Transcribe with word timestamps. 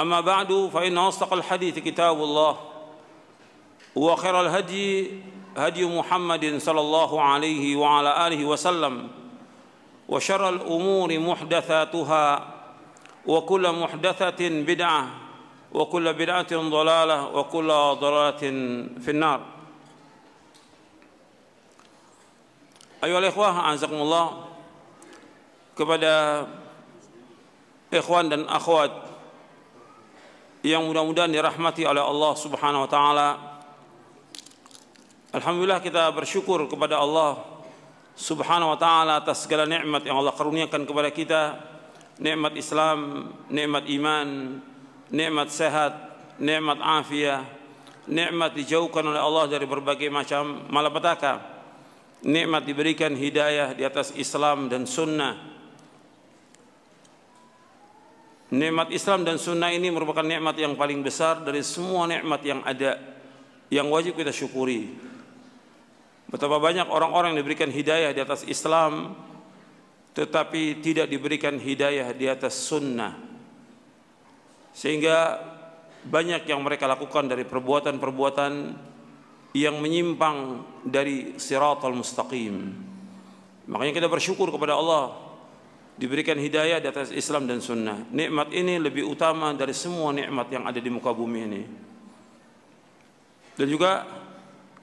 أما 0.00 0.20
بعد 0.20 0.70
فإن 0.72 0.98
أصدق 0.98 1.32
الحديث 1.32 1.78
كتاب 1.78 2.16
الله 2.22 2.56
وخير 3.96 4.40
الهدي 4.40 5.10
هدي 5.56 5.84
محمد 5.98 6.58
صلى 6.58 6.80
الله 6.80 7.22
عليه 7.22 7.76
وعلى 7.76 8.26
آله 8.26 8.44
وسلم 8.44 9.08
وشر 10.08 10.48
الأمور 10.48 11.18
محدثاتها 11.18 12.54
وكل 13.26 13.72
محدثة 13.72 14.48
بدعة 14.48 15.10
وكل 15.72 16.12
بدعة 16.12 16.52
ضلالة 16.52 17.28
وكل 17.28 17.68
ضلالة 18.00 18.42
في 19.00 19.10
النار. 19.10 19.40
أيها 23.04 23.18
الإخوة 23.18 23.60
أعزكم 23.60 23.94
الله 23.94 24.46
kepada 25.76 26.48
ikhwan 27.92 28.32
dan 28.32 28.48
akhwat 28.48 29.05
yang 30.66 30.82
mudah-mudahan 30.82 31.30
dirahmati 31.30 31.86
oleh 31.86 32.02
Allah 32.02 32.32
Subhanahu 32.34 32.84
wa 32.84 32.90
taala. 32.90 33.28
Alhamdulillah 35.30 35.78
kita 35.78 36.10
bersyukur 36.10 36.66
kepada 36.66 36.98
Allah 36.98 37.38
Subhanahu 38.18 38.74
wa 38.74 38.78
taala 38.80 39.22
atas 39.22 39.46
segala 39.46 39.68
nikmat 39.68 40.02
yang 40.02 40.18
Allah 40.18 40.34
karuniakan 40.34 40.82
kepada 40.82 41.10
kita 41.14 41.42
nikmat 42.16 42.56
Islam, 42.56 43.30
nikmat 43.52 43.84
iman, 43.86 44.28
nikmat 45.12 45.48
sehat, 45.52 45.92
nikmat 46.40 46.80
afiah, 46.80 47.44
nikmat 48.08 48.56
dijauhkan 48.56 49.04
oleh 49.04 49.20
Allah 49.20 49.44
dari 49.50 49.68
berbagai 49.68 50.08
macam 50.08 50.66
malapetaka, 50.72 51.44
nikmat 52.24 52.64
diberikan 52.64 53.12
hidayah 53.12 53.76
di 53.76 53.84
atas 53.84 54.16
Islam 54.16 54.72
dan 54.72 54.88
sunnah. 54.88 55.55
Nikmat 58.46 58.94
Islam 58.94 59.26
dan 59.26 59.42
sunnah 59.42 59.74
ini 59.74 59.90
merupakan 59.90 60.22
nikmat 60.22 60.54
yang 60.54 60.78
paling 60.78 61.02
besar 61.02 61.42
dari 61.42 61.66
semua 61.66 62.06
nikmat 62.06 62.40
yang 62.46 62.62
ada 62.62 62.94
yang 63.74 63.90
wajib 63.90 64.14
kita 64.14 64.30
syukuri. 64.30 64.94
Betapa 66.30 66.62
banyak 66.62 66.86
orang-orang 66.86 67.34
yang 67.34 67.42
diberikan 67.42 67.70
hidayah 67.70 68.14
di 68.14 68.22
atas 68.22 68.46
Islam 68.46 69.18
tetapi 70.16 70.80
tidak 70.80 71.12
diberikan 71.12 71.60
hidayah 71.60 72.08
di 72.16 72.24
atas 72.24 72.56
sunnah 72.56 73.12
sehingga 74.72 75.36
banyak 76.08 76.48
yang 76.48 76.64
mereka 76.64 76.88
lakukan 76.88 77.28
dari 77.28 77.44
perbuatan-perbuatan 77.44 78.52
yang 79.52 79.76
menyimpang 79.76 80.64
dari 80.88 81.36
siratal 81.36 81.92
mustaqim 81.92 82.72
makanya 83.68 83.92
kita 83.92 84.08
bersyukur 84.08 84.48
kepada 84.48 84.80
Allah 84.80 85.25
diberikan 85.96 86.36
hidayah 86.36 86.78
di 86.80 86.88
atas 86.92 87.08
Islam 87.12 87.48
dan 87.48 87.64
sunnah 87.64 88.04
nikmat 88.12 88.52
ini 88.52 88.76
lebih 88.76 89.08
utama 89.08 89.52
dari 89.56 89.72
semua 89.72 90.12
nikmat 90.12 90.46
yang 90.52 90.64
ada 90.68 90.76
di 90.76 90.90
muka 90.92 91.10
bumi 91.12 91.40
ini 91.48 91.62
dan 93.56 93.66
juga 93.72 94.04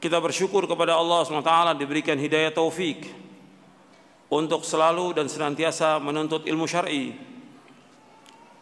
kita 0.03 0.19
bersyukur 0.19 0.67
kepada 0.67 0.99
Allah 0.99 1.23
SWT 1.23 1.79
diberikan 1.79 2.19
hidayah 2.19 2.51
taufik 2.51 3.07
untuk 4.33 4.65
selalu 4.65 5.13
dan 5.13 5.29
senantiasa 5.29 6.01
menuntut 6.01 6.43
ilmu 6.49 6.65
syar'i. 6.65 7.13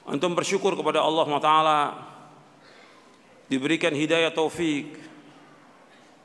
Antum 0.06 0.36
bersyukur 0.36 0.76
kepada 0.76 1.00
Allah 1.00 1.26
Taala 1.40 1.80
diberikan 3.48 3.96
hidayah 3.96 4.36
taufik 4.36 5.00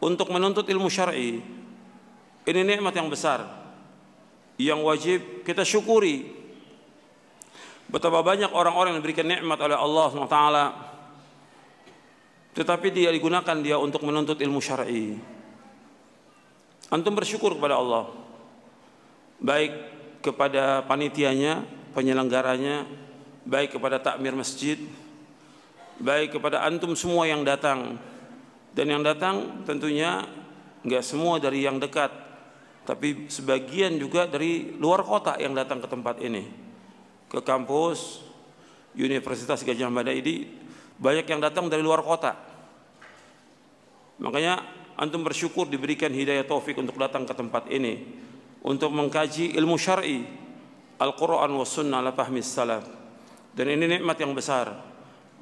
untuk 0.02 0.28
menuntut 0.34 0.66
ilmu 0.66 0.90
syar'i. 0.90 1.40
Ini 2.44 2.60
nikmat 2.60 2.92
yang 2.92 3.06
besar 3.06 3.65
yang 4.56 4.80
wajib 4.84 5.44
kita 5.44 5.64
syukuri. 5.64 6.32
Betapa 7.86 8.20
banyak 8.24 8.50
orang-orang 8.50 8.96
yang 8.96 9.00
diberikan 9.00 9.28
nikmat 9.30 9.58
oleh 9.62 9.78
Allah 9.78 10.06
SWT 10.10 10.40
tetapi 12.56 12.88
dia 12.88 13.12
digunakan 13.12 13.56
dia 13.60 13.76
untuk 13.76 14.00
menuntut 14.08 14.40
ilmu 14.40 14.64
syar'i. 14.64 15.12
Antum 16.88 17.12
bersyukur 17.12 17.52
kepada 17.52 17.76
Allah 17.76 18.08
baik 19.40 19.72
kepada 20.24 20.82
panitianya, 20.88 21.62
penyelenggaranya, 21.92 22.88
baik 23.46 23.76
kepada 23.78 24.00
takmir 24.00 24.34
masjid, 24.34 24.80
baik 26.00 26.36
kepada 26.36 26.64
antum 26.64 26.96
semua 26.96 27.28
yang 27.28 27.44
datang. 27.44 28.00
Dan 28.76 28.92
yang 28.92 29.02
datang 29.04 29.64
tentunya 29.64 30.24
enggak 30.84 31.04
semua 31.04 31.40
dari 31.40 31.64
yang 31.64 31.80
dekat, 31.80 32.12
tapi 32.86 33.26
sebagian 33.26 33.98
juga 33.98 34.30
dari 34.30 34.78
luar 34.78 35.02
kota 35.02 35.34
yang 35.42 35.52
datang 35.52 35.82
ke 35.82 35.88
tempat 35.90 36.22
ini. 36.22 36.46
Ke 37.26 37.42
kampus 37.42 38.22
Universitas 38.94 39.66
Gajah 39.66 39.90
Mada 39.90 40.14
ini 40.14 40.46
banyak 40.96 41.26
yang 41.26 41.42
datang 41.42 41.66
dari 41.66 41.82
luar 41.82 42.00
kota. 42.06 42.38
Makanya 44.22 44.62
antum 44.96 45.20
bersyukur 45.20 45.68
diberikan 45.68 46.08
hidayah 46.08 46.48
taufik 46.48 46.78
untuk 46.80 46.96
datang 46.96 47.28
ke 47.28 47.36
tempat 47.36 47.68
ini 47.68 48.00
untuk 48.64 48.90
mengkaji 48.90 49.52
ilmu 49.54 49.76
syar'i 49.76 50.24
Al-Quran 50.96 51.52
wa 51.52 51.66
sunnah 51.68 52.00
ala 52.00 52.16
fahmi 52.16 52.40
salaf 52.40 52.88
dan 53.52 53.66
ini 53.68 54.00
nikmat 54.00 54.16
yang 54.16 54.32
besar 54.32 54.72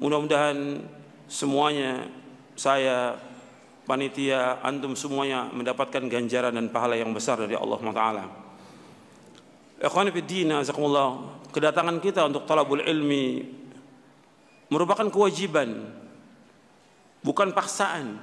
mudah-mudahan 0.03 0.83
semuanya 1.31 2.11
saya 2.59 3.15
panitia 3.85 4.59
antum 4.65 4.97
semuanya 4.97 5.47
mendapatkan 5.53 6.09
ganjaran 6.09 6.57
dan 6.57 6.67
pahala 6.73 6.97
yang 6.97 7.13
besar 7.13 7.37
dari 7.37 7.53
Allah 7.53 7.79
Taala. 7.93 8.25
Ikhwan 9.79 10.09
fi 10.09 10.21
din 10.25 10.49
azakumullah 10.49 11.41
kedatangan 11.53 12.01
kita 12.01 12.25
untuk 12.25 12.49
talabul 12.49 12.81
ilmi 12.81 13.45
merupakan 14.73 15.05
kewajiban 15.13 15.93
bukan 17.21 17.53
paksaan 17.53 18.17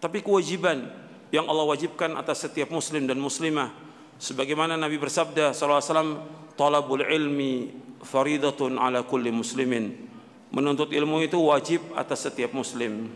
tapi 0.00 0.24
kewajiban 0.24 0.88
yang 1.28 1.44
Allah 1.50 1.68
wajibkan 1.68 2.16
atas 2.16 2.48
setiap 2.48 2.72
muslim 2.72 3.04
dan 3.04 3.20
muslimah. 3.20 3.72
Sebagaimana 4.16 4.78
Nabi 4.78 4.96
bersabda 4.96 5.50
sallallahu 5.52 5.80
alaihi 5.82 5.90
wasallam 5.90 6.12
talabul 6.54 7.04
ilmi 7.04 7.54
faridatun 8.00 8.78
ala 8.80 9.04
kulli 9.04 9.34
muslimin. 9.34 10.08
Menuntut 10.54 10.94
ilmu 10.94 11.18
itu 11.26 11.34
wajib 11.42 11.82
atas 11.98 12.30
setiap 12.30 12.54
muslim 12.54 13.10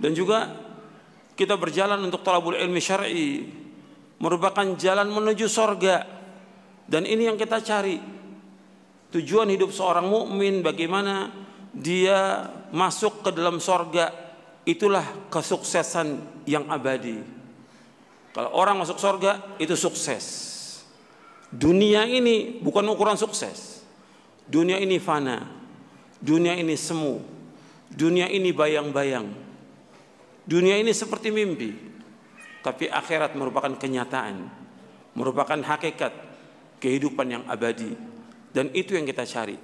dan 0.00 0.16
juga 0.16 0.50
kita 1.36 1.54
berjalan 1.60 2.00
untuk 2.00 2.24
talabul 2.24 2.56
ilmi 2.56 2.80
syar'i 2.80 3.46
merupakan 4.20 4.64
jalan 4.76 5.08
menuju 5.08 5.46
sorga 5.46 6.04
dan 6.90 7.06
ini 7.06 7.30
yang 7.30 7.38
kita 7.38 7.62
cari 7.62 8.00
tujuan 9.14 9.46
hidup 9.52 9.70
seorang 9.70 10.10
mukmin 10.10 10.64
bagaimana 10.64 11.30
dia 11.70 12.50
masuk 12.74 13.22
ke 13.22 13.30
dalam 13.30 13.62
sorga 13.62 14.10
itulah 14.66 15.30
kesuksesan 15.30 16.20
yang 16.46 16.66
abadi. 16.66 17.22
Kalau 18.30 18.50
orang 18.54 18.78
masuk 18.78 18.98
sorga 18.98 19.42
itu 19.58 19.74
sukses. 19.74 20.48
Dunia 21.50 22.06
ini 22.06 22.62
bukan 22.62 22.86
ukuran 22.86 23.18
sukses. 23.18 23.82
Dunia 24.46 24.78
ini 24.78 25.02
fana. 25.02 25.46
Dunia 26.22 26.54
ini 26.54 26.78
semu. 26.78 27.18
Dunia 27.90 28.30
ini 28.30 28.54
bayang-bayang. 28.54 29.49
Dunia 30.50 30.82
ini 30.82 30.90
seperti 30.90 31.30
mimpi. 31.30 31.70
Tapi 32.66 32.90
akhirat 32.90 33.38
merupakan 33.38 33.70
kenyataan. 33.70 34.50
Merupakan 35.14 35.54
hakikat 35.62 36.10
kehidupan 36.82 37.26
yang 37.30 37.42
abadi. 37.46 37.94
Dan 38.50 38.74
itu 38.74 38.98
yang 38.98 39.06
kita 39.06 39.22
cari. 39.30 39.54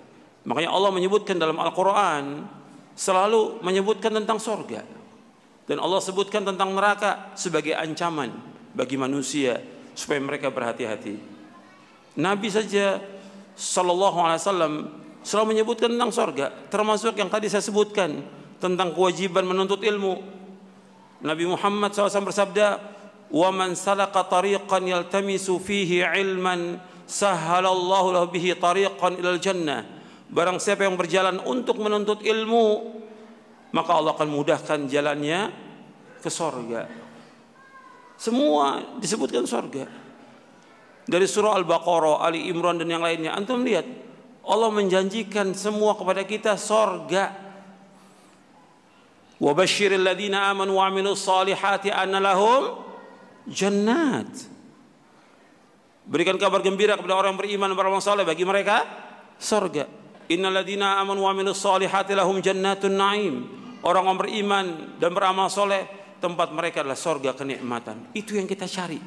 Makanya 0.46 0.70
Allah 0.70 0.94
menyebutkan 0.94 1.34
dalam 1.42 1.58
Al-Quran 1.58 2.46
selalu 2.94 3.58
menyebutkan 3.66 4.14
tentang 4.14 4.38
sorga. 4.38 4.86
Dan 5.66 5.82
Allah 5.82 5.98
sebutkan 5.98 6.46
tentang 6.46 6.70
neraka 6.70 7.34
sebagai 7.34 7.74
ancaman 7.74 8.30
bagi 8.70 8.94
manusia 8.94 9.58
supaya 9.98 10.22
mereka 10.22 10.54
berhati-hati. 10.54 11.18
Nabi 12.22 12.46
saja 12.46 13.02
Sallallahu 13.58 14.18
Alaihi 14.22 14.40
Wasallam 14.46 14.74
selalu 15.26 15.46
menyebutkan 15.58 15.90
tentang 15.90 16.14
sorga, 16.14 16.54
termasuk 16.70 17.18
yang 17.18 17.26
tadi 17.26 17.50
saya 17.50 17.64
sebutkan 17.64 18.22
tentang 18.62 18.94
kewajiban 18.94 19.42
menuntut 19.42 19.82
ilmu. 19.82 20.22
Nabi 21.24 21.44
Muhammad 21.48 21.96
SAW 21.96 22.28
bersabda, 22.28 22.66
"Wa 23.32 23.48
man 23.54 23.72
salaka 23.78 24.26
tariqan 24.28 24.84
yaltamisu 24.84 25.56
fihi 25.60 26.04
ilman, 26.04 26.76
sahhalallahu 27.08 28.12
lahu 28.12 28.26
tariqan 28.34 29.16
ilal 29.20 29.40
jannah." 29.40 29.84
Barang 30.26 30.58
siapa 30.58 30.84
yang 30.84 30.98
berjalan 30.98 31.38
untuk 31.46 31.78
menuntut 31.78 32.20
ilmu, 32.26 32.98
maka 33.70 33.90
Allah 33.94 34.12
akan 34.12 34.28
mudahkan 34.28 34.90
jalannya 34.90 35.54
ke 36.18 36.28
sorga. 36.28 36.90
Semua 38.16 38.96
disebutkan 38.98 39.44
sorga 39.44 39.86
dari 41.06 41.26
surah 41.30 41.54
Al-Baqarah, 41.54 42.26
Ali 42.26 42.50
Imran 42.50 42.82
dan 42.82 42.90
yang 42.90 43.00
lainnya. 43.00 43.38
Antum 43.38 43.62
lihat, 43.62 43.86
Allah 44.42 44.70
menjanjikan 44.74 45.54
semua 45.54 45.94
kepada 45.94 46.26
kita 46.26 46.58
sorga. 46.58 47.45
Ladzina 49.40 50.48
amanu 50.48 50.80
wa 50.80 50.88
amilus 50.88 51.24
salihati 51.24 51.92
anna 51.92 52.20
lahum 52.20 52.80
jannat. 53.44 54.28
Berikan 56.06 56.38
kabar 56.38 56.62
gembira 56.62 56.94
kepada 56.94 57.18
orang 57.18 57.34
yang 57.34 57.40
beriman 57.40 57.68
dan 57.74 57.76
beramal 57.76 58.00
saleh 58.00 58.24
bagi 58.24 58.46
mereka 58.46 58.86
sorga. 59.36 59.84
Innal 60.30 60.54
ladzina 60.54 60.96
amanu 61.02 61.26
wa 61.26 61.34
amilus 61.34 61.60
salihati 61.60 62.16
lahum 62.16 62.40
jannatun 62.40 62.96
naim. 62.96 63.34
Orang 63.84 64.08
yang 64.08 64.18
beriman 64.18 64.66
dan 64.96 65.12
beramal 65.12 65.52
soleh 65.52 65.84
tempat 66.18 66.50
mereka 66.50 66.80
adalah 66.80 66.96
sorga 66.96 67.36
kenikmatan. 67.36 68.16
Itu 68.16 68.34
yang 68.34 68.48
kita 68.48 68.64
cari. 68.66 68.98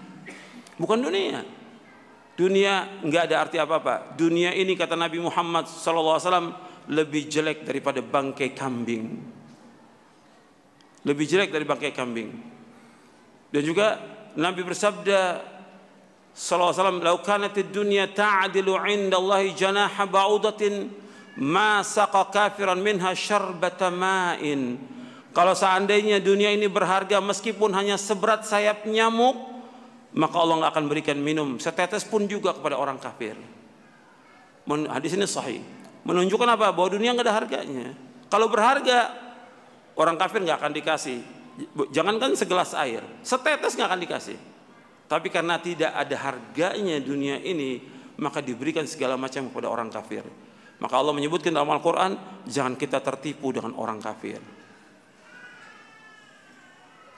Bukan 0.80 1.00
dunia. 1.04 1.42
Dunia 2.40 3.04
nggak 3.04 3.24
ada 3.28 3.36
arti 3.44 3.58
apa-apa. 3.60 4.16
Dunia 4.16 4.56
ini 4.56 4.78
kata 4.80 4.96
Nabi 4.96 5.20
Muhammad 5.20 5.68
SAW 5.68 6.56
lebih 6.88 7.28
jelek 7.28 7.68
daripada 7.68 8.00
bangkai 8.00 8.56
kambing. 8.56 9.39
Lebih 11.08 11.26
jelek 11.28 11.50
dari 11.56 11.64
bangkai 11.64 11.96
kambing. 11.96 12.30
Dan 13.50 13.62
juga 13.66 13.98
Nabi 14.36 14.62
bersabda 14.62 15.42
sallallahu 16.36 16.72
alaihi 16.72 16.80
wasallam, 16.80 17.00
"Lau 17.02 17.18
kanatid 17.24 17.72
dunya 17.74 18.06
ta'dilu 18.12 18.78
'inda 18.86 19.18
Allah 19.18 19.42
janaha 19.52 20.04
ba'udatin 20.06 20.92
ma 21.40 21.82
saqa 21.82 22.30
kafiran 22.30 22.78
minha 22.78 23.12
syarbata 23.16 23.90
ma'in." 23.90 24.78
Kalau 25.30 25.54
seandainya 25.54 26.20
dunia 26.20 26.52
ini 26.52 26.66
berharga 26.66 27.22
meskipun 27.22 27.72
hanya 27.78 27.96
seberat 27.96 28.44
sayap 28.44 28.84
nyamuk, 28.90 29.38
maka 30.14 30.36
Allah 30.42 30.68
akan 30.74 30.90
berikan 30.90 31.16
minum 31.22 31.62
setetes 31.62 32.02
pun 32.02 32.26
juga 32.26 32.54
kepada 32.54 32.76
orang 32.76 32.98
kafir. 32.98 33.38
Hadis 34.90 35.18
ini 35.18 35.26
sahih. 35.26 35.62
Menunjukkan 36.06 36.50
apa? 36.50 36.74
Bahwa 36.74 36.90
dunia 36.90 37.14
nggak 37.14 37.26
ada 37.26 37.36
harganya. 37.36 37.88
Kalau 38.30 38.50
berharga, 38.50 39.29
orang 40.00 40.16
kafir 40.16 40.40
nggak 40.42 40.58
akan 40.64 40.74
dikasih. 40.74 41.20
Jangankan 41.92 42.40
segelas 42.40 42.72
air, 42.72 43.04
setetes 43.20 43.76
nggak 43.76 43.90
akan 43.92 44.02
dikasih. 44.08 44.38
Tapi 45.12 45.28
karena 45.28 45.60
tidak 45.60 45.92
ada 45.92 46.16
harganya 46.16 46.96
dunia 47.04 47.36
ini, 47.44 47.84
maka 48.16 48.40
diberikan 48.40 48.88
segala 48.88 49.20
macam 49.20 49.52
kepada 49.52 49.68
orang 49.68 49.92
kafir. 49.92 50.24
Maka 50.80 50.96
Allah 50.96 51.12
menyebutkan 51.12 51.52
dalam 51.52 51.68
Al-Quran, 51.76 52.16
jangan 52.48 52.80
kita 52.80 53.04
tertipu 53.04 53.52
dengan 53.52 53.76
orang 53.76 54.00
kafir. 54.00 54.40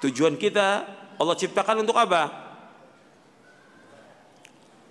Tujuan 0.02 0.34
kita 0.34 0.82
Allah 1.22 1.38
ciptakan 1.38 1.86
untuk 1.86 1.94
apa? 1.94 2.50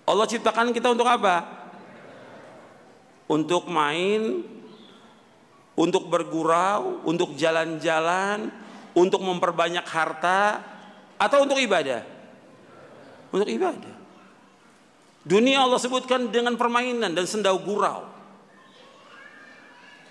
Allah 0.07 0.27
ciptakan 0.31 0.71
kita 0.71 0.95
untuk 0.95 1.11
apa? 1.11 1.43
Untuk 3.27 3.67
main, 3.67 4.47
untuk 5.81 6.13
bergurau, 6.13 7.01
untuk 7.09 7.33
jalan-jalan, 7.41 8.53
untuk 8.93 9.25
memperbanyak 9.25 9.87
harta, 9.89 10.61
atau 11.17 11.49
untuk 11.49 11.57
ibadah? 11.57 12.05
Untuk 13.33 13.49
ibadah. 13.49 13.97
Dunia 15.25 15.65
Allah 15.65 15.81
sebutkan 15.81 16.29
dengan 16.29 16.61
permainan 16.61 17.17
dan 17.17 17.25
sendau 17.25 17.57
gurau. 17.65 18.05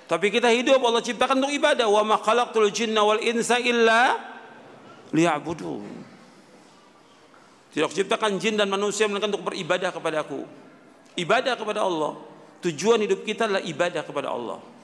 Tapi 0.10 0.33
kita 0.33 0.50
hidup 0.50 0.81
Allah 0.81 1.06
ciptakan 1.06 1.38
untuk 1.38 1.54
ibadah. 1.54 1.86
Wa 1.86 2.01
ma 2.01 2.18
khalaqtul 2.18 2.74
jinna 2.74 3.06
wal 3.06 3.21
insa 3.21 3.62
illa 3.62 4.18
liya'budun. 5.13 5.86
Tidak 7.69 7.94
ciptakan 7.94 8.42
jin 8.42 8.57
dan 8.57 8.66
manusia 8.66 9.06
melainkan 9.06 9.30
untuk 9.30 9.54
beribadah 9.54 9.94
kepada 9.94 10.25
aku. 10.25 10.42
Ibadah 11.13 11.54
kepada 11.54 11.86
Allah. 11.86 12.18
Tujuan 12.66 13.06
hidup 13.06 13.21
kita 13.21 13.45
adalah 13.45 13.62
ibadah 13.62 14.01
kepada 14.01 14.33
Allah. 14.33 14.78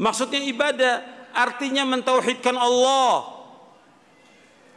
Maksudnya 0.00 0.40
ibadah 0.48 1.04
artinya 1.36 1.84
mentauhidkan 1.84 2.56
Allah. 2.56 3.36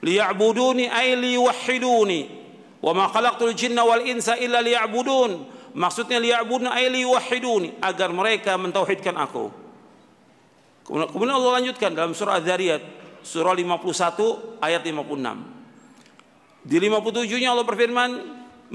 Liya'buduni 0.03 0.91
ay 0.91 1.15
liyuwahhiduni. 1.15 2.43
Wa 2.83 2.91
ma 2.91 3.07
khalaqtul 3.07 3.55
jinna 3.55 3.87
wal 3.87 4.03
insa 4.03 4.35
illa 4.35 4.59
liya'budun. 4.59 5.47
Maksudnya 5.79 6.19
liya'budun 6.19 6.67
ay 6.67 6.91
liyuwahhiduni 6.91 7.79
agar 7.79 8.11
mereka 8.11 8.59
mentauhidkan 8.59 9.15
aku. 9.15 9.47
Kemudian 10.83 11.39
Allah 11.39 11.63
lanjutkan 11.63 11.95
dalam 11.95 12.11
surah 12.11 12.43
Az-Zariyat 12.43 12.83
surah 13.23 13.55
51 13.55 14.59
ayat 14.59 14.83
56. 14.83 16.67
Di 16.67 16.75
57-nya 16.75 17.55
Allah 17.55 17.63
berfirman, 17.63 18.11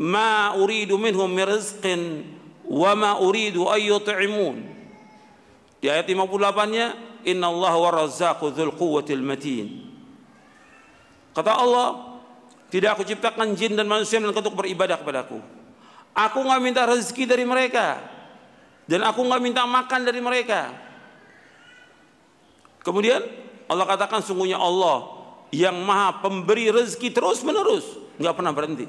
"Ma 0.01 0.57
uridu 0.57 0.97
minhum 0.97 1.29
mirzqin 1.29 2.25
wa 2.65 2.97
ma 2.97 3.21
uridu 3.21 3.69
ay 3.69 3.93
yut'imun." 3.93 4.78
Di 5.79 5.87
ayat 5.87 6.07
58-nya, 6.11 6.95
"Inna 7.27 7.51
Allah 7.51 7.75
wa 7.79 7.91
razzaqu 8.03 8.51
dzul 8.51 8.75
quwwatil 8.75 9.23
matin." 9.23 9.87
Kata 11.35 11.55
Allah, 11.55 12.19
tidak 12.69 12.99
aku 12.99 13.07
ciptakan 13.07 13.55
jin 13.55 13.79
dan 13.79 13.87
manusia 13.87 14.19
melainkan 14.19 14.43
untuk 14.43 14.59
beribadah 14.59 14.99
kepadaku. 14.99 15.39
Aku 16.13 16.39
nggak 16.43 16.61
minta 16.61 16.83
rezeki 16.83 17.31
dari 17.31 17.47
mereka 17.47 18.03
dan 18.91 19.07
aku 19.07 19.23
nggak 19.23 19.43
minta 19.43 19.63
makan 19.63 20.01
dari 20.03 20.19
mereka. 20.19 20.75
Kemudian 22.83 23.23
Allah 23.71 23.87
katakan 23.87 24.25
sungguhnya 24.25 24.59
Allah 24.59 25.19
yang 25.53 25.77
maha 25.85 26.21
pemberi 26.21 26.69
rezeki 26.73 27.09
terus 27.13 27.41
menerus 27.41 27.85
nggak 28.21 28.35
pernah 28.37 28.53
berhenti 28.53 28.85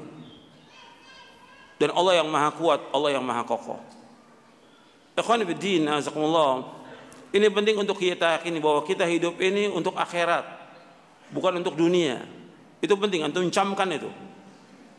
dan 1.80 1.92
Allah 1.96 2.20
yang 2.20 2.28
maha 2.28 2.52
kuat 2.52 2.80
Allah 2.92 3.16
yang 3.16 3.24
maha 3.24 3.44
kokoh 3.48 3.80
Ikhwan 5.16 5.44
Bidin 5.44 5.88
Azakumullah 5.88 6.79
ini 7.30 7.46
penting 7.46 7.78
untuk 7.78 7.98
kita 8.02 8.42
yakini 8.42 8.58
bahwa 8.58 8.82
kita 8.82 9.06
hidup 9.06 9.38
ini 9.38 9.70
untuk 9.70 9.94
akhirat 9.94 10.42
bukan 11.30 11.62
untuk 11.62 11.78
dunia. 11.78 12.26
Itu 12.82 12.98
penting 12.98 13.22
antum 13.22 13.46
camkan 13.46 13.86
itu. 13.94 14.10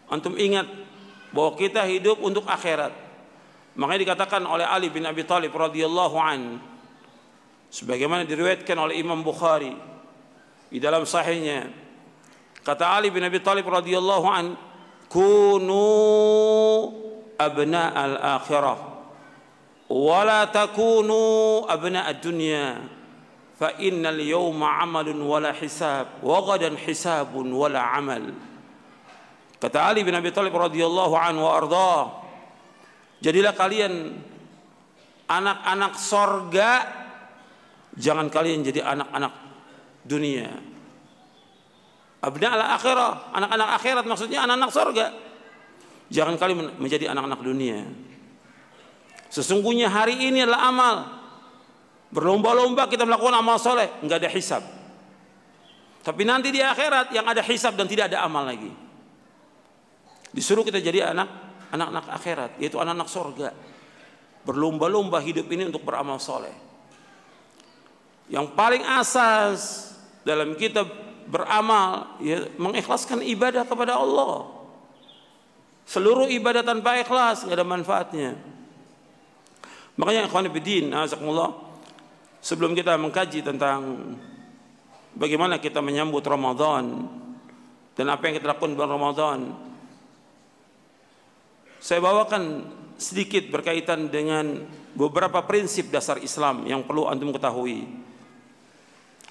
Antum 0.08 0.40
ingat 0.40 0.68
bahwa 1.36 1.56
kita 1.60 1.84
hidup 1.88 2.24
untuk 2.24 2.48
akhirat. 2.48 2.96
Makanya 3.76 4.00
dikatakan 4.04 4.44
oleh 4.44 4.68
Ali 4.68 4.92
bin 4.92 5.04
Abi 5.08 5.24
Thalib 5.24 5.56
radhiyallahu 5.56 6.18
an 6.20 6.60
sebagaimana 7.72 8.28
diriwayatkan 8.28 8.76
oleh 8.76 9.00
Imam 9.00 9.24
Bukhari 9.24 9.72
di 10.68 10.80
dalam 10.80 11.08
sahihnya 11.08 11.72
kata 12.68 13.00
Ali 13.00 13.08
bin 13.16 13.24
Abi 13.24 13.40
Thalib 13.40 13.64
radhiyallahu 13.64 14.28
an 14.28 14.60
kunu 15.08 15.88
abna 17.40 17.96
al-akhirah 17.96 18.91
wa 19.92 20.24
la 20.24 20.48
takunu 20.48 21.68
abna 21.68 22.08
ad-dunya 22.08 22.80
fa 23.60 23.76
innal 23.84 24.18
yawma 24.24 24.80
amalun 24.80 25.20
wala 25.20 25.52
hisab 25.52 26.24
wa 26.24 26.40
gadan 26.48 26.80
hisabun 26.80 27.52
wala 27.52 27.92
amal 27.92 28.32
kata 29.60 29.92
Ali 29.92 30.08
bin 30.08 30.16
Abi 30.16 30.32
Thalib 30.32 30.56
radhiyallahu 30.56 31.14
an 31.14 31.36
wa 31.36 31.52
arda 31.60 31.96
jadilah 33.20 33.52
kalian 33.52 34.16
anak-anak 35.28 35.94
sorga 36.00 37.02
Jangan 38.00 38.32
kalian 38.32 38.64
jadi 38.64 38.88
anak-anak 38.88 39.34
dunia. 40.08 40.48
Abna 42.24 42.48
ala 42.56 42.66
akhirah, 42.78 43.34
anak-anak 43.36 43.70
akhirat 43.82 44.06
maksudnya 44.08 44.40
anak-anak 44.48 44.72
surga. 44.72 45.08
Jangan 46.08 46.36
kalian 46.40 46.80
menjadi 46.80 47.12
anak-anak 47.12 47.42
dunia. 47.44 47.84
Sesungguhnya 49.32 49.88
hari 49.88 50.28
ini 50.28 50.44
adalah 50.44 50.68
amal. 50.68 50.96
Berlomba-lomba 52.12 52.92
kita 52.92 53.08
melakukan 53.08 53.32
amal 53.40 53.56
soleh, 53.56 53.88
nggak 54.04 54.20
ada 54.20 54.30
hisab. 54.30 54.64
Tapi 56.04 56.28
nanti 56.28 56.52
di 56.52 56.60
akhirat 56.60 57.16
yang 57.16 57.24
ada 57.24 57.40
hisab 57.40 57.80
dan 57.80 57.88
tidak 57.88 58.12
ada 58.12 58.28
amal 58.28 58.44
lagi. 58.44 58.68
Disuruh 60.36 60.68
kita 60.68 60.84
jadi 60.84 61.16
anak 61.16 61.30
anak-anak 61.72 62.06
akhirat, 62.12 62.52
yaitu 62.60 62.76
anak-anak 62.76 63.08
surga. 63.08 63.50
Berlomba-lomba 64.44 65.24
hidup 65.24 65.48
ini 65.48 65.72
untuk 65.72 65.88
beramal 65.88 66.20
soleh. 66.20 66.52
Yang 68.28 68.52
paling 68.52 68.84
asas 68.84 69.92
dalam 70.28 70.60
kita 70.60 70.84
beramal, 71.32 72.20
ya, 72.20 72.52
mengikhlaskan 72.60 73.24
ibadah 73.24 73.64
kepada 73.64 73.96
Allah. 73.96 74.52
Seluruh 75.88 76.28
ibadah 76.28 76.64
tanpa 76.64 77.00
ikhlas 77.00 77.48
nggak 77.48 77.56
ada 77.56 77.68
manfaatnya. 77.68 78.51
Makanya 80.02 80.26
ikhwan 80.26 80.50
fillah, 80.50 81.06
azakumullah, 81.06 81.54
sebelum 82.42 82.74
kita 82.74 82.98
mengkaji 82.98 83.46
tentang 83.46 84.18
bagaimana 85.14 85.62
kita 85.62 85.78
menyambut 85.78 86.26
Ramadan 86.26 87.06
dan 87.94 88.10
apa 88.10 88.26
yang 88.26 88.42
kita 88.42 88.50
lakukan 88.50 88.74
bulan 88.74 88.98
Ramadan, 88.98 89.40
saya 91.78 92.02
bawakan 92.02 92.66
sedikit 92.98 93.54
berkaitan 93.54 94.10
dengan 94.10 94.66
beberapa 94.98 95.46
prinsip 95.46 95.94
dasar 95.94 96.18
Islam 96.18 96.66
yang 96.66 96.82
perlu 96.82 97.06
antum 97.06 97.30
ketahui. 97.30 97.86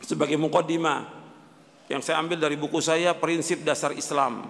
Sebagai 0.06 0.38
mukaddimah 0.38 1.02
yang 1.90 1.98
saya 1.98 2.22
ambil 2.22 2.38
dari 2.38 2.54
buku 2.54 2.78
saya 2.78 3.10
Prinsip 3.18 3.66
Dasar 3.66 3.90
Islam. 3.92 4.46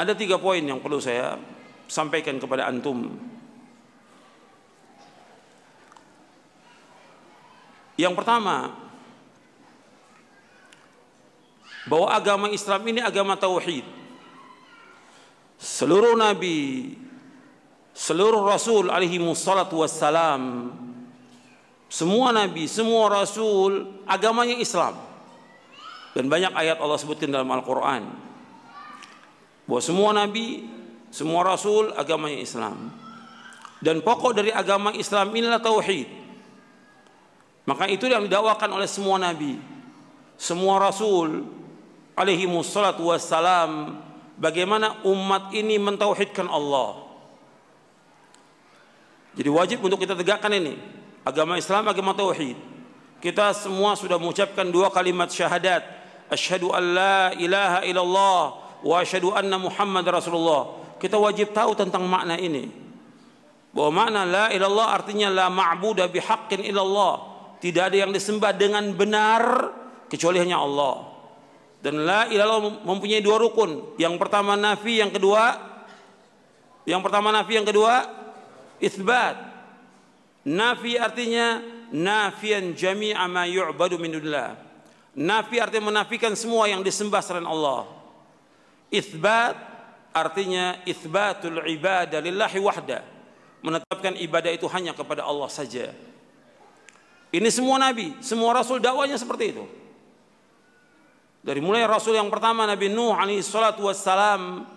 Ada 0.00 0.16
tiga 0.16 0.40
poin 0.40 0.64
yang 0.64 0.80
perlu 0.80 0.98
saya 0.98 1.36
sampaikan 1.84 2.40
kepada 2.40 2.64
antum 2.64 3.12
Yang 7.98 8.14
pertama, 8.14 8.70
bahwa 11.88 12.06
agama 12.12 12.46
Islam 12.52 12.80
ini 12.86 13.00
agama 13.02 13.34
tauhid. 13.34 13.82
Seluruh 15.58 16.14
nabi, 16.14 16.94
seluruh 17.96 18.46
rasul 18.46 18.92
alaihi 18.92 19.18
wassalatu 19.18 19.82
wassalam, 19.82 20.70
semua 21.88 22.30
nabi, 22.30 22.68
semua 22.70 23.10
rasul 23.10 23.98
agamanya 24.04 24.54
Islam. 24.60 24.94
Dan 26.12 26.30
banyak 26.30 26.52
ayat 26.54 26.78
Allah 26.78 26.98
sebutkan 27.00 27.32
dalam 27.32 27.48
Al-Qur'an 27.50 28.04
bahwa 29.68 29.82
semua 29.84 30.10
nabi, 30.14 30.64
semua 31.10 31.42
rasul 31.44 31.90
agamanya 31.96 32.38
Islam. 32.38 32.94
Dan 33.78 34.02
pokok 34.02 34.34
dari 34.34 34.50
agama 34.50 34.90
Islam 34.94 35.30
inilah 35.34 35.62
tauhid. 35.62 36.17
Maka 37.68 37.84
itu 37.84 38.08
yang 38.08 38.24
didakwakan 38.24 38.80
oleh 38.80 38.88
semua 38.88 39.20
nabi, 39.20 39.60
semua 40.40 40.80
rasul 40.80 41.44
alaihi 42.16 42.48
wassalatu 42.48 43.12
wassalam 43.12 44.00
bagaimana 44.40 45.04
umat 45.04 45.52
ini 45.52 45.76
mentauhidkan 45.76 46.48
Allah. 46.48 47.04
Jadi 49.36 49.52
wajib 49.52 49.84
untuk 49.84 50.00
kita 50.00 50.16
tegakkan 50.16 50.48
ini. 50.48 50.80
Agama 51.28 51.60
Islam 51.60 51.92
agama 51.92 52.16
tauhid. 52.16 52.56
Kita 53.20 53.52
semua 53.52 53.92
sudah 54.00 54.16
mengucapkan 54.16 54.64
dua 54.72 54.88
kalimat 54.88 55.28
syahadat. 55.28 55.84
Asyhadu 56.32 56.72
an 56.72 56.84
la 56.96 57.36
ilaha 57.36 57.84
illallah 57.84 58.42
wa 58.80 58.96
asyhadu 58.96 59.36
anna 59.36 59.60
Muhammad 59.60 60.08
Rasulullah. 60.08 60.72
Kita 60.96 61.20
wajib 61.20 61.52
tahu 61.52 61.76
tentang 61.76 62.08
makna 62.08 62.40
ini. 62.40 62.72
Bahwa 63.76 64.08
makna 64.08 64.24
la 64.24 64.46
ilallah 64.56 64.96
artinya 64.96 65.28
la 65.28 65.46
ma'budu 65.52 66.08
bihaqqin 66.08 66.64
illallah 66.64 67.27
tidak 67.58 67.92
ada 67.92 67.96
yang 68.06 68.10
disembah 68.14 68.54
dengan 68.54 68.94
benar 68.94 69.74
kecuali 70.06 70.38
hanya 70.38 70.62
Allah. 70.62 71.10
Dan 71.78 72.02
la 72.02 72.26
ilallah 72.26 72.82
mempunyai 72.82 73.22
dua 73.22 73.38
rukun. 73.38 73.94
Yang 73.98 74.18
pertama 74.18 74.58
nafi, 74.58 74.98
yang 74.98 75.14
kedua 75.14 75.68
yang 76.88 77.04
pertama 77.04 77.28
nafi, 77.28 77.60
yang 77.60 77.68
kedua 77.68 78.08
isbat. 78.80 79.36
Nafi 80.48 80.96
artinya 80.96 81.60
nafian 81.92 82.72
jami'a 82.72 83.28
ma 83.28 83.44
yu'badu 83.44 84.00
min 84.00 84.16
dunillah. 84.16 84.56
Nafi 85.20 85.60
artinya 85.60 85.92
menafikan 85.92 86.32
semua 86.32 86.64
yang 86.64 86.80
disembah 86.80 87.20
selain 87.20 87.44
Allah. 87.44 87.84
Isbat 88.88 89.60
artinya 90.16 90.80
isbatul 90.88 91.60
ibadah 91.68 92.24
lillahi 92.24 92.56
wahda. 92.56 93.04
Menetapkan 93.60 94.16
ibadah 94.16 94.48
itu 94.48 94.64
hanya 94.72 94.96
kepada 94.96 95.28
Allah 95.28 95.52
saja. 95.52 95.92
Ini 97.28 97.48
semua 97.52 97.76
nabi, 97.76 98.16
semua 98.24 98.56
rasul 98.56 98.80
dakwanya 98.80 99.20
seperti 99.20 99.52
itu. 99.52 99.64
Dari 101.44 101.60
mulai 101.64 101.84
rasul 101.88 102.12
yang 102.12 102.28
pertama 102.28 102.68
Nabi 102.68 102.92
Nuh 102.92 103.14
alaihi 103.14 103.40
salatu 103.40 103.88
wassalam 103.88 104.68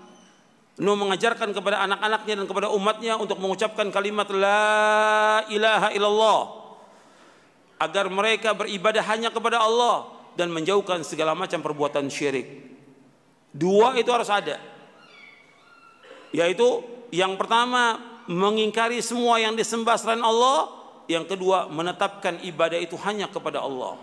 Nuh 0.79 0.95
mengajarkan 0.95 1.51
kepada 1.51 1.83
anak-anaknya 1.83 2.33
dan 2.41 2.45
kepada 2.47 2.67
umatnya 2.71 3.19
untuk 3.19 3.37
mengucapkan 3.43 3.91
kalimat 3.91 4.29
la 4.31 5.43
ilaha 5.51 5.91
illallah 5.91 6.41
agar 7.81 8.07
mereka 8.07 8.55
beribadah 8.55 9.03
hanya 9.11 9.29
kepada 9.29 9.59
Allah 9.59 10.09
dan 10.39 10.47
menjauhkan 10.47 11.03
segala 11.03 11.35
macam 11.35 11.59
perbuatan 11.59 12.07
syirik. 12.07 12.47
Dua 13.51 13.93
itu 13.99 14.07
harus 14.09 14.31
ada. 14.31 14.57
Yaitu 16.31 16.81
yang 17.11 17.35
pertama 17.35 17.99
mengingkari 18.31 19.03
semua 19.03 19.43
yang 19.43 19.53
disembah 19.59 19.99
selain 19.99 20.23
Allah 20.23 20.80
yang 21.09 21.25
kedua, 21.25 21.69
menetapkan 21.71 22.41
ibadah 22.45 22.77
itu 22.77 22.97
hanya 23.01 23.29
kepada 23.29 23.61
Allah. 23.63 23.97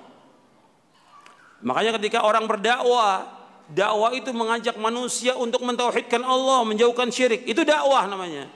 Makanya 1.63 1.99
ketika 1.99 2.23
orang 2.23 2.47
berdakwah, 2.47 3.27
dakwah 3.71 4.15
itu 4.15 4.31
mengajak 4.31 4.79
manusia 4.79 5.35
untuk 5.35 5.63
mentauhidkan 5.67 6.23
Allah, 6.23 6.63
menjauhkan 6.63 7.11
syirik. 7.11 7.45
Itu 7.47 7.67
dakwah 7.67 8.07
namanya. 8.07 8.47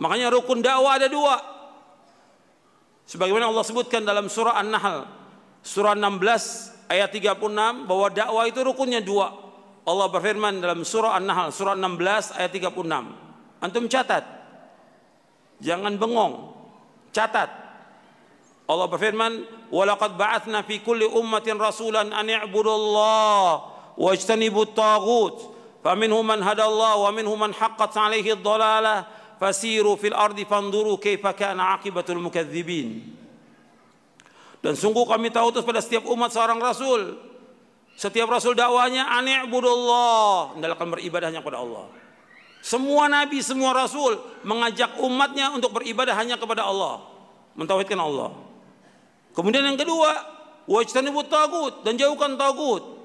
Makanya 0.00 0.32
rukun 0.32 0.64
dakwah 0.64 0.96
ada 0.96 1.08
dua. 1.12 1.36
Sebagaimana 3.04 3.50
Allah 3.50 3.64
sebutkan 3.66 4.06
dalam 4.06 4.30
surah 4.30 4.56
An-Nahl, 4.56 5.04
surah 5.60 5.98
16 5.98 6.88
ayat 6.88 7.10
36 7.10 7.36
bahwa 7.84 8.06
dakwah 8.08 8.44
itu 8.46 8.60
rukunnya 8.62 9.02
dua. 9.02 9.34
Allah 9.84 10.06
berfirman 10.08 10.62
dalam 10.62 10.86
surah 10.86 11.18
An-Nahl, 11.18 11.50
surah 11.50 11.74
16 11.74 12.38
ayat 12.38 12.50
36. 12.54 13.60
Antum 13.60 13.84
catat. 13.90 14.24
Jangan 15.60 16.00
bengong. 16.00 16.59
Catat. 17.10 17.50
Allah 18.70 18.86
berfirman, 18.86 19.42
"Walaqad 19.74 20.14
ba'atsna 20.14 20.62
fi 20.62 20.78
kulli 20.78 21.06
ummatin 21.06 21.58
rasulan 21.58 22.14
an 22.14 22.26
i'budullaha 22.30 23.66
wajtanibut 23.98 24.78
taghut." 24.78 25.58
Faminhum 25.82 26.22
man 26.22 26.38
hadallahu 26.44 27.08
wa 27.08 27.10
minhum 27.10 27.38
man 27.40 27.52
haqqat 27.56 27.96
'alaihi 27.96 28.36
ad-dhalalah 28.38 29.10
fasiru 29.40 29.96
fil 29.96 30.14
ardi 30.14 30.46
fanduru 30.46 31.00
kaifa 31.00 31.34
kana 31.34 31.74
'aqibatul 31.74 32.22
mukadzibin. 32.22 33.02
Dan 34.60 34.76
sungguh 34.76 35.08
kami 35.08 35.32
tahu 35.32 35.56
itu 35.56 35.64
pada 35.64 35.80
setiap 35.80 36.04
umat 36.06 36.30
seorang 36.30 36.60
rasul. 36.60 37.16
Setiap 37.96 38.28
rasul 38.28 38.54
dakwanya 38.56 39.08
ani'budullah, 39.18 40.56
hendaklah 40.56 41.00
beribadah 41.00 41.28
hanya 41.32 41.40
kepada 41.42 41.60
Allah. 41.60 41.99
Semua 42.60 43.08
nabi, 43.08 43.40
semua 43.40 43.72
rasul 43.72 44.20
mengajak 44.44 45.00
umatnya 45.00 45.48
untuk 45.52 45.80
beribadah 45.80 46.12
hanya 46.12 46.36
kepada 46.36 46.68
Allah, 46.68 47.00
mentauhidkan 47.56 47.96
Allah. 47.96 48.36
Kemudian 49.32 49.64
yang 49.64 49.80
kedua, 49.80 50.12
wajtanibut 50.68 51.32
tagut 51.32 51.80
dan 51.82 51.96
jauhkan 51.96 52.36
tagut. 52.36 53.00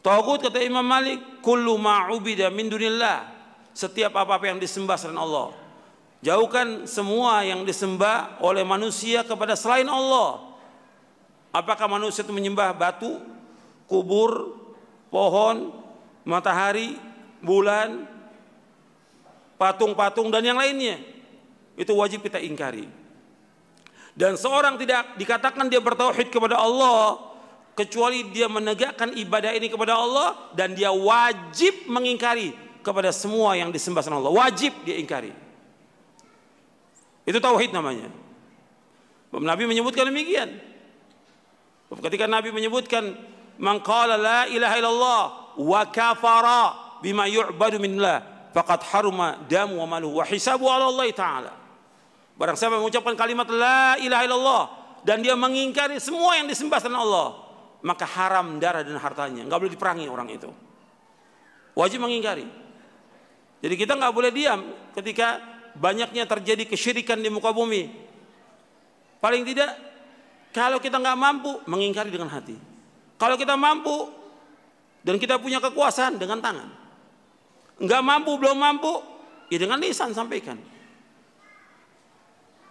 Tagut 0.00 0.40
kata 0.40 0.64
Imam 0.64 0.84
Malik, 0.84 1.44
kullu 1.44 1.76
ma'ubida 1.76 2.48
min 2.48 2.72
dunillah. 2.72 3.36
Setiap 3.76 4.16
apa-apa 4.16 4.50
yang 4.50 4.58
disembah 4.58 4.96
selain 4.98 5.20
Allah. 5.20 5.54
Jauhkan 6.18 6.88
semua 6.90 7.46
yang 7.46 7.62
disembah 7.62 8.42
oleh 8.42 8.66
manusia 8.66 9.22
kepada 9.22 9.54
selain 9.54 9.86
Allah. 9.86 10.42
Apakah 11.54 11.86
manusia 11.86 12.26
itu 12.26 12.34
menyembah 12.34 12.74
batu, 12.74 13.22
kubur, 13.86 14.58
pohon, 15.14 15.70
matahari, 16.26 16.98
bulan, 17.38 18.17
patung-patung 19.58 20.30
dan 20.30 20.46
yang 20.46 20.56
lainnya. 20.56 21.02
Itu 21.74 21.92
wajib 21.98 22.22
kita 22.22 22.38
ingkari. 22.38 22.86
Dan 24.18 24.34
seorang 24.34 24.78
tidak 24.78 25.14
dikatakan 25.14 25.70
dia 25.70 25.78
bertauhid 25.78 26.30
kepada 26.30 26.58
Allah 26.58 27.22
kecuali 27.78 28.26
dia 28.34 28.50
menegakkan 28.50 29.14
ibadah 29.14 29.54
ini 29.54 29.70
kepada 29.70 29.94
Allah 29.94 30.50
dan 30.58 30.74
dia 30.74 30.90
wajib 30.90 31.86
mengingkari 31.86 32.50
kepada 32.82 33.14
semua 33.14 33.54
yang 33.54 33.70
disembah 33.70 34.02
sama 34.02 34.18
Allah. 34.18 34.34
Wajib 34.34 34.74
dia 34.82 34.98
ingkari. 34.98 35.30
Itu 37.22 37.38
tauhid 37.38 37.70
namanya. 37.70 38.10
Nabi 39.30 39.70
menyebutkan 39.70 40.08
demikian. 40.08 40.56
Ketika 41.88 42.26
Nabi 42.26 42.50
menyebutkan 42.50 43.14
man 43.62 43.78
qala 43.84 44.18
la 44.18 44.40
ilaha 44.50 44.74
illallah 44.80 45.22
wa 45.62 45.82
kafara 45.88 46.62
bima 47.04 47.30
yu'badu 47.30 47.78
minillah 47.78 48.37
faqad 48.58 48.82
haruma 48.90 49.38
damu 49.46 49.78
wa 49.78 49.86
maluhu 49.86 50.18
wa 50.18 50.26
hisabu 50.26 50.66
ala 50.66 50.90
Allah 50.90 51.06
taala. 51.14 51.52
Barang 52.34 52.58
siapa 52.58 52.78
mengucapkan 52.78 53.14
kalimat 53.14 53.46
la 53.50 53.94
ilaha 54.02 54.22
illallah 54.26 54.64
dan 55.06 55.22
dia 55.22 55.38
mengingkari 55.38 56.02
semua 56.02 56.34
yang 56.38 56.50
disembah 56.50 56.82
selain 56.82 56.98
Allah, 56.98 57.38
maka 57.86 58.02
haram 58.06 58.58
darah 58.58 58.82
dan 58.82 58.98
hartanya. 58.98 59.46
Enggak 59.46 59.58
boleh 59.62 59.72
diperangi 59.74 60.06
orang 60.10 60.28
itu. 60.34 60.50
Wajib 61.78 62.02
mengingkari. 62.02 62.46
Jadi 63.62 63.74
kita 63.74 63.94
nggak 63.94 64.14
boleh 64.14 64.30
diam 64.34 64.60
ketika 64.94 65.38
banyaknya 65.78 66.26
terjadi 66.26 66.66
kesyirikan 66.66 67.18
di 67.22 67.30
muka 67.30 67.54
bumi. 67.54 67.90
Paling 69.18 69.42
tidak 69.46 69.74
kalau 70.54 70.82
kita 70.82 70.98
nggak 70.98 71.18
mampu 71.18 71.62
mengingkari 71.66 72.10
dengan 72.10 72.30
hati. 72.30 72.54
Kalau 73.18 73.34
kita 73.34 73.58
mampu 73.58 74.10
dan 75.02 75.18
kita 75.18 75.42
punya 75.42 75.58
kekuasaan 75.58 76.18
dengan 76.18 76.38
tangan. 76.38 76.87
Nggak 77.78 78.02
mampu 78.02 78.34
belum 78.34 78.58
mampu 78.58 78.92
ya 79.48 79.58
dengan 79.58 79.78
lisan 79.78 80.10
sampaikan. 80.10 80.58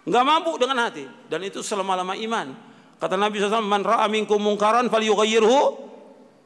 Nggak 0.08 0.24
mampu 0.24 0.56
dengan 0.56 0.88
hati 0.88 1.04
dan 1.28 1.40
itu 1.44 1.60
selama-lama 1.60 2.16
iman. 2.16 2.56
Kata 2.98 3.14
Nabi 3.14 3.38
SAW, 3.38 3.62
"Man 3.62 3.84
ra'a 3.84 4.08
minkum 4.10 4.40
munkaran 4.40 4.90
falyughayyirhu 4.90 5.58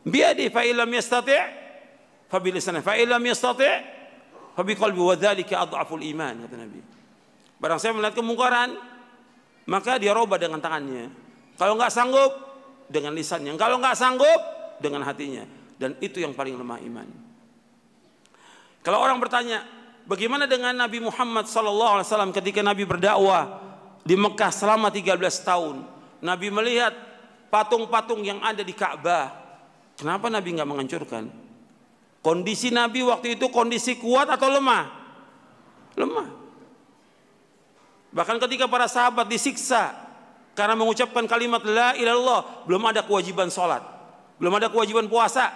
biyadi 0.05 0.53
fa 0.53 0.67
illam 0.67 0.91
yastati' 0.91 1.43
fa 2.29 2.39
bilisanihi 2.43 2.85
fa 2.85 2.99
yastati' 2.99 3.75
fa 4.53 4.63
biqalbi 4.67 5.01
wa 5.01 5.15
dzalika 5.17 5.65
adhaful 5.65 6.03
iman," 6.03 6.45
kata 6.45 6.55
Nabi. 6.59 6.81
Barang 7.63 7.79
saya 7.79 7.95
melihat 7.95 8.19
kemungkaran, 8.19 8.75
maka 9.71 9.97
dia 9.97 10.11
roba 10.11 10.37
dengan 10.37 10.59
tangannya. 10.59 11.09
Kalau 11.55 11.79
nggak 11.79 11.95
sanggup 11.95 12.33
dengan 12.91 13.15
lisannya, 13.15 13.55
kalau 13.55 13.79
nggak 13.79 13.95
sanggup 13.95 14.41
dengan 14.83 15.07
hatinya, 15.07 15.47
dan 15.79 15.95
itu 16.03 16.19
yang 16.19 16.35
paling 16.35 16.59
lemah 16.59 16.83
iman. 16.83 17.22
Kalau 18.83 18.99
orang 18.99 19.23
bertanya, 19.23 19.63
bagaimana 20.11 20.51
dengan 20.51 20.75
Nabi 20.75 20.99
Muhammad 20.99 21.47
SAW 21.47 22.03
ketika 22.35 22.67
Nabi 22.67 22.83
berdakwah 22.83 23.63
di 24.03 24.19
Mekah 24.19 24.51
selama 24.51 24.91
13 24.91 25.19
tahun? 25.47 25.87
Nabi 26.23 26.51
melihat 26.51 26.95
patung-patung 27.51 28.27
yang 28.27 28.43
ada 28.43 28.67
di 28.67 28.75
Ka'bah. 28.75 29.31
Kenapa 29.95 30.27
Nabi 30.27 30.59
nggak 30.59 30.69
menghancurkan? 30.69 31.25
Kondisi 32.23 32.71
Nabi 32.75 33.03
waktu 33.07 33.39
itu 33.39 33.51
kondisi 33.51 33.99
kuat 33.99 34.31
atau 34.31 34.51
lemah? 34.51 34.85
Lemah. 35.99 36.29
Bahkan 38.13 38.39
ketika 38.47 38.67
para 38.67 38.87
sahabat 38.87 39.27
disiksa 39.27 39.95
karena 40.59 40.75
mengucapkan 40.75 41.27
kalimat 41.27 41.63
la 41.67 41.95
ilallah, 41.95 42.67
belum 42.67 42.83
ada 42.87 43.03
kewajiban 43.07 43.51
sholat, 43.51 43.83
belum 44.39 44.53
ada 44.59 44.69
kewajiban 44.69 45.09
puasa, 45.09 45.51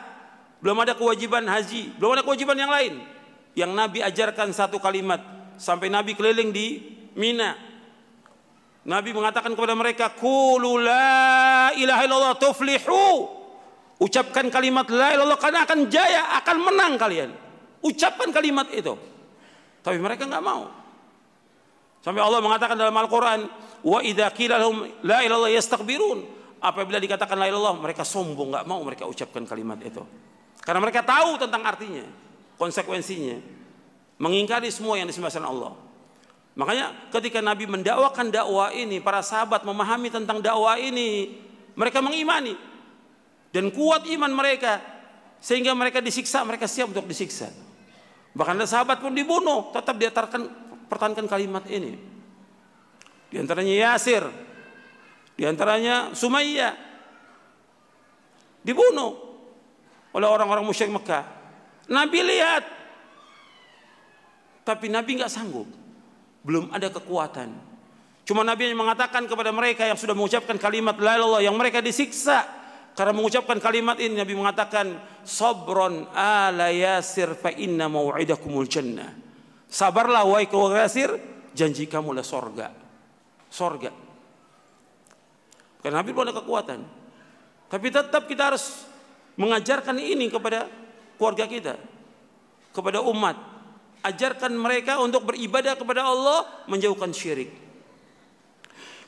belum 0.64 0.78
ada 0.82 0.96
kewajiban 0.96 1.44
haji, 1.44 1.94
belum 2.00 2.16
ada 2.16 2.22
kewajiban 2.24 2.56
yang 2.56 2.72
lain. 2.72 3.15
Yang 3.56 3.72
Nabi 3.72 3.98
ajarkan 4.04 4.52
satu 4.52 4.76
kalimat 4.76 5.18
sampai 5.56 5.88
Nabi 5.88 6.12
keliling 6.12 6.52
di 6.52 6.76
Mina. 7.16 7.56
Nabi 8.86 9.10
mengatakan 9.16 9.56
kepada 9.56 9.72
mereka, 9.72 10.12
"Qulu 10.12 10.78
la 10.78 11.72
ilaha 11.74 12.02
illallah 12.04 12.36
tuflihu." 12.36 13.32
Ucapkan 13.96 14.52
kalimat 14.52 14.84
la 14.92 15.16
ilaha 15.16 15.24
illallah 15.24 15.40
karena 15.40 15.64
akan 15.64 15.88
jaya, 15.88 16.36
akan 16.36 16.56
menang 16.68 17.00
kalian. 17.00 17.32
Ucapkan 17.80 18.28
kalimat 18.28 18.68
itu. 18.76 18.92
Tapi 19.80 19.96
mereka 19.96 20.28
nggak 20.28 20.44
mau. 20.44 20.68
Sampai 22.04 22.20
Allah 22.20 22.44
mengatakan 22.44 22.76
dalam 22.76 22.92
Al-Quran, 22.92 23.48
wa 23.82 23.98
idza 24.04 24.28
qila 24.36 24.60
lahum 24.60 24.84
la 25.00 25.24
ilaha 25.24 25.48
yastakbirun. 25.48 26.18
Apabila 26.60 27.00
dikatakan 27.00 27.40
la 27.40 27.48
ilaha 27.48 27.72
mereka 27.80 28.04
sombong, 28.04 28.52
nggak 28.52 28.66
mau 28.68 28.84
mereka 28.84 29.08
ucapkan 29.08 29.48
kalimat 29.48 29.80
itu. 29.80 30.04
Karena 30.60 30.78
mereka 30.84 31.00
tahu 31.00 31.40
tentang 31.40 31.64
artinya, 31.64 32.04
konsekuensinya. 32.56 33.38
Mengingkari 34.16 34.72
semua 34.72 34.96
yang 34.96 35.08
disembah 35.08 35.32
Allah. 35.44 35.76
Makanya 36.56 37.12
ketika 37.12 37.44
Nabi 37.44 37.68
mendakwakan 37.68 38.32
dakwah 38.32 38.72
ini, 38.72 38.96
para 39.04 39.20
sahabat 39.20 39.60
memahami 39.60 40.08
tentang 40.08 40.40
dakwah 40.40 40.80
ini, 40.80 41.36
mereka 41.76 42.00
mengimani 42.00 42.56
dan 43.52 43.68
kuat 43.68 44.08
iman 44.08 44.32
mereka 44.32 44.80
sehingga 45.36 45.76
mereka 45.76 46.00
disiksa, 46.00 46.40
mereka 46.48 46.64
siap 46.64 46.96
untuk 46.96 47.04
disiksa. 47.04 47.52
Bahkan 48.32 48.56
sahabat 48.64 49.04
pun 49.04 49.12
dibunuh, 49.12 49.68
tetap 49.76 50.00
dia 50.00 50.08
pertahankan 50.12 51.28
kalimat 51.28 51.68
ini. 51.68 52.00
Di 53.28 53.36
antaranya 53.36 53.92
Yasir, 53.92 54.24
di 55.36 55.44
antaranya 55.44 56.16
Sumayyah 56.16 56.72
dibunuh 58.64 59.12
oleh 60.16 60.24
orang-orang 60.24 60.64
musyrik 60.64 60.88
Mekah. 60.88 61.35
Nabi 61.86 62.18
lihat, 62.22 62.64
tapi 64.66 64.90
Nabi 64.90 65.22
nggak 65.22 65.30
sanggup, 65.30 65.68
belum 66.42 66.74
ada 66.74 66.90
kekuatan. 66.90 67.52
Cuma 68.26 68.42
Nabi 68.42 68.74
yang 68.74 68.82
mengatakan 68.82 69.30
kepada 69.30 69.54
mereka 69.54 69.86
yang 69.86 69.94
sudah 69.94 70.14
mengucapkan 70.14 70.58
kalimat 70.58 70.98
la 70.98 71.14
ilaha 71.14 71.38
yang 71.46 71.54
mereka 71.54 71.78
disiksa 71.78 72.42
karena 72.98 73.14
mengucapkan 73.14 73.62
kalimat 73.62 74.02
ini 74.02 74.18
Nabi 74.18 74.34
mengatakan 74.34 74.98
sabron 75.22 76.10
ala 76.10 76.74
yasir 76.74 77.38
fa 77.38 77.54
inna 77.54 77.86
mau'idakumul 77.86 78.66
jannah 78.66 79.26
Sabarlah 79.66 80.22
wahai 80.24 80.46
keluarga 80.46 80.86
Yasir, 80.86 81.10
janji 81.52 81.90
kamu 81.90 82.14
adalah 82.14 82.26
sorga. 82.26 82.68
Sorga. 83.50 83.90
Karena 85.82 86.02
Nabi 86.02 86.10
belum 86.14 86.26
ada 86.30 86.36
kekuatan. 86.38 86.80
Tapi 87.66 87.86
tetap 87.90 88.30
kita 88.30 88.54
harus 88.54 88.86
mengajarkan 89.34 89.98
ini 89.98 90.30
kepada 90.30 90.70
keluarga 91.16 91.44
kita. 91.48 91.74
Kepada 92.70 93.00
umat. 93.04 93.36
Ajarkan 94.06 94.54
mereka 94.54 95.02
untuk 95.02 95.26
beribadah 95.26 95.74
kepada 95.74 96.06
Allah, 96.06 96.46
menjauhkan 96.70 97.10
syirik. 97.10 97.50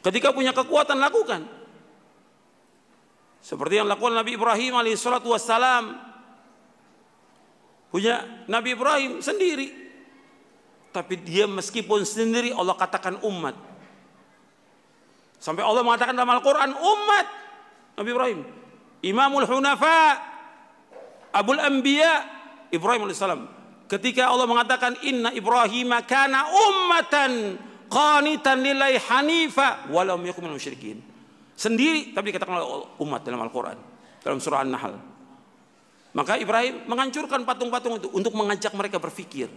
Ketika 0.02 0.34
punya 0.34 0.50
kekuatan, 0.50 0.98
lakukan. 0.98 1.46
Seperti 3.38 3.78
yang 3.78 3.86
lakukan 3.86 4.18
Nabi 4.18 4.34
Ibrahim 4.34 4.74
alaihissalatu 4.74 5.30
wassalam. 5.30 5.94
Punya 7.88 8.44
Nabi 8.50 8.74
Ibrahim 8.76 9.22
sendiri 9.24 9.88
tapi 10.98 11.20
dia 11.20 11.44
meskipun 11.46 12.02
sendiri 12.02 12.50
Allah 12.50 12.74
katakan 12.74 13.20
umat. 13.22 13.54
Sampai 15.38 15.62
Allah 15.62 15.86
mengatakan 15.86 16.16
dalam 16.16 16.32
Al-Quran 16.34 16.74
umat 16.74 17.26
Nabi 17.94 18.08
Ibrahim. 18.10 18.40
Imamul 19.06 19.46
Hunafa, 19.46 20.18
Abul 21.38 21.62
Anbiya, 21.62 22.26
Ibrahim 22.74 23.06
AS. 23.06 23.22
Ketika 23.88 24.28
Allah 24.28 24.44
mengatakan 24.44 24.98
inna 25.06 25.30
Ibrahim 25.32 25.94
kana 26.04 26.50
ummatan 26.50 27.56
qanitan 27.88 28.60
lillahi 28.60 29.00
hanifa 29.08 29.88
walau 29.88 30.18
yakum 30.20 30.44
minal 30.44 30.58
musyrikin. 30.58 31.00
Sendiri 31.54 32.12
tapi 32.12 32.34
dikatakan 32.34 32.58
oleh 32.58 32.68
umat 33.00 33.24
dalam 33.24 33.40
Al-Quran 33.40 33.78
dalam 34.20 34.38
surah 34.42 34.66
An-Nahl. 34.66 34.94
Maka 36.12 36.36
Ibrahim 36.36 36.84
menghancurkan 36.84 37.46
patung-patung 37.46 38.02
itu 38.02 38.08
untuk 38.12 38.34
mengajak 38.36 38.74
mereka 38.76 39.00
berpikir. 39.00 39.48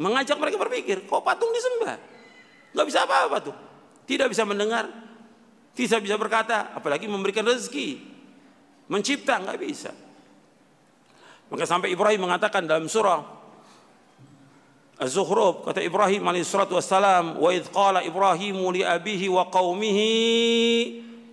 Mengajak 0.00 0.40
mereka 0.40 0.56
berpikir, 0.56 1.04
kok 1.04 1.20
patung 1.20 1.52
disembah? 1.52 2.00
Gak 2.72 2.86
bisa 2.88 3.04
apa-apa 3.04 3.36
tuh. 3.44 3.56
Tidak 4.08 4.26
bisa 4.32 4.48
mendengar, 4.48 4.88
tidak 5.76 6.00
bisa 6.00 6.16
berkata, 6.16 6.72
apalagi 6.72 7.04
memberikan 7.04 7.44
rezeki. 7.44 8.00
Mencipta 8.88 9.40
nggak 9.40 9.58
bisa. 9.60 9.92
Maka 11.52 11.68
sampai 11.68 11.92
Ibrahim 11.92 12.24
mengatakan 12.24 12.64
dalam 12.64 12.88
surah 12.88 13.42
Az-Zukhruf 15.02 15.66
kata 15.66 15.82
Ibrahim 15.82 16.24
alaihi 16.24 16.46
salatu 16.46 16.78
wassalam 16.78 17.36
wa 17.36 17.50
idh 17.50 17.68
qala 17.74 18.06
Ibrahim 18.06 18.56
li 18.70 18.86
abihi 18.86 19.26
wa 19.26 19.50
qaumihi 19.50 20.08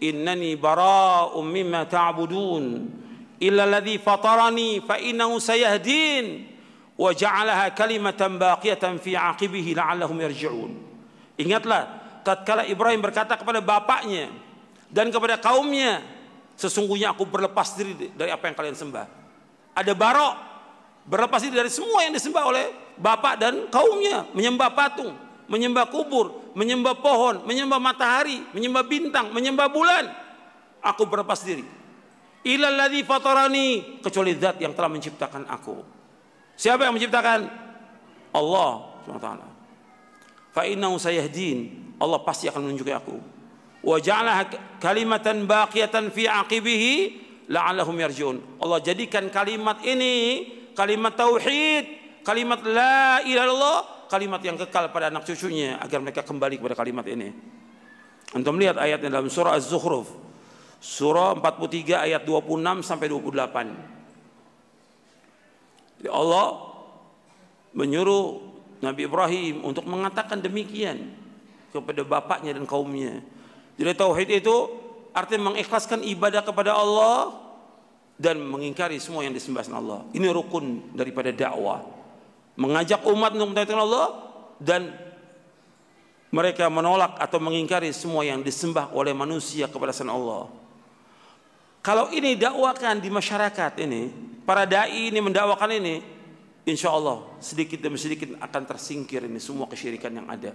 innani 0.02 0.58
bara'un 0.58 1.46
mimma 1.46 1.86
ta'budun 1.86 2.64
illa 3.38 3.70
alladhi 3.70 4.02
fatarani 4.02 4.82
fa 4.82 4.98
innahu 4.98 5.38
sayahdin 5.38 6.50
wa 6.98 7.14
ja'alaha 7.14 7.72
kalimatan 7.78 8.42
baqiyatan 8.42 8.98
fi 8.98 9.14
aqibihi 9.14 9.78
la'allahum 9.78 10.18
yarji'un. 10.18 10.72
Ingatlah 11.38 11.82
tatkala 12.26 12.66
Ibrahim 12.66 13.06
berkata 13.06 13.38
kepada 13.38 13.62
bapaknya 13.62 14.34
dan 14.90 15.14
kepada 15.14 15.38
kaumnya, 15.38 16.02
sesungguhnya 16.58 17.14
aku 17.14 17.24
berlepas 17.24 17.78
diri 17.78 18.12
dari 18.18 18.34
apa 18.34 18.50
yang 18.50 18.58
kalian 18.58 18.76
sembah. 18.76 19.19
Ada 19.76 19.94
barok 19.94 20.34
berlepas 21.10 21.42
diri 21.42 21.58
dari 21.58 21.72
semua 21.74 22.06
yang 22.06 22.14
disembah 22.14 22.44
oleh 22.46 22.66
bapak 23.00 23.34
dan 23.42 23.54
kaumnya, 23.74 24.30
menyembah 24.36 24.70
patung, 24.76 25.16
menyembah 25.50 25.90
kubur, 25.90 26.54
menyembah 26.54 27.00
pohon, 27.02 27.48
menyembah 27.48 27.82
matahari, 27.82 28.46
menyembah 28.54 28.84
bintang, 28.86 29.34
menyembah 29.34 29.68
bulan. 29.74 30.06
Aku 30.86 31.10
berlepas 31.10 31.42
diri. 31.42 31.66
Ilal 32.46 32.76
ladzi 32.76 33.04
fatarani 33.04 34.00
kecuali 34.00 34.32
zat 34.40 34.62
yang 34.64 34.72
telah 34.72 34.88
menciptakan 34.88 35.44
aku. 35.50 35.76
Siapa 36.56 36.88
yang 36.88 36.96
menciptakan? 36.96 37.40
Allah 38.32 38.72
SWT. 39.04 39.28
Fa 40.56 40.64
innahu 40.64 40.96
sayahdin. 40.96 41.90
Allah 42.00 42.20
pasti 42.24 42.48
akan 42.48 42.70
menunjuki 42.70 42.96
aku. 42.96 43.16
Wa 43.84 44.00
kalimatan 44.80 45.48
baqiyatan 45.48 46.12
fi 46.12 46.28
aqibihi 46.28 46.96
la'allahum 47.50 47.98
yarji'un. 47.98 48.62
Allah 48.62 48.80
jadikan 48.80 49.28
kalimat 49.34 49.82
ini 49.84 50.46
kalimat 50.78 51.18
tauhid, 51.18 51.86
kalimat 52.22 52.62
la 52.64 53.26
ilaha 53.26 54.00
kalimat 54.10 54.42
yang 54.42 54.58
kekal 54.58 54.90
pada 54.90 55.14
anak 55.14 55.24
cucunya 55.26 55.78
agar 55.78 56.02
mereka 56.02 56.26
kembali 56.26 56.58
kepada 56.58 56.76
kalimat 56.78 57.06
ini. 57.06 57.30
Antum 58.34 58.58
lihat 58.62 58.78
ayatnya 58.78 59.10
dalam 59.18 59.30
surah 59.30 59.54
Az-Zukhruf. 59.58 60.08
Surah 60.80 61.36
43 61.38 62.06
ayat 62.10 62.24
26 62.24 62.86
sampai 62.86 63.10
28. 63.12 66.00
Jadi 66.00 66.10
Allah 66.10 66.48
menyuruh 67.76 68.40
Nabi 68.80 69.04
Ibrahim 69.06 69.68
untuk 69.68 69.84
mengatakan 69.86 70.40
demikian 70.40 71.12
kepada 71.70 72.02
bapaknya 72.08 72.56
dan 72.56 72.64
kaumnya. 72.64 73.20
Jadi 73.76 73.92
tauhid 73.94 74.30
itu 74.40 74.56
artinya 75.14 75.54
mengikhlaskan 75.54 76.06
ibadah 76.06 76.46
kepada 76.46 76.76
Allah 76.78 77.36
dan 78.20 78.40
mengingkari 78.44 79.00
semua 79.00 79.24
yang 79.24 79.32
disembah 79.32 79.64
Allah. 79.72 80.04
Ini 80.12 80.28
rukun 80.30 80.92
daripada 80.92 81.32
dakwah. 81.32 81.86
Mengajak 82.60 83.08
umat 83.08 83.32
untuk 83.40 83.56
mentaati 83.56 83.72
Allah 83.72 84.08
dan 84.60 84.92
mereka 86.30 86.68
menolak 86.68 87.18
atau 87.18 87.40
mengingkari 87.40 87.90
semua 87.96 88.22
yang 88.28 88.44
disembah 88.44 88.92
oleh 88.92 89.16
manusia 89.16 89.72
kepada 89.72 89.96
selain 89.96 90.14
Allah. 90.20 90.52
Kalau 91.80 92.12
ini 92.12 92.36
dakwakan 92.36 93.00
di 93.00 93.08
masyarakat 93.08 93.72
ini, 93.82 94.12
para 94.44 94.68
dai 94.68 95.10
ini 95.10 95.24
mendakwakan 95.24 95.80
ini, 95.80 96.04
insya 96.68 96.92
Allah 96.92 97.24
sedikit 97.40 97.80
demi 97.80 97.96
sedikit 97.96 98.36
akan 98.36 98.62
tersingkir 98.68 99.26
ini 99.26 99.40
semua 99.40 99.66
kesyirikan 99.66 100.12
yang 100.12 100.28
ada. 100.28 100.52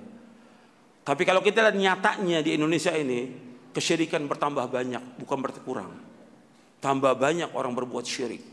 Tapi 1.04 1.22
kalau 1.24 1.40
kita 1.40 1.64
lihat 1.64 1.76
nyatanya 1.76 2.44
di 2.44 2.60
Indonesia 2.60 2.92
ini, 2.92 3.32
kesyirikan 3.74 4.24
bertambah 4.30 4.70
banyak, 4.70 5.18
bukan 5.18 5.38
berkurang. 5.42 5.90
Tambah 6.78 7.18
banyak 7.18 7.50
orang 7.58 7.74
berbuat 7.74 8.06
syirik. 8.06 8.44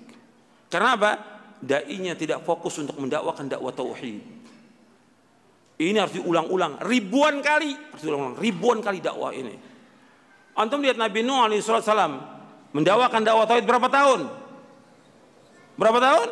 Karena 0.68 0.98
apa? 0.98 1.12
Dai-nya 1.62 2.18
tidak 2.18 2.42
fokus 2.42 2.82
untuk 2.82 2.98
mendakwakan 2.98 3.46
dakwah 3.46 3.70
tauhid. 3.70 4.18
Ini 5.82 5.98
harus 5.98 6.18
diulang-ulang 6.18 6.82
ribuan 6.82 7.42
kali, 7.46 7.74
harus 7.74 8.02
diulang-ulang 8.02 8.38
ribuan 8.42 8.82
kali 8.82 8.98
dakwah 8.98 9.30
ini. 9.30 9.54
Antum 10.58 10.82
lihat 10.82 10.98
Nabi 10.98 11.22
Nuh 11.22 11.46
alaihi 11.46 11.62
salam 11.62 12.22
mendakwakan 12.74 13.22
dakwah 13.22 13.46
tauhid 13.46 13.66
berapa 13.70 13.88
tahun? 13.94 14.26
Berapa 15.78 16.00
tahun? 16.02 16.28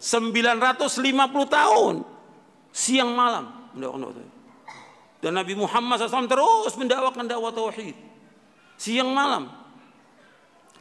950 0.00 1.04
tahun. 1.48 1.94
Siang 2.72 3.10
malam 3.12 3.72
mendakwakan 3.76 4.00
dakwah 4.00 4.16
tauhid. 4.16 4.33
Dan 5.24 5.40
Nabi 5.40 5.56
Muhammad 5.56 6.04
SAW 6.04 6.28
terus 6.28 6.76
mendakwakan 6.76 7.24
dakwah 7.24 7.48
tauhid. 7.48 7.96
Siang 8.76 9.08
malam. 9.08 9.48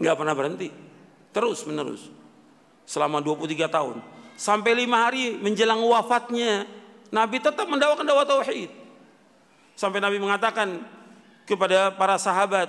Nggak 0.04 0.16
pernah 0.20 0.36
berhenti. 0.36 0.68
Terus 1.32 1.64
menerus. 1.64 2.12
Selama 2.84 3.24
23 3.24 3.72
tahun. 3.72 4.04
Sampai 4.36 4.76
lima 4.76 5.08
hari 5.08 5.40
menjelang 5.40 5.80
wafatnya. 5.80 6.68
Nabi 7.08 7.40
tetap 7.40 7.72
mendakwakan 7.72 8.04
dakwah 8.04 8.28
tauhid. 8.28 8.68
Sampai 9.80 10.04
Nabi 10.04 10.20
mengatakan 10.20 10.84
kepada 11.48 11.96
para 11.96 12.20
sahabat. 12.20 12.68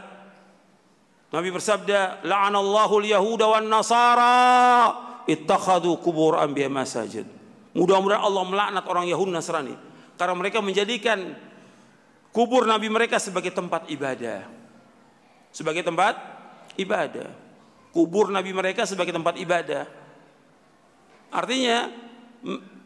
Nabi 1.34 1.50
bersabda, 1.50 2.22
La'anallahu 2.22 3.02
al-Yahuda 3.02 3.50
wan 3.50 3.66
Nasara 3.66 4.94
ittakhadu 5.26 5.98
kubur 5.98 6.38
anbiya 6.38 6.70
masajid. 6.70 7.26
Mudah-mudahan 7.74 8.22
Allah 8.22 8.44
melaknat 8.46 8.84
orang 8.86 9.10
Yahudi 9.10 9.34
Nasrani 9.34 9.74
karena 10.14 10.34
mereka 10.38 10.62
menjadikan 10.62 11.34
kubur 12.34 12.66
nabi 12.66 12.90
mereka 12.90 13.22
sebagai 13.22 13.54
tempat 13.54 13.86
ibadah. 13.86 14.42
Sebagai 15.54 15.86
tempat 15.86 16.18
ibadah. 16.74 17.30
Kubur 17.94 18.34
nabi 18.34 18.50
mereka 18.50 18.82
sebagai 18.82 19.14
tempat 19.14 19.38
ibadah. 19.38 19.86
Artinya 21.30 21.94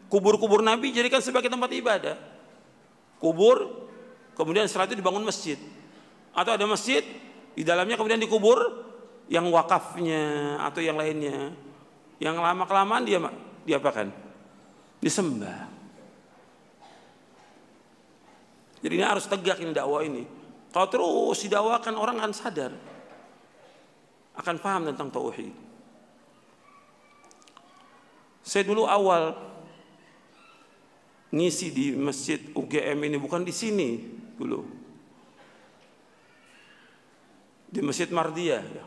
kubur-kubur 0.05 0.61
nabi 0.61 0.93
jadikan 0.93 1.17
sebagai 1.17 1.49
tempat 1.49 1.73
ibadah. 1.73 2.13
Kubur 3.17 3.89
kemudian 4.37 4.69
setelah 4.69 4.85
itu 4.85 5.01
dibangun 5.01 5.25
masjid. 5.25 5.57
Atau 6.29 6.53
ada 6.53 6.69
masjid 6.69 7.01
di 7.57 7.65
dalamnya 7.65 7.97
kemudian 7.97 8.21
dikubur 8.21 8.85
yang 9.33 9.49
wakafnya 9.49 10.55
atau 10.61 10.77
yang 10.77 10.93
lainnya. 10.93 11.57
Yang 12.21 12.37
lama 12.37 12.69
kelamaan 12.69 13.01
dia 13.01 13.17
diapakan? 13.65 14.13
Disembah. 15.01 15.78
Jadi 18.79 18.93
ini 18.95 19.05
harus 19.05 19.27
tegak 19.27 19.59
ini 19.59 19.75
dakwah 19.75 20.01
ini. 20.03 20.23
Kalau 20.71 20.87
terus 20.87 21.43
didakwakan 21.43 21.95
orang 21.99 22.17
akan 22.23 22.33
sadar. 22.33 22.71
Akan 24.39 24.55
paham 24.61 24.87
tentang 24.87 25.11
tauhid. 25.11 25.51
Saya 28.39 28.63
dulu 28.63 28.87
awal 28.87 29.35
ngisi 31.29 31.69
di 31.69 31.85
masjid 31.93 32.41
UGM 32.57 32.97
ini 33.05 33.17
bukan 33.19 33.43
di 33.45 33.53
sini 33.53 33.89
dulu. 34.39 34.65
Di 37.69 37.85
Masjid 37.85 38.09
Mardia 38.09 38.65
ya. 38.65 38.85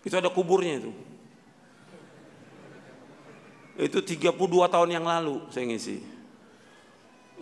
Itu 0.00 0.16
ada 0.16 0.32
kuburnya 0.32 0.80
itu. 0.80 0.92
Itu 3.76 4.00
32 4.00 4.32
tahun 4.72 4.88
yang 4.88 5.04
lalu 5.04 5.48
saya 5.52 5.68
ngisi. 5.68 6.11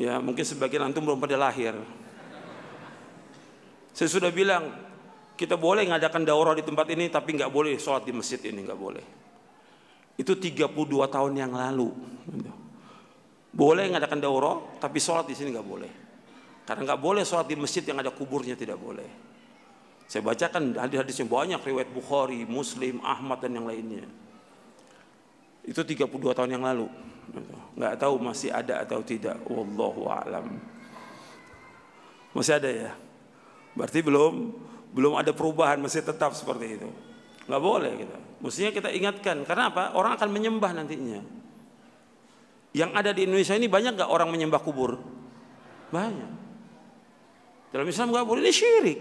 Ya 0.00 0.16
mungkin 0.16 0.48
sebagian 0.48 0.88
antum 0.88 1.04
belum 1.04 1.20
pada 1.20 1.36
lahir. 1.36 1.76
Saya 3.92 4.08
sudah 4.08 4.32
bilang 4.32 4.72
kita 5.36 5.60
boleh 5.60 5.84
ngadakan 5.84 6.24
daurah 6.24 6.56
di 6.56 6.64
tempat 6.64 6.88
ini 6.88 7.12
tapi 7.12 7.36
nggak 7.36 7.52
boleh 7.52 7.76
sholat 7.76 8.08
di 8.08 8.16
masjid 8.16 8.40
ini 8.48 8.64
nggak 8.64 8.80
boleh. 8.80 9.04
Itu 10.16 10.40
32 10.40 10.72
tahun 10.88 11.32
yang 11.36 11.52
lalu. 11.52 11.92
Boleh 13.52 13.92
ngadakan 13.92 14.24
daurah 14.24 14.56
tapi 14.80 14.96
sholat 15.04 15.28
di 15.28 15.36
sini 15.36 15.52
nggak 15.52 15.68
boleh. 15.68 15.92
Karena 16.64 16.80
nggak 16.88 17.00
boleh 17.04 17.20
sholat 17.20 17.44
di 17.44 17.60
masjid 17.60 17.84
yang 17.84 18.00
ada 18.00 18.08
kuburnya 18.08 18.56
tidak 18.56 18.80
boleh. 18.80 19.28
Saya 20.08 20.24
bacakan 20.24 20.80
hadis-hadis 20.80 21.20
yang 21.20 21.28
banyak 21.28 21.60
riwayat 21.60 21.92
Bukhari, 21.92 22.48
Muslim, 22.48 23.04
Ahmad 23.04 23.44
dan 23.44 23.52
yang 23.52 23.68
lainnya. 23.68 24.08
Itu 25.60 25.84
32 25.84 26.08
tahun 26.32 26.56
yang 26.56 26.64
lalu. 26.64 26.88
Nggak 27.78 27.94
tahu 28.00 28.18
masih 28.18 28.50
ada 28.50 28.82
atau 28.82 29.00
tidak. 29.00 29.38
Wallahu 29.46 30.10
a'lam. 30.10 30.58
Masih 32.34 32.58
ada 32.58 32.70
ya? 32.70 32.90
Berarti 33.74 34.02
belum 34.02 34.34
belum 34.90 35.14
ada 35.14 35.30
perubahan 35.30 35.78
masih 35.78 36.02
tetap 36.02 36.34
seperti 36.34 36.78
itu. 36.78 36.88
Nggak 37.46 37.62
boleh 37.62 37.92
kita. 37.94 38.18
Mestinya 38.40 38.70
kita 38.74 38.88
ingatkan 38.90 39.36
karena 39.46 39.70
apa? 39.70 39.94
Orang 39.94 40.14
akan 40.18 40.28
menyembah 40.30 40.70
nantinya. 40.74 41.20
Yang 42.70 42.90
ada 42.94 43.10
di 43.10 43.26
Indonesia 43.26 43.54
ini 43.58 43.66
banyak 43.66 43.98
nggak 43.98 44.10
orang 44.10 44.30
menyembah 44.30 44.62
kubur? 44.62 44.98
Banyak. 45.90 46.30
Dalam 47.70 47.86
Islam 47.86 48.10
nggak 48.14 48.26
boleh 48.26 48.42
ini 48.46 48.54
syirik. 48.54 49.00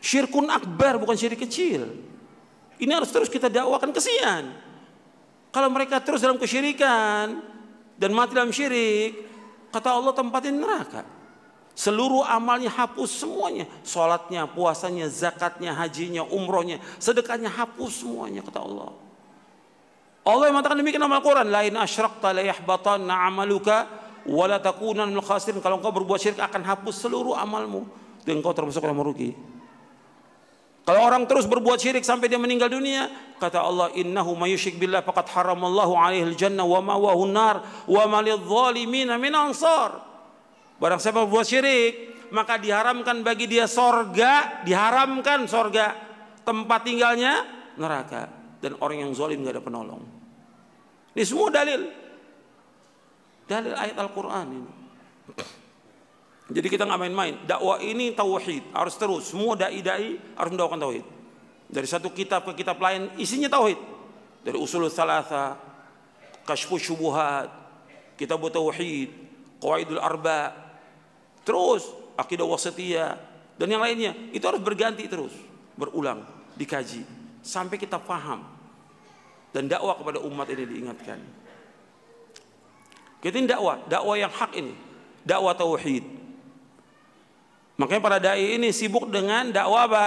Syirkun 0.00 0.48
akbar 0.48 1.00
bukan 1.00 1.16
syirik 1.16 1.40
kecil. 1.44 1.88
Ini 2.76 2.92
harus 2.92 3.08
terus 3.08 3.32
kita 3.32 3.48
dakwakan 3.48 3.92
kesian. 3.92 4.52
Kalau 5.56 5.72
mereka 5.72 6.04
terus 6.04 6.20
dalam 6.20 6.36
kesyirikan 6.36 7.40
dan 7.96 8.10
mati 8.12 8.36
dalam 8.36 8.52
syirik, 8.52 9.24
kata 9.72 9.88
Allah 9.88 10.12
tempatin 10.12 10.52
neraka. 10.52 11.00
Seluruh 11.72 12.28
amalnya 12.28 12.68
hapus 12.68 13.24
semuanya. 13.24 13.64
Sholatnya, 13.80 14.44
puasanya, 14.52 15.08
zakatnya, 15.08 15.72
hajinya, 15.72 16.28
umrohnya, 16.28 16.76
sedekahnya 17.00 17.48
hapus 17.48 18.04
semuanya 18.04 18.44
kata 18.44 18.68
Allah. 18.68 18.92
Allah 20.28 20.44
yang 20.52 20.60
mengatakan 20.60 20.76
demikian 20.76 21.00
dalam 21.00 21.16
Al-Quran. 21.16 21.48
Lain 21.48 21.72
asyrakta 21.72 22.36
la 22.36 22.44
yahbatanna 22.44 23.16
amaluka 23.24 23.88
wa 24.28 24.44
la 24.44 24.60
takunan 24.60 25.08
khasirin. 25.24 25.64
Kalau 25.64 25.80
engkau 25.80 25.88
berbuat 25.88 26.20
syirik 26.20 26.40
akan 26.44 26.68
hapus 26.68 27.08
seluruh 27.08 27.32
amalmu. 27.32 27.88
Dan 28.28 28.44
engkau 28.44 28.52
termasuk 28.52 28.84
orang 28.84 29.00
merugi. 29.00 29.32
Kalau 30.86 31.02
orang 31.02 31.26
terus 31.26 31.50
berbuat 31.50 31.82
syirik 31.82 32.06
sampai 32.06 32.30
dia 32.30 32.38
meninggal 32.38 32.70
dunia, 32.70 33.10
kata 33.42 33.58
Allah, 33.58 33.90
"Innahu 33.98 34.38
may 34.38 34.54
yusyrik 34.54 34.78
billah 34.78 35.02
faqad 35.02 35.26
haramallahu 35.34 35.98
alaihi 35.98 36.22
al-jannah 36.30 36.62
wa 36.62 36.78
ma'wahu 36.78 37.26
nar 37.26 37.58
wa 37.90 38.04
ma 38.06 38.22
lidh-dhalimin 38.22 39.10
min 39.18 39.34
ansar." 39.34 39.98
Barang 40.78 41.02
siapa 41.02 41.26
berbuat 41.26 41.42
syirik, 41.42 41.92
maka 42.30 42.54
diharamkan 42.62 43.26
bagi 43.26 43.50
dia 43.50 43.66
sorga, 43.66 44.62
diharamkan 44.62 45.50
sorga, 45.50 45.90
tempat 46.46 46.86
tinggalnya 46.86 47.42
neraka 47.74 48.30
dan 48.62 48.78
orang 48.78 49.02
yang 49.02 49.10
zalim 49.10 49.42
nggak 49.42 49.58
ada 49.58 49.64
penolong. 49.66 50.02
Ini 51.18 51.24
semua 51.26 51.50
dalil. 51.50 51.82
Dalil 53.50 53.74
ayat 53.74 53.96
Al-Qur'an 53.98 54.46
ini. 54.54 54.70
Jadi 56.46 56.66
kita 56.70 56.86
nggak 56.86 57.00
main-main. 57.00 57.34
Dakwah 57.42 57.82
ini 57.82 58.14
tauhid, 58.14 58.70
harus 58.70 58.94
terus. 58.94 59.34
Semua 59.34 59.58
dai-dai 59.58 60.14
harus 60.38 60.50
mendakwakan 60.54 60.78
tauhid. 60.78 61.06
Dari 61.66 61.88
satu 61.90 62.14
kitab 62.14 62.46
ke 62.46 62.62
kitab 62.62 62.78
lain 62.78 63.10
isinya 63.18 63.50
tauhid. 63.50 63.78
Dari 64.46 64.54
usul 64.54 64.86
salasa, 64.86 65.58
kasyfu 66.46 66.78
syubuhat, 66.78 67.50
kitab 68.14 68.38
tauhid, 68.46 69.10
qawaidul 69.58 69.98
arba, 69.98 70.66
Terus 71.46 71.86
akidah 72.18 72.42
wasatiyah 72.42 73.14
dan 73.54 73.70
yang 73.70 73.78
lainnya 73.78 74.10
itu 74.34 74.42
harus 74.42 74.58
berganti 74.58 75.06
terus, 75.06 75.30
berulang, 75.78 76.26
dikaji 76.58 77.06
sampai 77.46 77.78
kita 77.78 78.02
paham 78.02 78.42
dan 79.54 79.70
dakwah 79.70 79.94
kepada 79.94 80.18
umat 80.26 80.50
ini 80.50 80.66
diingatkan. 80.66 81.22
Kita 83.22 83.38
ini 83.38 83.46
dakwah, 83.46 83.78
dakwah 83.86 84.18
yang 84.18 84.34
hak 84.34 84.58
ini, 84.58 84.74
dakwah 85.22 85.54
tauhid. 85.54 86.02
Makanya 87.76 88.00
para 88.00 88.18
dai 88.18 88.56
ini 88.56 88.72
sibuk 88.72 89.12
dengan 89.12 89.52
dakwah 89.52 89.84
apa? 89.84 90.06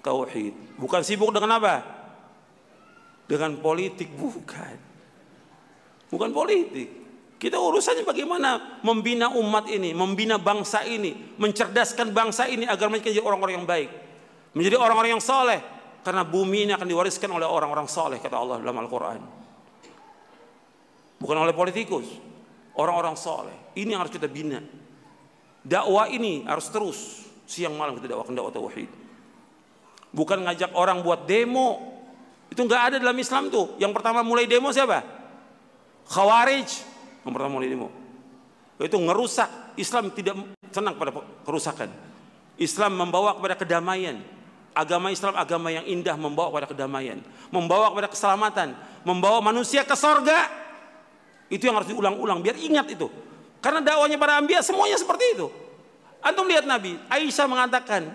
Tauhid. 0.00 0.80
Bukan 0.80 1.04
sibuk 1.04 1.28
dengan 1.32 1.60
apa? 1.60 1.84
Dengan 3.28 3.58
politik, 3.60 4.16
bukan. 4.16 4.76
Bukan 6.08 6.30
politik. 6.32 6.88
Kita 7.36 7.60
urusannya 7.60 8.00
bagaimana 8.08 8.80
membina 8.80 9.28
umat 9.36 9.68
ini, 9.68 9.92
membina 9.92 10.40
bangsa 10.40 10.88
ini, 10.88 11.36
mencerdaskan 11.36 12.16
bangsa 12.16 12.48
ini 12.48 12.64
agar 12.64 12.88
menjadi 12.88 13.20
orang-orang 13.20 13.60
yang 13.60 13.68
baik. 13.68 13.90
Menjadi 14.56 14.80
orang-orang 14.80 15.20
yang 15.20 15.24
soleh. 15.24 15.60
Karena 16.00 16.24
bumi 16.24 16.64
ini 16.64 16.72
akan 16.72 16.86
diwariskan 16.86 17.28
oleh 17.28 17.44
orang-orang 17.44 17.84
soleh, 17.90 18.22
kata 18.22 18.40
Allah 18.40 18.56
dalam 18.62 18.78
Al-Quran. 18.78 19.20
Bukan 21.20 21.36
oleh 21.36 21.52
politikus. 21.52 22.08
Orang-orang 22.78 23.20
soleh. 23.20 23.74
Ini 23.76 23.96
yang 23.96 24.00
harus 24.06 24.14
kita 24.14 24.30
bina. 24.30 24.62
Dakwah 25.66 26.06
ini 26.06 26.46
harus 26.46 26.70
terus. 26.70 27.26
Siang 27.50 27.74
malam 27.74 27.98
kita 27.98 28.14
dakwakan 28.14 28.38
dakwah 28.38 28.54
tauhid. 28.54 28.86
Bukan 30.14 30.46
ngajak 30.46 30.70
orang 30.78 31.02
buat 31.02 31.26
demo. 31.26 31.98
Itu 32.46 32.62
nggak 32.62 32.82
ada 32.94 32.96
dalam 33.02 33.18
Islam 33.18 33.50
tuh. 33.50 33.74
Yang 33.82 33.90
pertama 33.98 34.22
mulai 34.22 34.46
demo 34.46 34.70
siapa? 34.70 35.02
Khawarij 36.06 36.70
yang 37.26 37.34
pertama 37.34 37.58
mulai 37.58 37.66
demo. 37.66 37.90
Itu 38.78 39.02
ngerusak. 39.02 39.74
Islam 39.74 40.14
tidak 40.14 40.38
senang 40.70 40.94
pada 40.94 41.10
kerusakan. 41.42 41.90
Islam 42.56 42.94
membawa 42.94 43.34
kepada 43.34 43.58
kedamaian. 43.58 44.22
Agama 44.76 45.10
Islam 45.10 45.34
agama 45.34 45.72
yang 45.72 45.88
indah 45.88 46.14
membawa 46.20 46.52
kepada 46.52 46.68
kedamaian, 46.76 47.16
membawa 47.48 47.88
kepada 47.88 48.12
keselamatan, 48.12 48.76
membawa 49.08 49.40
manusia 49.40 49.88
ke 49.88 49.96
sorga. 49.96 50.52
Itu 51.48 51.64
yang 51.64 51.80
harus 51.80 51.88
diulang-ulang 51.88 52.44
biar 52.44 52.60
ingat 52.60 52.92
itu. 52.92 53.08
Karena 53.66 53.82
dakwanya 53.82 54.14
para 54.14 54.38
ambia 54.38 54.62
semuanya 54.62 54.94
seperti 54.94 55.34
itu. 55.34 55.50
Antum 56.22 56.46
lihat 56.46 56.70
Nabi, 56.70 56.94
Aisyah 57.10 57.50
mengatakan 57.50 58.06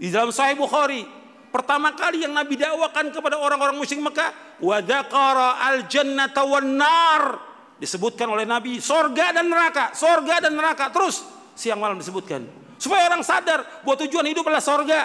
di 0.00 0.08
dalam 0.08 0.32
Sahih 0.32 0.56
Bukhari, 0.56 1.04
pertama 1.52 1.92
kali 1.92 2.24
yang 2.24 2.32
Nabi 2.32 2.56
dakwakan 2.56 3.12
kepada 3.12 3.36
orang-orang 3.36 3.76
musyrik 3.76 4.00
Mekah, 4.00 4.32
wa 4.64 4.80
dzakara 4.80 5.60
al-jannata 5.60 6.40
wan 6.40 6.80
nar 6.80 7.36
disebutkan 7.76 8.32
oleh 8.32 8.48
Nabi 8.48 8.80
sorga 8.80 9.36
dan 9.36 9.52
neraka, 9.52 9.92
sorga 9.92 10.40
dan 10.40 10.56
neraka 10.56 10.88
terus 10.88 11.20
siang 11.52 11.84
malam 11.84 12.00
disebutkan 12.00 12.48
supaya 12.80 13.12
orang 13.12 13.20
sadar 13.20 13.84
bahwa 13.84 13.96
tujuan 14.08 14.24
hidup 14.24 14.48
adalah 14.48 14.64
sorga. 14.64 15.00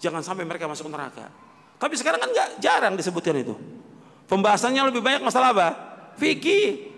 Jangan 0.00 0.24
sampai 0.24 0.48
mereka 0.48 0.72
masuk 0.72 0.88
neraka. 0.88 1.28
Tapi 1.76 2.00
sekarang 2.00 2.16
kan 2.16 2.32
nggak 2.32 2.48
jarang 2.64 2.96
disebutkan 2.96 3.44
itu. 3.44 3.52
Pembahasannya 4.24 4.88
lebih 4.88 5.04
banyak 5.04 5.20
masalah 5.20 5.52
apa? 5.52 5.68
Fikih, 6.16 6.96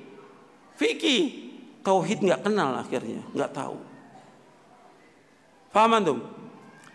fikih, 0.79 1.48
tauhid 1.89 2.21
nggak 2.21 2.45
kenal 2.45 2.77
akhirnya, 2.77 3.25
nggak 3.33 3.57
tahu. 3.57 3.81
Paham 5.73 5.97
antum? 5.97 6.19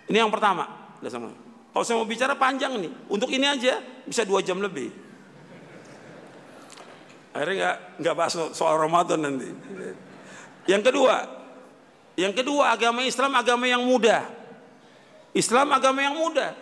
Ini 0.05 0.21
yang 0.21 0.29
pertama. 0.29 0.69
Kalau 1.01 1.81
saya 1.81 1.97
mau 1.97 2.05
bicara 2.05 2.37
panjang 2.37 2.77
nih, 2.77 2.93
untuk 3.09 3.33
ini 3.33 3.49
aja 3.49 3.81
bisa 4.05 4.21
dua 4.21 4.45
jam 4.45 4.61
lebih. 4.61 4.93
Akhirnya 7.33 7.55
nggak 7.57 7.77
nggak 8.05 8.15
bahas 8.15 8.33
soal 8.53 8.77
Ramadan 8.77 9.25
nanti. 9.25 9.49
Yang 10.69 10.93
kedua, 10.93 11.15
yang 12.13 12.33
kedua 12.37 12.77
agama 12.77 13.01
Islam 13.01 13.33
agama 13.33 13.65
yang 13.65 13.81
mudah. 13.81 14.21
Islam 15.33 15.73
agama 15.73 16.05
yang 16.05 16.13
mudah. 16.13 16.53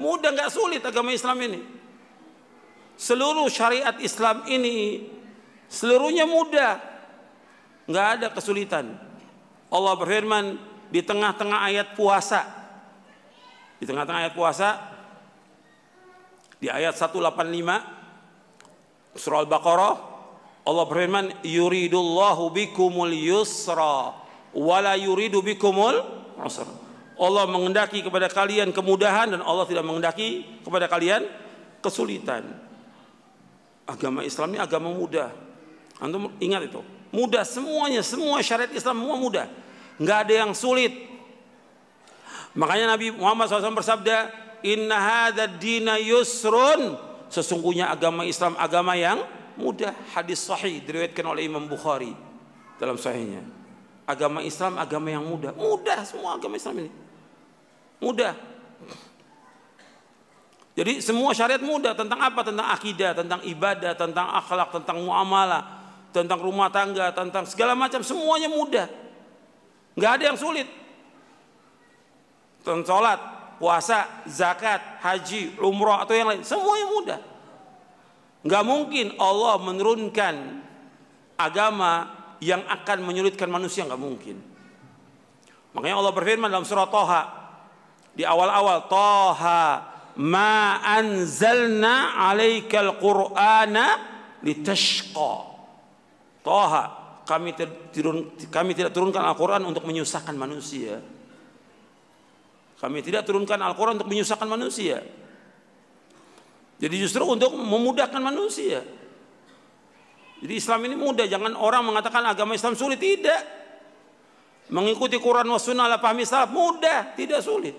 Mudah 0.00 0.32
nggak 0.32 0.48
sulit 0.48 0.80
agama 0.80 1.12
Islam 1.12 1.36
ini. 1.44 1.60
Seluruh 2.96 3.46
syariat 3.52 3.94
Islam 4.00 4.48
ini 4.48 5.04
seluruhnya 5.72 6.28
mudah. 6.28 6.92
nggak 7.88 8.06
ada 8.20 8.26
kesulitan. 8.30 8.94
Allah 9.72 9.94
berfirman 9.96 10.60
di 10.92 11.00
tengah-tengah 11.00 11.72
ayat 11.72 11.96
puasa. 11.96 12.44
Di 13.80 13.88
tengah-tengah 13.88 14.28
ayat 14.28 14.36
puasa 14.36 14.92
di 16.62 16.70
ayat 16.70 16.94
185 16.94 19.18
surah 19.18 19.42
Al-Baqarah 19.42 19.94
Allah 20.62 20.84
berfirman 20.86 21.42
yuridullahu 21.42 22.54
bikumul 22.54 23.10
yusra 23.10 24.14
wala 24.54 24.94
yuridu 24.94 25.42
bikumul 25.42 25.98
usra 26.38 26.70
Allah 27.18 27.50
mengendaki 27.50 28.06
kepada 28.06 28.30
kalian 28.30 28.70
kemudahan 28.70 29.34
dan 29.34 29.42
Allah 29.42 29.66
tidak 29.66 29.82
mengendaki 29.82 30.46
kepada 30.62 30.86
kalian 30.86 31.26
kesulitan 31.82 32.46
agama 33.90 34.22
Islam 34.22 34.54
ini 34.54 34.62
agama 34.62 34.94
mudah 34.94 35.34
antum 36.02 36.34
ingat 36.42 36.66
itu 36.66 36.82
mudah 37.14 37.46
semuanya 37.46 38.02
semua 38.02 38.42
syariat 38.42 38.74
Islam 38.74 38.98
semua 38.98 39.16
mudah 39.16 39.46
nggak 40.02 40.18
ada 40.26 40.34
yang 40.42 40.52
sulit 40.52 40.90
makanya 42.58 42.98
Nabi 42.98 43.14
Muhammad 43.14 43.46
SAW 43.46 43.78
bersabda 43.78 44.34
inna 44.66 44.98
hadha 44.98 45.46
dina 45.46 45.96
yusrun 46.02 47.12
Sesungguhnya 47.32 47.88
agama 47.88 48.28
Islam 48.28 48.52
agama 48.60 48.92
yang 48.92 49.24
mudah. 49.56 49.96
Hadis 50.12 50.44
sahih 50.44 50.84
diriwayatkan 50.84 51.24
oleh 51.24 51.48
Imam 51.48 51.64
Bukhari 51.64 52.12
dalam 52.76 53.00
sahihnya. 53.00 53.40
Agama 54.04 54.44
Islam 54.44 54.76
agama 54.76 55.08
yang 55.08 55.24
mudah. 55.24 55.56
Mudah 55.56 56.04
semua 56.04 56.36
agama 56.36 56.60
Islam 56.60 56.84
ini. 56.84 56.92
Mudah. 58.04 58.36
Jadi 60.76 61.00
semua 61.00 61.32
syariat 61.32 61.64
mudah 61.64 61.96
tentang 61.96 62.20
apa? 62.20 62.44
Tentang 62.44 62.68
akidah, 62.68 63.16
tentang 63.16 63.40
ibadah, 63.48 63.96
tentang 63.96 64.28
akhlak, 64.36 64.68
tentang 64.68 65.00
muamalah, 65.00 65.81
tentang 66.12 66.38
rumah 66.38 66.68
tangga, 66.68 67.10
tentang 67.10 67.48
segala 67.48 67.72
macam 67.72 68.04
semuanya 68.04 68.52
mudah. 68.52 68.86
Nggak 69.96 70.12
ada 70.20 70.24
yang 70.32 70.38
sulit. 70.38 70.68
Tentang 72.62 72.86
sholat, 72.86 73.18
puasa, 73.58 74.22
zakat, 74.28 75.02
haji, 75.02 75.58
umroh 75.58 75.98
atau 75.98 76.14
yang 76.14 76.28
lain, 76.30 76.44
semuanya 76.46 76.86
mudah. 76.92 77.20
Nggak 78.42 78.64
mungkin 78.66 79.06
Allah 79.18 79.54
menurunkan 79.58 80.34
agama 81.40 82.22
yang 82.42 82.62
akan 82.66 82.98
menyulitkan 83.06 83.50
manusia 83.50 83.86
nggak 83.86 84.02
mungkin. 84.02 84.36
Makanya 85.72 85.96
Allah 85.98 86.12
berfirman 86.14 86.50
dalam 86.52 86.66
surah 86.66 86.90
Toha 86.90 87.22
di 88.12 88.26
awal-awal 88.26 88.90
Toha 88.90 89.64
ma 90.18 90.82
anzalna 90.84 92.18
alaikal 92.18 92.98
qur'ana 93.00 93.86
litashqa. 94.42 95.51
Toha 96.42 97.02
kami, 97.22 97.54
kami 98.50 98.70
tidak 98.74 98.90
turunkan 98.90 99.22
Al-Quran 99.22 99.62
untuk 99.62 99.86
menyusahkan 99.86 100.34
manusia. 100.34 100.98
Kami 102.82 102.98
tidak 102.98 103.22
turunkan 103.22 103.62
Al-Quran 103.62 104.02
untuk 104.02 104.10
menyusahkan 104.10 104.48
manusia. 104.50 105.06
Jadi 106.82 106.94
justru 106.98 107.22
untuk 107.22 107.54
memudahkan 107.54 108.18
manusia. 108.18 108.82
Jadi 110.42 110.54
Islam 110.58 110.82
ini 110.90 110.98
mudah, 110.98 111.30
jangan 111.30 111.54
orang 111.54 111.86
mengatakan 111.86 112.26
agama 112.26 112.58
Islam 112.58 112.74
sulit, 112.74 112.98
tidak. 112.98 113.62
Mengikuti 114.74 115.14
Quran 115.22 115.46
wa 115.46 115.62
sunnah 115.62 115.86
ala 115.86 116.02
pahmi 116.02 116.26
salaf 116.26 116.50
mudah, 116.50 117.14
tidak 117.14 117.38
sulit. 117.38 117.78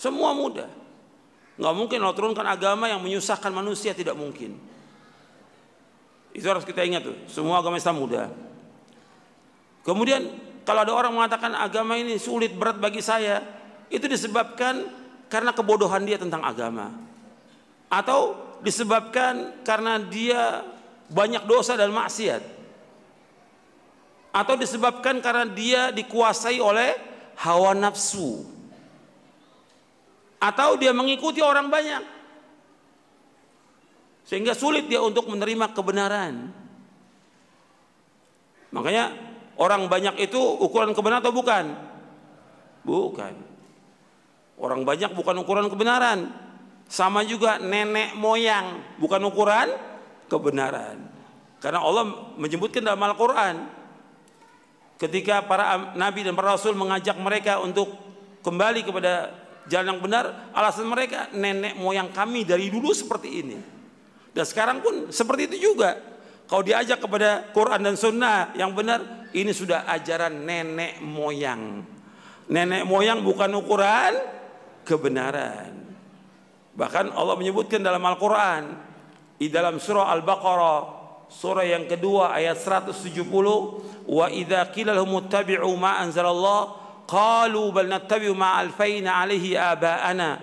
Semua 0.00 0.32
mudah. 0.32 0.70
Nggak 1.60 1.74
mungkin 1.76 1.98
Allah 2.00 2.16
turunkan 2.16 2.46
agama 2.48 2.88
yang 2.88 3.04
menyusahkan 3.04 3.52
manusia, 3.52 3.92
tidak 3.92 4.16
mungkin. 4.16 4.56
Itu 6.38 6.46
harus 6.46 6.62
kita 6.62 6.86
ingat 6.86 7.02
tuh, 7.02 7.18
semua 7.26 7.58
agama 7.58 7.74
Islam 7.74 7.98
mudah. 7.98 8.30
Kemudian 9.82 10.22
kalau 10.62 10.86
ada 10.86 10.94
orang 10.94 11.10
mengatakan 11.10 11.50
agama 11.58 11.98
ini 11.98 12.14
sulit 12.14 12.54
berat 12.54 12.78
bagi 12.78 13.02
saya, 13.02 13.42
itu 13.90 14.06
disebabkan 14.06 14.86
karena 15.26 15.50
kebodohan 15.50 16.06
dia 16.06 16.14
tentang 16.14 16.46
agama. 16.46 16.94
Atau 17.90 18.38
disebabkan 18.62 19.66
karena 19.66 19.98
dia 19.98 20.62
banyak 21.10 21.42
dosa 21.48 21.74
dan 21.74 21.90
maksiat. 21.90 22.44
Atau 24.30 24.54
disebabkan 24.54 25.18
karena 25.18 25.42
dia 25.48 25.90
dikuasai 25.90 26.62
oleh 26.62 26.94
hawa 27.42 27.74
nafsu. 27.74 28.46
Atau 30.38 30.78
dia 30.78 30.94
mengikuti 30.94 31.42
orang 31.42 31.66
banyak 31.66 32.17
sehingga 34.28 34.52
sulit 34.52 34.84
dia 34.92 35.00
untuk 35.00 35.24
menerima 35.32 35.72
kebenaran 35.72 36.52
makanya 38.68 39.16
orang 39.56 39.88
banyak 39.88 40.20
itu 40.20 40.36
ukuran 40.36 40.92
kebenaran 40.92 41.24
atau 41.24 41.32
bukan 41.32 41.64
bukan 42.84 43.48
Orang 44.58 44.82
banyak 44.82 45.14
bukan 45.14 45.38
ukuran 45.38 45.70
kebenaran. 45.70 46.34
Sama 46.90 47.22
juga 47.22 47.62
nenek 47.62 48.18
moyang 48.18 48.98
bukan 48.98 49.22
ukuran 49.30 49.70
kebenaran. 50.26 50.98
Karena 51.62 51.82
Allah 51.82 52.34
menyebutkan 52.38 52.82
dalam 52.82 53.02
Al-Quran 53.02 53.70
ketika 54.98 55.46
para 55.46 55.94
nabi 55.94 56.26
dan 56.26 56.34
para 56.34 56.58
rasul 56.58 56.74
mengajak 56.74 57.14
mereka 57.22 57.62
untuk 57.62 57.94
kembali 58.42 58.82
kepada 58.82 59.30
jalan 59.70 59.94
yang 59.94 60.00
benar, 60.02 60.24
alasan 60.50 60.90
mereka 60.90 61.30
nenek 61.30 61.78
moyang 61.78 62.10
kami 62.10 62.42
dari 62.42 62.66
dulu 62.66 62.90
seperti 62.90 63.28
ini. 63.30 63.58
Dan 64.38 64.46
sekarang 64.46 64.78
pun 64.78 65.10
seperti 65.10 65.50
itu 65.50 65.74
juga. 65.74 65.98
Kalau 66.46 66.62
diajak 66.62 67.02
kepada 67.02 67.50
Quran 67.50 67.82
dan 67.82 67.98
Sunnah 67.98 68.54
yang 68.54 68.70
benar, 68.70 69.26
ini 69.34 69.50
sudah 69.50 69.82
ajaran 69.90 70.46
nenek 70.46 71.02
moyang. 71.02 71.82
Nenek 72.46 72.86
moyang 72.86 73.26
bukan 73.26 73.50
ukuran 73.58 74.14
kebenaran. 74.86 75.74
Bahkan 76.78 77.18
Allah 77.18 77.34
menyebutkan 77.34 77.82
dalam 77.82 77.98
Al-Quran, 77.98 78.78
di 79.42 79.50
dalam 79.50 79.82
surah 79.82 80.14
Al-Baqarah, 80.14 80.80
surah 81.26 81.66
yang 81.66 81.90
kedua 81.90 82.30
ayat 82.30 82.62
170, 82.62 83.18
wa 84.06 84.30
idza 84.30 84.70
qila 84.70 84.94
lahum 84.94 85.18
ittabi'u 85.18 85.66
ma 85.74 85.98
anzalallah 85.98 86.78
qalu 87.10 87.74
bal 87.74 87.90
nattabi'u 87.90 88.38
ma 88.38 88.62
alfayna 88.62 89.18
alaihi 89.18 89.58
aba'ana 89.58 90.38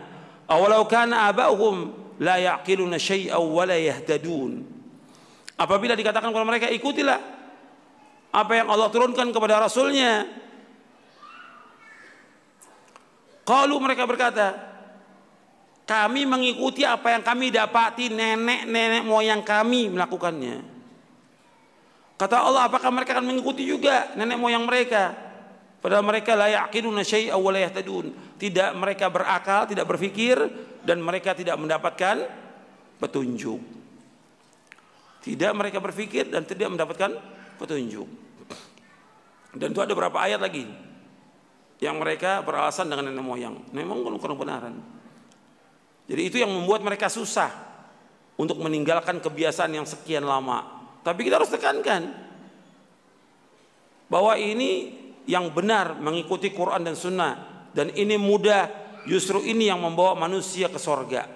awalau 0.52 0.84
kana 0.86 1.32
aba'uhum 1.32 2.05
la 2.20 2.40
ya'qiluna 2.40 2.96
syai'aw 3.00 3.44
wa 3.44 3.64
la 3.68 3.78
yahtadun. 3.80 4.64
Apabila 5.56 5.96
dikatakan 5.96 6.32
kepada 6.32 6.48
mereka 6.48 6.68
ikutilah 6.68 7.20
apa 8.36 8.52
yang 8.60 8.68
Allah 8.68 8.92
turunkan 8.92 9.32
kepada 9.32 9.64
rasulnya. 9.64 10.28
Qalu 13.46 13.76
mereka 13.78 14.04
berkata 14.04 14.58
kami 15.86 16.26
mengikuti 16.26 16.82
apa 16.82 17.14
yang 17.14 17.24
kami 17.24 17.54
dapati 17.54 18.10
nenek-nenek 18.12 19.06
moyang 19.06 19.46
kami 19.46 19.94
melakukannya. 19.94 20.76
Kata 22.16 22.36
Allah 22.42 22.68
apakah 22.68 22.90
mereka 22.90 23.20
akan 23.20 23.28
mengikuti 23.28 23.68
juga 23.68 24.12
nenek 24.18 24.40
moyang 24.40 24.66
mereka 24.66 25.25
Padahal 25.86 26.02
mereka 26.02 26.34
la 26.34 26.50
yaqiluna 26.50 27.06
syai'a 27.06 27.38
wa 27.38 27.54
la 27.54 27.62
yahtadun. 27.62 28.10
Tidak 28.42 28.74
mereka 28.74 29.14
berakal, 29.14 29.70
tidak 29.70 29.86
berfikir 29.86 30.34
dan 30.82 30.98
mereka 30.98 31.38
tidak 31.38 31.62
mendapatkan 31.62 32.26
petunjuk. 32.98 33.62
Tidak 35.22 35.52
mereka 35.54 35.78
berfikir 35.78 36.26
dan 36.26 36.42
tidak 36.42 36.74
mendapatkan 36.74 37.22
petunjuk. 37.62 38.10
Dan 39.54 39.78
itu 39.78 39.82
ada 39.86 39.94
beberapa 39.94 40.26
ayat 40.26 40.42
lagi 40.42 40.66
yang 41.78 42.02
mereka 42.02 42.42
beralasan 42.42 42.90
dengan 42.90 43.14
nenek 43.14 43.22
moyang. 43.22 43.54
Memang 43.70 44.02
bukan 44.02 44.34
kebenaran. 44.34 44.82
Jadi 46.10 46.22
itu 46.26 46.42
yang 46.42 46.50
membuat 46.50 46.82
mereka 46.82 47.14
susah 47.14 47.54
untuk 48.42 48.58
meninggalkan 48.58 49.22
kebiasaan 49.22 49.70
yang 49.70 49.86
sekian 49.86 50.26
lama. 50.26 50.82
Tapi 51.06 51.30
kita 51.30 51.38
harus 51.38 51.54
tekankan 51.54 52.10
bahwa 54.10 54.34
ini 54.34 55.05
yang 55.26 55.50
benar 55.54 55.98
mengikuti 55.98 56.54
Quran 56.54 56.86
dan 56.86 56.96
Sunnah. 56.98 57.34
Dan 57.76 57.92
ini 57.92 58.16
mudah 58.16 58.72
justru 59.10 59.44
ini 59.44 59.68
yang 59.68 59.82
membawa 59.82 60.16
manusia 60.16 60.72
ke 60.72 60.80
sorga. 60.80 61.28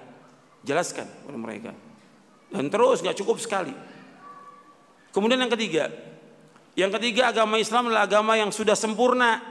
Jelaskan 0.63 1.05
kepada 1.05 1.37
mereka. 1.39 1.71
Dan 2.49 2.71
terus 2.71 3.03
nggak 3.03 3.17
cukup 3.19 3.37
sekali. 3.37 3.73
Kemudian 5.13 5.41
yang 5.41 5.53
ketiga. 5.53 5.89
Yang 6.77 7.01
ketiga 7.01 7.33
agama 7.33 7.59
Islam 7.59 7.89
adalah 7.91 8.07
agama 8.07 8.37
yang 8.39 8.53
sudah 8.53 8.77
sempurna. 8.77 9.41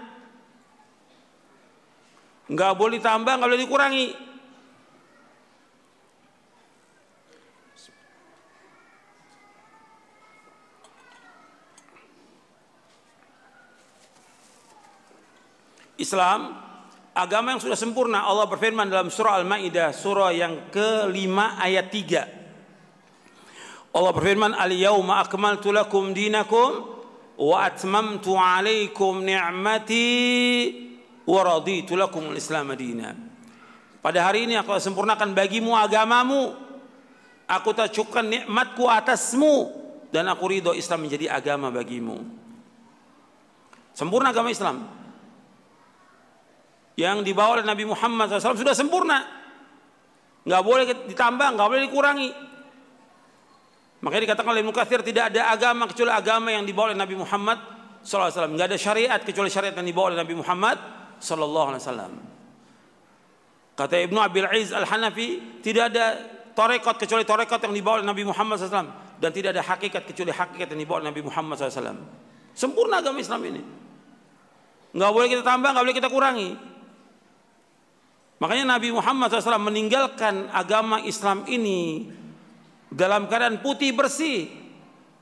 Nggak 2.48 2.72
boleh 2.78 2.98
tambah 3.04 3.36
nggak 3.36 3.48
boleh 3.52 3.60
dikurangi 3.60 4.04
Islam 15.98 16.54
agama 17.12 17.52
yang 17.52 17.60
sudah 17.60 17.76
sempurna 17.76 18.24
Allah 18.24 18.46
berfirman 18.46 18.88
dalam 18.88 19.10
surah 19.10 19.34
Al-Maidah 19.42 19.92
surah 19.92 20.32
yang 20.32 20.70
kelima 20.70 21.58
ayat 21.58 21.90
3 21.90 23.98
Allah 23.98 24.12
berfirman 24.14 24.54
al-yauma 24.54 25.18
akmaltu 25.20 25.74
lakum 25.74 26.14
dinakum 26.14 26.86
wa 27.38 27.56
atmamtu 27.66 28.38
alaikum 28.38 29.26
ni'mati 29.26 30.06
wa 31.26 31.42
raditu 31.42 31.98
lakum 31.98 32.30
al-islam 32.30 32.70
madina 32.72 33.28
pada 33.98 34.24
hari 34.24 34.46
ini 34.46 34.54
aku 34.54 34.78
sempurnakan 34.78 35.34
bagimu 35.34 35.74
agamamu. 35.74 36.54
Aku 37.48 37.72
tak 37.72 37.96
cukupkan 37.96 38.28
nikmatku 38.28 38.84
atasmu 38.88 39.72
dan 40.12 40.28
aku 40.28 40.52
ridho 40.52 40.76
Islam 40.76 41.08
menjadi 41.08 41.32
agama 41.32 41.72
bagimu. 41.72 42.20
Sempurna 43.96 44.30
agama 44.30 44.52
Islam 44.52 44.84
yang 46.98 47.22
dibawa 47.22 47.62
oleh 47.62 47.64
Nabi 47.64 47.86
Muhammad 47.86 48.26
SAW 48.26 48.58
sudah 48.58 48.74
sempurna. 48.74 49.22
Nggak 50.42 50.62
boleh 50.66 50.84
ditambah, 51.06 51.48
nggak 51.54 51.66
boleh 51.70 51.82
dikurangi. 51.86 52.30
Makanya 54.02 54.22
dikatakan 54.30 54.50
oleh 54.50 54.66
Mukathir 54.66 55.06
tidak 55.06 55.30
ada 55.30 55.54
agama 55.54 55.86
kecuali 55.86 56.10
agama 56.10 56.50
yang 56.50 56.66
dibawa 56.66 56.90
oleh 56.90 56.98
Nabi 56.98 57.14
Muhammad 57.14 57.58
SAW. 58.02 58.50
Nggak 58.50 58.66
ada 58.74 58.78
syariat 58.78 59.20
kecuali 59.22 59.46
syariat 59.46 59.78
yang 59.78 59.86
dibawa 59.86 60.10
oleh 60.10 60.18
Nabi 60.18 60.34
Muhammad 60.34 60.76
SAW. 61.22 62.18
Kata 63.78 63.94
Ibnu 63.94 64.18
Abil 64.18 64.46
Aiz 64.50 64.74
Al-Hanafi 64.74 65.62
tidak 65.62 65.94
ada 65.94 66.18
torekot 66.50 66.98
kecuali 66.98 67.22
torekot 67.22 67.62
yang 67.62 67.74
dibawa 67.78 68.02
oleh 68.02 68.10
Nabi 68.10 68.26
Muhammad 68.26 68.58
SAW. 68.58 68.90
Dan 69.22 69.30
tidak 69.30 69.54
ada 69.54 69.62
hakikat 69.62 70.02
kecuali 70.02 70.34
hakikat 70.34 70.66
yang 70.74 70.82
dibawa 70.82 71.02
oleh 71.02 71.14
Nabi 71.14 71.22
Muhammad 71.22 71.62
SAW. 71.62 71.94
Sempurna 72.58 72.98
agama 72.98 73.22
Islam 73.22 73.42
ini. 73.46 73.62
Nggak 74.98 75.10
boleh 75.14 75.28
kita 75.30 75.42
tambah, 75.46 75.70
nggak 75.74 75.84
boleh 75.86 75.98
kita 75.98 76.10
kurangi. 76.10 76.77
Makanya 78.38 78.78
Nabi 78.78 78.94
Muhammad 78.94 79.34
SAW 79.34 79.58
meninggalkan 79.58 80.46
agama 80.54 81.02
Islam 81.02 81.42
ini 81.50 82.06
dalam 82.86 83.26
keadaan 83.26 83.58
putih 83.58 83.90
bersih. 83.90 84.46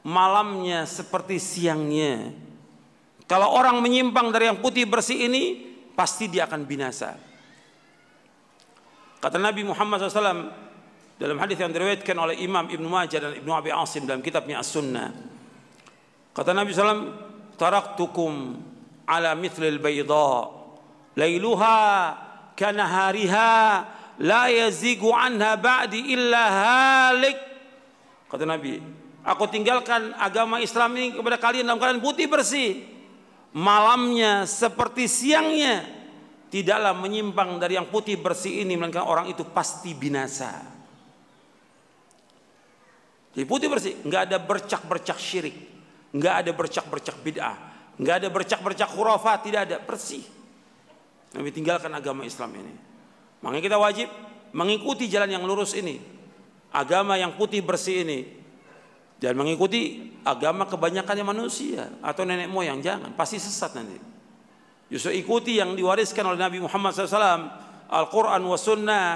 Malamnya 0.07 0.87
seperti 0.87 1.43
siangnya. 1.43 2.31
Kalau 3.27 3.51
orang 3.51 3.83
menyimpang 3.83 4.31
dari 4.31 4.47
yang 4.47 4.63
putih 4.63 4.87
bersih 4.87 5.27
ini, 5.27 5.59
pasti 5.99 6.31
dia 6.31 6.47
akan 6.47 6.63
binasa. 6.63 7.19
Kata 9.19 9.35
Nabi 9.43 9.67
Muhammad 9.67 10.07
SAW 10.07 10.47
dalam 11.19 11.37
hadis 11.43 11.59
yang 11.59 11.75
diriwayatkan 11.75 12.15
oleh 12.15 12.39
Imam 12.39 12.71
Ibnu 12.71 12.87
Majah 12.87 13.19
dan 13.19 13.33
Ibnu 13.35 13.51
Abi 13.51 13.75
Asim 13.75 14.07
dalam 14.07 14.23
kitabnya 14.23 14.63
As-Sunnah. 14.63 15.11
Kata 16.37 16.55
Nabi 16.55 16.71
SAW, 16.71 17.27
Taraktukum 17.57 18.61
ala 19.09 19.33
mithlil 19.33 19.81
bayda, 19.81 20.53
lailuha 21.17 21.79
kanahariha 22.57 23.85
la 24.25 24.49
yazigu 24.49 25.13
anha 25.13 25.55
ba'di 25.61 26.17
illa 26.17 26.43
halik. 26.49 27.39
Kata 28.27 28.43
Nabi 28.49 28.81
aku 29.23 29.45
tinggalkan 29.53 30.17
agama 30.17 30.59
Islam 30.59 30.97
ini 30.97 31.15
kepada 31.15 31.37
kalian 31.37 31.69
dalam 31.69 31.79
keadaan 31.79 32.03
putih 32.03 32.27
bersih. 32.27 32.97
Malamnya 33.57 34.45
seperti 34.45 35.09
siangnya 35.09 35.85
tidaklah 36.53 36.93
menyimpang 36.93 37.57
dari 37.57 37.81
yang 37.81 37.89
putih 37.89 38.21
bersih 38.21 38.65
ini 38.67 38.77
melainkan 38.77 39.05
orang 39.05 39.31
itu 39.31 39.45
pasti 39.49 39.97
binasa. 39.97 40.53
Jadi 43.37 43.45
putih 43.45 43.69
bersih 43.69 44.01
nggak 44.01 44.23
ada 44.33 44.37
bercak-bercak 44.41 45.21
syirik 45.21 45.77
nggak 46.17 46.35
ada 46.41 46.51
bercak-bercak 46.57 47.17
bid'ah 47.21 47.57
nggak 48.01 48.15
ada 48.25 48.29
bercak-bercak 48.33 48.89
khurafat 48.89 49.39
tidak 49.45 49.61
ada 49.69 49.77
bersih 49.85 50.25
Nabi 51.35 51.51
tinggalkan 51.51 51.91
agama 51.91 52.23
Islam 52.23 52.55
ini. 52.55 52.75
Makanya 53.43 53.63
kita 53.65 53.79
wajib 53.81 54.09
mengikuti 54.55 55.11
jalan 55.11 55.31
yang 55.33 55.43
lurus 55.43 55.75
ini. 55.75 55.99
Agama 56.71 57.19
yang 57.19 57.35
putih 57.35 57.65
bersih 57.65 58.07
ini. 58.07 58.21
Dan 59.17 59.33
mengikuti 59.35 60.13
agama 60.29 60.69
kebanyakannya 60.69 61.25
manusia 61.25 61.89
atau 62.05 62.29
nenek 62.29 62.53
moyang 62.53 62.85
jangan 62.85 63.17
pasti 63.17 63.41
sesat 63.41 63.73
nanti. 63.73 63.97
Justru 64.93 65.17
ikuti 65.17 65.57
yang 65.57 65.73
diwariskan 65.73 66.23
oleh 66.23 66.39
Nabi 66.39 66.61
Muhammad 66.61 66.93
SAW, 66.93 67.49
Al-Quran 67.89 68.43
wa 68.45 68.59
Sunnah 68.61 69.09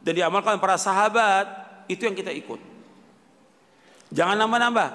dan 0.00 0.12
diamalkan 0.16 0.56
para 0.58 0.80
sahabat 0.80 1.44
itu 1.92 2.08
yang 2.08 2.16
kita 2.16 2.32
ikut. 2.32 2.58
Jangan 4.10 4.40
nambah-nambah. 4.40 4.90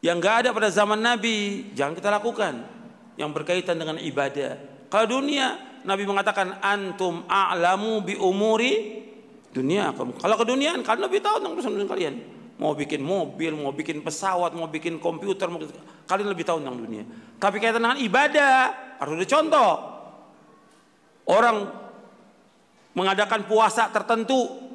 Yang 0.00 0.16
gak 0.22 0.36
ada 0.44 0.48
pada 0.56 0.68
zaman 0.70 1.00
Nabi 1.00 1.68
jangan 1.76 1.96
kita 1.96 2.08
lakukan 2.08 2.64
yang 3.16 3.32
berkaitan 3.32 3.76
dengan 3.76 3.96
ibadah 4.00 4.75
kalau 4.92 5.06
dunia 5.20 5.58
Nabi 5.86 6.02
mengatakan 6.02 6.58
antum 6.58 7.22
a'lamu 7.30 8.02
bi 8.02 8.18
umuri 8.18 9.02
dunia. 9.54 9.94
Kalau 9.94 10.36
ke 10.36 10.44
dunia 10.44 10.76
kalian 10.82 11.04
lebih 11.06 11.22
tahu 11.22 11.40
tentang 11.40 11.54
urusan 11.56 11.88
kalian. 11.88 12.14
Mau 12.56 12.72
bikin 12.72 13.04
mobil, 13.04 13.52
mau 13.52 13.72
bikin 13.72 14.00
pesawat, 14.00 14.56
mau 14.56 14.64
bikin 14.64 14.96
komputer, 14.96 15.44
mau, 15.52 15.60
kalian 16.08 16.28
lebih 16.32 16.44
tahu 16.48 16.64
tentang 16.64 16.80
dunia. 16.80 17.04
Tapi 17.36 17.60
kaitan 17.60 17.84
dengan 17.84 18.00
ibadah 18.00 18.52
harus 18.96 19.12
ada 19.20 19.26
contoh. 19.28 19.72
Orang 21.28 21.56
mengadakan 22.96 23.44
puasa 23.44 23.92
tertentu, 23.92 24.72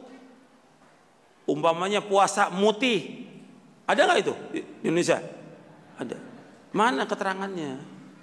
umpamanya 1.50 2.06
puasa 2.06 2.54
mutih, 2.54 3.26
ada 3.92 4.08
nggak 4.08 4.20
itu 4.24 4.34
di 4.56 4.60
Indonesia? 4.88 5.20
Ada. 6.00 6.18
Mana 6.72 7.04
keterangannya? 7.04 7.72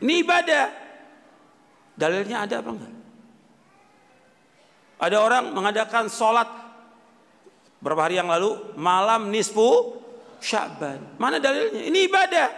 Ini 0.01 0.13
ibadah. 0.25 0.88
Dalilnya 1.99 2.47
ada 2.47 2.63
apa 2.63 2.71
enggak? 2.71 2.95
Ada 4.99 5.17
orang 5.19 5.45
mengadakan 5.51 6.07
sholat 6.07 6.47
berapa 7.83 8.07
hari 8.07 8.19
yang 8.19 8.31
lalu 8.31 8.75
malam 8.79 9.31
nisfu 9.35 9.99
Sya'ban. 10.39 11.19
Mana 11.19 11.43
dalilnya? 11.43 11.83
Ini 11.91 11.99
ibadah. 12.07 12.49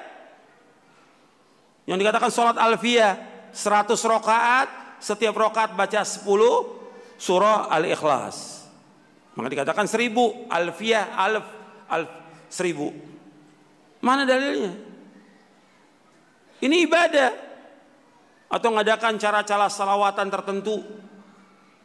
Yang 1.88 1.98
dikatakan 2.04 2.30
sholat 2.30 2.56
alfiyah 2.60 3.12
100 3.56 3.96
rakaat, 3.96 4.68
setiap 5.00 5.32
rakaat 5.32 5.72
baca 5.72 6.04
10 6.04 6.28
surah 7.16 7.72
Al-Ikhlas. 7.72 8.68
Maka 9.32 9.48
dikatakan 9.48 9.88
1000 9.88 10.52
alfiyah 10.52 11.16
alf 11.16 11.46
alf 11.88 12.10
1000. 12.52 14.04
Mana 14.04 14.28
dalilnya? 14.28 14.76
Ini 16.60 16.76
ibadah. 16.84 17.49
Atau 18.50 18.74
mengadakan 18.74 19.14
cara-cara 19.16 19.70
salawatan 19.70 20.26
tertentu. 20.26 20.82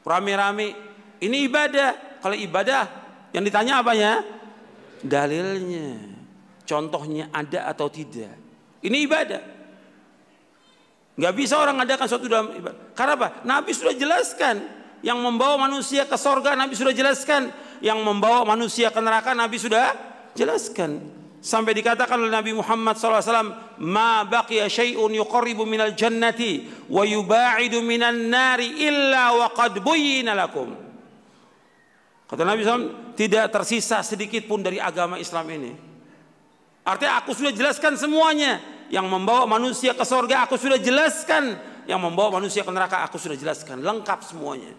Rame-rame. 0.02 0.74
Ini 1.22 1.38
ibadah. 1.46 2.20
Kalau 2.20 2.34
ibadah 2.34 2.84
yang 3.32 3.46
ditanya 3.46 3.86
apanya? 3.86 4.36
dalilnya, 5.06 6.02
contohnya 6.66 7.30
ada 7.30 7.70
atau 7.70 7.88
tidak. 7.88 8.34
Ini 8.82 8.98
ibadah. 9.06 9.42
Gak 11.16 11.36
bisa 11.38 11.56
orang 11.56 11.80
adakan 11.80 12.08
suatu 12.12 12.28
dalam 12.28 12.52
ibadah. 12.52 12.92
Karena 12.92 13.14
apa? 13.16 13.28
Nabi 13.48 13.72
sudah 13.72 13.96
jelaskan 13.96 14.68
yang 15.00 15.22
membawa 15.22 15.70
manusia 15.70 16.04
ke 16.04 16.18
sorga 16.18 16.58
Nabi 16.58 16.76
sudah 16.76 16.92
jelaskan 16.92 17.54
yang 17.80 18.02
membawa 18.02 18.44
manusia 18.44 18.90
ke 18.92 19.00
neraka 19.00 19.32
Nabi 19.32 19.56
sudah 19.62 19.96
jelaskan 20.34 21.15
sampai 21.46 21.78
dikatakan 21.78 22.18
oleh 22.18 22.34
Nabi 22.34 22.58
Muhammad 22.58 22.98
SAW 22.98 23.78
ma 23.86 24.26
baqiya 24.26 24.66
syai'un 24.66 25.14
yuqarribu 25.14 25.62
minal 25.70 25.94
jannati 25.94 26.66
wa 26.90 27.06
yuba'idu 27.06 27.86
minan 27.86 28.34
nari 28.34 28.82
illa 28.82 29.38
wa 29.38 29.54
qad 29.54 29.78
buyyina 29.78 30.34
lakum 30.34 30.74
Kata 32.26 32.42
Nabi 32.42 32.66
SAW, 32.66 33.14
tidak 33.14 33.54
tersisa 33.54 34.02
sedikit 34.02 34.50
pun 34.50 34.58
dari 34.58 34.82
agama 34.82 35.22
Islam 35.22 35.46
ini. 35.54 35.72
Artinya 36.82 37.22
aku 37.22 37.38
sudah 37.38 37.54
jelaskan 37.54 37.94
semuanya. 38.02 38.58
Yang 38.90 39.06
membawa 39.10 39.46
manusia 39.46 39.94
ke 39.94 40.02
sorga 40.02 40.50
aku 40.50 40.58
sudah 40.58 40.82
jelaskan. 40.82 41.54
Yang 41.86 42.02
membawa 42.02 42.42
manusia 42.42 42.66
ke 42.66 42.72
neraka 42.74 43.06
aku 43.06 43.22
sudah 43.22 43.38
jelaskan. 43.38 43.86
Lengkap 43.86 44.26
semuanya. 44.26 44.74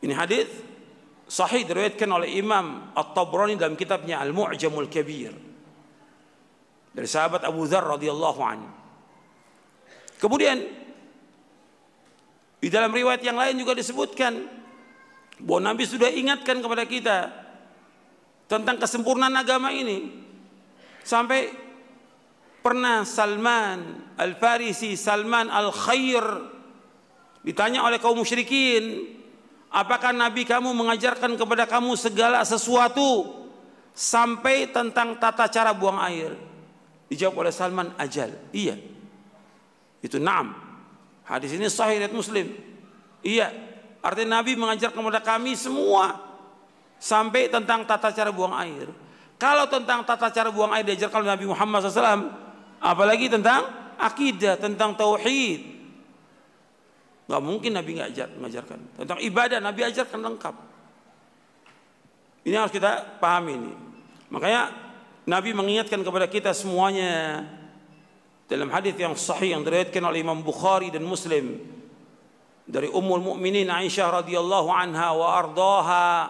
Ini 0.00 0.16
hadis 0.16 0.48
sahih 1.32 1.64
diriwayatkan 1.64 2.10
oleh 2.12 2.36
Imam 2.36 2.92
At-Tabrani 2.92 3.56
dalam 3.56 3.72
kitabnya 3.72 4.20
Al-Mu'jamul 4.20 4.92
Kabir. 4.92 5.32
Dari 6.92 7.08
sahabat 7.08 7.48
Abu 7.48 7.64
Dzar 7.64 7.80
radhiyallahu 7.88 8.40
anhu. 8.44 8.68
Kemudian 10.20 10.60
di 12.60 12.68
dalam 12.68 12.92
riwayat 12.92 13.24
yang 13.24 13.40
lain 13.40 13.56
juga 13.56 13.72
disebutkan 13.72 14.44
bahwa 15.40 15.72
Nabi 15.72 15.88
sudah 15.88 16.12
ingatkan 16.12 16.60
kepada 16.60 16.84
kita 16.84 17.18
tentang 18.44 18.76
kesempurnaan 18.76 19.32
agama 19.32 19.72
ini. 19.72 20.12
Sampai 21.00 21.48
pernah 22.60 23.08
Salman 23.08 24.12
Al-Farisi, 24.20 25.00
Salman 25.00 25.48
Al-Khair 25.48 26.22
ditanya 27.40 27.88
oleh 27.88 27.96
kaum 27.98 28.20
musyrikin, 28.20 29.16
apakah 29.72 30.12
Nabi 30.12 30.44
kamu 30.44 30.76
mengajarkan 30.76 31.34
kepada 31.40 31.64
kamu 31.64 31.96
segala 31.96 32.44
sesuatu 32.44 33.42
sampai 33.96 34.68
tentang 34.68 35.16
tata 35.16 35.48
cara 35.48 35.72
buang 35.72 35.98
air? 36.04 36.36
Dijawab 37.08 37.44
oleh 37.48 37.52
Salman, 37.52 37.92
ajal. 37.96 38.32
Iya. 38.52 38.76
Itu 40.04 40.20
naam. 40.20 40.52
Hadis 41.24 41.56
ini 41.56 41.68
sahih 41.72 42.00
riwayat 42.00 42.12
Muslim. 42.12 42.52
Iya, 43.22 43.52
Artinya 44.02 44.42
Nabi 44.42 44.58
mengajar 44.58 44.90
kepada 44.90 45.22
kami 45.22 45.54
semua 45.54 46.18
sampai 46.98 47.46
tentang 47.46 47.86
tata 47.86 48.10
cara 48.10 48.34
buang 48.34 48.50
air. 48.58 48.90
Kalau 49.38 49.70
tentang 49.70 50.02
tata 50.02 50.26
cara 50.34 50.50
buang 50.50 50.74
air 50.74 50.82
diajarkan 50.82 51.22
oleh 51.22 51.30
Nabi 51.38 51.46
Muhammad 51.46 51.86
SAW, 51.86 52.34
apalagi 52.82 53.30
tentang 53.30 53.94
akidah, 53.94 54.58
tentang 54.58 54.98
tauhid. 54.98 55.81
Gak 57.32 57.40
mungkin 57.40 57.72
Nabi 57.72 57.96
nggak 57.96 58.08
ajar, 58.12 58.28
mengajarkan. 58.36 58.78
Tentang 59.00 59.18
ibadah 59.24 59.56
Nabi 59.56 59.80
ajarkan 59.88 60.20
lengkap. 60.20 60.54
Ini 62.44 62.60
harus 62.60 62.68
kita 62.68 63.16
pahami 63.16 63.56
ini. 63.56 63.72
Makanya 64.28 64.68
Nabi 65.24 65.56
mengingatkan 65.56 66.04
kepada 66.04 66.28
kita 66.28 66.52
semuanya 66.52 67.40
dalam 68.52 68.68
hadis 68.68 68.92
yang 69.00 69.16
sahih 69.16 69.56
yang 69.56 69.64
diriwayatkan 69.64 70.04
oleh 70.04 70.20
Imam 70.20 70.44
Bukhari 70.44 70.92
dan 70.92 71.08
Muslim 71.08 71.56
dari 72.68 72.92
Ummul 72.92 73.24
Mukminin 73.24 73.72
Aisyah 73.72 74.20
radhiyallahu 74.20 74.68
anha 74.68 75.16
wa 75.16 75.32
ardaha 75.32 76.28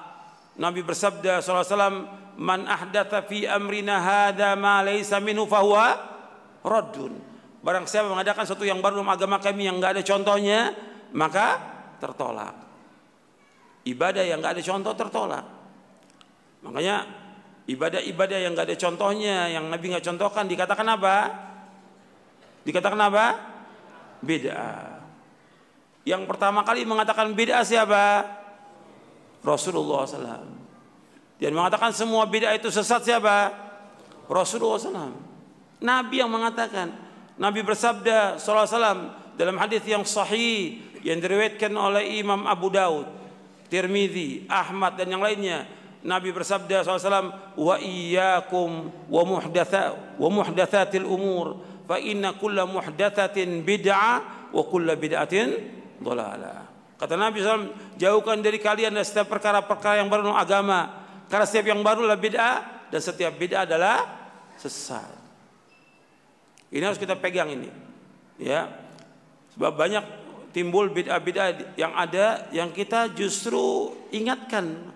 Nabi 0.55 0.86
bersabda 0.86 1.42
sallallahu 1.42 1.66
alaihi 1.66 1.74
wasallam 1.74 1.98
man 2.38 2.61
ahdatha 2.70 3.26
fi 3.26 3.42
amrina 3.50 3.98
hadza 3.98 4.55
ma 4.55 4.86
laysa 4.86 5.18
minhu 5.18 5.50
fahuwa 5.50 5.98
raddun 6.62 7.16
barang 7.64 7.90
siapa 7.90 8.07
mengadakan 8.07 8.46
sesuatu 8.46 8.62
yang 8.62 8.78
baru 8.78 9.03
dalam 9.03 9.11
agama 9.11 9.42
kami 9.42 9.66
yang 9.66 9.82
enggak 9.82 9.98
ada 9.98 10.03
contohnya 10.07 10.91
maka 11.12 11.60
tertolak 12.00 12.54
ibadah 13.84 14.24
yang 14.24 14.40
enggak 14.40 14.58
ada 14.58 14.62
contoh 14.64 14.92
tertolak 14.96 15.44
makanya 16.62 17.06
ibadah-ibadah 17.68 18.38
yang 18.38 18.52
enggak 18.56 18.68
ada 18.72 18.76
contohnya 18.78 19.36
yang 19.52 19.68
Nabi 19.68 19.92
enggak 19.92 20.06
contohkan 20.06 20.44
dikatakan 20.48 20.86
apa 20.88 21.16
dikatakan 22.62 23.00
apa 23.00 23.26
bid'ah 24.22 25.02
yang 26.02 26.26
pertama 26.26 26.66
kali 26.66 26.82
mengatakan 26.82 27.30
bid'ah 27.30 27.62
siapa? 27.62 28.26
Rasulullah 29.42 30.02
SAW. 30.06 30.50
Dan 31.38 31.50
mengatakan 31.54 31.94
semua 31.94 32.26
bid'ah 32.26 32.54
itu 32.58 32.70
sesat 32.74 33.06
siapa? 33.06 33.54
Rasulullah 34.26 34.82
SAW. 34.82 35.14
Nabi 35.82 36.22
yang 36.22 36.30
mengatakan. 36.30 36.90
Nabi 37.38 37.62
bersabda 37.62 38.38
SAW 38.38 39.34
dalam 39.38 39.56
hadis 39.62 39.82
yang 39.86 40.02
sahih 40.02 40.91
yang 41.03 41.18
diriwayatkan 41.18 41.70
oleh 41.74 42.22
Imam 42.22 42.46
Abu 42.46 42.70
Daud, 42.70 43.07
Tirmidzi, 43.66 44.46
Ahmad 44.46 44.98
dan 44.98 45.11
yang 45.11 45.22
lainnya. 45.22 45.66
Nabi 46.03 46.34
bersabda 46.34 46.82
SAW, 46.82 47.30
wa 47.55 47.76
iyyakum 47.78 48.90
wa 49.07 49.22
muhdatsa 49.22 49.94
wa 50.18 50.28
muhdatsatil 50.34 51.07
umur 51.07 51.62
fa 51.86 51.94
inna 52.03 52.34
kulla 52.34 52.66
muhdatsatin 52.66 53.62
bid'ah 53.62 54.50
wa 54.50 54.62
kulla 54.66 54.98
bid'atin 54.98 55.55
dolala. 56.03 56.66
Kata 56.98 57.14
Nabi 57.18 57.42
SAW, 57.42 57.98
jauhkan 57.98 58.38
dari 58.42 58.59
kalian 58.62 58.94
dari 58.94 59.07
setiap 59.07 59.30
perkara-perkara 59.30 60.03
yang 60.03 60.11
baru 60.11 60.30
dalam 60.30 60.38
agama. 60.38 60.80
Karena 61.26 61.46
setiap 61.46 61.70
yang 61.70 61.82
baru 61.82 62.07
adalah 62.07 62.18
bid'ah 62.18 62.57
dan 62.90 63.00
setiap 63.03 63.34
bid'ah 63.38 63.66
adalah 63.66 63.98
sesat. 64.59 65.22
Ini 66.70 66.82
harus 66.82 66.98
kita 66.98 67.18
pegang 67.18 67.50
ini. 67.50 67.70
Ya. 68.38 68.70
Sebab 69.55 69.74
banyak 69.74 70.21
timbul 70.53 70.92
bid'ah-bid'ah 70.92 71.76
yang 71.80 71.92
ada 71.96 72.48
yang 72.53 72.70
kita 72.70 73.11
justru 73.16 73.92
ingatkan. 74.12 74.92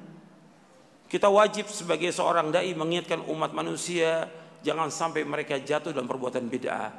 Kita 1.07 1.33
wajib 1.33 1.67
sebagai 1.73 2.13
seorang 2.13 2.53
dai 2.53 2.77
mengingatkan 2.77 3.25
umat 3.27 3.57
manusia 3.57 4.29
jangan 4.61 4.93
sampai 4.93 5.25
mereka 5.25 5.57
jatuh 5.57 5.91
dalam 5.91 6.07
perbuatan 6.07 6.47
bid'ah. 6.47 6.91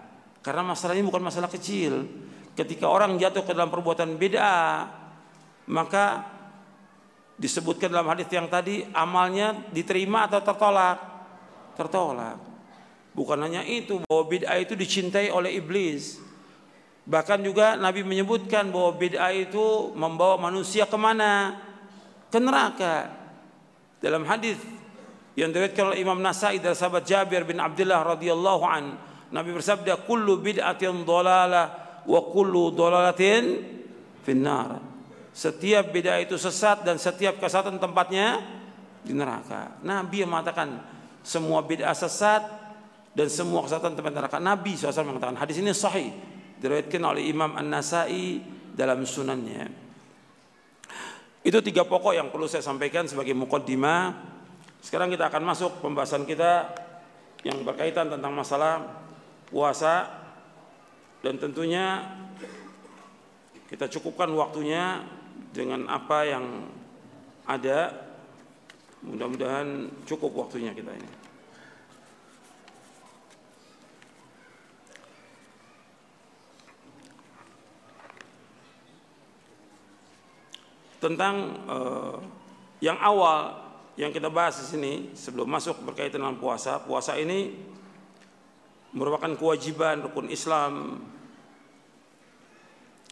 Karena 0.41 0.63
masalah 0.63 0.97
ini 0.97 1.05
bukan 1.05 1.23
masalah 1.27 1.51
kecil 1.51 2.07
ketika 2.57 2.89
orang 2.89 3.21
jatuh 3.21 3.45
ke 3.45 3.53
dalam 3.53 3.69
perbuatan 3.69 4.17
bid'ah 4.17 4.89
maka 5.69 6.25
disebutkan 7.37 7.93
dalam 7.93 8.09
hadis 8.09 8.25
yang 8.33 8.49
tadi 8.49 8.81
amalnya 8.97 9.53
diterima 9.69 10.25
atau 10.25 10.41
tertolak 10.41 10.97
tertolak 11.77 12.41
bukan 13.13 13.37
hanya 13.45 13.61
itu 13.61 14.01
bahwa 14.09 14.23
bid'ah 14.25 14.57
itu 14.57 14.73
dicintai 14.73 15.29
oleh 15.29 15.53
iblis 15.61 16.17
bahkan 17.07 17.39
juga 17.39 17.79
Nabi 17.79 18.03
menyebutkan 18.03 18.67
bahwa 18.67 18.99
bid'ah 18.99 19.31
itu 19.31 19.95
membawa 19.95 20.35
manusia 20.35 20.83
ke 20.83 20.99
mana 20.99 21.55
ke 22.27 22.35
neraka 22.35 23.07
dalam 24.03 24.27
hadis 24.27 24.59
yang 25.39 25.55
diriwayatkan 25.55 25.95
oleh 25.95 26.03
Imam 26.03 26.19
Nasai 26.19 26.59
dari 26.59 26.75
sahabat 26.75 27.07
Jabir 27.07 27.47
bin 27.47 27.63
Abdullah 27.63 28.03
radhiyallahu 28.03 28.63
an 28.67 28.99
Nabi 29.31 29.55
bersabda 29.55 30.03
kullu 30.03 30.43
bid'atin 30.43 31.07
dhalalah 31.07 31.65
wa 32.03 32.21
kullu 32.27 32.75
dolalatin 32.75 33.63
finnar. 34.27 34.83
Setiap 35.31 35.93
beda 35.93 36.19
itu 36.19 36.35
sesat 36.35 36.83
dan 36.83 36.99
setiap 36.99 37.39
kesatuan 37.39 37.79
tempatnya 37.79 38.41
di 39.05 39.15
neraka. 39.15 39.79
Nabi 39.85 40.25
yang 40.25 40.31
mengatakan 40.33 40.83
semua 41.23 41.63
bid'ah 41.63 41.95
sesat 41.95 42.43
dan 43.15 43.27
semua 43.31 43.63
kesatuan 43.63 43.95
tempat 43.95 44.11
neraka. 44.11 44.37
Nabi 44.41 44.75
SAW 44.75 45.07
mengatakan 45.07 45.37
hadis 45.39 45.59
ini 45.61 45.71
sahih 45.71 46.11
diriwayatkan 46.61 47.03
oleh 47.03 47.29
Imam 47.29 47.53
An-Nasai 47.53 48.41
dalam 48.73 49.05
sunannya. 49.05 49.65
Itu 51.45 51.63
tiga 51.63 51.87
pokok 51.87 52.13
yang 52.17 52.27
perlu 52.27 52.49
saya 52.49 52.65
sampaikan 52.65 53.07
sebagai 53.07 53.31
mukaddimah. 53.37 54.13
Sekarang 54.83 55.07
kita 55.07 55.31
akan 55.31 55.43
masuk 55.47 55.79
pembahasan 55.79 56.27
kita 56.27 56.69
yang 57.45 57.63
berkaitan 57.63 58.11
tentang 58.11 58.33
masalah 58.35 59.03
puasa 59.47 60.11
dan 61.23 61.39
tentunya 61.39 62.03
kita 63.71 63.87
cukupkan 63.87 64.31
waktunya 64.35 65.03
dengan 65.51 65.87
apa 65.87 66.27
yang 66.27 66.45
ada 67.47 67.95
mudah-mudahan 69.03 69.87
cukup 70.03 70.47
waktunya 70.47 70.75
kita 70.75 70.91
ini 70.91 71.26
tentang 80.97 81.35
uh, 81.69 82.17
yang 82.81 82.97
awal 83.01 83.53
yang 83.97 84.13
kita 84.13 84.29
bahas 84.29 84.61
di 84.61 84.65
sini 84.77 84.93
sebelum 85.17 85.49
masuk 85.49 85.81
berkaitan 85.81 86.21
dengan 86.21 86.37
puasa. 86.37 86.77
Puasa 86.81 87.17
ini 87.17 87.53
merupakan 88.93 89.33
kewajiban 89.33 90.05
rukun 90.05 90.29
Islam 90.29 91.01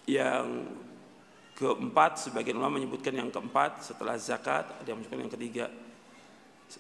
yang 0.05 0.69
keempat 1.57 2.29
sebagian 2.29 2.61
ulama 2.61 2.77
menyebutkan 2.77 3.17
yang 3.17 3.33
keempat 3.33 3.81
setelah 3.81 4.13
zakat 4.21 4.69
ada 4.69 4.85
yang 4.85 5.01
menyebutkan 5.01 5.25
yang 5.25 5.33
ketiga. 5.33 5.65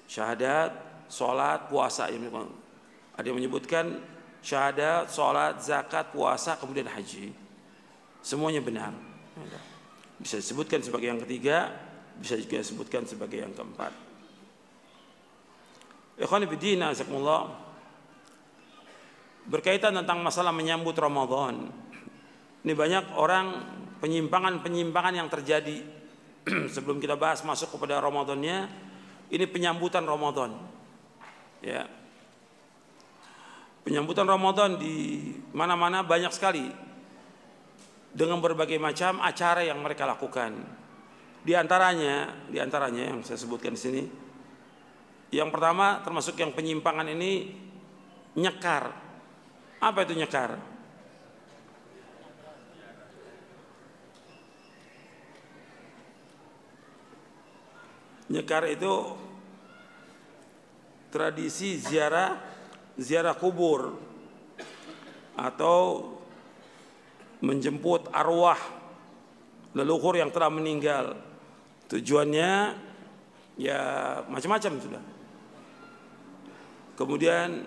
Syahadat 0.05 0.71
sholat 1.09 1.69
puasa 1.69 2.09
ada 2.09 3.25
yang 3.25 3.37
menyebutkan 3.37 4.01
syahadat 4.45 5.09
sholat 5.09 5.57
zakat 5.61 6.13
puasa 6.13 6.57
kemudian 6.61 6.85
haji. 6.85 7.33
Semuanya 8.21 8.61
benar 8.61 8.93
bisa 10.19 10.39
disebutkan 10.39 10.79
sebagai 10.79 11.07
yang 11.11 11.21
ketiga 11.23 11.85
bisa 12.19 12.39
juga 12.39 12.63
disebutkan 12.63 13.03
sebagai 13.03 13.43
yang 13.43 13.51
keempat. 13.51 13.91
Berkaitan 19.45 19.93
tentang 19.99 20.23
masalah 20.23 20.55
menyambut 20.55 20.95
Ramadan. 20.95 21.69
Ini 22.65 22.73
banyak 22.73 23.19
orang 23.19 23.45
penyimpangan-penyimpangan 23.99 25.13
yang 25.13 25.29
terjadi 25.29 25.85
sebelum 26.73 27.03
kita 27.03 27.19
bahas 27.19 27.43
masuk 27.43 27.75
kepada 27.75 27.99
Ramadannya. 27.99 28.87
Ini 29.29 29.45
penyambutan 29.51 30.07
Ramadan. 30.07 30.55
Ya. 31.59 31.85
Penyambutan 33.85 34.25
Ramadan 34.25 34.81
di 34.81 35.29
mana-mana 35.53 36.01
banyak 36.01 36.33
sekali 36.33 36.65
dengan 38.15 38.39
berbagai 38.39 38.79
macam 38.79 39.19
acara 39.19 39.67
yang 39.67 39.83
mereka 39.83 40.07
lakukan. 40.07 40.55
Di 41.43 41.51
antaranya, 41.51 42.47
di 42.47 42.57
antaranya 42.63 43.11
yang 43.11 43.19
saya 43.27 43.35
sebutkan 43.35 43.75
di 43.75 43.81
sini, 43.83 44.03
yang 45.35 45.51
pertama 45.51 45.99
termasuk 45.99 46.39
yang 46.39 46.55
penyimpangan 46.55 47.11
ini 47.11 47.51
nyekar. 48.39 48.95
Apa 49.83 50.07
itu 50.07 50.15
nyekar? 50.15 50.55
Nyekar 58.25 58.63
itu 58.71 58.93
tradisi 61.13 61.77
ziarah 61.77 62.41
ziarah 62.95 63.35
kubur 63.37 63.99
atau 65.35 66.14
menjemput 67.43 68.11
arwah 68.11 68.59
leluhur 69.75 70.15
yang 70.15 70.31
telah 70.31 70.47
meninggal 70.47 71.19
Tujuannya 71.85 72.73
ya 73.61 73.79
macam-macam 74.25 74.71
sudah. 74.81 75.03
Kemudian 76.97 77.61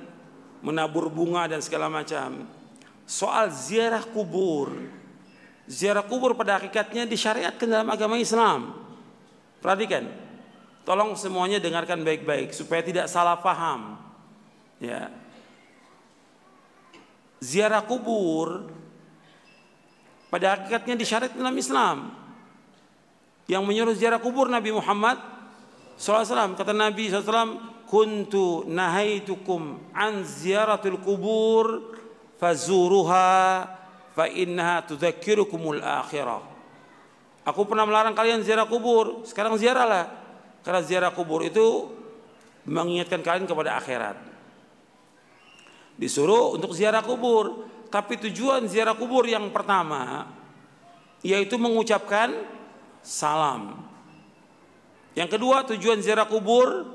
menabur 0.64 1.06
bunga 1.06 1.46
dan 1.46 1.62
segala 1.62 1.86
macam. 1.86 2.48
Soal 3.06 3.54
ziarah 3.54 4.02
kubur. 4.02 4.74
Ziarah 5.68 6.02
kubur 6.02 6.34
pada 6.34 6.58
hakikatnya 6.58 7.06
disyariatkan 7.06 7.68
dalam 7.68 7.88
agama 7.92 8.18
Islam. 8.18 8.74
Perhatikan. 9.62 10.08
Tolong 10.82 11.14
semuanya 11.14 11.60
dengarkan 11.60 12.00
baik-baik 12.00 12.56
supaya 12.56 12.80
tidak 12.80 13.06
salah 13.06 13.38
paham. 13.38 14.00
Ya. 14.80 15.12
Ziarah 17.38 17.84
kubur 17.84 18.66
pada 20.28 20.56
hakikatnya 20.56 20.94
disyariatkan 20.96 21.40
dalam 21.40 21.56
Islam. 21.56 21.96
Yang 23.48 23.62
menyuruh 23.64 23.94
ziarah 23.96 24.20
kubur 24.20 24.52
Nabi 24.52 24.76
Muhammad 24.76 25.16
SAW 25.96 26.52
kata 26.52 26.76
Nabi 26.76 27.08
SAW 27.08 27.56
kuntu 27.88 28.68
nahaitukum 28.68 29.92
an 29.96 30.20
ziaratul 30.20 31.00
kubur 31.00 31.96
fazuruha 32.36 33.64
fa 34.12 34.24
innaha 34.28 34.84
tudzakirukumul 34.84 35.80
akhirah. 35.80 36.44
Aku 37.48 37.64
pernah 37.64 37.88
melarang 37.88 38.12
kalian 38.12 38.44
ziarah 38.44 38.68
kubur. 38.68 39.24
Sekarang 39.24 39.56
ziarahlah. 39.56 40.12
Karena 40.60 40.84
ziarah 40.84 41.12
kubur 41.16 41.40
itu 41.40 41.88
mengingatkan 42.68 43.24
kalian 43.24 43.48
kepada 43.48 43.80
akhirat. 43.80 44.20
Disuruh 45.96 46.60
untuk 46.60 46.76
ziarah 46.76 47.00
kubur 47.00 47.64
tapi 47.88 48.20
tujuan 48.28 48.68
ziarah 48.68 48.96
kubur 48.96 49.24
yang 49.24 49.48
pertama 49.48 50.28
yaitu 51.24 51.58
mengucapkan 51.58 52.30
salam. 53.02 53.88
Yang 55.16 55.28
kedua 55.34 55.66
tujuan 55.66 55.98
ziarah 55.98 56.28
kubur 56.28 56.86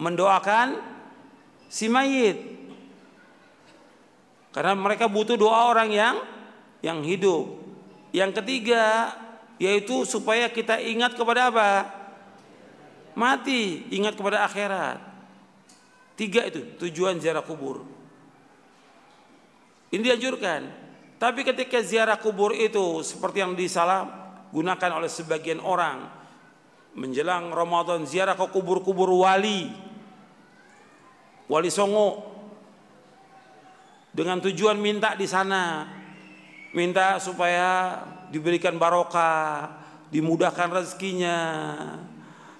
mendoakan 0.00 0.80
si 1.68 1.90
mayit. 1.90 2.40
Karena 4.52 4.76
mereka 4.76 5.08
butuh 5.08 5.36
doa 5.36 5.68
orang 5.68 5.90
yang 5.92 6.16
yang 6.80 7.00
hidup. 7.04 7.60
Yang 8.12 8.40
ketiga 8.40 9.12
yaitu 9.60 10.04
supaya 10.08 10.48
kita 10.48 10.80
ingat 10.80 11.14
kepada 11.16 11.52
apa? 11.52 11.70
Mati, 13.12 13.84
ingat 13.92 14.16
kepada 14.16 14.48
akhirat. 14.48 14.98
Tiga 16.16 16.48
itu 16.48 16.64
tujuan 16.80 17.20
ziarah 17.20 17.44
kubur. 17.44 17.84
Ini 19.92 20.00
dianjurkan. 20.00 20.60
Tapi 21.20 21.44
ketika 21.44 21.84
ziarah 21.84 22.18
kubur 22.18 22.50
itu 22.56 23.04
seperti 23.04 23.44
yang 23.44 23.54
disalam 23.54 24.08
gunakan 24.50 24.98
oleh 24.98 25.06
sebagian 25.06 25.62
orang 25.62 26.10
menjelang 26.92 27.48
Ramadan 27.54 28.04
ziarah 28.04 28.36
ke 28.36 28.46
kubur-kubur 28.52 29.08
wali 29.24 29.72
wali 31.48 31.70
Songo 31.72 32.20
dengan 34.12 34.44
tujuan 34.44 34.76
minta 34.76 35.16
di 35.16 35.24
sana 35.24 35.88
minta 36.76 37.16
supaya 37.16 38.02
diberikan 38.28 38.76
barokah 38.76 39.72
dimudahkan 40.12 40.68
rezekinya 40.68 41.38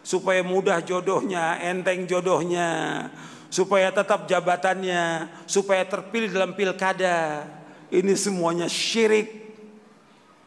supaya 0.00 0.40
mudah 0.40 0.80
jodohnya 0.80 1.60
enteng 1.60 2.08
jodohnya 2.08 3.08
supaya 3.52 3.92
tetap 3.92 4.24
jabatannya 4.24 5.28
supaya 5.44 5.84
terpilih 5.84 6.32
dalam 6.32 6.56
pilkada 6.56 7.44
ini 7.92 8.16
semuanya 8.16 8.64
syirik 8.64 9.28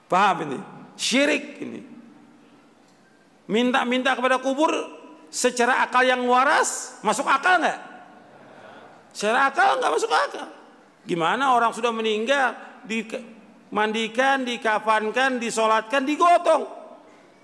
paham 0.09 0.49
ini 0.49 0.59
Syirik 0.95 1.59
ini. 1.59 1.81
Minta-minta 3.45 4.15
kepada 4.17 4.41
kubur 4.41 4.71
secara 5.29 5.83
akal 5.85 6.01
yang 6.07 6.23
waras 6.25 6.97
masuk 7.05 7.27
akal 7.27 7.61
nggak? 7.61 7.79
Secara 9.11 9.51
akal 9.51 9.77
nggak 9.77 9.91
masuk 9.91 10.09
akal. 10.09 10.47
Gimana 11.05 11.53
orang 11.53 11.69
sudah 11.75 11.93
meninggal 11.93 12.57
dimandikan, 12.89 14.41
dikafankan, 14.41 15.37
disolatkan, 15.37 16.01
digotong, 16.01 16.65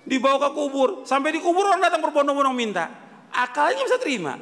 dibawa 0.09 0.49
ke 0.49 0.49
kubur, 0.57 0.89
sampai 1.05 1.37
di 1.37 1.39
kubur 1.43 1.69
orang 1.69 1.85
datang 1.85 2.01
berbondong-bondong 2.01 2.57
minta. 2.57 2.89
Akalnya 3.29 3.85
bisa 3.85 4.01
terima. 4.01 4.33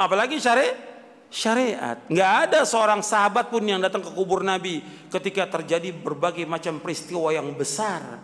Apalagi 0.00 0.40
syariat 0.40 0.90
syariat. 1.30 1.96
Nggak 2.10 2.32
ada 2.50 2.60
seorang 2.66 3.00
sahabat 3.00 3.48
pun 3.48 3.62
yang 3.62 3.78
datang 3.78 4.02
ke 4.02 4.10
kubur 4.10 4.42
Nabi 4.42 4.82
ketika 5.08 5.46
terjadi 5.46 5.94
berbagai 5.94 6.44
macam 6.44 6.82
peristiwa 6.82 7.30
yang 7.30 7.54
besar. 7.54 8.18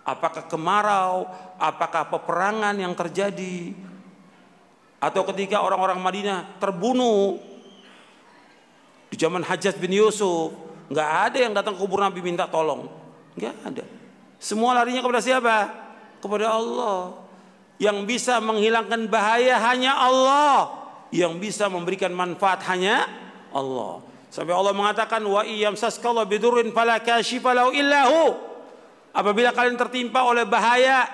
Apakah 0.00 0.48
kemarau, 0.48 1.28
apakah 1.60 2.08
peperangan 2.08 2.72
yang 2.72 2.96
terjadi, 2.96 3.76
atau 4.96 5.22
ketika 5.28 5.60
orang-orang 5.60 6.00
Madinah 6.00 6.56
terbunuh 6.56 7.36
di 9.12 9.16
zaman 9.20 9.44
Hajjaj 9.44 9.76
bin 9.76 9.92
Yusuf, 9.92 10.56
nggak 10.88 11.10
ada 11.30 11.38
yang 11.38 11.52
datang 11.52 11.76
ke 11.76 11.84
kubur 11.84 12.00
Nabi 12.00 12.24
minta 12.24 12.48
tolong, 12.48 12.88
nggak 13.36 13.54
ada. 13.60 13.84
Semua 14.40 14.72
larinya 14.72 15.04
kepada 15.04 15.20
siapa? 15.20 15.56
Kepada 16.16 16.48
Allah. 16.48 17.19
Yang 17.80 17.96
bisa 18.04 18.44
menghilangkan 18.44 19.08
bahaya 19.08 19.56
hanya 19.72 19.96
Allah 19.96 20.80
yang 21.10 21.40
bisa 21.42 21.66
memberikan 21.66 22.14
manfaat 22.14 22.62
hanya 22.70 23.08
Allah. 23.50 24.04
Sampai 24.30 24.54
Allah 24.54 24.70
mengatakan 24.70 25.18
wa 25.26 25.42
iyamsaskallahu 25.42 26.28
bidurrin 26.30 26.70
fala 26.70 27.02
kashifa 27.02 27.50
lahu 27.50 27.74
illahu. 27.74 28.38
Apabila 29.10 29.50
kalian 29.50 29.74
tertimpa 29.74 30.22
oleh 30.22 30.46
bahaya, 30.46 31.10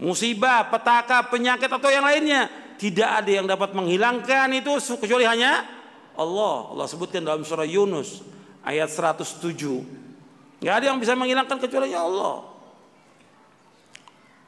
musibah, 0.00 0.72
petaka, 0.72 1.28
penyakit 1.28 1.68
atau 1.68 1.92
yang 1.92 2.08
lainnya, 2.08 2.48
tidak 2.80 3.20
ada 3.20 3.30
yang 3.30 3.44
dapat 3.44 3.76
menghilangkan 3.76 4.48
itu 4.56 4.72
kecuali 4.96 5.28
hanya 5.28 5.68
Allah. 6.16 6.72
Allah 6.72 6.86
sebutkan 6.88 7.20
dalam 7.20 7.44
surah 7.44 7.68
Yunus 7.68 8.24
ayat 8.64 8.88
107. 8.88 10.64
Nggak 10.64 10.74
ada 10.80 10.84
yang 10.88 10.96
bisa 10.96 11.12
menghilangkan 11.12 11.60
kecuali 11.60 11.92
Allah. 11.92 12.48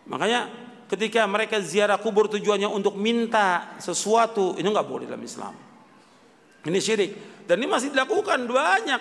Makanya 0.08 0.48
ketika 0.92 1.24
mereka 1.24 1.56
ziarah 1.64 1.96
kubur 1.96 2.28
tujuannya 2.28 2.68
untuk 2.68 3.00
minta 3.00 3.80
sesuatu, 3.80 4.60
ini 4.60 4.68
nggak 4.68 4.88
boleh 4.88 5.08
dalam 5.08 5.24
Islam. 5.24 5.56
Ini 6.68 6.78
syirik. 6.78 7.12
Dan 7.48 7.64
ini 7.64 7.68
masih 7.72 7.96
dilakukan 7.96 8.44
banyak. 8.44 9.00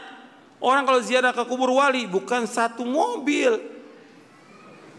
Orang 0.64 0.88
kalau 0.88 1.04
ziarah 1.04 1.36
ke 1.36 1.44
kubur 1.44 1.76
wali 1.76 2.08
bukan 2.08 2.48
satu 2.48 2.88
mobil. 2.88 3.60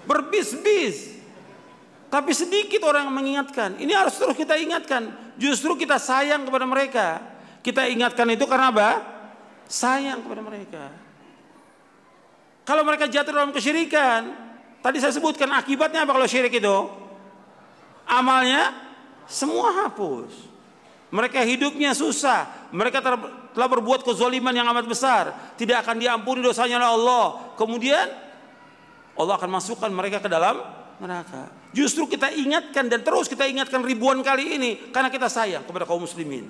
Berbis-bis. 0.05 1.17
Tapi 2.13 2.37
sedikit 2.37 2.85
orang 2.85 3.09
yang 3.09 3.17
mengingatkan. 3.17 3.81
Ini 3.81 3.93
harus 3.97 4.21
terus 4.21 4.37
kita 4.37 4.61
ingatkan. 4.61 5.33
Justru 5.41 5.73
kita 5.81 5.97
sayang 5.97 6.45
kepada 6.45 6.69
mereka. 6.69 7.07
Kita 7.65 7.89
ingatkan 7.89 8.29
itu 8.29 8.45
karena 8.45 8.69
apa? 8.69 8.91
Sayang 9.65 10.21
kepada 10.21 10.43
mereka. 10.45 10.85
Kalau 12.69 12.85
mereka 12.85 13.09
jatuh 13.09 13.33
dalam 13.33 13.51
kesyirikan, 13.51 14.52
tadi 14.83 14.99
saya 14.99 15.15
sebutkan 15.15 15.49
akibatnya 15.55 16.05
apa 16.05 16.13
kalau 16.13 16.29
syirik 16.29 16.53
itu? 16.59 16.77
Amalnya 18.05 18.75
semua 19.31 19.87
hapus. 19.87 20.53
Mereka 21.13 21.45
hidupnya 21.45 21.93
susah. 21.93 22.69
Mereka 22.73 23.05
telah 23.53 23.69
berbuat 23.69 24.01
kezaliman 24.05 24.53
yang 24.53 24.69
amat 24.73 24.89
besar. 24.89 25.25
Tidak 25.57 25.77
akan 25.81 26.01
diampuni 26.01 26.41
dosanya 26.41 26.81
oleh 26.81 26.91
Allah. 26.97 27.27
Kemudian 27.57 28.09
Allah 29.17 29.35
akan 29.37 29.51
masukkan 29.53 29.93
mereka 29.93 30.25
ke 30.25 30.29
dalam 30.33 30.57
neraka. 30.97 31.53
Justru 31.77 32.09
kita 32.09 32.33
ingatkan 32.33 32.89
dan 32.89 33.05
terus 33.05 33.29
kita 33.29 33.45
ingatkan 33.45 33.85
ribuan 33.85 34.21
kali 34.25 34.57
ini 34.57 34.71
karena 34.93 35.13
kita 35.13 35.29
sayang 35.29 35.65
kepada 35.69 35.85
kaum 35.85 36.05
muslimin. 36.05 36.49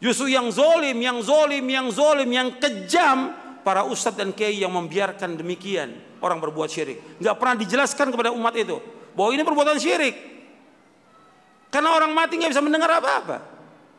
Justru 0.00 0.32
yang 0.32 0.48
zolim, 0.52 0.96
yang 1.00 1.20
zolim, 1.24 1.64
yang 1.64 1.88
zolim, 1.88 2.28
yang 2.28 2.48
kejam 2.60 3.32
para 3.64 3.84
ustadz 3.88 4.20
dan 4.20 4.36
kiai 4.36 4.60
yang 4.60 4.72
membiarkan 4.72 5.40
demikian 5.40 5.96
orang 6.24 6.40
berbuat 6.40 6.72
syirik. 6.72 7.20
Nggak 7.20 7.36
pernah 7.36 7.54
dijelaskan 7.60 8.08
kepada 8.08 8.32
umat 8.32 8.56
itu 8.56 8.80
bahwa 9.12 9.30
ini 9.36 9.44
perbuatan 9.44 9.76
syirik. 9.76 10.16
Karena 11.68 11.92
orang 11.92 12.16
mati 12.16 12.40
nggak 12.40 12.54
bisa 12.54 12.62
mendengar 12.64 12.88
apa-apa, 12.96 13.36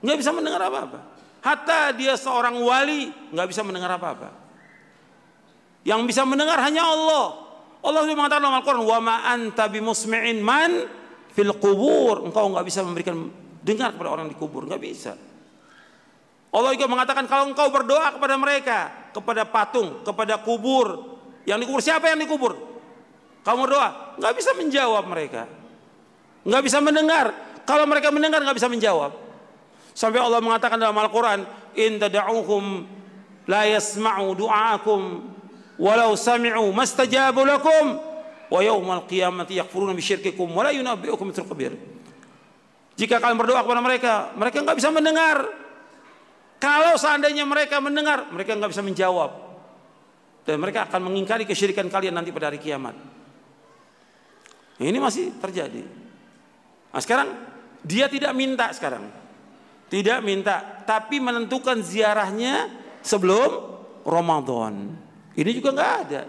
nggak 0.01 0.17
bisa 0.17 0.31
mendengar 0.33 0.61
apa-apa. 0.65 0.99
Hatta 1.45 1.93
dia 1.93 2.17
seorang 2.17 2.57
wali 2.57 3.13
nggak 3.29 3.47
bisa 3.53 3.61
mendengar 3.61 3.93
apa-apa. 3.93 4.33
Yang 5.85 6.01
bisa 6.09 6.25
mendengar 6.25 6.57
hanya 6.65 6.81
Allah. 6.81 7.45
Allah 7.85 8.01
sudah 8.01 8.17
mengatakan 8.17 8.41
dalam 8.41 8.57
Al-Quran, 8.57 8.81
wa 8.81 8.97
ma 8.97 9.15
anta 9.29 9.69
bimusmi'in 9.69 10.41
man 10.41 10.89
fil 11.29 11.53
kubur. 11.61 12.25
Engkau 12.25 12.49
nggak 12.49 12.65
bisa 12.65 12.81
memberikan 12.81 13.29
dengar 13.61 13.93
kepada 13.93 14.09
orang 14.09 14.25
di 14.25 14.33
kubur, 14.33 14.65
nggak 14.65 14.81
bisa. 14.81 15.13
Allah 16.55 16.71
juga 16.71 16.87
mengatakan 16.87 17.27
kalau 17.27 17.51
engkau 17.51 17.67
berdoa 17.67 18.15
kepada 18.15 18.39
mereka, 18.39 19.11
kepada 19.11 19.43
patung, 19.43 20.01
kepada 20.07 20.39
kubur, 20.39 21.14
yang 21.45 21.61
dikubur 21.61 21.81
siapa 21.81 22.09
yang 22.09 22.19
dikubur? 22.21 22.57
Kamu 23.45 23.69
berdoa, 23.69 24.17
nggak 24.17 24.33
bisa 24.33 24.57
menjawab 24.57 25.05
mereka, 25.05 25.45
nggak 26.41 26.63
bisa 26.65 26.81
mendengar, 26.81 27.29
kalau 27.65 27.85
mereka 27.85 28.09
mendengar 28.09 28.41
nggak 28.41 28.57
bisa 28.57 28.69
menjawab. 28.69 29.13
Sampai 29.95 30.19
Allah 30.19 30.43
mengatakan 30.43 30.75
dalam 30.75 30.97
Al-Quran, 30.97 31.45
In 31.75 32.01
tada'uhum 32.01 32.87
la 33.45 33.63
yasma'u 33.69 34.33
du'aakum 34.33 35.01
walau 35.75 36.15
sami'u 36.15 36.71
mastajabu 36.71 37.43
lakum 37.43 37.99
wa 38.49 38.59
yawmal 38.63 39.03
qiyamati 39.05 39.59
yakfuruna 39.59 39.91
bisyirkikum 39.91 40.47
wa 40.49 40.65
la 40.65 40.71
yunabbi'ukum. 40.71 41.31
Jika 42.95 43.19
kalian 43.19 43.37
berdoa 43.37 43.61
kepada 43.61 43.83
mereka, 43.83 44.13
mereka 44.39 44.63
nggak 44.63 44.77
bisa 44.79 44.89
mendengar. 44.89 45.45
Kalau 46.63 46.95
seandainya 46.95 47.43
mereka 47.43 47.83
mendengar, 47.83 48.31
mereka 48.31 48.55
nggak 48.55 48.71
bisa 48.71 48.81
menjawab. 48.81 49.44
Dan 50.45 50.61
mereka 50.61 50.85
akan 50.85 51.09
mengingkari 51.09 51.49
kesyirikan 51.49 51.89
kalian 51.89 52.13
nanti 52.13 52.29
pada 52.29 52.53
hari 52.53 52.61
kiamat. 52.61 52.93
Ini 54.77 54.99
masih 55.01 55.33
terjadi. 55.41 55.81
Nah 56.93 57.01
sekarang 57.01 57.29
dia 57.81 58.05
tidak 58.05 58.31
minta 58.37 58.69
sekarang. 58.71 59.09
Tidak 59.85 60.25
minta, 60.25 60.81
tapi 60.85 61.21
menentukan 61.21 61.77
ziarahnya 61.81 62.69
sebelum 63.05 63.77
Ramadan. 64.01 64.97
Ini 65.37 65.51
juga 65.53 65.69
nggak 65.77 65.93
ada. 66.09 66.23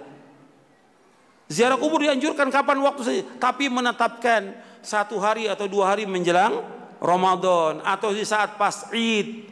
Ziarah 1.48 1.78
kubur 1.80 2.04
dianjurkan 2.04 2.52
kapan 2.52 2.84
waktu 2.84 3.02
saja, 3.06 3.22
tapi 3.40 3.72
menetapkan 3.72 4.60
satu 4.84 5.16
hari 5.16 5.48
atau 5.48 5.64
dua 5.70 5.94
hari 5.94 6.04
menjelang 6.04 6.60
Ramadan 7.00 7.80
atau 7.80 8.12
di 8.12 8.26
saat 8.28 8.60
pas 8.60 8.92
Id. 8.92 9.48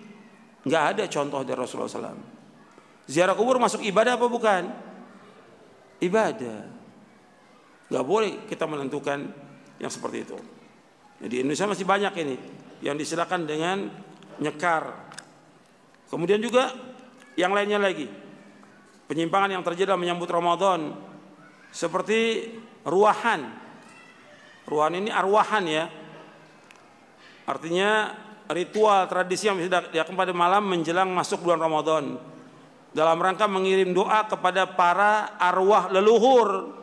Nggak 0.68 0.84
ada 0.96 1.04
contoh 1.08 1.40
dari 1.46 1.58
Rasulullah 1.58 1.88
SAW. 1.88 2.34
Ziarah 3.05 3.36
kubur 3.36 3.61
masuk 3.61 3.84
ibadah 3.84 4.16
apa 4.16 4.26
bukan? 4.28 4.72
Ibadah. 6.00 6.59
Nggak 7.92 8.05
boleh 8.05 8.32
kita 8.48 8.64
menentukan 8.64 9.28
yang 9.76 9.92
seperti 9.92 10.24
itu. 10.24 10.38
Jadi 11.20 11.44
Indonesia 11.44 11.68
masih 11.68 11.86
banyak 11.86 12.14
ini 12.24 12.36
yang 12.80 12.96
disilakan 12.96 13.44
dengan 13.44 13.92
nyekar. 14.40 15.12
Kemudian 16.09 16.40
juga 16.40 16.72
yang 17.36 17.52
lainnya 17.52 17.76
lagi. 17.76 18.09
Penyimpangan 19.05 19.52
yang 19.52 19.62
terjadi 19.62 19.92
dalam 19.92 20.00
menyambut 20.00 20.28
Ramadan 20.32 20.96
seperti 21.68 22.48
ruahan. 22.88 23.52
Ruahan 24.64 24.94
ini 24.96 25.12
arwahan 25.12 25.64
ya. 25.68 25.84
Artinya 27.44 28.16
ritual 28.48 29.05
tradisi 29.12 29.52
yang 29.52 29.61
bisa 29.61 29.92
dilakukan 29.92 30.16
pada 30.16 30.32
malam 30.32 30.64
menjelang 30.64 31.12
masuk 31.12 31.44
bulan 31.44 31.61
Ramadan 31.61 32.34
dalam 32.95 33.18
rangka 33.18 33.51
mengirim 33.51 33.90
doa 33.90 34.22
kepada 34.30 34.70
para 34.70 35.34
arwah 35.36 35.90
leluhur 35.90 36.78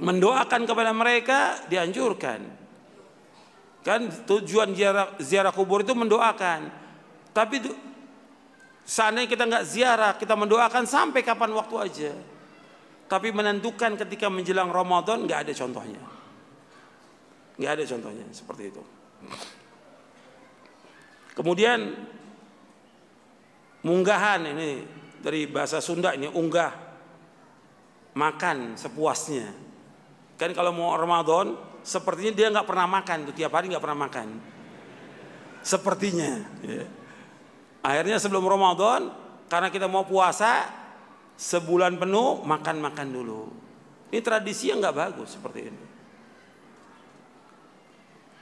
mendoakan 0.00 0.62
kepada 0.64 0.90
mereka 0.96 1.38
dianjurkan. 1.68 2.40
Kan 3.84 4.10
tujuan 4.26 4.72
ziarah, 4.74 5.14
ziarah 5.20 5.52
kubur 5.52 5.84
itu 5.84 5.92
mendoakan. 5.94 6.70
Tapi 7.36 7.56
seandainya 8.82 9.28
kita 9.30 9.44
nggak 9.46 9.66
ziarah, 9.68 10.12
kita 10.16 10.34
mendoakan 10.34 10.84
sampai 10.88 11.20
kapan 11.22 11.52
waktu 11.54 11.76
aja. 11.78 12.12
Tapi 13.08 13.32
menentukan 13.32 13.96
ketika 13.96 14.28
menjelang 14.28 14.72
Ramadan 14.72 15.24
nggak 15.24 15.48
ada 15.48 15.52
contohnya. 15.52 16.02
Nggak 17.58 17.72
ada 17.76 17.84
contohnya 17.84 18.26
seperti 18.30 18.62
itu. 18.70 18.82
Kemudian 21.34 21.94
munggahan 23.86 24.46
ini 24.46 24.70
dari 25.22 25.46
bahasa 25.50 25.82
Sunda 25.82 26.14
ini 26.14 26.30
unggah 26.30 26.72
makan 28.14 28.74
sepuasnya 28.74 29.68
Kan 30.38 30.54
kalau 30.54 30.70
mau 30.70 30.94
Ramadan, 30.94 31.58
sepertinya 31.82 32.32
dia 32.32 32.46
nggak 32.54 32.68
pernah 32.70 32.86
makan 32.86 33.26
tuh 33.26 33.34
tiap 33.34 33.50
hari 33.58 33.74
nggak 33.74 33.82
pernah 33.82 34.06
makan. 34.06 34.28
Sepertinya. 35.66 36.46
Ya. 36.62 36.86
Akhirnya 37.82 38.22
sebelum 38.22 38.46
Ramadan, 38.46 39.10
karena 39.50 39.66
kita 39.74 39.90
mau 39.90 40.06
puasa 40.06 40.70
sebulan 41.34 41.98
penuh 41.98 42.46
makan-makan 42.46 43.08
dulu. 43.10 43.50
Ini 44.14 44.22
tradisi 44.22 44.70
yang 44.70 44.78
nggak 44.78 44.96
bagus 44.96 45.34
seperti 45.34 45.60
ini. 45.66 45.84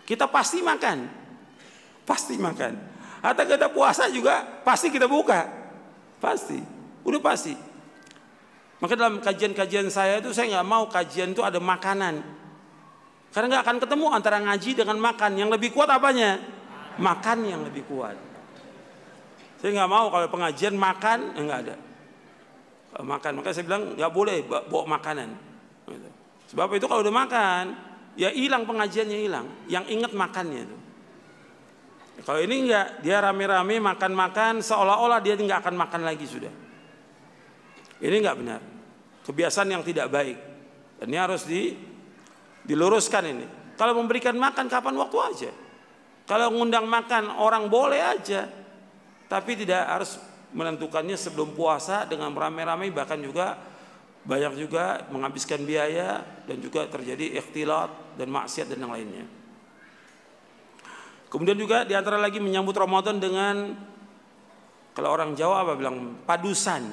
Kita 0.05 0.28
pasti 0.28 0.61
makan, 0.61 0.99
pasti 2.05 2.37
makan. 2.37 2.72
Atau 3.26 3.42
kita 3.42 3.66
puasa 3.74 4.06
juga 4.06 4.46
pasti 4.62 4.86
kita 4.86 5.10
buka, 5.10 5.50
pasti, 6.22 6.62
udah 7.02 7.18
pasti. 7.18 7.58
Maka 8.78 8.94
dalam 8.94 9.18
kajian-kajian 9.18 9.90
saya 9.90 10.22
itu 10.22 10.30
saya 10.30 10.54
nggak 10.54 10.68
mau 10.68 10.86
kajian 10.86 11.34
itu 11.34 11.42
ada 11.42 11.58
makanan. 11.58 12.22
Karena 13.34 13.58
nggak 13.58 13.64
akan 13.66 13.78
ketemu 13.82 14.06
antara 14.14 14.38
ngaji 14.38 14.70
dengan 14.78 14.96
makan. 15.02 15.32
Yang 15.34 15.50
lebih 15.58 15.74
kuat 15.74 15.90
apanya? 15.90 16.38
Makan 17.02 17.38
yang 17.44 17.60
lebih 17.66 17.82
kuat. 17.88 18.14
Saya 19.58 19.74
nggak 19.74 19.90
mau 19.90 20.06
kalau 20.12 20.28
pengajian 20.30 20.78
makan, 20.78 21.34
eh, 21.34 21.42
nggak 21.42 21.60
ada. 21.66 21.76
Makan, 22.96 23.42
maka 23.42 23.52
saya 23.52 23.66
bilang 23.66 23.92
nggak 23.92 24.12
boleh 24.12 24.40
bawa 24.46 24.84
makanan. 24.96 25.28
Gitu. 25.84 26.08
Sebab 26.54 26.68
itu 26.78 26.86
kalau 26.88 27.04
udah 27.04 27.12
makan, 27.12 27.64
ya 28.14 28.30
hilang 28.32 28.64
pengajiannya 28.64 29.18
hilang. 29.18 29.46
Yang 29.68 29.84
ingat 29.92 30.12
makannya 30.14 30.62
itu. 30.62 30.76
Kalau 32.24 32.40
ini 32.40 32.64
enggak, 32.64 33.04
dia 33.04 33.20
rame-rame 33.20 33.76
makan-makan 33.76 34.64
seolah-olah 34.64 35.20
dia 35.20 35.36
nggak 35.36 35.60
akan 35.66 35.74
makan 35.76 36.00
lagi 36.00 36.24
sudah. 36.24 36.52
Ini 38.00 38.16
nggak 38.24 38.36
benar. 38.40 38.60
Kebiasaan 39.24 39.68
yang 39.68 39.84
tidak 39.84 40.08
baik. 40.08 40.38
Dan 40.96 41.12
ini 41.12 41.18
harus 41.20 41.44
di, 41.44 41.76
diluruskan 42.64 43.24
ini. 43.26 43.46
Kalau 43.76 43.92
memberikan 43.92 44.32
makan 44.36 44.64
kapan 44.72 44.96
waktu 44.96 45.18
aja. 45.20 45.50
Kalau 46.24 46.48
ngundang 46.56 46.88
makan 46.88 47.36
orang 47.36 47.68
boleh 47.68 48.00
aja. 48.00 48.48
Tapi 49.26 49.52
tidak 49.58 49.84
harus 49.84 50.16
menentukannya 50.56 51.18
sebelum 51.18 51.52
puasa 51.52 52.08
dengan 52.08 52.32
ramai-ramai 52.32 52.88
bahkan 52.94 53.20
juga 53.20 53.58
banyak 54.26 54.58
juga 54.58 55.04
menghabiskan 55.12 55.62
biaya 55.62 56.24
dan 56.48 56.58
juga 56.58 56.86
terjadi 56.90 57.38
ikhtilat 57.38 58.18
dan 58.18 58.28
maksiat 58.32 58.66
dan 58.70 58.82
yang 58.82 58.94
lainnya. 58.94 59.26
Kemudian 61.26 61.58
juga 61.58 61.82
di 61.82 61.92
antara 61.92 62.22
lagi 62.22 62.38
menyambut 62.38 62.76
Ramadan 62.78 63.18
dengan 63.18 63.74
kalau 64.96 65.12
orang 65.12 65.36
Jawa 65.36 65.66
apa 65.66 65.76
bilang 65.76 66.22
padusan, 66.24 66.88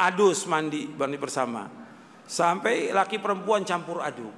adus 0.00 0.48
mandi 0.48 0.88
mandi 0.88 1.18
bersama, 1.20 1.68
sampai 2.24 2.94
laki 2.94 3.20
perempuan 3.20 3.66
campur 3.66 4.00
aduk. 4.00 4.32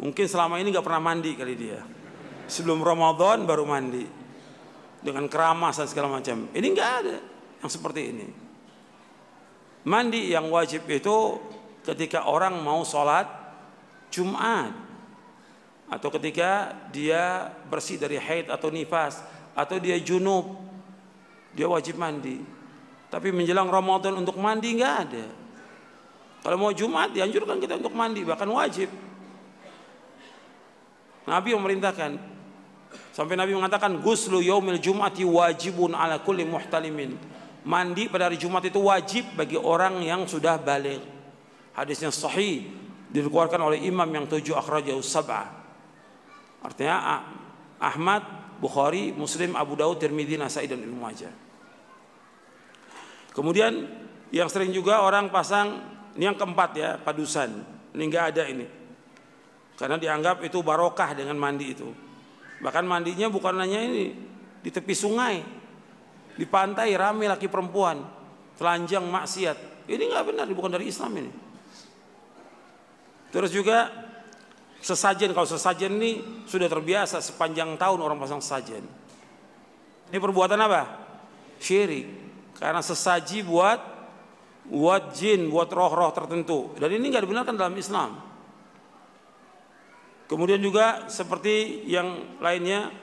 Mungkin 0.00 0.26
selama 0.26 0.56
ini 0.58 0.72
nggak 0.72 0.82
pernah 0.82 1.02
mandi 1.04 1.36
kali 1.36 1.54
dia. 1.54 1.84
Sebelum 2.50 2.82
Ramadan 2.82 3.46
baru 3.46 3.62
mandi 3.68 4.02
dengan 5.04 5.28
keramas 5.30 5.78
dan 5.78 5.86
segala 5.86 6.18
macam. 6.18 6.50
Ini 6.50 6.66
nggak 6.66 6.90
ada 7.04 7.16
yang 7.62 7.70
seperti 7.70 8.00
ini. 8.10 8.26
Mandi 9.86 10.32
yang 10.32 10.48
wajib 10.50 10.88
itu 10.90 11.38
ketika 11.84 12.26
orang 12.26 12.58
mau 12.60 12.82
sholat 12.82 13.28
Jumat 14.10 14.89
atau 15.90 16.08
ketika 16.14 16.72
dia 16.94 17.50
bersih 17.66 17.98
dari 17.98 18.16
haid 18.16 18.46
atau 18.46 18.70
nifas 18.70 19.20
atau 19.58 19.76
dia 19.82 19.98
junub 19.98 20.56
dia 21.50 21.66
wajib 21.66 21.98
mandi. 21.98 22.38
Tapi 23.10 23.34
menjelang 23.34 23.66
Ramadan 23.66 24.22
untuk 24.22 24.38
mandi 24.38 24.78
nggak 24.78 24.94
ada. 25.02 25.26
Kalau 26.40 26.56
mau 26.56 26.70
Jumat 26.70 27.10
dianjurkan 27.10 27.58
kita 27.58 27.76
untuk 27.82 27.92
mandi 27.92 28.22
bahkan 28.22 28.46
wajib. 28.46 28.86
Nabi 31.26 31.52
memerintahkan 31.52 32.16
sampai 33.12 33.34
Nabi 33.34 33.52
mengatakan 33.58 33.98
guslu 33.98 34.40
yaumil 34.40 34.80
jum'ati 34.80 35.26
wajibun 35.26 35.92
ala 35.92 36.22
kulli 36.22 36.48
muhtalimin 36.48 37.18
mandi 37.66 38.08
pada 38.08 38.30
hari 38.30 38.40
Jumat 38.40 38.64
itu 38.64 38.80
wajib 38.80 39.36
bagi 39.36 39.58
orang 39.58 40.00
yang 40.00 40.24
sudah 40.24 40.56
balik. 40.56 41.02
Hadisnya 41.76 42.08
sahih 42.08 42.66
dikeluarkan 43.12 43.60
oleh 43.60 43.84
imam 43.84 44.06
yang 44.08 44.24
tujuh 44.30 44.56
akhrajahu 44.56 45.02
sab'ah. 45.04 45.59
Artinya 46.60 47.24
Ahmad, 47.80 48.22
Bukhari, 48.60 49.12
Muslim, 49.16 49.56
Abu 49.56 49.76
Daud, 49.76 49.96
Tirmidzi, 49.96 50.36
Nasai 50.36 50.68
dan 50.68 50.84
Ibnu 50.84 51.00
Majah. 51.00 51.32
Kemudian 53.32 53.88
yang 54.30 54.50
sering 54.52 54.74
juga 54.74 55.00
orang 55.00 55.32
pasang 55.32 55.80
ini 56.18 56.28
yang 56.28 56.36
keempat 56.36 56.70
ya, 56.76 56.90
padusan. 57.00 57.64
Ini 57.96 58.02
enggak 58.04 58.24
ada 58.36 58.44
ini. 58.50 58.66
Karena 59.80 59.96
dianggap 59.96 60.44
itu 60.44 60.60
barokah 60.60 61.16
dengan 61.16 61.40
mandi 61.40 61.72
itu. 61.72 61.88
Bahkan 62.60 62.84
mandinya 62.84 63.32
bukan 63.32 63.56
hanya 63.56 63.80
ini 63.80 64.12
di 64.60 64.68
tepi 64.68 64.92
sungai, 64.92 65.40
di 66.36 66.44
pantai 66.44 66.92
rame 66.92 67.24
laki 67.24 67.48
perempuan, 67.48 68.04
telanjang 68.60 69.08
maksiat. 69.08 69.88
Ini 69.88 70.02
nggak 70.12 70.24
benar, 70.28 70.46
bukan 70.52 70.76
dari 70.76 70.92
Islam 70.92 71.16
ini. 71.16 71.32
Terus 73.32 73.48
juga 73.54 73.88
sesajen, 74.80 75.36
kalau 75.36 75.48
sesajen 75.48 75.96
ini 76.00 76.44
sudah 76.48 76.66
terbiasa 76.66 77.20
sepanjang 77.20 77.76
tahun 77.76 78.00
orang 78.00 78.18
pasang 78.18 78.40
sesajen. 78.40 78.84
Ini 80.10 80.18
perbuatan 80.18 80.58
apa? 80.58 80.82
Syirik. 81.60 82.08
Karena 82.58 82.82
sesaji 82.84 83.44
buat 83.46 83.78
buat 84.70 85.16
jin, 85.16 85.48
buat 85.48 85.70
roh-roh 85.72 86.12
tertentu. 86.12 86.76
Dan 86.76 86.92
ini 86.96 87.08
nggak 87.10 87.24
dibenarkan 87.24 87.56
dalam 87.56 87.74
Islam. 87.74 88.20
Kemudian 90.30 90.62
juga 90.62 91.10
seperti 91.10 91.86
yang 91.90 92.38
lainnya 92.38 92.94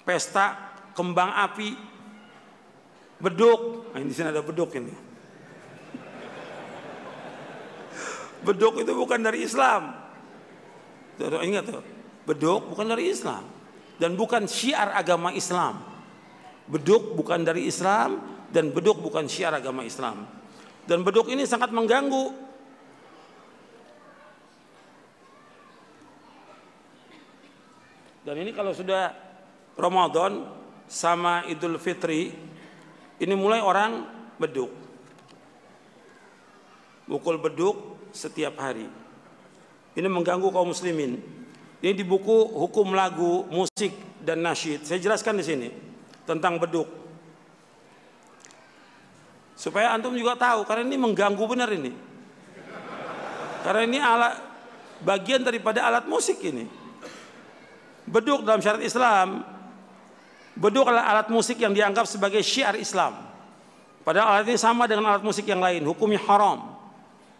pesta 0.00 0.72
kembang 0.96 1.28
api 1.28 1.76
beduk. 3.20 3.92
Nah, 3.92 4.00
di 4.00 4.14
sini 4.16 4.32
ada 4.32 4.40
beduk 4.40 4.72
ini. 4.72 4.94
Beduk 8.40 8.80
itu 8.80 8.92
bukan 8.96 9.20
dari 9.20 9.44
Islam. 9.44 9.99
Ingat 11.20 11.64
tuh. 11.68 11.84
Beduk 12.24 12.72
bukan 12.72 12.86
dari 12.88 13.12
Islam 13.12 13.44
dan 14.00 14.16
bukan 14.16 14.48
syiar 14.48 14.96
agama 14.96 15.34
Islam. 15.36 15.84
Beduk 16.70 17.18
bukan 17.18 17.44
dari 17.44 17.68
Islam 17.68 18.22
dan 18.48 18.72
beduk 18.72 19.02
bukan 19.02 19.26
syiar 19.28 19.52
agama 19.52 19.84
Islam. 19.84 20.24
Dan 20.88 21.04
beduk 21.04 21.28
ini 21.28 21.44
sangat 21.44 21.74
mengganggu 21.74 22.50
Dan 28.20 28.36
ini 28.46 28.52
kalau 28.52 28.76
sudah 28.76 29.10
Ramadan 29.74 30.44
sama 30.84 31.42
Idul 31.48 31.80
Fitri 31.80 32.30
ini 33.16 33.34
mulai 33.34 33.64
orang 33.64 34.04
beduk. 34.36 34.68
Mukul 37.08 37.40
beduk 37.40 37.98
setiap 38.12 38.60
hari. 38.60 38.99
Ini 39.96 40.06
mengganggu 40.06 40.48
kaum 40.50 40.70
muslimin. 40.70 41.18
Ini 41.80 41.92
di 41.96 42.04
buku 42.04 42.54
Hukum 42.54 42.92
Lagu, 42.92 43.48
Musik 43.48 44.20
dan 44.20 44.44
Nasyid. 44.44 44.84
Saya 44.84 45.00
jelaskan 45.00 45.40
di 45.40 45.44
sini 45.44 45.68
tentang 46.28 46.60
beduk. 46.60 46.86
Supaya 49.56 49.92
antum 49.92 50.16
juga 50.16 50.36
tahu 50.36 50.64
karena 50.64 50.88
ini 50.88 50.96
mengganggu 50.96 51.44
benar 51.44 51.68
ini. 51.72 51.92
Karena 53.60 53.82
ini 53.84 53.98
alat 54.00 54.34
bagian 55.04 55.44
daripada 55.44 55.84
alat 55.84 56.08
musik 56.08 56.40
ini. 56.40 56.64
Beduk 58.08 58.42
dalam 58.42 58.64
syariat 58.64 58.84
Islam 58.84 59.44
Beduk 60.60 60.84
adalah 60.84 61.08
alat 61.08 61.32
musik 61.32 61.56
yang 61.56 61.72
dianggap 61.72 62.04
sebagai 62.04 62.44
syiar 62.44 62.76
Islam. 62.76 63.16
Padahal 64.04 64.40
alat 64.40 64.52
ini 64.52 64.60
sama 64.60 64.84
dengan 64.84 65.14
alat 65.14 65.24
musik 65.24 65.48
yang 65.48 65.62
lain, 65.62 65.80
hukumnya 65.88 66.20
haram. 66.26 66.76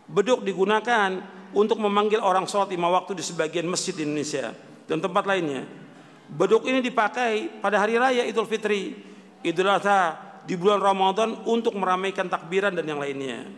Beduk 0.08 0.40
digunakan 0.40 1.20
untuk 1.52 1.82
memanggil 1.82 2.22
orang 2.22 2.46
sholat 2.46 2.70
lima 2.70 2.90
waktu 2.90 3.18
di 3.18 3.24
sebagian 3.24 3.66
masjid 3.66 3.94
di 3.94 4.06
Indonesia 4.06 4.54
dan 4.86 5.02
tempat 5.02 5.24
lainnya. 5.26 5.66
Beduk 6.30 6.66
ini 6.70 6.78
dipakai 6.78 7.58
pada 7.58 7.82
hari 7.82 7.98
raya 7.98 8.22
Idul 8.22 8.46
Fitri, 8.46 8.94
Idul 9.42 9.66
Adha 9.66 10.14
di 10.46 10.54
bulan 10.54 10.78
Ramadan 10.78 11.42
untuk 11.46 11.74
meramaikan 11.74 12.30
takbiran 12.30 12.70
dan 12.70 12.86
yang 12.86 13.02
lainnya. 13.02 13.50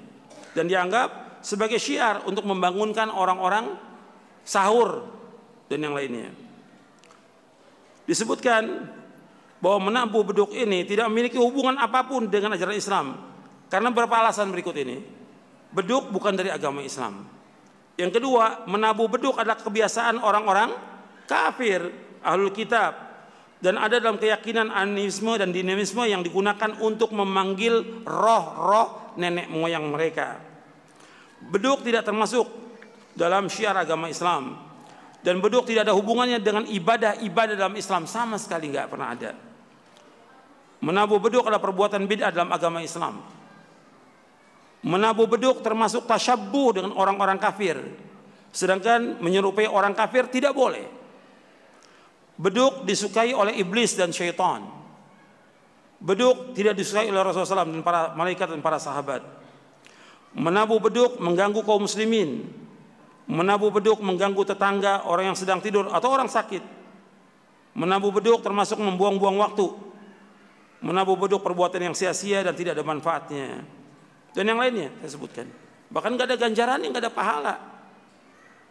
Dan 0.57 0.68
dianggap 0.68 1.40
sebagai 1.45 1.76
syiar 1.76 2.24
untuk 2.24 2.49
membangunkan 2.49 3.12
orang-orang 3.12 3.76
sahur 4.40 5.05
dan 5.68 5.84
yang 5.84 5.93
lainnya. 5.93 6.32
Disebutkan 8.09 8.88
bahwa 9.62 9.93
menabuh 9.93 10.26
beduk 10.26 10.51
ini 10.57 10.82
tidak 10.82 11.07
memiliki 11.12 11.38
hubungan 11.38 11.78
apa 11.78 12.09
pun 12.09 12.26
dengan 12.26 12.57
ajaran 12.57 12.76
Islam. 12.76 13.07
Karena 13.70 13.88
beberapa 13.88 14.20
alasan 14.20 14.51
berikut 14.51 14.74
ini. 14.76 15.01
Beduk 15.72 16.12
bukan 16.12 16.36
dari 16.36 16.53
agama 16.53 16.84
Islam. 16.84 17.24
Yang 18.01 18.20
kedua, 18.20 18.64
menabuh 18.64 19.09
beduk 19.09 19.36
adalah 19.36 19.61
kebiasaan 19.61 20.20
orang-orang 20.20 20.72
kafir, 21.28 21.80
ahlul 22.24 22.55
kitab. 22.55 23.12
Dan 23.62 23.78
ada 23.78 24.03
dalam 24.03 24.18
keyakinan 24.18 24.74
animisme 24.74 25.38
dan 25.38 25.55
dinamisme 25.55 26.03
yang 26.03 26.26
digunakan 26.26 26.74
untuk 26.82 27.14
memanggil 27.14 28.03
roh-roh 28.03 29.14
nenek 29.14 29.47
moyang 29.47 29.86
mereka. 29.86 30.34
Beduk 31.38 31.86
tidak 31.86 32.03
termasuk 32.03 32.43
dalam 33.14 33.47
syiar 33.47 33.78
agama 33.78 34.11
Islam. 34.11 34.59
Dan 35.22 35.38
beduk 35.38 35.70
tidak 35.70 35.86
ada 35.86 35.95
hubungannya 35.95 36.43
dengan 36.43 36.66
ibadah-ibadah 36.66 37.55
dalam 37.55 37.78
Islam 37.78 38.11
sama 38.11 38.34
sekali 38.34 38.66
nggak 38.74 38.90
pernah 38.90 39.14
ada. 39.14 39.30
Menabuh 40.82 41.22
beduk 41.22 41.47
adalah 41.47 41.62
perbuatan 41.62 42.11
bid'ah 42.11 42.34
dalam 42.34 42.51
agama 42.51 42.82
Islam. 42.82 43.22
Menabuh 44.82 45.30
beduk 45.30 45.62
termasuk 45.62 46.10
tasyabbuh 46.10 46.74
dengan 46.74 46.92
orang-orang 46.98 47.38
kafir. 47.38 47.78
Sedangkan 48.50 49.22
menyerupai 49.22 49.70
orang 49.70 49.94
kafir 49.94 50.26
tidak 50.26 50.58
boleh. 50.58 50.82
Beduk 52.34 52.82
disukai 52.82 53.30
oleh 53.30 53.62
iblis 53.62 53.94
dan 53.94 54.10
syaitan. 54.10 54.66
Beduk 56.02 56.50
tidak 56.58 56.74
disukai 56.74 57.06
oleh 57.06 57.22
Rasulullah 57.22 57.62
SAW 57.62 57.70
dan 57.78 57.82
para 57.86 58.00
malaikat 58.18 58.50
dan 58.50 58.58
para 58.58 58.82
sahabat. 58.82 59.22
Menabuh 60.34 60.82
beduk 60.82 61.22
mengganggu 61.22 61.62
kaum 61.62 61.86
muslimin. 61.86 62.50
Menabuh 63.30 63.70
beduk 63.70 64.02
mengganggu 64.02 64.42
tetangga, 64.42 65.06
orang 65.06 65.30
yang 65.30 65.38
sedang 65.38 65.62
tidur 65.62 65.86
atau 65.94 66.10
orang 66.10 66.26
sakit. 66.26 66.60
Menabuh 67.78 68.10
beduk 68.10 68.42
termasuk 68.42 68.82
membuang-buang 68.82 69.38
waktu 69.38 69.92
menabuh 70.82 71.14
beduk 71.14 71.40
perbuatan 71.46 71.78
yang 71.78 71.94
sia-sia 71.94 72.42
dan 72.42 72.58
tidak 72.58 72.74
ada 72.74 72.82
manfaatnya 72.82 73.62
dan 74.32 74.44
yang 74.48 74.58
lainnya 74.60 74.88
saya 75.04 75.10
sebutkan. 75.12 75.46
Bahkan 75.92 76.16
gak 76.16 76.26
ada 76.32 76.36
ganjaran 76.40 76.80
yang 76.80 76.96
gak 76.96 77.04
ada 77.04 77.12
pahala. 77.12 77.54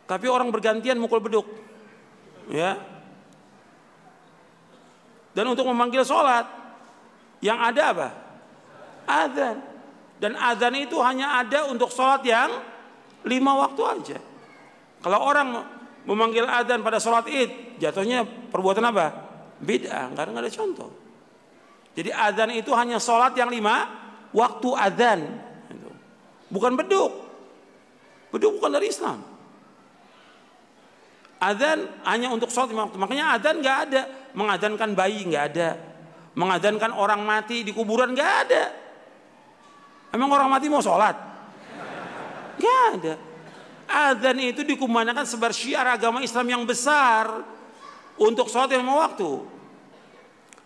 Tapi 0.09 0.25
orang 0.25 0.49
bergantian 0.49 0.97
mukul 0.97 1.21
beduk. 1.21 1.45
Ya. 2.49 2.81
Dan 5.31 5.45
untuk 5.47 5.63
memanggil 5.69 6.03
sholat 6.03 6.49
yang 7.39 7.61
ada 7.61 7.83
apa? 7.93 8.09
Adzan. 9.07 9.57
Dan 10.19 10.35
adzan 10.35 10.75
itu 10.75 10.97
hanya 10.99 11.39
ada 11.39 11.69
untuk 11.69 11.93
sholat 11.93 12.25
yang 12.25 12.51
lima 13.23 13.51
waktu 13.63 13.81
aja. 13.85 14.19
Kalau 15.01 15.19
orang 15.21 15.61
memanggil 16.09 16.45
adzan 16.45 16.81
pada 16.81 16.97
sholat 16.97 17.29
id 17.29 17.77
jatuhnya 17.77 18.25
perbuatan 18.25 18.85
apa? 18.89 19.05
Bid'ah. 19.61 20.09
Karena 20.17 20.29
nggak 20.35 20.45
ada 20.49 20.53
contoh. 20.53 20.89
Jadi 21.93 22.09
adzan 22.09 22.51
itu 22.51 22.73
hanya 22.73 22.97
sholat 22.97 23.37
yang 23.37 23.47
lima 23.53 23.87
waktu 24.33 24.69
adzan. 24.75 25.50
Bukan 26.51 26.75
beduk. 26.75 27.11
Beduk 28.31 28.59
bukan 28.59 28.71
dari 28.75 28.91
Islam. 28.91 29.23
Adzan 31.41 31.89
hanya 32.05 32.29
untuk 32.29 32.53
sholat 32.53 32.69
lima 32.69 32.85
waktu. 32.85 33.01
Makanya 33.01 33.33
adzan 33.33 33.65
nggak 33.65 33.77
ada. 33.89 34.01
Mengadankan 34.37 34.93
bayi 34.93 35.25
nggak 35.25 35.45
ada. 35.55 35.69
Mengadankan 36.37 36.91
orang 36.93 37.25
mati 37.25 37.65
di 37.65 37.73
kuburan 37.73 38.13
nggak 38.13 38.33
ada. 38.45 38.63
Emang 40.13 40.29
orang 40.29 40.51
mati 40.51 40.69
mau 40.69 40.85
sholat? 40.85 41.17
Nggak 42.61 42.81
ada. 42.93 43.13
Adzan 43.91 44.37
itu 44.39 44.61
dikumandangkan 44.63 45.25
sebar 45.25 45.51
syiar 45.51 45.83
agama 45.89 46.21
Islam 46.21 46.45
yang 46.47 46.63
besar 46.63 47.41
untuk 48.21 48.47
sholat 48.47 48.77
lima 48.77 49.01
waktu. 49.01 49.41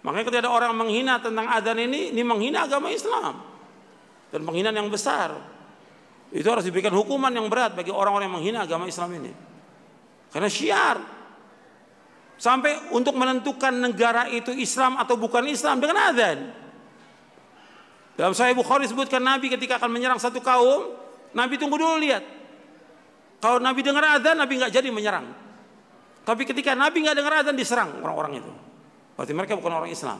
Makanya 0.06 0.26
ketika 0.30 0.42
ada 0.46 0.52
orang 0.54 0.78
menghina 0.78 1.18
tentang 1.18 1.50
adzan 1.50 1.82
ini, 1.82 2.14
ini 2.14 2.22
menghina 2.22 2.70
agama 2.70 2.94
Islam 2.94 3.42
dan 4.30 4.44
penghinaan 4.46 4.76
yang 4.76 4.92
besar. 4.92 5.55
Itu 6.34 6.48
harus 6.50 6.66
diberikan 6.66 6.94
hukuman 6.94 7.30
yang 7.30 7.46
berat 7.50 7.78
bagi 7.78 7.94
orang-orang 7.94 8.30
yang 8.30 8.36
menghina 8.38 8.60
agama 8.66 8.90
Islam 8.90 9.10
ini. 9.18 9.32
Karena 10.34 10.50
syiar. 10.50 10.98
Sampai 12.36 12.92
untuk 12.92 13.16
menentukan 13.16 13.72
negara 13.72 14.28
itu 14.28 14.52
Islam 14.52 15.00
atau 15.00 15.16
bukan 15.16 15.48
Islam 15.48 15.80
dengan 15.80 16.12
adzan. 16.12 16.52
Dalam 18.16 18.36
Sahih 18.36 18.56
Bukhari 18.56 18.88
sebutkan 18.88 19.24
Nabi 19.24 19.48
ketika 19.48 19.80
akan 19.80 19.92
menyerang 19.92 20.20
satu 20.20 20.44
kaum, 20.44 20.92
Nabi 21.32 21.56
tunggu 21.56 21.80
dulu 21.80 21.96
lihat. 22.00 22.24
Kalau 23.40 23.60
Nabi 23.64 23.84
dengar 23.84 24.20
adzan, 24.20 24.36
Nabi 24.36 24.60
nggak 24.60 24.72
jadi 24.72 24.92
menyerang. 24.92 25.32
Tapi 26.28 26.44
ketika 26.44 26.76
Nabi 26.76 27.08
nggak 27.08 27.16
dengar 27.16 27.34
adzan 27.44 27.56
diserang 27.56 28.04
orang-orang 28.04 28.44
itu. 28.44 28.52
Berarti 29.16 29.32
mereka 29.32 29.56
bukan 29.56 29.72
orang 29.72 29.92
Islam. 29.92 30.20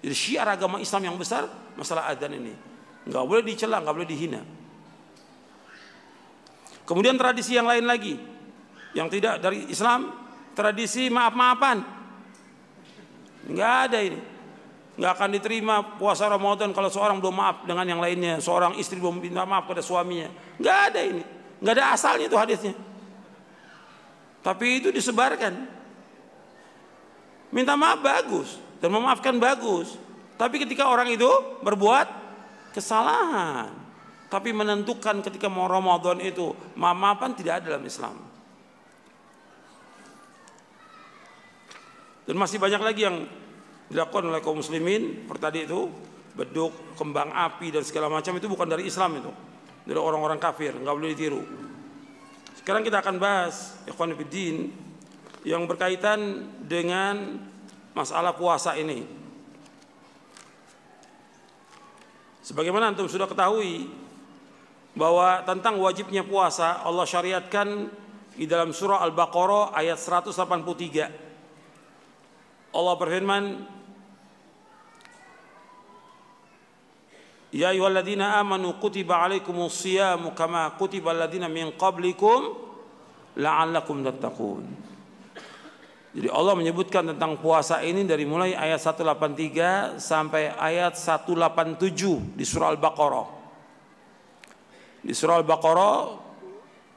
Jadi 0.00 0.16
syiar 0.16 0.48
agama 0.48 0.80
Islam 0.80 1.12
yang 1.12 1.16
besar 1.20 1.44
masalah 1.76 2.08
adzan 2.08 2.32
ini. 2.32 2.56
Nggak 3.04 3.24
boleh 3.28 3.42
dicela, 3.44 3.84
nggak 3.84 3.94
boleh 4.00 4.08
dihina. 4.08 4.40
Kemudian 6.90 7.14
tradisi 7.14 7.54
yang 7.54 7.70
lain 7.70 7.86
lagi 7.86 8.18
yang 8.98 9.06
tidak 9.06 9.38
dari 9.38 9.70
Islam, 9.70 10.10
tradisi 10.58 11.06
maaf-maafan. 11.06 11.86
Nggak 13.46 13.74
ada 13.86 13.98
ini. 14.02 14.18
Nggak 14.98 15.12
akan 15.14 15.28
diterima 15.30 15.74
puasa 15.94 16.26
Ramadan 16.26 16.74
kalau 16.74 16.90
seorang 16.90 17.22
belum 17.22 17.38
maaf 17.38 17.56
dengan 17.62 17.86
yang 17.86 18.02
lainnya. 18.02 18.42
Seorang 18.42 18.74
istri 18.74 18.98
belum 18.98 19.22
minta 19.22 19.46
maaf 19.46 19.70
pada 19.70 19.78
suaminya. 19.86 20.34
Nggak 20.58 20.78
ada 20.90 21.00
ini. 21.06 21.22
Nggak 21.62 21.74
ada 21.78 21.84
asalnya 21.94 22.26
itu 22.26 22.34
hadisnya. 22.34 22.74
Tapi 24.42 24.82
itu 24.82 24.90
disebarkan. 24.90 25.70
Minta 27.54 27.78
maaf 27.78 28.02
bagus 28.02 28.58
dan 28.82 28.90
memaafkan 28.90 29.38
bagus. 29.38 29.94
Tapi 30.34 30.58
ketika 30.58 30.90
orang 30.90 31.06
itu 31.12 31.28
berbuat 31.62 32.08
kesalahan, 32.74 33.79
tapi 34.30 34.54
menentukan 34.54 35.26
ketika 35.26 35.50
mau 35.50 35.66
Ramadan 35.66 36.22
itu 36.22 36.54
maafan 36.78 37.34
tidak 37.34 37.60
ada 37.60 37.74
dalam 37.74 37.84
Islam. 37.84 38.14
Dan 42.30 42.38
masih 42.38 42.62
banyak 42.62 42.78
lagi 42.78 43.02
yang 43.10 43.26
dilakukan 43.90 44.30
oleh 44.30 44.38
kaum 44.38 44.62
muslimin 44.62 45.26
seperti 45.26 45.42
tadi 45.42 45.58
itu 45.66 45.90
beduk, 46.38 46.94
kembang 46.94 47.34
api 47.34 47.74
dan 47.74 47.82
segala 47.82 48.06
macam 48.06 48.38
itu 48.38 48.46
bukan 48.46 48.70
dari 48.70 48.86
Islam 48.86 49.18
itu. 49.18 49.32
Dari 49.82 49.98
orang-orang 49.98 50.38
kafir, 50.38 50.78
nggak 50.78 50.94
boleh 50.94 51.10
ditiru. 51.10 51.42
Sekarang 52.54 52.86
kita 52.86 53.02
akan 53.02 53.18
bahas 53.18 53.82
ikhwan 53.90 54.14
fillah 54.14 54.70
yang 55.42 55.66
berkaitan 55.66 56.46
dengan 56.62 57.40
masalah 57.98 58.30
puasa 58.36 58.78
ini. 58.78 59.02
Sebagaimana 62.46 62.94
antum 62.94 63.10
sudah 63.10 63.26
ketahui 63.26 63.90
bahwa 65.00 65.40
tentang 65.48 65.80
wajibnya 65.80 66.20
puasa 66.20 66.84
Allah 66.84 67.08
syariatkan 67.08 67.88
di 68.36 68.44
dalam 68.44 68.76
surah 68.76 69.00
Al-Baqarah 69.08 69.72
ayat 69.72 69.96
183. 69.96 72.76
Allah 72.76 72.94
berfirman 73.00 73.44
Ya 77.50 77.74
ayyuhalladzina 77.74 78.38
amanu 78.38 78.78
kutiba 78.78 79.26
alaikumus 79.26 79.82
siyamu 79.82 80.38
kama 80.38 80.70
kutiba 80.78 81.10
alladzina 81.10 81.50
min 81.50 81.74
qablikum 81.74 82.54
la'allakum 83.34 84.06
tattaqun. 84.06 84.62
Jadi 86.14 86.30
Allah 86.30 86.54
menyebutkan 86.54 87.10
tentang 87.10 87.42
puasa 87.42 87.82
ini 87.82 88.06
dari 88.06 88.22
mulai 88.22 88.54
ayat 88.54 88.78
183 88.78 89.98
sampai 89.98 90.54
ayat 90.54 90.94
187 90.94 92.38
di 92.38 92.46
surah 92.46 92.70
Al-Baqarah. 92.70 93.39
Di 95.00 95.16
surah 95.16 95.40
Al-Baqarah 95.40 96.20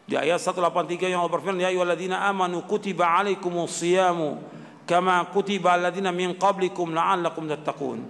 di 0.04 0.20
ayat 0.20 0.40
183 0.40 1.16
yang 1.16 1.24
Allah 1.24 1.32
berfirman 1.32 1.64
ya 1.64 1.72
ayyuhalladzina 1.72 2.28
amanu 2.28 2.68
kutiba 2.68 3.08
alaikumus 3.08 3.80
kama 4.84 5.32
kutiba 5.32 5.80
alladzina 5.80 6.12
min 6.12 6.36
qablikum 6.36 6.92
la'allakum 6.92 7.48
tattaqun. 7.48 8.04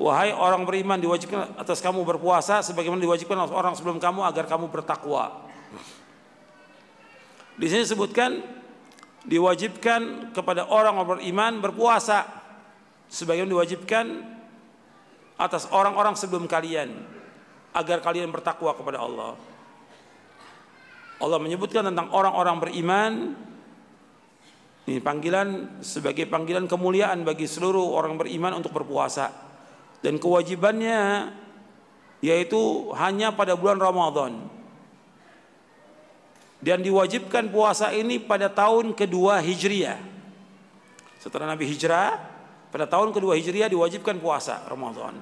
Wahai 0.00 0.32
orang 0.32 0.64
beriman 0.64 0.96
diwajibkan 0.96 1.60
atas 1.60 1.84
kamu 1.84 2.08
berpuasa 2.08 2.64
sebagaimana 2.64 3.04
diwajibkan 3.04 3.36
orang 3.52 3.76
sebelum 3.76 4.00
kamu 4.00 4.24
agar 4.24 4.48
kamu 4.48 4.72
bertakwa. 4.72 5.44
Di 7.60 7.68
sini 7.68 7.84
sebutkan 7.84 8.40
diwajibkan 9.28 10.32
kepada 10.32 10.64
orang 10.72 10.96
beriman 11.04 11.60
berpuasa 11.60 12.24
sebagaimana 13.12 13.60
diwajibkan 13.60 14.06
atas 15.36 15.68
orang-orang 15.68 16.16
sebelum 16.16 16.48
kalian 16.48 17.19
agar 17.70 18.02
kalian 18.02 18.30
bertakwa 18.30 18.74
kepada 18.74 19.02
Allah. 19.02 19.38
Allah 21.20 21.38
menyebutkan 21.38 21.84
tentang 21.84 22.08
orang-orang 22.10 22.56
beriman 22.58 23.12
ini 24.88 24.98
panggilan 24.98 25.78
sebagai 25.84 26.26
panggilan 26.26 26.66
kemuliaan 26.66 27.22
bagi 27.22 27.44
seluruh 27.44 27.94
orang 27.94 28.18
beriman 28.18 28.58
untuk 28.58 28.74
berpuasa 28.74 29.30
dan 30.00 30.16
kewajibannya 30.16 31.30
yaitu 32.24 32.90
hanya 32.96 33.30
pada 33.30 33.54
bulan 33.54 33.78
Ramadan. 33.78 34.32
Dan 36.60 36.84
diwajibkan 36.84 37.48
puasa 37.48 37.88
ini 37.94 38.20
pada 38.20 38.52
tahun 38.52 38.92
kedua 38.92 39.40
Hijriah. 39.40 39.96
Setelah 41.16 41.56
Nabi 41.56 41.68
hijrah, 41.68 42.20
pada 42.68 42.84
tahun 42.84 43.16
kedua 43.16 43.36
Hijriah 43.36 43.68
diwajibkan 43.72 44.20
puasa 44.20 44.64
Ramadan. 44.68 45.16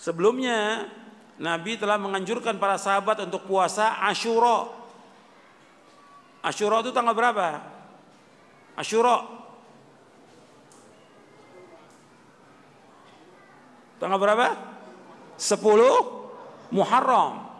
Sebelumnya 0.00 0.88
Nabi 1.34 1.74
telah 1.74 1.98
menganjurkan 1.98 2.62
para 2.62 2.78
sahabat 2.78 3.26
untuk 3.26 3.42
puasa 3.50 3.98
Ashura. 4.06 4.70
Ashura 6.44 6.78
itu 6.84 6.94
tanggal 6.94 7.16
berapa? 7.16 7.58
Ashura. 8.78 9.26
Tanggal 13.98 14.18
berapa? 14.20 14.46
10 15.40 16.70
Muharram. 16.70 17.50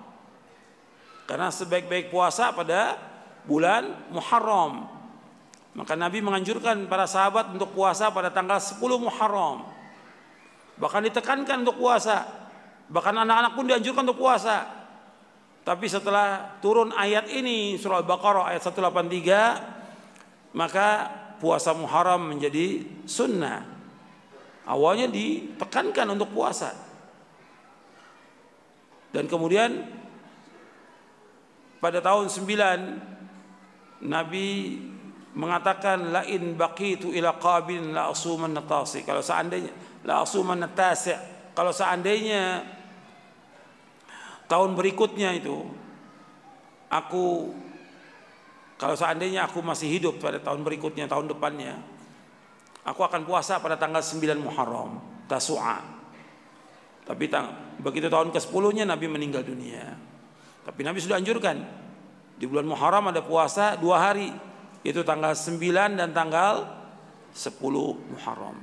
Karena 1.24 1.48
sebaik-baik 1.48 2.12
puasa 2.12 2.52
pada 2.52 3.00
bulan 3.48 3.90
Muharram. 4.12 4.86
Maka 5.74 5.98
Nabi 5.98 6.22
menganjurkan 6.22 6.86
para 6.86 7.10
sahabat 7.10 7.50
untuk 7.50 7.74
puasa 7.74 8.14
pada 8.14 8.30
tanggal 8.30 8.62
10 8.62 8.78
Muharram. 8.78 9.66
Bahkan 10.78 11.02
ditekankan 11.10 11.66
untuk 11.66 11.82
puasa 11.82 12.43
Bahkan 12.94 13.14
anak-anak 13.26 13.58
pun 13.58 13.66
dianjurkan 13.66 14.06
untuk 14.06 14.22
puasa. 14.22 14.70
Tapi 15.66 15.90
setelah 15.90 16.54
turun 16.62 16.94
ayat 16.94 17.26
ini 17.26 17.74
surah 17.74 18.06
Al-Baqarah 18.06 18.54
ayat 18.54 18.62
183 18.62 20.54
maka 20.54 21.10
puasa 21.42 21.74
Muharram 21.74 22.30
menjadi 22.30 22.86
sunnah. 23.02 23.66
Awalnya 24.70 25.10
ditekankan 25.10 26.14
untuk 26.14 26.30
puasa. 26.30 26.70
Dan 29.10 29.26
kemudian 29.26 29.90
pada 31.82 31.98
tahun 31.98 32.30
9 32.30 34.06
Nabi 34.06 34.78
mengatakan 35.34 36.14
lain 36.14 36.54
baqitu 36.54 37.10
ila 37.10 37.34
qabil 37.42 37.90
la 37.90 38.14
asuman 38.14 38.54
natasi 38.54 39.02
kalau 39.02 39.18
seandainya 39.18 39.74
la 40.06 40.22
asuman 40.22 40.62
natasi 40.62 41.10
kalau 41.58 41.74
seandainya 41.74 42.62
tahun 44.50 44.76
berikutnya 44.76 45.34
itu 45.36 45.64
aku 46.92 47.54
kalau 48.74 48.96
seandainya 48.98 49.46
aku 49.46 49.62
masih 49.64 49.88
hidup 49.88 50.20
pada 50.20 50.42
tahun 50.42 50.66
berikutnya 50.66 51.08
tahun 51.08 51.30
depannya 51.30 51.78
aku 52.84 53.00
akan 53.00 53.24
puasa 53.24 53.58
pada 53.58 53.80
tanggal 53.80 54.04
9 54.04 54.38
Muharram 54.38 55.00
Tasu'a. 55.24 55.80
Tapi 57.04 57.28
tang, 57.28 57.76
begitu 57.80 58.08
tahun 58.08 58.32
ke-10 58.32 58.64
nya 58.80 58.84
Nabi 58.88 59.08
meninggal 59.08 59.44
dunia. 59.44 59.96
Tapi 60.64 60.80
Nabi 60.80 61.00
sudah 61.00 61.20
anjurkan 61.20 61.60
di 62.40 62.48
bulan 62.48 62.64
Muharram 62.64 63.12
ada 63.12 63.20
puasa 63.20 63.76
dua 63.76 64.00
hari 64.00 64.32
yaitu 64.84 65.04
tanggal 65.04 65.36
9 65.36 66.00
dan 66.00 66.08
tanggal 66.12 66.64
10 67.32 67.60
Muharram. 68.08 68.56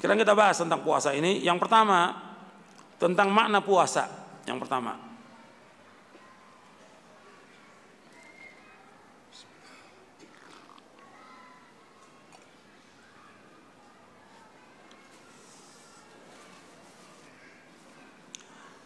Sekarang 0.00 0.16
kita 0.16 0.32
bahas 0.32 0.56
tentang 0.56 0.80
puasa 0.80 1.12
ini. 1.12 1.44
Yang 1.44 1.60
pertama, 1.60 2.29
tentang 3.00 3.32
makna 3.32 3.64
puasa 3.64 4.04
yang 4.44 4.60
pertama. 4.60 5.08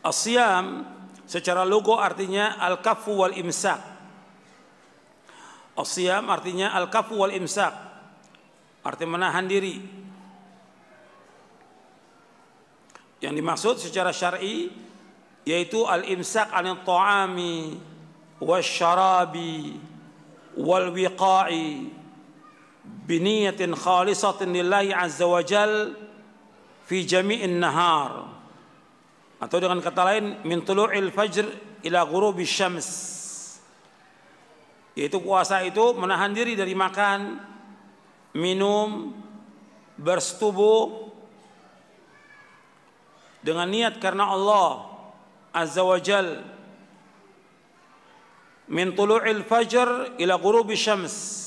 Asyam 0.05 0.85
secara 1.25 1.65
logo 1.65 1.97
artinya 1.97 2.61
al-kafu 2.61 3.25
wal 3.25 3.33
imsak. 3.41 3.81
Asyam 5.75 6.29
artinya 6.29 6.77
al-kafu 6.77 7.17
wal 7.19 7.33
imsak. 7.33 7.73
Artinya 8.85 9.17
menahan 9.17 9.49
diri. 9.49 10.04
Yang 13.25 13.35
dimaksud 13.41 13.75
secara 13.81 14.13
syar'i 14.13 14.69
yaitu 15.49 15.89
al-imsak 15.89 16.53
anil 16.53 16.85
ta'ami 16.85 17.73
wasyarabi 18.37 19.81
wal 20.61 20.93
wiqa'i 20.93 21.89
biniyatin 22.85 23.73
khalisatin 23.73 24.53
lillahi 24.53 24.93
azza 24.93 25.25
wa 25.25 25.41
jal 25.41 25.97
fi 26.85 27.09
jami'in 27.09 27.57
nahar. 27.57 28.29
Atau 29.41 29.57
dengan 29.57 29.81
kata 29.81 30.03
lain 30.05 30.45
min 30.45 30.61
tulu'il 30.61 31.09
fajr 31.09 31.49
ila 31.81 32.05
ghurubi 32.05 32.45
syams. 32.45 32.89
Yaitu 34.93 35.17
puasa 35.25 35.65
itu 35.65 35.97
menahan 35.97 36.37
diri 36.37 36.55
dari 36.61 36.77
makan 36.77 37.41
minum 38.37 39.17
bersetubuh 39.97 41.04
dengan 43.45 43.69
niat 43.69 44.01
karena 44.01 44.33
Allah 44.33 44.89
Azza 45.53 45.85
wa 45.85 46.01
Jal. 46.01 46.41
Min 48.73 48.97
tulu'il 48.97 49.45
fajr 49.45 50.17
ila 50.17 50.35
ghurubi 50.41 50.73
syams. 50.73 51.45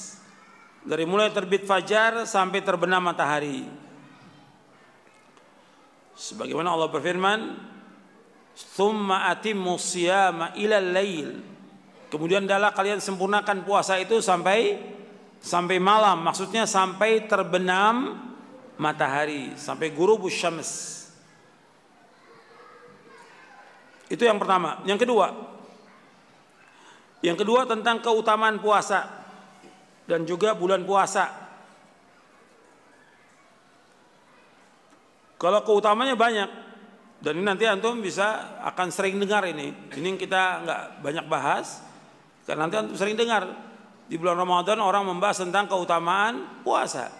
Dari 0.87 1.03
mulai 1.03 1.33
terbit 1.33 1.67
fajar 1.67 2.23
sampai 2.23 2.63
terbenam 2.63 3.03
matahari. 3.03 3.67
Sebagaimana 6.15 6.71
Allah 6.71 6.87
berfirman 6.87 7.39
thumma 8.77 9.27
atimmu 9.33 9.75
siyama 9.75 10.55
ila 10.55 10.79
lail. 10.79 11.43
Kemudian 12.07 12.47
adalah 12.47 12.71
kalian 12.71 13.03
sempurnakan 13.03 13.67
puasa 13.67 13.99
itu 13.99 14.23
sampai 14.23 14.79
sampai 15.43 15.75
malam. 15.83 16.23
Maksudnya 16.23 16.63
sampai 16.63 17.27
terbenam 17.27 18.23
matahari 18.79 19.57
sampai 19.59 19.91
gurubus 19.91 20.37
syams 20.37 20.96
Itu 24.07 24.23
yang 24.23 24.39
pertama. 24.39 24.79
Yang 24.87 25.03
kedua, 25.03 25.27
yang 27.25 27.35
kedua 27.35 27.67
tentang 27.67 27.99
keutamaan 27.99 28.61
puasa 28.61 29.03
dan 30.07 30.23
juga 30.23 30.55
bulan 30.55 30.87
puasa. 30.87 31.27
Kalau 35.37 35.61
keutamanya 35.61 36.17
banyak 36.17 36.49
dan 37.21 37.33
ini 37.37 37.45
nanti 37.45 37.65
antum 37.65 38.01
bisa 38.01 38.57
akan 38.61 38.87
sering 38.93 39.17
dengar 39.17 39.45
ini. 39.45 39.73
Ini 39.93 40.17
kita 40.17 40.65
nggak 40.65 40.81
banyak 41.01 41.25
bahas 41.25 41.81
karena 42.45 42.65
nanti 42.65 42.77
antum 42.77 42.95
sering 42.97 43.17
dengar 43.17 43.43
di 44.07 44.15
bulan 44.15 44.39
Ramadan 44.39 44.79
orang 44.79 45.03
membahas 45.03 45.43
tentang 45.43 45.67
keutamaan 45.67 46.63
puasa. 46.63 47.11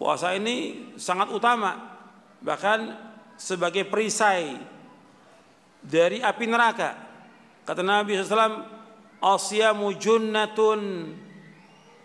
Puasa 0.00 0.32
ini 0.32 0.88
sangat 0.96 1.28
utama 1.28 1.76
bahkan 2.40 2.96
sebagai 3.36 3.84
perisai 3.84 4.56
dari 5.80 6.20
api 6.20 6.44
neraka. 6.46 6.90
Kata 7.64 7.80
Nabi 7.84 8.16
SAW, 8.16 8.80
Asyamu 9.20 10.00
junnatun 10.00 11.12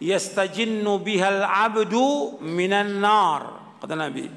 yastajinnu 0.03 0.99
bihal 0.99 1.43
abdu 1.43 2.39
minan 2.43 2.99
nar. 2.99 3.75
Kata 3.79 3.95
Nabi. 3.95 4.27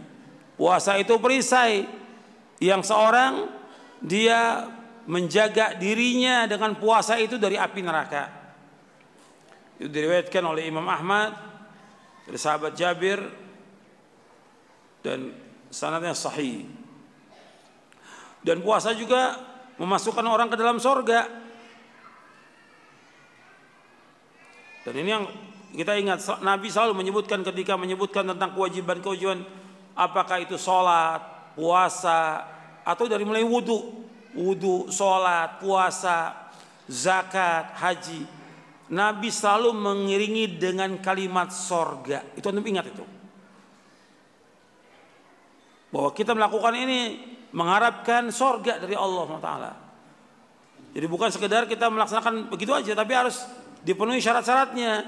Puasa 0.54 0.98
itu 0.98 1.18
perisai 1.18 1.86
yang 2.62 2.82
seorang 2.82 3.46
dia 4.02 4.66
menjaga 5.08 5.74
dirinya 5.78 6.46
dengan 6.46 6.78
puasa 6.78 7.18
itu 7.18 7.38
dari 7.38 7.58
api 7.58 7.80
neraka. 7.82 8.24
Itu 9.78 9.90
diriwayatkan 9.90 10.42
oleh 10.42 10.66
Imam 10.66 10.86
Ahmad 10.86 11.34
dari 12.26 12.38
sahabat 12.38 12.74
Jabir 12.74 13.22
dan 15.02 15.32
sanadnya 15.70 16.12
sahih. 16.12 16.77
Dan 18.42 18.62
puasa 18.62 18.94
juga 18.94 19.36
memasukkan 19.78 20.26
orang 20.26 20.48
ke 20.50 20.56
dalam 20.58 20.78
sorga. 20.82 21.26
Dan 24.86 24.94
ini 25.04 25.10
yang 25.10 25.24
kita 25.74 26.00
ingat 26.00 26.40
Nabi 26.40 26.72
selalu 26.72 26.96
menyebutkan 26.96 27.44
ketika 27.44 27.76
menyebutkan 27.76 28.24
tentang 28.24 28.56
kewajiban-kewajiban 28.56 29.44
apakah 29.92 30.40
itu 30.40 30.56
sholat, 30.56 31.52
puasa 31.58 32.46
atau 32.86 33.04
dari 33.04 33.26
mulai 33.26 33.44
wudhu, 33.44 34.06
wudhu, 34.32 34.88
sholat, 34.88 35.60
puasa, 35.60 36.48
zakat, 36.88 37.76
haji. 37.76 38.24
Nabi 38.88 39.28
selalu 39.28 39.76
mengiringi 39.76 40.56
dengan 40.56 40.96
kalimat 41.04 41.52
sorga. 41.52 42.24
Itu 42.32 42.48
anda 42.48 42.64
ingat 42.64 42.88
itu. 42.88 43.04
Bahwa 45.92 46.08
kita 46.16 46.32
melakukan 46.32 46.72
ini 46.72 47.00
mengharapkan 47.52 48.28
sorga 48.28 48.80
dari 48.80 48.94
Allah 48.94 49.28
Taala. 49.40 49.72
Jadi 50.92 51.06
bukan 51.06 51.28
sekedar 51.28 51.68
kita 51.68 51.88
melaksanakan 51.92 52.48
begitu 52.48 52.72
aja, 52.72 52.92
tapi 52.96 53.12
harus 53.12 53.44
dipenuhi 53.84 54.18
syarat-syaratnya. 54.18 55.04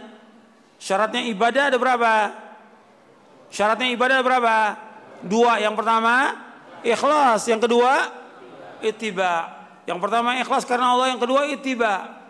Syaratnya 0.81 1.25
ibadah 1.29 1.73
ada 1.73 1.79
berapa? 1.81 2.13
Syaratnya 3.51 3.89
ibadah 3.93 4.21
ada 4.21 4.25
berapa? 4.25 4.57
Dua. 5.25 5.61
Yang 5.61 5.75
pertama 5.81 6.15
ikhlas, 6.85 7.49
yang 7.49 7.61
kedua 7.61 8.13
ittiba. 8.85 9.57
Yang 9.89 9.99
pertama 9.99 10.37
ikhlas 10.39 10.65
karena 10.69 10.95
Allah, 10.95 11.13
yang 11.13 11.21
kedua 11.21 11.49
ittiba. 11.49 12.21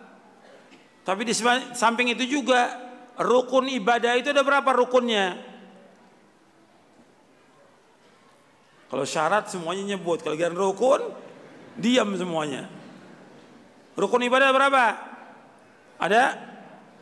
Tapi 1.02 1.26
di 1.26 1.34
samping 1.74 2.14
itu 2.14 2.24
juga 2.26 2.78
rukun 3.18 3.66
ibadah 3.66 4.14
itu 4.16 4.30
ada 4.30 4.46
berapa 4.46 4.70
rukunnya? 4.72 5.49
Kalau 8.90 9.06
syarat 9.06 9.46
semuanya 9.46 9.94
nyebut, 9.94 10.18
kalau 10.18 10.34
giliran 10.34 10.58
rukun 10.58 11.00
diam 11.78 12.10
semuanya. 12.18 12.66
Rukun 13.94 14.26
ibadah 14.26 14.50
berapa? 14.50 14.84
Ada? 16.02 16.34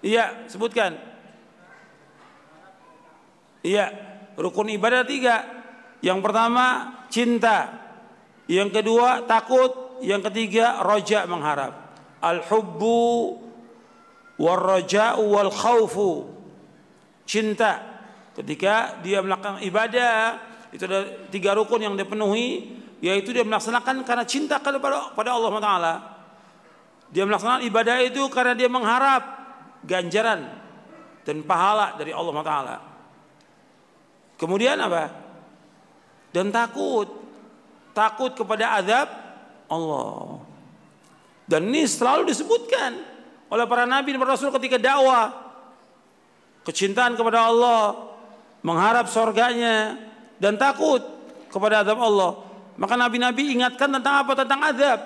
Iya, 0.05 0.45
sebutkan. 0.53 1.01
Iya, 3.65 3.89
rukun 4.37 4.69
ibadah 4.69 5.09
tiga. 5.09 5.49
Yang 6.05 6.21
pertama 6.23 6.67
cinta, 7.09 7.73
yang 8.47 8.69
kedua 8.69 9.25
takut, 9.25 9.99
yang 10.05 10.23
ketiga 10.29 10.85
roja 10.85 11.25
mengharap. 11.25 11.97
Al-hubbu 12.21 13.09
wal 14.39 14.61
raja'u 14.61 15.25
wal 15.25 15.51
khawfu. 15.51 16.31
Cinta 17.27 17.83
ketika 18.39 19.03
dia 19.03 19.25
melakukan 19.25 19.61
ibadah 19.65 20.48
itu 20.73 20.85
ada 20.85 21.29
tiga 21.33 21.57
rukun 21.57 21.81
yang 21.81 21.95
dipenuhi 21.97 22.77
yaitu 22.99 23.31
dia 23.31 23.47
melaksanakan 23.47 24.03
karena 24.03 24.25
cinta 24.27 24.59
kepada 24.59 25.15
pada 25.15 25.31
Allah 25.33 25.51
Taala. 25.63 25.95
Dia 27.09 27.25
melaksanakan 27.25 27.65
ibadah 27.65 27.97
itu 28.05 28.21
karena 28.29 28.53
dia 28.53 28.69
mengharap 28.69 29.23
ganjaran 29.87 30.45
dan 31.25 31.41
pahala 31.47 31.97
dari 31.97 32.13
Allah 32.13 32.35
Taala. 32.45 32.77
Kemudian 34.39 34.77
apa? 34.79 35.11
Dan 36.31 36.53
takut, 36.53 37.09
takut 37.97 38.37
kepada 38.37 38.77
azab 38.79 39.09
Allah. 39.73 40.45
Dan 41.49 41.73
ini 41.73 41.89
selalu 41.89 42.29
disebutkan 42.29 43.01
oleh 43.49 43.65
para 43.65 43.89
nabi 43.89 44.13
dan 44.13 44.21
para 44.21 44.37
rasul 44.37 44.53
ketika 44.53 44.77
dakwah. 44.77 45.49
Kecintaan 46.69 47.17
kepada 47.17 47.49
Allah, 47.49 48.13
mengharap 48.61 49.09
surganya, 49.09 49.97
dan 50.39 50.59
takut 50.59 51.03
kepada 51.51 51.83
azab 51.83 51.99
Allah. 51.99 52.43
Maka 52.79 52.95
nabi-nabi 52.95 53.59
ingatkan 53.59 53.91
tentang 53.91 54.23
apa? 54.23 54.33
Tentang 54.39 54.61
azab. 54.63 55.01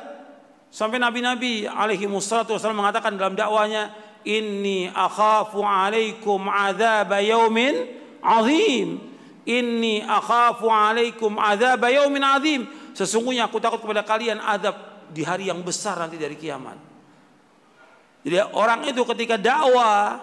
Sampai 0.72 1.00
nabi-nabi 1.00 1.68
alaihi 1.68 2.08
wassalatu 2.08 2.56
wassalam 2.56 2.80
mengatakan 2.80 3.16
dalam 3.16 3.36
dakwanya, 3.36 3.92
"Inni 4.24 4.88
akhafu 4.88 5.60
alaikum 5.64 6.48
azab 6.48 7.12
yaumin 7.20 7.74
azim." 8.20 9.00
Inni 9.42 10.00
akhafu 10.04 10.70
alaikum 10.70 11.36
azab 11.40 11.82
yaumin 11.88 12.22
azim. 12.22 12.60
Sesungguhnya 12.92 13.48
aku 13.48 13.58
takut 13.58 13.80
kepada 13.80 14.04
kalian 14.04 14.38
azab 14.38 14.76
di 15.12 15.24
hari 15.24 15.48
yang 15.52 15.60
besar 15.60 15.98
nanti 16.00 16.16
dari 16.16 16.36
kiamat. 16.38 16.78
Jadi 18.22 18.38
orang 18.54 18.86
itu 18.86 19.02
ketika 19.02 19.34
dakwah 19.34 20.22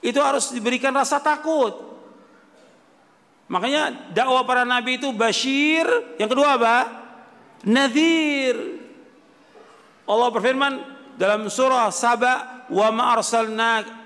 itu 0.00 0.16
harus 0.18 0.48
diberikan 0.50 0.94
rasa 0.96 1.20
takut. 1.20 1.87
Makanya 3.48 4.12
dakwah 4.12 4.44
para 4.44 4.68
nabi 4.68 5.00
itu 5.00 5.08
basyir, 5.16 5.88
yang 6.20 6.28
kedua 6.28 6.60
apa? 6.60 7.08
nadhir. 7.66 8.54
Allah 10.08 10.28
berfirman 10.30 10.72
dalam 11.18 11.50
surah 11.50 11.90
Saba, 11.90 12.64
"Wa 12.70 12.88
ma 12.94 13.16
arsalnaka 13.16 13.96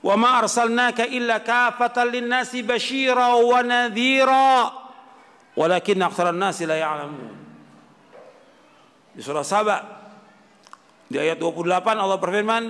wa 0.00 0.16
ma 0.16 0.40
arsalnaka 0.40 1.04
illa 1.04 1.44
kafatan 1.44 2.08
lin-nasi 2.08 2.62
basyira 2.62 3.36
wa 3.36 3.60
nadhira." 3.64 4.76
Walakin 5.58 5.98
aktsaran 6.00 6.38
nasi 6.38 6.64
la 6.64 6.78
ya'lamun. 6.78 7.36
Di 9.12 9.20
surah 9.20 9.44
Saba 9.44 9.76
di 11.10 11.18
ayat 11.18 11.42
28 11.42 11.98
Allah 11.98 12.16
berfirman, 12.16 12.64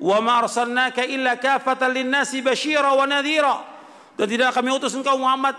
"Wa 0.00 0.18
ma 0.24 0.42
arsalnaka 0.42 1.04
illa 1.06 1.36
kafatan 1.36 1.92
lin-nasi 1.92 2.40
basyira 2.40 2.96
wa 2.96 3.04
nadhira." 3.04 3.75
Dan 4.16 4.26
tidak 4.32 4.56
kami 4.56 4.72
utus 4.72 4.96
engkau 4.96 5.20
Muhammad 5.20 5.56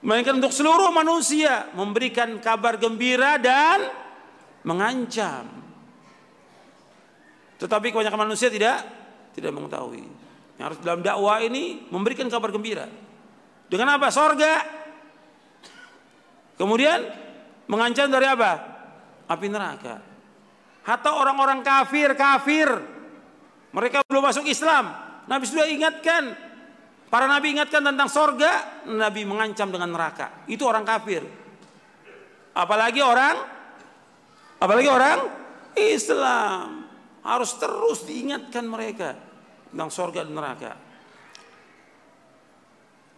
melainkan 0.00 0.36
untuk 0.36 0.52
seluruh 0.52 0.92
manusia 0.92 1.68
memberikan 1.72 2.36
kabar 2.40 2.76
gembira 2.76 3.40
dan 3.40 3.88
mengancam. 4.64 5.48
Tetapi 7.60 7.92
kebanyakan 7.92 8.28
manusia 8.28 8.48
tidak 8.48 8.84
tidak 9.36 9.52
mengetahui. 9.52 10.04
Yang 10.60 10.64
harus 10.64 10.78
dalam 10.84 11.00
dakwah 11.00 11.40
ini 11.40 11.88
memberikan 11.88 12.28
kabar 12.28 12.52
gembira. 12.52 12.88
Dengan 13.68 13.96
apa? 13.96 14.12
Sorga. 14.12 14.60
Kemudian 16.60 17.00
mengancam 17.68 18.12
dari 18.12 18.28
apa? 18.28 18.52
Api 19.28 19.46
neraka. 19.48 19.96
Hatta 20.84 21.16
orang-orang 21.16 21.64
kafir, 21.64 22.12
kafir. 22.16 22.68
Mereka 23.72 24.04
belum 24.08 24.28
masuk 24.28 24.44
Islam. 24.48 24.92
Nabi 25.30 25.44
sudah 25.46 25.70
ingatkan 25.70 26.34
Para 27.10 27.26
nabi 27.26 27.58
ingatkan 27.58 27.82
tentang 27.82 28.06
sorga, 28.06 28.86
nabi 28.86 29.26
mengancam 29.26 29.66
dengan 29.66 29.90
neraka. 29.90 30.46
Itu 30.46 30.62
orang 30.70 30.86
kafir. 30.86 31.26
Apalagi 32.54 33.02
orang, 33.02 33.34
apalagi 34.62 34.86
orang 34.86 35.18
Islam 35.74 36.86
harus 37.26 37.50
terus 37.58 38.06
diingatkan 38.06 38.62
mereka 38.62 39.18
tentang 39.74 39.90
sorga 39.90 40.22
dan 40.22 40.38
neraka. 40.38 40.72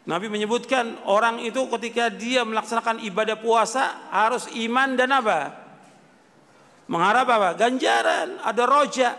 Nabi 0.03 0.27
menyebutkan 0.33 1.05
orang 1.05 1.45
itu 1.45 1.63
ketika 1.77 2.09
dia 2.09 2.49
melaksanakan 2.49 3.05
ibadah 3.07 3.39
puasa 3.39 4.09
harus 4.09 4.49
iman 4.57 4.97
dan 4.97 5.13
apa? 5.15 5.53
Mengharap 6.89 7.29
apa? 7.29 7.51
Ganjaran, 7.61 8.41
ada 8.41 8.65
roja. 8.65 9.15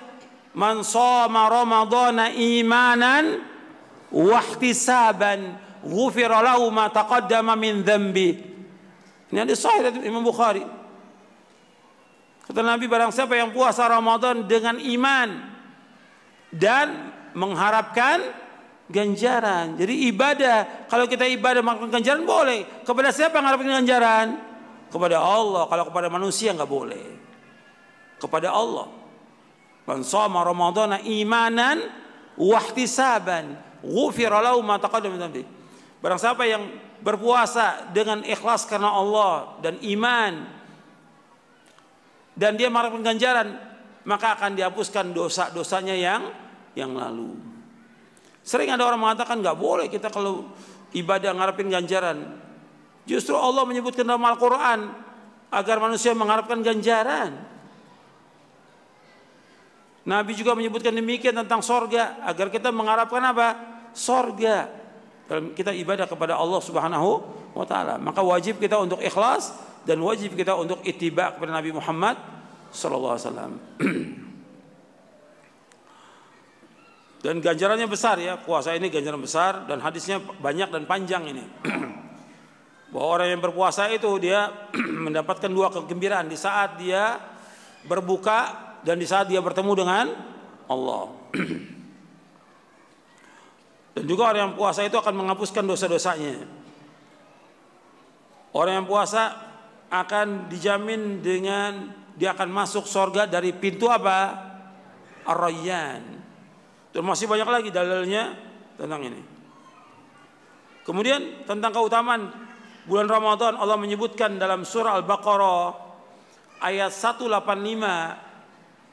Man 0.58 0.82
shoma 0.82 1.46
ramadhana 1.50 2.34
imanan 2.34 3.53
wahtisaban 4.14 5.58
ghufira 5.82 6.40
lahu 6.40 6.70
ma 6.70 6.88
taqaddama 6.94 7.58
min 7.58 7.82
dhanbi. 7.82 8.38
Ini 9.34 9.42
ada 9.42 9.58
sahih 9.58 9.90
dari 9.90 10.06
Imam 10.06 10.22
Bukhari. 10.22 10.62
Kata 12.46 12.60
Nabi 12.62 12.86
barang 12.86 13.10
siapa 13.10 13.34
yang 13.34 13.50
puasa 13.50 13.90
Ramadan 13.90 14.46
dengan 14.46 14.78
iman 14.78 15.30
dan 16.54 17.10
mengharapkan 17.34 18.22
ganjaran. 18.94 19.74
Jadi 19.74 20.14
ibadah, 20.14 20.86
kalau 20.86 21.10
kita 21.10 21.26
ibadah 21.26 21.66
mengharapkan 21.66 21.98
ganjaran 21.98 22.24
boleh. 22.30 22.86
Kepada 22.86 23.10
siapa 23.10 23.42
yang 23.42 23.50
mengharapkan 23.50 23.74
ganjaran? 23.82 24.28
Kepada 24.94 25.18
Allah. 25.18 25.66
Kalau 25.66 25.84
kepada 25.90 26.08
manusia 26.14 26.54
nggak 26.54 26.70
boleh. 26.70 27.06
Kepada 28.22 28.54
Allah. 28.54 28.86
Man 29.90 30.06
shoma 30.06 30.46
Ramadana 30.46 31.02
imanan 31.02 31.82
wahtisaban 32.38 33.73
lahu 33.84 34.60
ma 34.64 34.80
taqaddama 34.80 35.30
Barang 36.04 36.20
siapa 36.20 36.44
yang 36.44 36.68
berpuasa 37.00 37.92
dengan 37.96 38.24
ikhlas 38.28 38.68
karena 38.68 38.92
Allah 38.92 39.60
dan 39.64 39.80
iman 39.80 40.64
dan 42.34 42.58
dia 42.58 42.68
mengharapkan 42.68 43.06
ganjaran, 43.06 43.56
maka 44.10 44.36
akan 44.36 44.58
dihapuskan 44.58 45.14
dosa-dosanya 45.14 45.96
yang 45.96 46.28
yang 46.74 46.92
lalu. 46.98 47.38
Sering 48.44 48.74
ada 48.74 48.84
orang 48.84 49.00
mengatakan 49.00 49.40
nggak 49.40 49.56
boleh 49.56 49.88
kita 49.88 50.10
kalau 50.10 50.50
ibadah 50.92 51.32
ngarepin 51.32 51.70
ganjaran. 51.72 52.42
Justru 53.08 53.38
Allah 53.38 53.64
menyebutkan 53.64 54.04
dalam 54.04 54.24
Al-Quran 54.24 54.92
agar 55.54 55.78
manusia 55.80 56.12
mengharapkan 56.18 56.60
ganjaran. 56.60 57.38
Nabi 60.04 60.36
juga 60.36 60.52
menyebutkan 60.52 60.92
demikian 60.92 61.32
tentang 61.32 61.64
sorga 61.64 62.20
agar 62.28 62.52
kita 62.52 62.76
mengharapkan 62.76 63.24
apa? 63.24 63.73
Sorga 63.94 64.84
kita 65.56 65.72
ibadah 65.72 66.06
kepada 66.06 66.36
Allah 66.36 66.62
Subhanahu 66.62 67.10
wa 67.56 67.66
taala. 67.66 67.96
Maka 67.98 68.20
wajib 68.20 68.60
kita 68.60 68.78
untuk 68.78 69.00
ikhlas 69.00 69.56
dan 69.88 70.02
wajib 70.04 70.36
kita 70.36 70.54
untuk 70.58 70.84
ittiba 70.84 71.34
kepada 71.34 71.52
Nabi 71.56 71.72
Muhammad 71.74 72.20
sallallahu 72.74 73.14
alaihi 73.16 73.26
wasallam. 73.30 73.54
Dan 77.24 77.40
ganjarannya 77.40 77.88
besar 77.88 78.20
ya, 78.20 78.36
puasa 78.36 78.76
ini 78.76 78.92
ganjaran 78.92 79.24
besar 79.24 79.64
dan 79.64 79.80
hadisnya 79.80 80.20
banyak 80.20 80.68
dan 80.68 80.84
panjang 80.84 81.24
ini. 81.32 81.48
Bahwa 82.92 83.08
orang 83.16 83.32
yang 83.32 83.40
berpuasa 83.40 83.88
itu 83.96 84.12
dia 84.20 84.52
mendapatkan 85.08 85.48
dua 85.48 85.72
kegembiraan 85.72 86.28
di 86.28 86.36
saat 86.36 86.76
dia 86.76 87.16
berbuka 87.88 88.76
dan 88.84 89.00
di 89.00 89.08
saat 89.08 89.32
dia 89.32 89.40
bertemu 89.40 89.72
dengan 89.72 90.06
Allah. 90.68 91.16
Dan 93.94 94.10
juga 94.10 94.34
orang 94.34 94.42
yang 94.50 94.56
puasa 94.58 94.82
itu 94.82 94.98
akan 94.98 95.14
menghapuskan 95.14 95.64
dosa-dosanya. 95.70 96.50
Orang 98.54 98.84
yang 98.84 98.88
puasa 98.90 99.38
akan 99.94 100.50
dijamin 100.50 101.22
dengan 101.22 101.94
dia 102.18 102.34
akan 102.34 102.50
masuk 102.50 102.90
sorga 102.90 103.30
dari 103.30 103.54
pintu 103.54 103.90
apa? 103.90 104.34
Ar-Rayyan. 105.30 106.02
Dan 106.94 107.02
masih 107.06 107.30
banyak 107.30 107.50
lagi 107.50 107.70
dalilnya 107.70 108.34
tentang 108.78 109.02
ini. 109.06 109.22
Kemudian 110.84 111.48
tentang 111.48 111.72
keutamaan 111.74 112.34
bulan 112.90 113.08
Ramadan 113.08 113.56
Allah 113.56 113.80
menyebutkan 113.80 114.36
dalam 114.36 114.68
surah 114.68 115.00
Al-Baqarah 115.00 115.64
ayat 116.60 116.92
185 116.92 117.30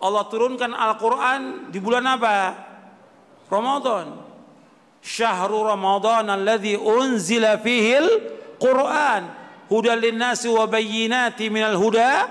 Allah 0.01 0.25
turunkan 0.33 0.73
Al-Quran 0.73 1.69
di 1.69 1.79
bulan 1.83 2.05
apa? 2.07 2.37
Ramadan 3.51 4.30
syahru 5.01 5.65
Ramadan 5.65 6.29
alladhi 6.29 6.77
unzila 6.77 7.57
fihi 7.59 7.97
al-Qur'an 7.97 9.41
hudan 9.73 9.99
linnasi 9.99 10.51
wa 10.53 10.69
bayyinati 10.69 11.49
minal 11.49 11.77
huda 11.81 12.29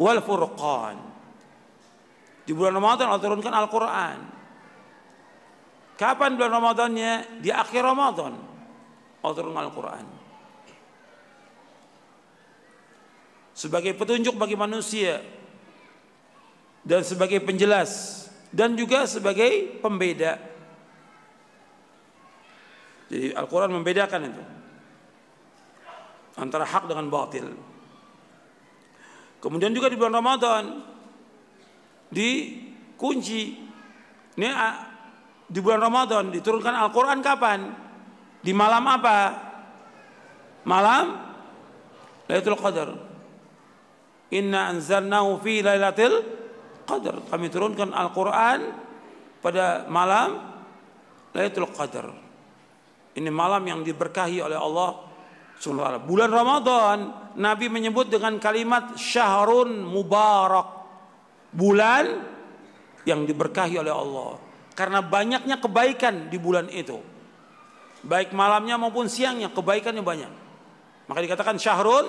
wal 0.00 0.20
furqan. 0.24 0.96
Di 2.48 2.56
bulan 2.56 2.74
Ramadan 2.74 3.14
Allah 3.14 3.22
turunkan 3.22 3.54
Al-Qur'an. 3.54 4.18
Kapan 5.94 6.34
bulan 6.34 6.50
Ramadannya? 6.50 7.44
Di 7.44 7.52
akhir 7.52 7.84
Ramadan. 7.84 8.32
Allah 9.20 9.36
turunkan 9.36 9.70
Al-Qur'an. 9.70 10.06
Sebagai 13.54 13.92
petunjuk 13.92 14.40
bagi 14.40 14.56
manusia 14.56 15.20
dan 16.80 17.04
sebagai 17.04 17.44
penjelas 17.44 18.24
dan 18.48 18.72
juga 18.72 19.04
sebagai 19.04 19.78
pembeda 19.84 20.40
jadi 23.10 23.34
Al-Quran 23.34 23.74
membedakan 23.74 24.20
itu 24.30 24.42
antara 26.38 26.62
hak 26.62 26.86
dengan 26.86 27.10
batil. 27.10 27.50
Kemudian 29.42 29.74
juga 29.74 29.90
di 29.90 29.98
bulan 29.98 30.14
Ramadan 30.22 30.64
dikunci 32.14 33.42
ini 34.38 34.48
di 35.50 35.58
bulan 35.58 35.82
Ramadan 35.82 36.30
diturunkan 36.30 36.70
Al-Quran 36.70 37.18
kapan? 37.18 37.60
Di 38.40 38.54
malam 38.54 38.86
apa? 38.86 39.18
Malam 40.62 41.06
Lailatul 42.30 42.60
Qadar. 42.62 42.88
Inna 44.30 44.70
anzalnahu 44.70 45.42
fi 45.42 45.66
Lailatul 45.66 46.14
Qadar. 46.86 47.26
Kami 47.26 47.46
turunkan 47.50 47.90
Al-Quran 47.90 48.70
pada 49.42 49.90
malam 49.90 50.38
Lailatul 51.34 51.74
Qadar. 51.74 52.06
Ini 53.10 53.30
malam 53.30 53.66
yang 53.66 53.80
diberkahi 53.82 54.38
oleh 54.38 54.54
Allah 54.54 55.10
Subhanahu 55.60 56.08
Bulan 56.08 56.30
Ramadan 56.32 56.98
Nabi 57.36 57.68
menyebut 57.68 58.08
dengan 58.08 58.38
kalimat 58.40 58.96
syahrun 58.96 59.84
mubarak. 59.84 60.78
Bulan 61.50 62.06
yang 63.04 63.26
diberkahi 63.26 63.74
oleh 63.76 63.90
Allah. 63.90 64.38
Karena 64.72 65.02
banyaknya 65.02 65.58
kebaikan 65.58 66.30
di 66.30 66.38
bulan 66.38 66.70
itu. 66.70 66.96
Baik 68.00 68.32
malamnya 68.32 68.80
maupun 68.80 69.10
siangnya 69.10 69.52
kebaikannya 69.52 70.00
banyak. 70.00 70.32
Maka 71.10 71.18
dikatakan 71.20 71.60
syahrun 71.60 72.06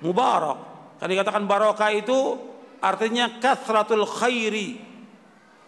mubarak. 0.00 0.58
Karena 0.96 1.12
dikatakan 1.20 1.44
barokah 1.44 1.92
itu 1.92 2.40
artinya 2.80 3.36
kathratul 3.42 4.08
khairi 4.08 4.80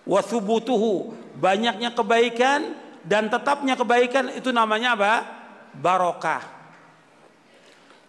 wa. 0.09 0.23
Banyaknya 1.39 1.93
kebaikan 1.93 2.88
dan 3.09 3.33
tetapnya 3.33 3.73
kebaikan 3.73 4.37
itu 4.37 4.53
namanya 4.53 4.93
apa? 4.93 5.13
Barokah. 5.73 6.45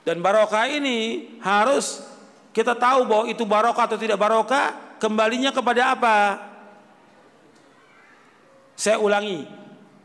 Dan 0.04 0.20
barokah 0.20 0.68
ini 0.68 1.32
harus 1.40 2.04
kita 2.52 2.76
tahu 2.76 3.08
bahwa 3.08 3.26
itu 3.32 3.48
barokah 3.48 3.88
atau 3.88 3.96
tidak 3.96 4.20
barokah, 4.20 5.00
kembalinya 5.00 5.56
kepada 5.56 5.96
apa? 5.96 6.18
Saya 8.76 9.00
ulangi, 9.00 9.48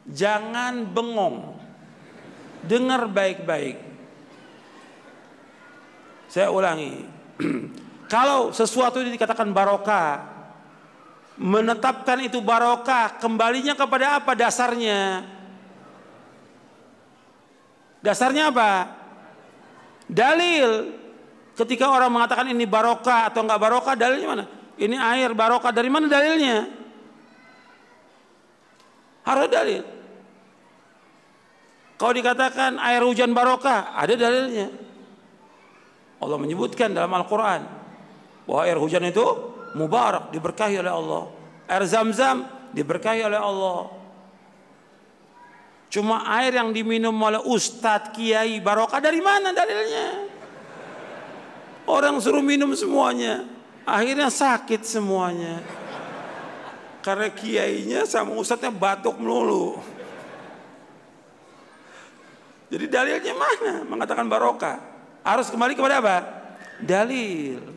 jangan 0.07 0.87
bengong. 0.87 1.59
Dengar 2.65 3.11
baik-baik. 3.11 3.77
Saya 6.31 6.55
ulangi. 6.55 7.03
Kalau 8.15 8.55
sesuatu 8.55 9.03
ini 9.03 9.15
dikatakan 9.19 9.51
barokah, 9.51 10.34
menetapkan 11.35 12.23
itu 12.23 12.39
barokah, 12.39 13.19
kembalinya 13.19 13.75
kepada 13.75 14.23
apa 14.23 14.39
dasarnya? 14.39 15.27
Dasarnya 18.05 18.53
apa? 18.55 18.71
Dalil. 20.07 21.01
Ketika 21.55 21.87
orang 21.91 22.11
mengatakan 22.11 22.51
ini 22.51 22.67
barokah 22.67 23.31
atau 23.31 23.47
enggak 23.47 23.63
barokah, 23.63 23.95
dalilnya 23.95 24.29
mana? 24.29 24.45
Ini 24.75 24.97
air 24.99 25.31
barokah 25.33 25.71
dari 25.71 25.87
mana 25.87 26.11
dalilnya? 26.11 26.67
Harus 29.25 29.49
dalil. 29.49 29.83
Kalau 31.95 32.13
dikatakan 32.13 32.77
air 32.83 33.01
hujan 33.07 33.31
barokah, 33.33 33.95
ada 33.95 34.19
dalilnya. 34.19 34.69
Allah 36.19 36.39
menyebutkan 36.43 36.91
dalam 36.91 37.11
Al-Quran 37.15 37.65
bahwa 38.45 38.61
air 38.67 38.77
hujan 38.77 39.07
itu 39.07 39.54
mubarak, 39.75 40.31
diberkahi 40.31 40.81
oleh 40.81 40.93
Allah. 40.95 41.23
Air 41.69 41.85
zam-zam 41.85 42.47
diberkahi 42.75 43.21
oleh 43.27 43.39
Allah. 43.39 43.91
Cuma 45.91 46.27
air 46.43 46.59
yang 46.59 46.75
diminum 46.75 47.15
oleh 47.15 47.39
ustadz, 47.39 48.11
kiai, 48.11 48.59
barokah 48.59 48.99
dari 48.99 49.23
mana 49.23 49.55
dalilnya? 49.55 50.27
Orang 51.87 52.19
suruh 52.19 52.43
minum 52.43 52.75
semuanya. 52.75 53.47
Akhirnya 53.85 54.33
sakit 54.33 54.83
semuanya. 54.83 55.61
Karena 57.05 57.29
kiainya 57.29 58.09
sama 58.09 58.33
ustadznya 58.35 58.73
batuk 58.73 59.21
melulu. 59.21 59.77
Jadi 62.73 62.89
dalilnya 62.89 63.35
mana? 63.37 63.75
Mengatakan 63.85 64.27
barokah. 64.27 64.81
Harus 65.21 65.53
kembali 65.53 65.77
kepada 65.77 66.01
apa? 66.01 66.17
Dalil. 66.81 67.74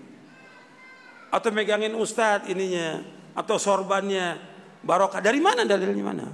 Atau 1.30 1.52
megangin 1.52 1.94
ustadz 1.96 2.48
ininya. 2.48 3.04
Atau 3.36 3.60
sorbannya. 3.60 4.40
Barokah. 4.84 5.20
Dari 5.20 5.42
mana 5.44 5.68
dalilnya 5.68 6.04
mana? 6.06 6.28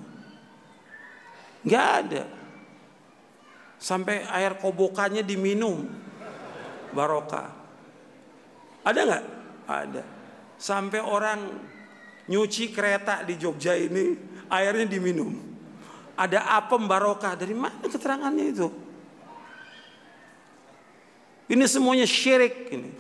Nggak 1.64 1.88
ada. 2.04 2.24
Sampai 3.80 4.24
air 4.28 4.56
kobokannya 4.60 5.24
diminum. 5.26 5.84
Barokah. 6.94 7.50
Ada 8.84 9.00
nggak? 9.04 9.24
Ada. 9.68 10.04
Sampai 10.60 11.00
orang 11.04 11.40
nyuci 12.30 12.72
kereta 12.72 13.24
di 13.28 13.36
Jogja 13.36 13.76
ini 13.76 14.16
airnya 14.48 14.88
diminum. 14.88 15.34
Ada 16.14 16.62
apem 16.62 16.86
barokah. 16.86 17.34
Dari 17.34 17.56
mana 17.58 17.84
keterangannya 17.84 18.46
itu? 18.54 18.68
Ini 21.50 21.66
semuanya 21.68 22.08
syirik 22.08 22.72
ini. 22.72 22.92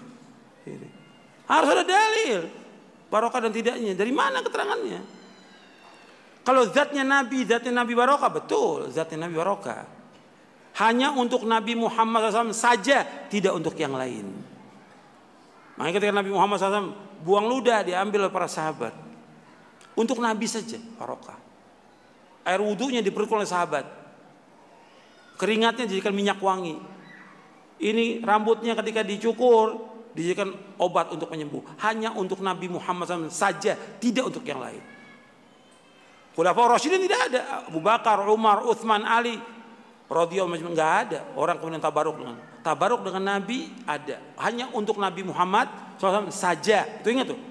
Harus 1.47 1.69
ada 1.75 1.83
dalil. 1.83 2.47
Barokah 3.11 3.45
dan 3.45 3.53
tidaknya. 3.53 3.93
Dari 3.93 4.09
mana 4.09 4.41
keterangannya? 4.41 5.01
Kalau 6.43 6.67
zatnya 6.67 7.07
Nabi, 7.07 7.47
zatnya 7.47 7.71
Nabi 7.71 7.93
Barokah, 7.95 8.27
betul 8.27 8.91
zatnya 8.91 9.27
Nabi 9.27 9.35
Barokah. 9.39 9.87
Hanya 10.81 11.13
untuk 11.13 11.45
Nabi 11.45 11.77
Muhammad 11.77 12.33
SAW 12.33 12.51
saja, 12.51 13.05
tidak 13.29 13.53
untuk 13.53 13.77
yang 13.77 13.93
lain. 13.93 14.33
Makanya 15.77 15.93
ketika 16.01 16.13
Nabi 16.13 16.31
Muhammad 16.33 16.57
SAW 16.59 16.97
buang 17.23 17.47
ludah 17.47 17.85
diambil 17.85 18.27
oleh 18.27 18.33
para 18.33 18.49
sahabat. 18.49 18.91
Untuk 19.93 20.17
Nabi 20.19 20.49
saja 20.49 20.81
Barokah. 20.97 21.37
Air 22.43 22.59
wudhunya 22.59 22.99
diperlukan 22.99 23.39
oleh 23.39 23.47
sahabat. 23.47 23.85
Keringatnya 25.39 25.87
dijadikan 25.87 26.11
minyak 26.11 26.41
wangi. 26.43 26.75
Ini 27.79 28.19
rambutnya 28.25 28.75
ketika 28.75 29.05
dicukur 29.05 29.92
dijadikan 30.13 30.53
obat 30.77 31.09
untuk 31.13 31.29
penyembuh. 31.29 31.61
Hanya 31.81 32.13
untuk 32.13 32.41
Nabi 32.41 32.69
Muhammad 32.69 33.09
SAW 33.09 33.33
saja, 33.33 33.77
tidak 33.97 34.29
untuk 34.29 34.45
yang 34.45 34.61
lain. 34.61 34.81
Khulafaur 36.33 36.73
Rasyidin 36.73 37.05
tidak 37.05 37.29
ada. 37.29 37.41
Abu 37.69 37.77
Bakar, 37.77 38.25
Umar, 38.25 38.65
Uthman, 38.65 39.05
Ali 39.05 39.37
radhiyallahu 40.09 40.73
enggak 40.73 40.91
ada. 41.09 41.19
Orang 41.37 41.61
kemudian 41.61 41.81
tabaruk 41.81 42.17
dengan 42.17 42.35
tabaruk 42.65 43.01
dengan 43.05 43.37
Nabi 43.37 43.69
ada. 43.85 44.17
Hanya 44.41 44.69
untuk 44.73 44.97
Nabi 44.97 45.21
Muhammad 45.25 45.69
SAW 46.01 46.33
saja. 46.33 46.85
Itu 47.01 47.13
ingat 47.13 47.29
tuh. 47.29 47.41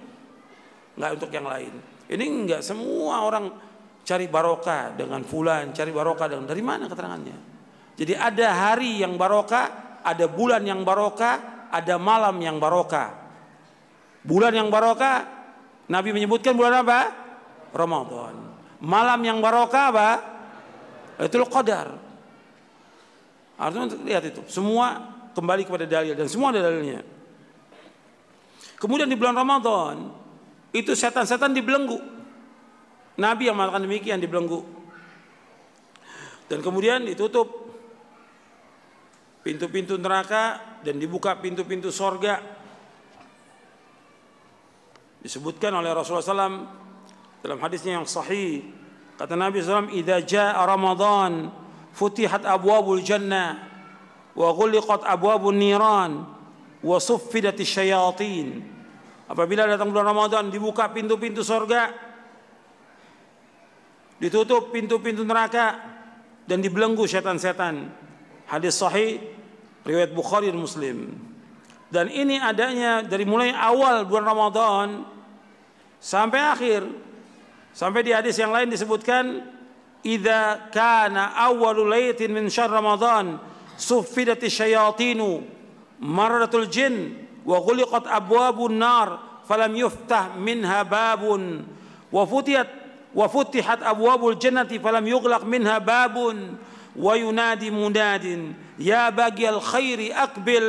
Enggak 0.98 1.10
untuk 1.18 1.30
yang 1.30 1.46
lain. 1.46 1.72
Ini 2.10 2.24
enggak 2.26 2.60
semua 2.66 3.22
orang 3.22 3.50
cari 4.02 4.26
barokah 4.26 4.98
dengan 4.98 5.22
fulan, 5.22 5.70
cari 5.70 5.94
barokah 5.94 6.26
dengan 6.26 6.46
dari 6.50 6.62
mana 6.62 6.90
keterangannya? 6.90 7.38
Jadi 7.94 8.18
ada 8.18 8.46
hari 8.50 8.98
yang 9.04 9.14
barokah, 9.14 10.00
ada 10.02 10.26
bulan 10.26 10.66
yang 10.66 10.82
barokah, 10.82 11.61
ada 11.72 11.96
malam 11.96 12.36
yang 12.36 12.60
barokah. 12.60 13.16
Bulan 14.22 14.52
yang 14.52 14.68
barokah, 14.68 15.24
Nabi 15.88 16.12
menyebutkan 16.12 16.52
bulan 16.52 16.84
apa? 16.84 17.10
Ramadan. 17.72 18.52
Malam 18.84 19.20
yang 19.24 19.40
barokah 19.40 19.84
apa? 19.88 20.10
Itu 21.24 21.42
Qadar. 21.48 21.96
Artinya 23.56 23.88
lihat 24.04 24.28
itu. 24.28 24.44
Semua 24.46 25.00
kembali 25.32 25.64
kepada 25.64 25.88
dalil 25.88 26.12
dan 26.12 26.28
semua 26.28 26.52
ada 26.52 26.60
dalilnya. 26.60 27.00
Kemudian 28.76 29.06
di 29.06 29.14
bulan 29.14 29.38
Ramadan 29.38 30.10
itu 30.74 30.92
setan-setan 30.92 31.54
dibelenggu. 31.54 32.02
Nabi 33.14 33.46
yang 33.46 33.54
melakukan 33.54 33.86
demikian 33.86 34.18
dibelenggu. 34.18 34.66
Dan 36.50 36.58
kemudian 36.60 37.06
ditutup 37.06 37.61
pintu-pintu 39.42 39.98
neraka 39.98 40.78
dan 40.86 40.96
dibuka 40.96 41.36
pintu-pintu 41.38 41.90
sorga. 41.90 42.38
Disebutkan 45.22 45.70
oleh 45.74 45.94
Rasulullah 45.94 46.26
SAW 46.26 46.58
dalam 47.42 47.58
hadisnya 47.62 47.98
yang 47.98 48.06
sahih. 48.06 48.62
Kata 49.14 49.38
Nabi 49.38 49.62
SAW 49.62 49.94
idza 49.94 50.18
jaa 50.26 50.62
Ramadan 50.66 51.50
futihat 51.94 52.42
abwabul 52.42 53.02
jannah 53.02 53.70
wa 54.34 54.48
ghuliqat 54.50 55.06
abwabun 55.06 55.58
niran 55.58 56.26
wa 56.82 56.96
suffidatis 56.98 57.70
syayatin. 57.70 58.66
Apabila 59.30 59.68
datang 59.70 59.94
bulan 59.94 60.10
Ramadan 60.10 60.50
dibuka 60.50 60.90
pintu-pintu 60.90 61.46
surga 61.46 61.94
ditutup 64.18 64.70
pintu-pintu 64.70 65.26
neraka 65.26 65.78
dan 66.46 66.62
dibelenggu 66.62 67.06
setan-setan 67.06 68.01
hadis 68.52 68.76
sahih 68.76 69.16
riwayat 69.88 70.12
Bukhari 70.12 70.52
dan 70.52 70.60
Muslim. 70.60 71.16
Dan 71.88 72.12
ini 72.12 72.36
adanya 72.36 73.00
dari 73.00 73.24
mulai 73.24 73.52
awal 73.52 74.04
bulan 74.04 74.28
Ramadan 74.28 74.86
sampai 75.96 76.40
akhir. 76.40 76.82
Sampai 77.72 78.04
di 78.04 78.12
hadis 78.12 78.36
yang 78.36 78.52
lain 78.52 78.68
disebutkan 78.68 79.40
idza 80.04 80.68
kana 80.68 81.32
awwalul 81.32 81.88
lailatin 81.88 82.28
min 82.28 82.52
syahr 82.52 82.68
ramadan 82.68 83.40
suffidati 83.80 84.52
syayatinu 84.52 85.40
maradatul 86.02 86.68
jin 86.68 87.16
wa 87.48 87.56
ghuliqat 87.64 88.04
abwabun 88.10 88.76
nar 88.76 89.40
falam 89.48 89.72
yuftah 89.72 90.36
minha 90.36 90.84
babun 90.84 91.64
wa 92.12 92.22
futiyat 92.28 92.68
wa 93.16 93.24
futihat 93.24 93.80
abwabul 93.80 94.36
jannati 94.36 94.76
falam 94.76 95.04
yughlaq 95.06 95.48
minha 95.48 95.78
babun 95.80 96.60
akbil 100.12 100.66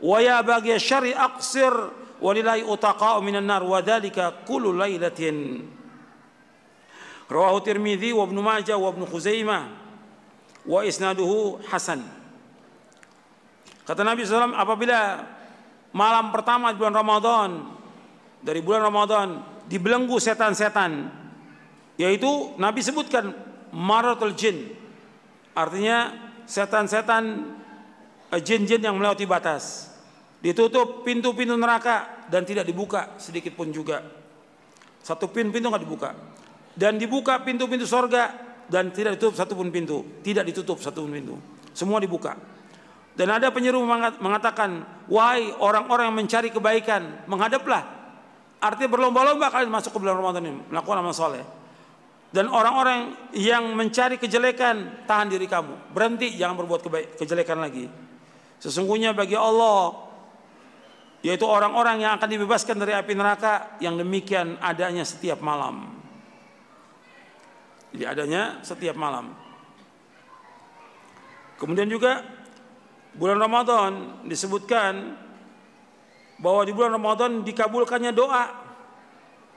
wa 0.00 0.16
ya 0.18 0.40
bagi 0.42 0.72
syarri 0.80 1.12
aqsir 1.12 1.72
walillahi 2.20 2.64
utaqa'u 2.64 3.20
minan 3.20 3.46
nar 3.46 3.62
wa 3.62 3.80
dhalika 3.84 4.44
kullu 4.48 4.72
lailatin 4.72 5.64
Rawahu 7.30 7.62
Tirmidzi 7.62 8.10
wa 8.10 8.26
Ibnu 8.26 8.42
Majah 8.42 8.74
wa 8.74 8.90
Ibnu 8.90 9.06
Khuzaimah 9.06 9.62
wa 10.66 10.82
isnaduhu 10.82 11.62
hasan. 11.70 12.02
Kata 13.86 14.02
Nabi 14.02 14.26
SAW 14.26 14.50
apabila 14.58 15.22
malam 15.94 16.34
pertama 16.34 16.74
di 16.74 16.76
bulan 16.82 16.94
Ramadan 16.94 17.50
dari 18.42 18.58
bulan 18.58 18.82
Ramadan 18.82 19.28
dibelenggu 19.70 20.18
setan-setan 20.18 21.06
yaitu 21.94 22.54
Nabi 22.58 22.82
sebutkan 22.82 23.30
maratul 23.70 24.34
jin 24.34 24.79
artinya 25.54 26.14
setan-setan 26.46 27.54
eh, 28.34 28.40
jin-jin 28.42 28.82
yang 28.82 28.98
melewati 28.98 29.24
batas. 29.24 29.90
Ditutup 30.40 31.04
pintu-pintu 31.04 31.52
neraka 31.54 32.26
dan 32.32 32.48
tidak 32.48 32.64
dibuka 32.64 33.14
sedikit 33.20 33.52
pun 33.52 33.68
juga. 33.68 34.00
Satu 35.04 35.28
pintu-pintu 35.28 35.68
nggak 35.68 35.84
dibuka. 35.84 36.10
Dan 36.72 36.96
dibuka 36.96 37.44
pintu-pintu 37.44 37.84
sorga 37.84 38.32
dan 38.70 38.88
tidak 38.88 39.20
ditutup 39.20 39.36
satu 39.36 39.52
pun 39.52 39.68
pintu. 39.68 40.22
Tidak 40.24 40.40
ditutup 40.46 40.80
satu 40.80 41.04
pun 41.04 41.12
pintu. 41.12 41.36
Semua 41.76 42.00
dibuka. 42.00 42.38
Dan 43.12 43.28
ada 43.28 43.52
penyeru 43.52 43.84
mengatakan, 44.22 44.80
"Wahai 45.10 45.52
orang-orang 45.60 46.08
yang 46.08 46.16
mencari 46.24 46.48
kebaikan, 46.48 47.28
menghadaplah." 47.28 47.84
Artinya 48.60 48.88
berlomba-lomba 48.96 49.52
kalian 49.52 49.72
masuk 49.72 49.92
ke 49.92 49.98
bulan 50.00 50.16
Ramadan 50.16 50.42
ini, 50.46 50.60
melakukan 50.72 51.04
amal 51.04 51.12
soleh. 51.12 51.44
Dan 52.30 52.46
orang-orang 52.46 53.30
yang 53.34 53.74
mencari 53.74 54.14
kejelekan, 54.14 55.02
tahan 55.02 55.26
diri 55.26 55.50
kamu. 55.50 55.90
Berhenti, 55.90 56.38
jangan 56.38 56.54
berbuat 56.62 56.86
kejelekan 57.18 57.58
lagi. 57.58 57.90
Sesungguhnya 58.62 59.10
bagi 59.10 59.34
Allah, 59.34 59.98
yaitu 61.26 61.42
orang-orang 61.42 62.06
yang 62.06 62.14
akan 62.14 62.30
dibebaskan 62.30 62.78
dari 62.78 62.94
api 62.94 63.18
neraka, 63.18 63.74
yang 63.82 63.98
demikian 63.98 64.62
adanya 64.62 65.02
setiap 65.02 65.42
malam. 65.42 65.90
Jadi 67.90 68.04
adanya 68.06 68.62
setiap 68.62 68.94
malam. 68.94 69.34
Kemudian 71.58 71.90
juga 71.90 72.22
bulan 73.18 73.42
Ramadan 73.42 74.22
disebutkan 74.24 75.18
bahwa 76.40 76.62
di 76.62 76.72
bulan 76.72 76.94
Ramadan 76.94 77.42
dikabulkannya 77.42 78.14
doa. 78.14 78.44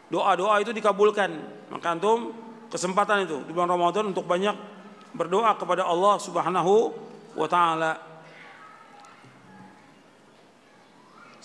Doa-doa 0.10 0.60
itu 0.60 0.76
dikabulkan. 0.76 1.32
Maka 1.72 1.88
antum 1.95 2.43
kesempatan 2.74 3.30
itu 3.30 3.45
di 3.45 3.54
bulan 3.54 3.70
Ramadan 3.70 4.10
untuk 4.10 4.26
banyak 4.26 4.58
berdoa 5.14 5.54
kepada 5.62 5.86
Allah 5.86 6.18
Subhanahu 6.18 6.74
wa 7.38 7.45
taala. 7.45 8.02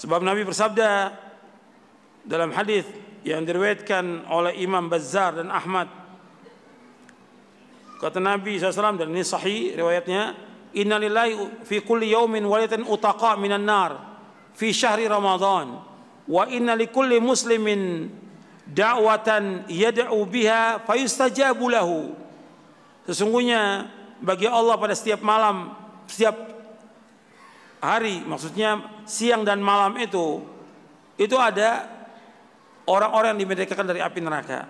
Sebab 0.00 0.24
Nabi 0.24 0.48
bersabda 0.48 1.12
dalam 2.24 2.48
hadis 2.56 2.88
yang 3.28 3.44
diriwayatkan 3.44 4.24
oleh 4.32 4.56
Imam 4.64 4.88
Bazzar 4.88 5.36
dan 5.36 5.52
Ahmad 5.52 5.90
kata 7.98 8.22
Nabi 8.22 8.56
SAW 8.56 8.94
dan 8.94 9.10
ini 9.10 9.26
sahih 9.26 9.74
riwayatnya 9.74 10.38
inna 10.78 11.02
lillahi 11.02 11.66
fi 11.66 11.82
kulli 11.82 12.14
yawmin 12.14 12.46
walatan 12.46 12.86
utaqa 12.86 13.34
minan 13.34 13.66
nar 13.66 14.22
fi 14.54 14.70
syahri 14.70 15.10
ramadan 15.10 15.82
wa 16.30 16.42
inna 16.46 16.78
likulli 16.78 17.18
muslimin 17.18 18.06
da'watan 18.68 19.68
yad'u 19.68 20.18
biha 20.28 20.84
fayustajabu 20.84 21.72
lahu 21.72 22.12
sesungguhnya 23.08 23.88
bagi 24.20 24.44
Allah 24.44 24.76
pada 24.76 24.92
setiap 24.92 25.24
malam 25.24 25.72
setiap 26.04 26.36
hari 27.80 28.20
maksudnya 28.24 29.02
siang 29.08 29.46
dan 29.46 29.64
malam 29.64 29.96
itu 29.96 30.44
itu 31.16 31.34
ada 31.34 31.88
orang-orang 32.84 33.34
yang 33.36 33.48
dimerdekakan 33.48 33.86
dari 33.88 34.00
api 34.04 34.20
neraka 34.20 34.68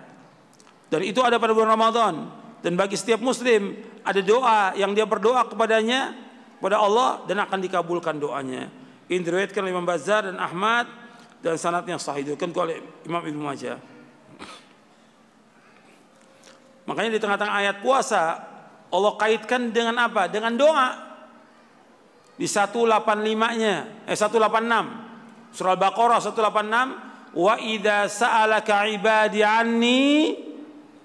dan 0.89 1.01
itu 1.03 1.19
ada 1.21 1.37
pada 1.37 1.51
bulan 1.51 1.75
Ramadan 1.75 2.39
dan 2.59 2.73
bagi 2.75 2.95
setiap 2.99 3.23
muslim 3.23 3.75
ada 4.03 4.21
doa 4.23 4.75
yang 4.75 4.91
dia 4.91 5.07
berdoa 5.07 5.47
kepadanya 5.47 6.15
kepada 6.59 6.75
Allah 6.75 7.23
dan 7.23 7.39
akan 7.39 7.59
dikabulkan 7.63 8.19
doanya. 8.19 8.67
Ini 9.07 9.23
diriwayatkan 9.23 9.63
oleh 9.63 9.73
Imam 9.73 9.87
Bazar 9.87 10.27
dan 10.27 10.37
Ahmad 10.37 10.85
dan 11.39 11.55
sanatnya 11.55 11.95
sahih 11.95 12.27
diriwayatkan 12.27 12.51
oleh 12.51 12.83
Imam 13.07 13.23
Ibnu 13.23 13.41
Majah. 13.41 13.79
Makanya 16.89 17.13
di 17.13 17.21
tengah-tengah 17.21 17.53
ayat 17.53 17.77
puasa 17.85 18.49
Allah 18.89 19.13
kaitkan 19.21 19.69
dengan 19.69 19.93
apa? 20.01 20.25
Dengan 20.25 20.57
doa. 20.57 20.89
Di 22.33 22.49
185-nya, 22.49 24.09
eh 24.09 24.17
186. 24.17 25.53
Surah 25.53 25.77
Al-Baqarah 25.77 26.17
186, 26.17 27.37
"Wa 27.37 27.61
idza 27.61 28.09
sa'alaka 28.09 28.89
'ibadi 28.89 29.45
'anni 29.45 30.33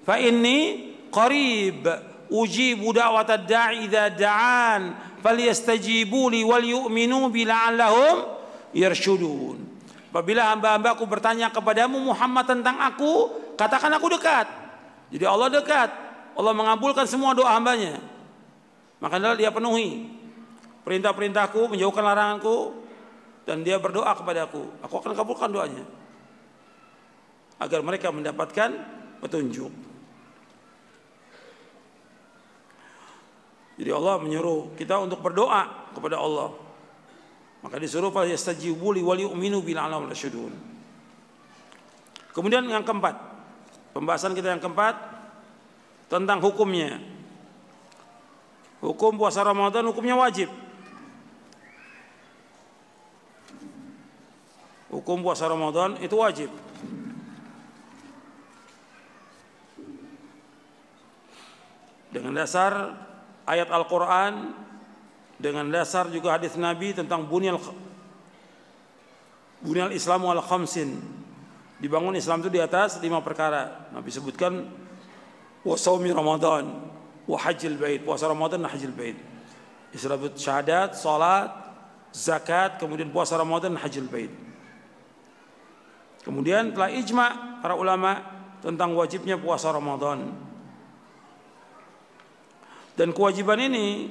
fa 0.09 0.17
inni 0.17 0.89
qarib 1.13 1.85
ujibu 2.33 2.97
da'watad 2.97 3.45
da'i 3.45 3.85
idza 3.85 4.09
da'an 4.09 4.83
falyastajibu 5.21 6.33
li 6.33 6.41
wal 6.41 6.65
yu'minu 6.65 7.29
bi 7.29 7.45
la'allahum 7.45 8.33
apabila 10.11 10.43
hamba-hambaku 10.55 11.05
bertanya 11.07 11.51
kepadamu 11.51 11.99
Muhammad 11.99 12.45
tentang 12.47 12.79
aku 12.79 13.33
katakan 13.59 13.91
aku 13.97 14.07
dekat 14.15 14.64
jadi 15.15 15.31
Allah 15.31 15.47
dekat. 15.47 15.91
Allah 16.35 16.51
mengabulkan 16.51 17.07
semua 17.07 17.39
doa 17.39 17.55
hambanya. 17.55 18.03
Maka 18.99 19.23
dia 19.39 19.55
penuhi 19.55 20.11
perintah-perintahku 20.83 21.71
menjauhkan 21.71 22.03
laranganku 22.03 22.75
dan 23.47 23.63
dia 23.63 23.79
berdoa 23.79 24.11
kepadaku. 24.19 24.75
Aku 24.83 24.99
akan 24.99 25.15
kabulkan 25.15 25.55
doanya. 25.55 25.87
Agar 27.63 27.87
mereka 27.87 28.11
mendapatkan 28.11 28.75
petunjuk. 29.23 29.71
Jadi 33.79 33.91
Allah 33.91 34.19
menyuruh 34.19 34.75
kita 34.75 34.99
untuk 34.99 35.23
berdoa 35.23 35.95
kepada 35.95 36.19
Allah. 36.19 36.51
Maka 37.63 37.79
disuruh 37.79 38.11
fa 38.11 38.27
yastajibu 38.27 38.91
li 38.91 39.03
wal 39.03 39.19
yu'minu 39.31 39.63
bil 39.63 39.79
alam 39.79 40.11
rasyudun. 40.11 40.53
Kemudian 42.35 42.67
yang 42.67 42.83
keempat, 42.83 43.34
pembahasan 43.95 44.35
kita 44.35 44.53
yang 44.53 44.61
keempat 44.61 44.99
tentang 46.11 46.43
hukumnya. 46.43 46.99
Hukum 48.83 49.17
puasa 49.17 49.41
Ramadan 49.41 49.87
hukumnya 49.89 50.19
wajib. 50.19 50.53
Hukum 54.93 55.25
puasa 55.25 55.49
Ramadan 55.49 55.97
itu 56.05 56.13
wajib. 56.19 56.51
Dengan 62.13 62.37
dasar 62.37 62.95
ayat 63.43 63.73
Al-Quran 63.73 64.55
dengan 65.35 65.67
dasar 65.67 66.07
juga 66.15 66.39
hadis 66.39 66.55
Nabi 66.55 66.95
tentang 66.95 67.27
bunyal 67.27 67.59
bunyal 69.67 69.91
Islam 69.91 70.31
wal 70.31 70.39
khamsin 70.39 71.03
dibangun 71.79 72.15
Islam 72.15 72.43
itu 72.45 72.51
di 72.51 72.61
atas 72.63 72.99
lima 73.03 73.23
perkara. 73.25 73.91
Nabi 73.91 74.11
sebutkan 74.11 74.69
wasaumi 75.67 76.13
Ramadan 76.13 76.91
wa 77.25 77.39
hajjil 77.41 77.75
bait. 77.81 78.03
Puasa 78.03 78.31
Ramadan 78.31 78.63
dan 78.63 78.71
hajjil 78.71 78.95
bait. 78.95 79.17
Disebut 79.91 80.35
syahadat 80.35 80.99
salat 80.99 81.51
zakat 82.15 82.79
kemudian 82.79 83.11
puasa 83.11 83.35
Ramadan 83.35 83.75
dan 83.75 83.81
hajjil 83.83 84.07
bait. 84.07 84.31
Kemudian 86.25 86.73
telah 86.73 86.89
ijma 86.89 87.61
para 87.61 87.77
ulama 87.77 88.23
tentang 88.65 88.97
wajibnya 88.97 89.37
puasa 89.37 89.69
Ramadan. 89.69 90.33
Dan 92.95 93.11
kewajiban 93.13 93.61
ini 93.61 94.09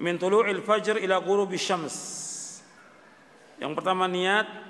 min 0.00 0.20
tulu'il 0.20 0.60
fajr 0.60 1.00
ila 1.00 1.20
ghurubi 1.20 1.56
syams. 1.56 1.96
Yang 3.56 3.72
pertama 3.80 4.04
niat 4.04 4.63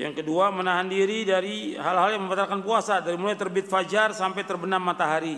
Yang 0.00 0.24
kedua 0.24 0.48
menahan 0.48 0.88
diri 0.88 1.28
dari 1.28 1.76
hal-hal 1.76 2.16
yang 2.16 2.24
membatalkan 2.24 2.64
puasa 2.64 3.04
dari 3.04 3.14
mulai 3.20 3.36
terbit 3.36 3.68
fajar 3.68 4.16
sampai 4.16 4.42
terbenam 4.42 4.80
matahari. 4.80 5.36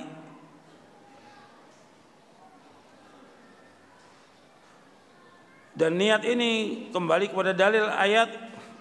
Dan 5.75 5.99
niat 5.99 6.23
ini 6.23 6.87
kembali 6.95 7.35
kepada 7.35 7.51
dalil 7.51 7.83
ayat 7.91 8.31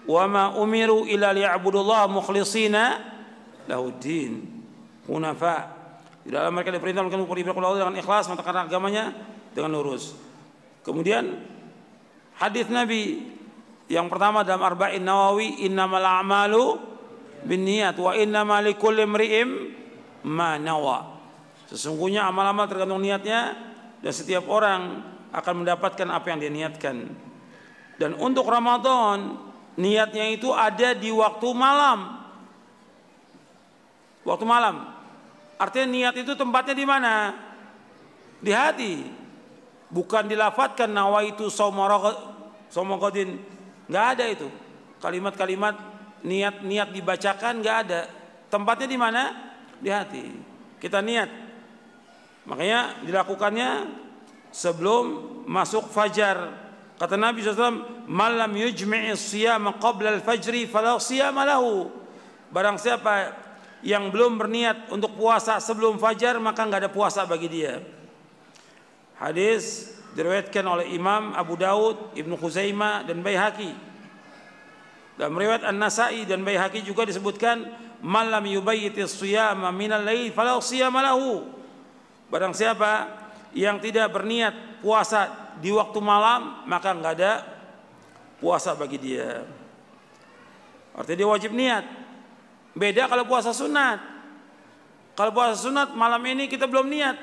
wa 0.06 0.24
ma 0.30 0.44
umiru 0.54 1.02
illa 1.10 1.34
liya'budullaha 1.34 2.06
mukhlishina 2.06 3.02
lahuddin 3.66 4.46
hunafa. 5.10 5.74
Di 6.22 6.30
dalam 6.32 6.54
mereka 6.54 6.70
diperintahkan 6.70 7.18
untuk 7.18 7.34
beribadah 7.34 7.76
dengan 7.76 7.98
ikhlas 7.98 8.30
mentakan 8.30 8.70
agamanya 8.70 9.12
dengan 9.52 9.74
lurus. 9.74 10.14
Kemudian 10.86 11.34
hadis 12.38 12.70
Nabi 12.70 13.34
yang 13.88 14.08
pertama 14.08 14.40
dalam 14.40 14.64
Arba'in 14.64 15.04
Nawawi 15.04 15.68
innamal 15.68 16.04
a'malu 16.04 16.80
binniyat 17.44 17.96
wa 18.00 18.16
innamal 18.16 18.64
likulli 18.64 19.04
imri'im 19.04 19.48
ma 20.24 20.56
nawa. 20.56 21.20
Sesungguhnya 21.68 22.24
amal-amal 22.28 22.64
tergantung 22.68 23.04
niatnya 23.04 23.52
dan 24.00 24.12
setiap 24.12 24.48
orang 24.48 25.04
akan 25.32 25.54
mendapatkan 25.64 26.08
apa 26.08 26.26
yang 26.32 26.38
dia 26.40 26.52
niatkan. 26.52 26.96
Dan 28.00 28.16
untuk 28.16 28.48
Ramadan 28.48 29.36
niatnya 29.76 30.32
itu 30.32 30.48
ada 30.54 30.96
di 30.96 31.12
waktu 31.12 31.48
malam. 31.52 32.24
Waktu 34.24 34.44
malam. 34.48 34.88
Artinya 35.60 35.88
niat 35.92 36.14
itu 36.16 36.32
tempatnya 36.32 36.72
di 36.72 36.86
mana? 36.88 37.36
Di 38.40 38.52
hati. 38.52 39.04
Bukan 39.92 40.26
dilafatkan 40.26 40.88
nawaitu 40.90 41.52
somogodin. 42.72 43.36
Nggak 43.88 44.06
ada 44.16 44.24
itu. 44.28 44.48
Kalimat-kalimat 45.00 45.74
niat-niat 46.24 46.88
dibacakan 46.90 47.60
nggak 47.60 47.76
ada. 47.88 48.02
Tempatnya 48.48 48.88
di 48.88 48.98
mana? 48.98 49.22
Di 49.80 49.90
hati. 49.92 50.24
Kita 50.80 51.04
niat. 51.04 51.30
Makanya 52.48 53.04
dilakukannya 53.04 53.70
sebelum 54.52 55.04
masuk 55.48 55.88
fajar. 55.88 56.64
Kata 56.94 57.18
Nabi 57.18 57.42
SAW, 57.42 58.06
malam 58.06 58.52
yujmi'i 58.54 59.12
siyama 59.18 59.76
qabla 59.82 60.14
al-fajri 60.14 60.68
fala 60.70 60.96
siyama 61.00 61.42
lahu. 61.42 61.90
Barang 62.54 62.78
siapa 62.78 63.34
yang 63.84 64.08
belum 64.08 64.40
berniat 64.40 64.88
untuk 64.88 65.12
puasa 65.18 65.60
sebelum 65.60 66.00
fajar 66.00 66.40
maka 66.40 66.64
nggak 66.64 66.88
ada 66.88 66.92
puasa 66.92 67.28
bagi 67.28 67.48
dia. 67.50 67.82
Hadis 69.18 69.93
diriwayatkan 70.14 70.64
oleh 70.64 70.94
Imam 70.94 71.34
Abu 71.34 71.58
Daud, 71.58 72.14
Ibnu 72.14 72.38
Khuzaimah 72.38 73.02
dan 73.02 73.20
Baihaqi. 73.20 73.74
Dalam 75.14 75.34
riwayat 75.34 75.66
An-Nasa'i 75.66 76.26
dan 76.26 76.42
Baihaqi 76.42 76.82
juga 76.82 77.06
disebutkan 77.06 77.66
malam 78.02 78.42
yubayyiti 78.46 79.02
siyama 79.06 79.70
minal 79.74 80.02
lail 80.02 80.30
fala 80.30 80.58
siyama 80.62 81.02
lahu. 81.02 81.46
Barang 82.30 82.54
siapa 82.54 83.10
yang 83.54 83.78
tidak 83.78 84.10
berniat 84.10 84.82
puasa 84.82 85.54
di 85.62 85.70
waktu 85.70 85.98
malam 86.02 86.66
maka 86.66 86.90
nggak 86.94 87.14
ada 87.14 87.32
puasa 88.42 88.74
bagi 88.74 88.98
dia. 88.98 89.46
Artinya 90.94 91.18
dia 91.18 91.28
wajib 91.30 91.50
niat. 91.54 91.84
Beda 92.74 93.06
kalau 93.06 93.26
puasa 93.26 93.54
sunat. 93.54 94.02
Kalau 95.14 95.30
puasa 95.30 95.54
sunat 95.58 95.94
malam 95.94 96.22
ini 96.26 96.50
kita 96.50 96.66
belum 96.66 96.90
niat. 96.90 97.16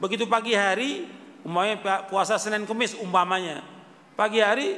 Begitu 0.00 0.24
pagi 0.24 0.56
hari, 0.56 1.19
umpamanya 1.44 2.06
puasa 2.08 2.36
Senin 2.36 2.68
Kemis 2.68 2.96
umpamanya. 2.98 3.64
Pagi 4.14 4.40
hari 4.44 4.76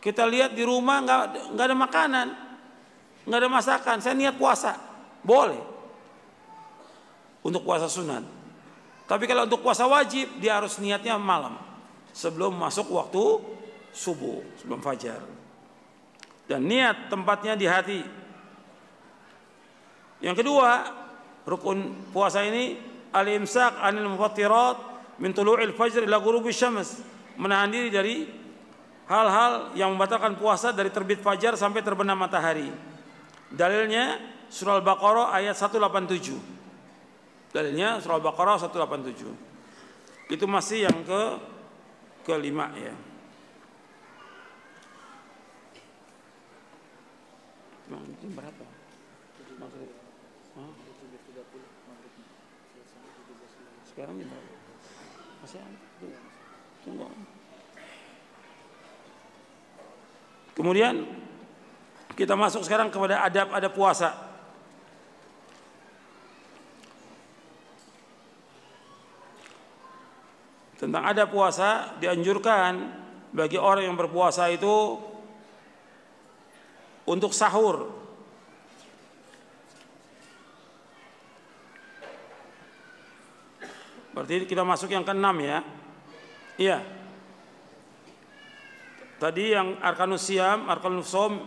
kita 0.00 0.24
lihat 0.24 0.56
di 0.56 0.62
rumah 0.64 1.02
nggak 1.02 1.52
nggak 1.52 1.66
ada 1.66 1.76
makanan, 1.76 2.26
nggak 3.28 3.38
ada 3.42 3.50
masakan. 3.50 3.96
Saya 4.00 4.14
niat 4.16 4.36
puasa, 4.38 4.78
boleh. 5.20 5.60
Untuk 7.46 7.62
puasa 7.62 7.86
sunat. 7.86 8.24
Tapi 9.06 9.24
kalau 9.30 9.46
untuk 9.46 9.62
puasa 9.62 9.86
wajib 9.86 10.42
dia 10.42 10.58
harus 10.58 10.82
niatnya 10.82 11.14
malam 11.14 11.54
sebelum 12.10 12.58
masuk 12.58 12.90
waktu 12.90 13.24
subuh, 13.94 14.42
sebelum 14.58 14.82
fajar. 14.82 15.22
Dan 16.46 16.66
niat 16.66 17.10
tempatnya 17.10 17.54
di 17.58 17.66
hati. 17.66 18.00
Yang 20.22 20.42
kedua, 20.42 20.70
rukun 21.44 22.10
puasa 22.10 22.42
ini 22.42 22.78
al-imsak 23.12 23.78
anil 23.78 24.10
mufattirat 24.10 24.95
min 25.20 25.32
tulu'il 25.32 25.72
fajr 25.72 26.04
ila 26.04 26.20
ghurubi 26.20 26.52
syams. 26.52 27.00
Menahan 27.36 27.68
diri 27.68 27.88
dari 27.92 28.24
hal-hal 29.06 29.76
yang 29.76 29.92
membatalkan 29.92 30.40
puasa 30.40 30.72
dari 30.72 30.88
terbit 30.88 31.20
fajar 31.20 31.54
sampai 31.54 31.84
terbenam 31.84 32.16
matahari. 32.16 32.72
Dalilnya 33.52 34.18
surah 34.48 34.82
Al-Baqarah 34.82 35.36
ayat 35.36 35.54
187. 35.54 37.52
Dalilnya 37.52 38.00
surah 38.02 38.18
Al-Baqarah 38.18 38.56
187. 38.66 40.32
Itu 40.32 40.50
masih 40.50 40.90
yang 40.90 40.98
ke 41.06 41.22
kelima 42.26 42.74
ya. 42.74 42.94
Berapa? 48.26 48.66
Sekarang 53.86 54.18
ini 54.18 54.26
berapa? 54.26 54.45
Kemudian 60.56 61.04
kita 62.16 62.32
masuk 62.32 62.64
sekarang 62.64 62.88
kepada 62.88 63.20
adab-adab 63.26 63.72
puasa. 63.76 64.26
tentang 70.76 71.08
ada 71.08 71.24
puasa 71.24 71.96
dianjurkan 71.98 72.72
bagi 73.32 73.56
orang 73.56 73.88
yang 73.88 73.96
berpuasa 73.96 74.52
itu 74.52 75.00
untuk 77.08 77.32
sahur. 77.32 77.90
Berarti 84.12 84.48
kita 84.48 84.64
masuk 84.64 84.92
yang 84.92 85.04
keenam 85.04 85.36
ya. 85.40 85.60
Iya. 86.56 86.84
Tadi 89.16 89.44
yang 89.56 89.80
arkanus 89.80 90.28
siam, 90.28 90.68
arkanus 90.68 91.08
som 91.08 91.40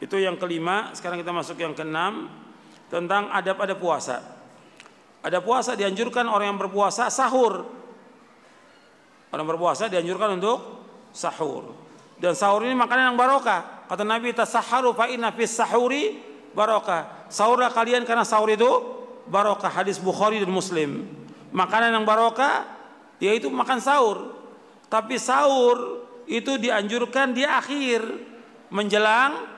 itu 0.00 0.16
yang 0.16 0.40
kelima, 0.40 0.92
sekarang 0.96 1.20
kita 1.20 1.32
masuk 1.32 1.60
yang 1.60 1.76
keenam 1.76 2.32
tentang 2.88 3.28
adab 3.32 3.60
ada 3.60 3.76
puasa. 3.76 4.24
Ada 5.24 5.40
puasa 5.40 5.72
dianjurkan 5.76 6.28
orang 6.28 6.52
yang 6.52 6.60
berpuasa 6.60 7.08
sahur 7.08 7.84
Orang 9.34 9.50
berpuasa 9.50 9.90
dianjurkan 9.90 10.38
untuk 10.38 10.62
sahur. 11.10 11.74
Dan 12.22 12.38
sahur 12.38 12.62
ini 12.62 12.78
makanan 12.78 13.10
yang 13.10 13.18
barokah. 13.18 13.90
Kata 13.90 14.06
Nabi 14.06 14.30
tasaharu 14.30 14.94
fa 14.94 15.10
inna 15.10 15.34
sahuri 15.42 16.22
barokah. 16.54 17.26
Sahurlah 17.26 17.74
kalian 17.74 18.06
karena 18.06 18.22
sahur 18.22 18.46
itu 18.54 18.70
barokah. 19.26 19.74
Hadis 19.74 19.98
Bukhari 19.98 20.38
dan 20.38 20.54
Muslim. 20.54 21.10
Makanan 21.50 21.98
yang 21.98 22.06
barokah 22.06 22.62
yaitu 23.24 23.48
makan 23.48 23.80
sahur. 23.80 24.36
Tapi 24.92 25.16
sahur 25.16 26.04
itu 26.28 26.60
dianjurkan 26.60 27.32
di 27.32 27.42
akhir 27.42 28.04
menjelang 28.68 29.48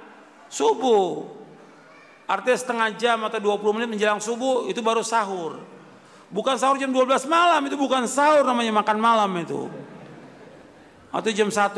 subuh. 0.46 1.34
Artinya 2.26 2.58
setengah 2.58 2.88
jam 2.98 3.18
atau 3.26 3.38
20 3.38 3.76
menit 3.78 3.88
menjelang 3.90 4.22
subuh 4.22 4.66
itu 4.70 4.78
baru 4.82 5.02
sahur. 5.02 5.62
Bukan 6.26 6.58
sahur 6.58 6.74
jam 6.74 6.90
12 6.90 7.22
malam, 7.30 7.62
itu 7.70 7.78
bukan 7.78 8.02
sahur 8.10 8.42
namanya 8.42 8.74
makan 8.82 8.98
malam 8.98 9.30
itu. 9.38 9.70
Atau 11.14 11.30
jam 11.30 11.46
1. 11.46 11.70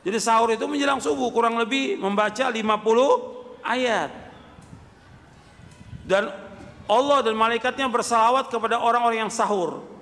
Jadi 0.00 0.18
sahur 0.22 0.48
itu 0.54 0.64
menjelang 0.64 1.02
subuh 1.02 1.28
kurang 1.28 1.60
lebih 1.60 2.00
membaca 2.00 2.48
50 2.48 2.56
ayat. 3.60 4.10
Dan 6.06 6.30
Allah 6.86 7.18
dan 7.20 7.34
malaikatnya 7.34 7.90
bersalawat 7.90 8.48
kepada 8.48 8.78
orang-orang 8.78 9.26
yang 9.26 9.32
sahur. 9.32 9.95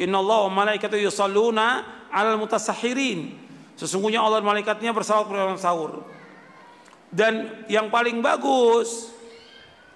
Inna 0.00 0.24
Allah 0.24 0.48
wa 0.48 0.64
malaikatu 0.64 0.96
yusalluna 0.96 1.84
alal 2.08 2.40
mutasahirin. 2.40 3.36
Sesungguhnya 3.76 4.24
Allah 4.24 4.40
malaikatnya 4.40 4.96
bersalawat 4.96 5.28
kepada 5.28 5.42
orang 5.52 5.60
sahur. 5.60 6.04
Dan 7.12 7.64
yang 7.68 7.92
paling 7.92 8.24
bagus 8.24 9.12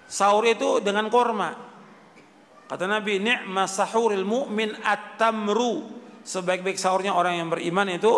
sahur 0.05 0.45
itu 0.45 0.81
dengan 0.81 1.09
korma. 1.09 1.57
Kata 2.65 2.89
Nabi, 2.89 3.21
ni'ma 3.21 3.69
sahuril 3.69 4.25
mu'min 4.25 4.73
at-tamru. 4.81 5.85
Sebaik-baik 6.25 6.81
sahurnya 6.81 7.13
orang 7.13 7.37
yang 7.37 7.49
beriman 7.53 7.85
itu 7.93 8.13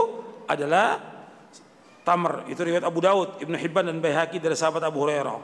adalah 0.48 0.96
tamr. 2.08 2.48
Itu 2.48 2.64
riwayat 2.64 2.88
Abu 2.88 3.04
Daud, 3.04 3.44
Ibnu 3.44 3.60
Hibban 3.60 3.92
dan 3.92 4.00
Baihaqi 4.00 4.40
dari 4.40 4.56
sahabat 4.56 4.80
Abu 4.88 5.04
Hurairah. 5.04 5.40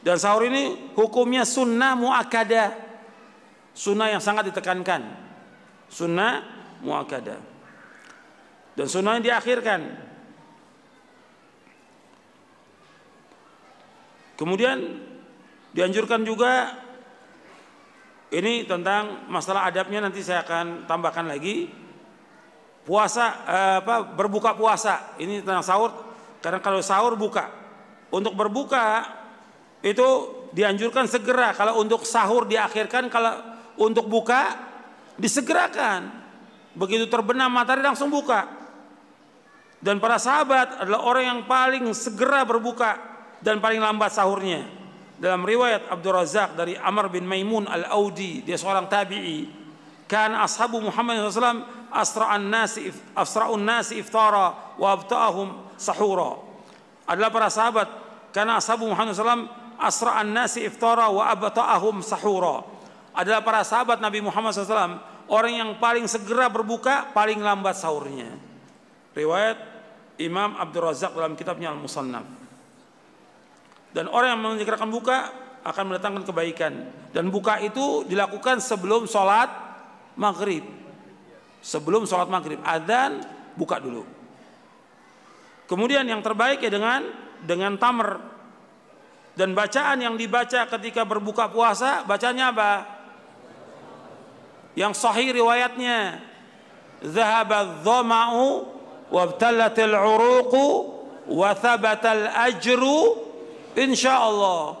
Dan 0.00 0.16
sahur 0.16 0.48
ini 0.48 0.92
hukumnya 0.96 1.44
sunnah 1.44 1.92
muakada. 1.92 2.93
Sunnah 3.74 4.14
yang 4.14 4.22
sangat 4.22 4.54
ditekankan. 4.54 5.02
Sunnah 5.90 6.46
muakada. 6.80 7.42
Dan 8.78 8.86
sunnah 8.86 9.18
yang 9.18 9.34
diakhirkan. 9.34 9.80
Kemudian 14.34 14.78
dianjurkan 15.74 16.22
juga 16.22 16.74
ini 18.34 18.66
tentang 18.66 19.30
masalah 19.30 19.70
adabnya 19.70 20.02
nanti 20.02 20.22
saya 20.22 20.42
akan 20.42 20.90
tambahkan 20.90 21.26
lagi 21.30 21.70
puasa 22.82 23.46
eh, 23.46 23.76
apa 23.78 24.02
berbuka 24.02 24.58
puasa 24.58 25.14
ini 25.22 25.38
tentang 25.38 25.62
sahur 25.62 25.90
karena 26.42 26.58
kalau 26.58 26.82
sahur 26.82 27.14
buka 27.14 27.46
untuk 28.10 28.34
berbuka 28.34 29.06
itu 29.86 30.06
dianjurkan 30.50 31.06
segera 31.06 31.54
kalau 31.54 31.78
untuk 31.78 32.02
sahur 32.02 32.44
diakhirkan 32.44 33.06
kalau 33.06 33.53
untuk 33.78 34.06
buka 34.06 34.54
disegerakan. 35.18 36.10
Begitu 36.74 37.06
terbenam 37.06 37.50
matahari 37.50 37.86
langsung 37.86 38.10
buka. 38.10 38.50
Dan 39.78 40.00
para 40.00 40.18
sahabat 40.18 40.80
adalah 40.82 41.04
orang 41.04 41.24
yang 41.24 41.40
paling 41.44 41.84
segera 41.94 42.42
berbuka 42.42 42.98
dan 43.44 43.60
paling 43.60 43.78
lambat 43.78 44.10
sahurnya. 44.10 44.64
Dalam 45.14 45.46
riwayat 45.46 45.86
Abdul 45.92 46.16
Razak 46.18 46.58
dari 46.58 46.74
Amr 46.74 47.12
bin 47.12 47.28
Maimun 47.28 47.70
Al-Audi 47.70 48.42
dia 48.42 48.58
seorang 48.58 48.90
tabi'i. 48.90 49.46
Kan 50.10 50.34
ashabu 50.34 50.82
Muhammad 50.82 51.22
SAW 51.30 51.64
asra'an 51.94 52.50
nasi 52.50 52.90
asra'un 53.14 53.62
nasi 53.62 54.02
iftara 54.02 54.74
wa 54.74 54.88
abta'ahum 54.90 55.78
sahura. 55.78 56.42
Adalah 57.06 57.30
para 57.30 57.48
sahabat 57.52 57.88
karena 58.34 58.58
ashabu 58.58 58.90
Muhammad 58.90 59.14
SAW 59.14 59.46
asra'an 59.78 60.34
nasi 60.34 60.66
iftara 60.66 61.06
wa 61.12 61.30
abta'ahum 61.30 62.02
sahura 62.02 62.73
adalah 63.14 63.40
para 63.46 63.62
sahabat 63.62 64.02
Nabi 64.02 64.20
Muhammad 64.20 64.52
SAW 64.52 64.98
orang 65.30 65.52
yang 65.54 65.70
paling 65.78 66.04
segera 66.10 66.50
berbuka 66.50 67.14
paling 67.14 67.38
lambat 67.38 67.78
sahurnya 67.78 68.34
riwayat 69.14 69.56
Imam 70.18 70.58
Abdul 70.58 70.90
Razak 70.90 71.14
dalam 71.14 71.38
kitabnya 71.38 71.70
Al-Musannaf 71.70 72.26
dan 73.94 74.10
orang 74.10 74.34
yang 74.34 74.42
menyegerakan 74.42 74.90
buka 74.90 75.44
akan 75.64 75.84
mendatangkan 75.88 76.24
kebaikan. 76.28 76.72
Dan 77.14 77.32
buka 77.32 77.62
itu 77.62 78.04
dilakukan 78.04 78.60
sebelum 78.60 79.06
sholat 79.08 79.48
maghrib. 80.18 80.66
Sebelum 81.64 82.04
sholat 82.04 82.28
maghrib, 82.28 82.60
adzan 82.60 83.24
buka 83.56 83.80
dulu. 83.80 84.04
Kemudian 85.64 86.04
yang 86.04 86.20
terbaik 86.20 86.60
ya 86.60 86.68
dengan 86.68 87.08
dengan 87.40 87.80
tamer 87.80 88.20
dan 89.32 89.56
bacaan 89.56 89.96
yang 89.96 90.14
dibaca 90.20 90.68
ketika 90.76 91.08
berbuka 91.08 91.48
puasa 91.48 92.04
bacanya 92.04 92.52
apa? 92.52 92.70
Yang 94.74 94.98
sahih 94.98 95.30
riwayatnya 95.30 96.18
Zahaba 97.04 97.84
dhama'u 97.84 98.64
wabtalatil 99.12 99.92
uruqu 99.92 100.66
wa 101.30 101.52
thabatal 101.52 102.32
ajru 102.48 103.24
Insya 103.74 104.22
Allah. 104.22 104.78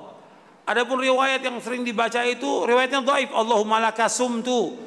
Adapun 0.64 1.02
riwayat 1.02 1.44
yang 1.44 1.58
sering 1.60 1.84
dibaca 1.84 2.22
itu 2.24 2.64
riwayatnya 2.64 3.04
dhaif. 3.04 3.28
Allahumma 3.34 3.82
laka 3.82 4.08
sumtu 4.08 4.78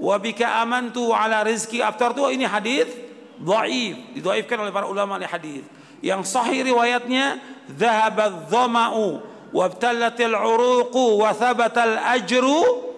wa 0.00 0.16
bika 0.16 0.62
amantu 0.64 1.12
ala 1.12 1.44
rizki 1.44 1.82
aftartu. 1.84 2.30
Ini 2.30 2.46
hadis 2.46 2.88
dhaif, 3.36 4.16
didhaifkan 4.16 4.64
oleh 4.64 4.72
para 4.72 4.88
ulama 4.88 5.20
ahli 5.20 5.28
hadis. 5.28 5.64
Yang 6.00 6.32
sahih 6.32 6.64
riwayatnya 6.64 7.36
dhahaba 7.68 8.48
dhama'u 8.48 9.20
wa 9.50 9.64
btallatil 9.68 10.32
uruqu 10.32 11.20
wa 11.20 11.34
thabatal 11.36 12.00
ajru 12.16 12.89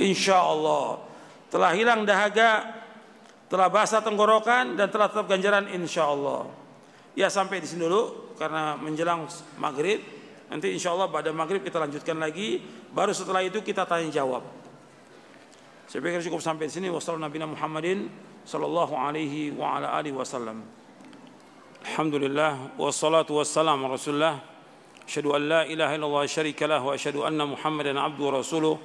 insyaallah. 0.00 0.98
Telah 1.52 1.70
hilang 1.76 2.08
dahaga, 2.08 2.80
telah 3.52 3.68
basah 3.68 4.00
tenggorokan 4.00 4.78
dan 4.78 4.88
telah 4.88 5.12
tetap 5.12 5.28
ganjaran 5.28 5.68
insyaallah. 5.68 6.48
Ya 7.18 7.28
sampai 7.28 7.60
di 7.60 7.68
sini 7.68 7.84
dulu 7.84 8.34
karena 8.40 8.78
menjelang 8.80 9.28
maghrib. 9.60 10.00
Nanti 10.50 10.72
insya 10.72 10.96
Allah 10.96 11.06
pada 11.12 11.30
maghrib 11.30 11.62
kita 11.62 11.78
lanjutkan 11.78 12.18
lagi. 12.18 12.58
Baru 12.90 13.14
setelah 13.14 13.44
itu 13.44 13.62
kita 13.62 13.86
tanya 13.86 14.10
jawab 14.10 14.60
saya 15.90 16.06
pikir 16.06 16.22
cukup 16.30 16.38
sampai 16.38 16.70
di 16.70 16.72
sini. 16.78 16.86
Wassalamualaikum 16.86 17.58
Muhammadin 17.58 18.06
sallallahu 18.46 18.94
alaihi 18.94 19.50
wa 19.50 19.74
ala 19.74 19.98
alihi 19.98 20.14
wasallam. 20.14 20.62
Alhamdulillah 21.82 22.78
wassalatu 22.78 23.42
wassalamu 23.42 23.90
rasulullah 23.90 24.38
asyhadu 25.02 25.34
an 25.34 25.42
la 25.50 25.60
ilaha 25.66 25.90
illallah 25.98 26.30
syarika 26.30 26.70
lah 26.70 26.78
wa 26.78 26.94
asyhadu 26.94 27.26
anna 27.26 27.42
Muhammadan 27.42 27.98
abdu 27.98 28.22
wa 28.22 28.38
rasuluh 28.38 28.78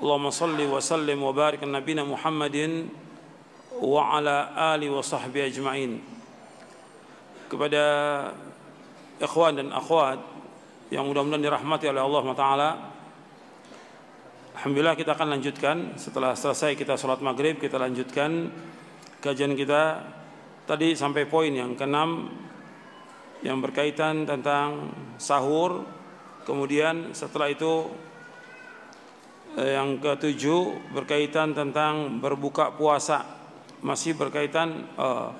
Sallim 0.00 1.20
wa 1.20 1.32
barik 1.36 1.60
nabina 1.60 2.08
Muhammadin 2.08 2.88
wa 3.80 4.16
ala 4.16 4.56
ali 4.72 4.88
wa 4.88 5.04
sahbihi 5.04 5.52
ajma'in. 5.52 6.00
Kepada 7.52 7.84
ikhwan 9.20 9.60
dan 9.60 9.68
akhwat 9.76 10.24
yang 10.88 11.04
mudah-mudahan 11.04 11.44
dirahmati 11.44 11.92
oleh 11.92 12.00
Allah 12.00 12.24
Taala. 12.32 12.70
Alhamdulillah 14.56 14.96
kita 14.96 15.12
akan 15.12 15.28
lanjutkan. 15.36 15.76
Setelah 16.00 16.32
selesai 16.32 16.80
kita 16.80 16.96
sholat 16.96 17.20
maghrib 17.20 17.60
kita 17.60 17.76
lanjutkan 17.76 18.48
kajian 19.20 19.52
kita. 19.52 20.00
Tadi 20.64 20.96
sampai 20.96 21.28
poin 21.28 21.52
yang 21.52 21.76
keenam 21.76 22.32
yang 23.44 23.60
berkaitan 23.60 24.24
tentang 24.24 24.96
sahur. 25.20 25.84
Kemudian 26.48 27.12
setelah 27.12 27.52
itu 27.52 27.88
yang 29.58 29.98
ketujuh 29.98 30.92
berkaitan 30.94 31.56
tentang 31.56 32.22
berbuka 32.22 32.74
puasa. 32.76 33.26
Masih 33.80 34.14
berkaitan 34.14 34.86
uh, 34.94 35.32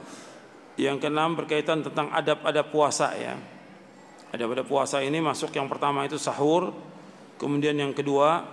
yang 0.80 0.96
keenam 0.96 1.36
berkaitan 1.36 1.84
tentang 1.84 2.08
adab-adab 2.10 2.72
puasa 2.72 3.12
ya. 3.14 3.36
Ada 4.30 4.46
pada 4.46 4.62
puasa 4.62 5.02
ini 5.02 5.18
masuk 5.18 5.50
yang 5.52 5.66
pertama 5.66 6.06
itu 6.06 6.14
sahur, 6.14 6.70
kemudian 7.36 7.74
yang 7.74 7.90
kedua 7.90 8.46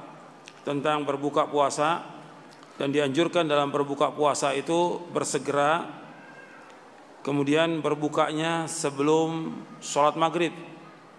tentang 0.66 1.06
berbuka 1.06 1.48
puasa 1.48 2.02
dan 2.82 2.90
dianjurkan 2.90 3.46
dalam 3.46 3.70
berbuka 3.70 4.12
puasa 4.12 4.52
itu 4.58 5.00
bersegera 5.14 5.86
kemudian 7.22 7.84
berbukanya 7.84 8.72
sebelum 8.72 9.60
sholat 9.84 10.16
maghrib. 10.16 10.56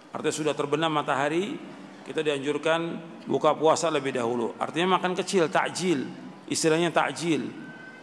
Artinya 0.08 0.34
sudah 0.34 0.54
terbenam 0.56 0.88
matahari 0.88 1.60
kita 2.08 2.24
dianjurkan 2.24 2.80
buka 3.28 3.52
puasa 3.52 3.92
lebih 3.92 4.16
dahulu. 4.16 4.56
Artinya 4.56 4.96
makan 4.96 5.12
kecil 5.12 5.52
takjil. 5.52 6.08
Istilahnya 6.48 6.88
takjil. 6.88 7.52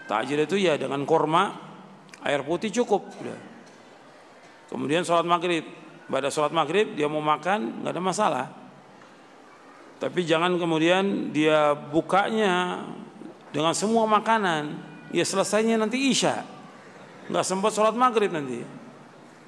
Takjil 0.05 0.45
itu 0.45 0.61
ya 0.61 0.77
dengan 0.77 1.01
korma 1.09 1.49
air 2.21 2.45
putih 2.45 2.69
cukup. 2.69 3.01
Kemudian 4.69 5.01
sholat 5.01 5.25
maghrib. 5.25 5.65
Pada 6.05 6.29
sholat 6.29 6.53
maghrib 6.53 6.93
dia 6.93 7.09
mau 7.09 7.17
makan 7.17 7.81
nggak 7.81 7.93
ada 7.97 8.03
masalah. 8.05 8.45
Tapi 9.97 10.21
jangan 10.21 10.53
kemudian 10.61 11.33
dia 11.33 11.73
bukanya 11.73 12.85
dengan 13.49 13.73
semua 13.73 14.05
makanan. 14.05 14.85
Ya 15.17 15.25
selesainya 15.25 15.81
nanti 15.81 16.13
isya. 16.13 16.45
Nggak 17.33 17.41
sempat 17.41 17.73
sholat 17.73 17.97
maghrib 17.97 18.29
nanti. 18.29 18.61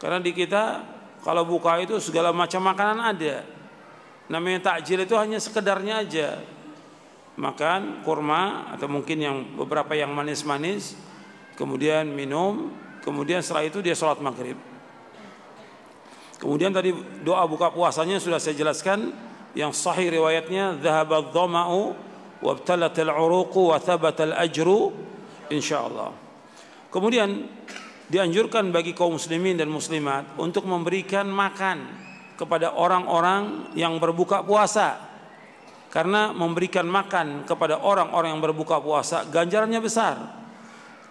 Karena 0.02 0.18
di 0.18 0.34
kita 0.34 0.82
kalau 1.22 1.46
buka 1.46 1.78
itu 1.78 2.02
segala 2.02 2.34
macam 2.34 2.66
makanan 2.66 3.14
ada 3.14 3.57
namanya 4.28 4.76
takjil 4.76 5.04
itu 5.04 5.16
hanya 5.16 5.40
sekedarnya 5.40 6.04
aja. 6.04 6.30
Makan 7.38 8.02
kurma 8.02 8.74
atau 8.74 8.90
mungkin 8.90 9.18
yang 9.22 9.38
beberapa 9.54 9.94
yang 9.94 10.10
manis-manis 10.10 10.98
kemudian 11.54 12.10
minum 12.10 12.74
kemudian 13.06 13.46
setelah 13.46 13.70
itu 13.70 13.80
dia 13.80 13.94
sholat 13.94 14.18
maghrib. 14.20 14.58
Kemudian 16.38 16.70
tadi 16.70 16.94
doa 17.26 17.46
buka 17.50 17.74
puasanya 17.74 18.22
sudah 18.22 18.38
saya 18.38 18.54
jelaskan 18.58 19.14
yang 19.58 19.74
sahih 19.74 20.14
riwayatnya 20.14 20.78
dhahaba 20.78 21.34
dhama'u 21.34 21.98
wabtalatil 22.42 23.10
uruqu 23.10 23.74
wa 23.74 23.78
thabatal 23.82 24.34
ajru 24.38 24.94
insyaallah. 25.50 26.14
Kemudian 26.94 27.50
dianjurkan 28.08 28.70
bagi 28.70 28.94
kaum 28.94 29.18
muslimin 29.18 29.58
dan 29.58 29.68
muslimat 29.68 30.38
untuk 30.40 30.64
memberikan 30.70 31.28
makan 31.28 32.07
kepada 32.38 32.78
orang-orang 32.78 33.74
yang 33.74 33.98
berbuka 33.98 34.46
puasa. 34.46 35.10
Karena 35.92 36.30
memberikan 36.30 36.86
makan 36.86 37.44
kepada 37.50 37.82
orang-orang 37.82 38.38
yang 38.38 38.44
berbuka 38.44 38.78
puasa 38.78 39.26
ganjarannya 39.26 39.82
besar. 39.82 40.16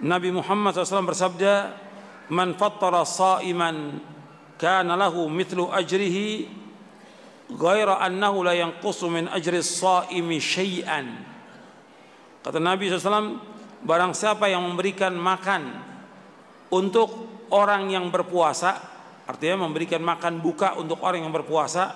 Nabi 0.04 0.30
Muhammad 0.30 0.76
SAW 0.76 1.10
bersabda, 1.10 1.74
"Man 2.30 2.54
fattara 2.54 3.02
sa'iman 3.02 3.98
kana 4.56 4.96
lahu 4.96 5.28
mithlu 5.28 5.68
ajrihi 5.68 6.48
ghaira 7.54 8.02
annahu 8.02 8.42
la 8.42 8.56
yanqusu 8.56 9.06
min 9.12 9.30
ajri 9.30 9.62
as-saimi 9.62 10.40
syai'an 10.42 11.06
kata 12.42 12.58
Nabi 12.58 12.90
SAW 12.90 13.38
barang 13.86 14.12
siapa 14.16 14.50
yang 14.50 14.66
memberikan 14.66 15.14
makan 15.14 15.62
untuk 16.72 17.08
orang 17.54 17.92
yang 17.92 18.10
berpuasa 18.10 18.95
artinya 19.26 19.66
memberikan 19.66 20.00
makan 20.02 20.38
buka 20.38 20.78
untuk 20.78 21.02
orang 21.02 21.26
yang 21.26 21.34
berpuasa 21.34 21.94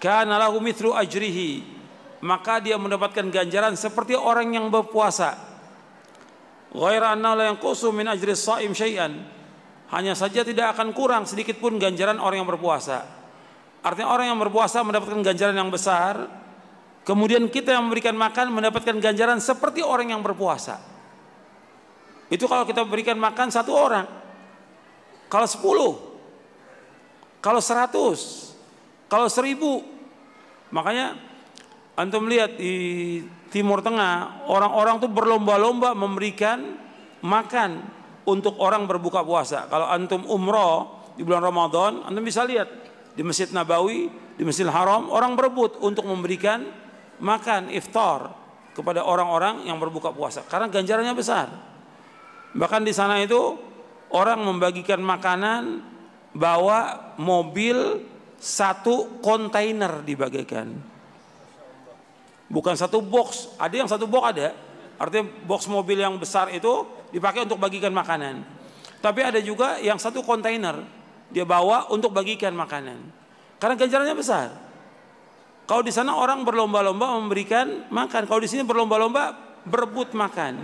kana 0.00 0.40
lahu 0.40 0.60
mithlu 0.60 0.96
ajrihi 0.96 1.76
maka 2.24 2.58
dia 2.58 2.74
mendapatkan 2.80 3.28
ganjaran 3.30 3.76
seperti 3.76 4.16
orang 4.16 4.56
yang 4.56 4.66
berpuasa 4.72 5.36
ghaira 6.72 7.14
annahu 7.14 7.38
la 7.38 7.44
yanqusu 7.52 7.92
min 7.92 8.08
ajri 8.08 8.32
as-saim 8.32 8.72
syai'an 8.72 9.38
hanya 9.88 10.12
saja 10.12 10.44
tidak 10.44 10.76
akan 10.76 10.92
kurang 10.92 11.24
sedikit 11.24 11.56
pun 11.56 11.80
ganjaran 11.80 12.20
orang 12.20 12.44
yang 12.44 12.48
berpuasa. 12.48 13.08
Artinya 13.80 14.12
orang 14.12 14.26
yang 14.28 14.40
berpuasa 14.40 14.84
mendapatkan 14.84 15.24
ganjaran 15.24 15.56
yang 15.56 15.72
besar, 15.72 16.28
kemudian 17.08 17.48
kita 17.48 17.72
yang 17.72 17.88
memberikan 17.88 18.12
makan 18.12 18.52
mendapatkan 18.52 19.00
ganjaran 19.00 19.40
seperti 19.40 19.80
orang 19.80 20.12
yang 20.12 20.20
berpuasa. 20.20 20.76
Itu 22.28 22.44
kalau 22.44 22.68
kita 22.68 22.84
berikan 22.84 23.16
makan 23.16 23.48
satu 23.48 23.72
orang. 23.72 24.06
Kalau 25.32 25.48
sepuluh, 25.48 25.96
kalau 27.48 27.64
seratus, 27.64 28.52
kalau 29.08 29.24
seribu. 29.32 29.80
Makanya 30.68 31.16
antum 31.96 32.28
lihat 32.28 32.60
di 32.60 33.24
Timur 33.48 33.80
Tengah 33.80 34.44
orang-orang 34.44 35.00
tuh 35.00 35.08
berlomba-lomba 35.08 35.96
memberikan 35.96 36.76
makan 37.24 37.88
untuk 38.28 38.60
orang 38.60 38.84
berbuka 38.84 39.24
puasa. 39.24 39.64
Kalau 39.72 39.88
antum 39.88 40.28
umroh 40.28 41.08
di 41.16 41.24
bulan 41.24 41.40
Ramadan, 41.40 42.04
antum 42.04 42.20
bisa 42.20 42.44
lihat 42.44 42.68
di 43.16 43.24
Masjid 43.24 43.48
Nabawi, 43.48 44.12
di 44.36 44.44
Masjidil 44.44 44.68
Haram, 44.68 45.08
orang 45.08 45.32
berebut 45.32 45.80
untuk 45.80 46.04
memberikan 46.04 46.68
makan 47.16 47.72
iftar 47.72 48.28
kepada 48.76 49.08
orang-orang 49.08 49.64
yang 49.64 49.80
berbuka 49.80 50.12
puasa 50.12 50.44
karena 50.44 50.68
ganjarannya 50.68 51.16
besar. 51.16 51.48
Bahkan 52.52 52.84
di 52.84 52.92
sana 52.92 53.24
itu 53.24 53.56
orang 54.12 54.44
membagikan 54.44 55.00
makanan 55.00 55.96
bawa 56.32 57.12
mobil 57.20 58.04
satu 58.38 59.20
kontainer 59.20 60.00
dibagikan. 60.06 60.70
Bukan 62.48 62.74
satu 62.78 63.04
box, 63.04 63.52
ada 63.60 63.74
yang 63.76 63.90
satu 63.90 64.08
box 64.08 64.24
ada. 64.32 64.48
Artinya 64.98 65.30
box 65.44 65.68
mobil 65.68 66.00
yang 66.00 66.16
besar 66.16 66.50
itu 66.50 66.86
dipakai 67.12 67.44
untuk 67.44 67.60
bagikan 67.60 67.92
makanan. 67.92 68.42
Tapi 68.98 69.20
ada 69.22 69.38
juga 69.38 69.78
yang 69.78 70.00
satu 70.00 70.26
kontainer 70.26 70.80
dia 71.28 71.44
bawa 71.44 71.92
untuk 71.92 72.10
bagikan 72.10 72.56
makanan. 72.56 72.98
Karena 73.60 73.74
ganjarannya 73.76 74.16
besar. 74.16 74.48
Kalau 75.68 75.84
di 75.84 75.92
sana 75.92 76.16
orang 76.16 76.48
berlomba-lomba 76.48 77.20
memberikan 77.20 77.84
makan, 77.92 78.24
kalau 78.24 78.40
di 78.40 78.48
sini 78.48 78.64
berlomba-lomba 78.64 79.36
berebut 79.68 80.16
makan. 80.16 80.56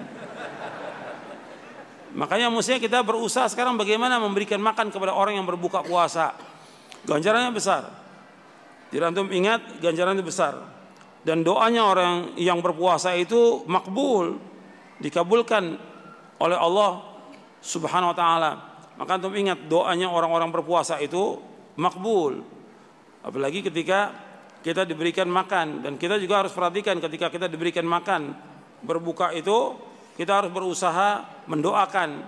Makanya 2.14 2.46
mestinya 2.46 2.78
kita 2.78 3.02
berusaha 3.02 3.50
sekarang 3.50 3.74
bagaimana 3.74 4.22
memberikan 4.22 4.62
makan 4.62 4.94
kepada 4.94 5.10
orang 5.10 5.34
yang 5.34 5.46
berbuka 5.46 5.82
puasa. 5.82 6.38
Ganjarannya 7.04 7.50
besar. 7.50 7.90
Tidak 8.94 9.02
antum 9.02 9.26
ingat 9.34 9.82
ganjarannya 9.82 10.22
besar. 10.22 10.54
Dan 11.26 11.42
doanya 11.42 11.82
orang 11.82 12.38
yang 12.38 12.62
berpuasa 12.62 13.18
itu 13.18 13.66
makbul, 13.66 14.38
dikabulkan 15.02 15.74
oleh 16.38 16.58
Allah 16.58 17.02
Subhanahu 17.58 18.14
wa 18.14 18.16
taala. 18.16 18.52
Maka 18.94 19.18
antum 19.18 19.34
ingat 19.34 19.66
doanya 19.66 20.06
orang-orang 20.06 20.54
berpuasa 20.54 21.02
itu 21.02 21.42
makbul. 21.74 22.46
Apalagi 23.26 23.66
ketika 23.66 24.14
kita 24.62 24.86
diberikan 24.86 25.26
makan 25.26 25.82
dan 25.82 25.98
kita 25.98 26.16
juga 26.22 26.46
harus 26.46 26.54
perhatikan 26.54 26.96
ketika 27.02 27.28
kita 27.28 27.50
diberikan 27.50 27.84
makan 27.84 28.32
berbuka 28.80 29.32
itu 29.36 29.76
kita 30.14 30.42
harus 30.42 30.50
berusaha 30.50 31.26
mendoakan. 31.50 32.22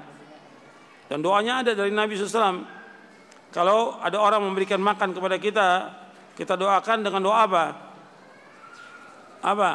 Dan 1.06 1.22
doanya 1.22 1.62
ada 1.62 1.72
dari 1.74 1.94
Nabi 1.94 2.18
SAW 2.18 2.66
kalau 3.54 3.96
ada 4.02 4.18
orang 4.18 4.42
memberikan 4.42 4.82
makan 4.82 5.14
kepada 5.14 5.36
kita 5.38 5.68
kita 6.36 6.58
doakan 6.58 6.98
dengan 7.00 7.22
doa 7.24 7.38
apa? 7.46 7.64
Apa? 9.40 9.70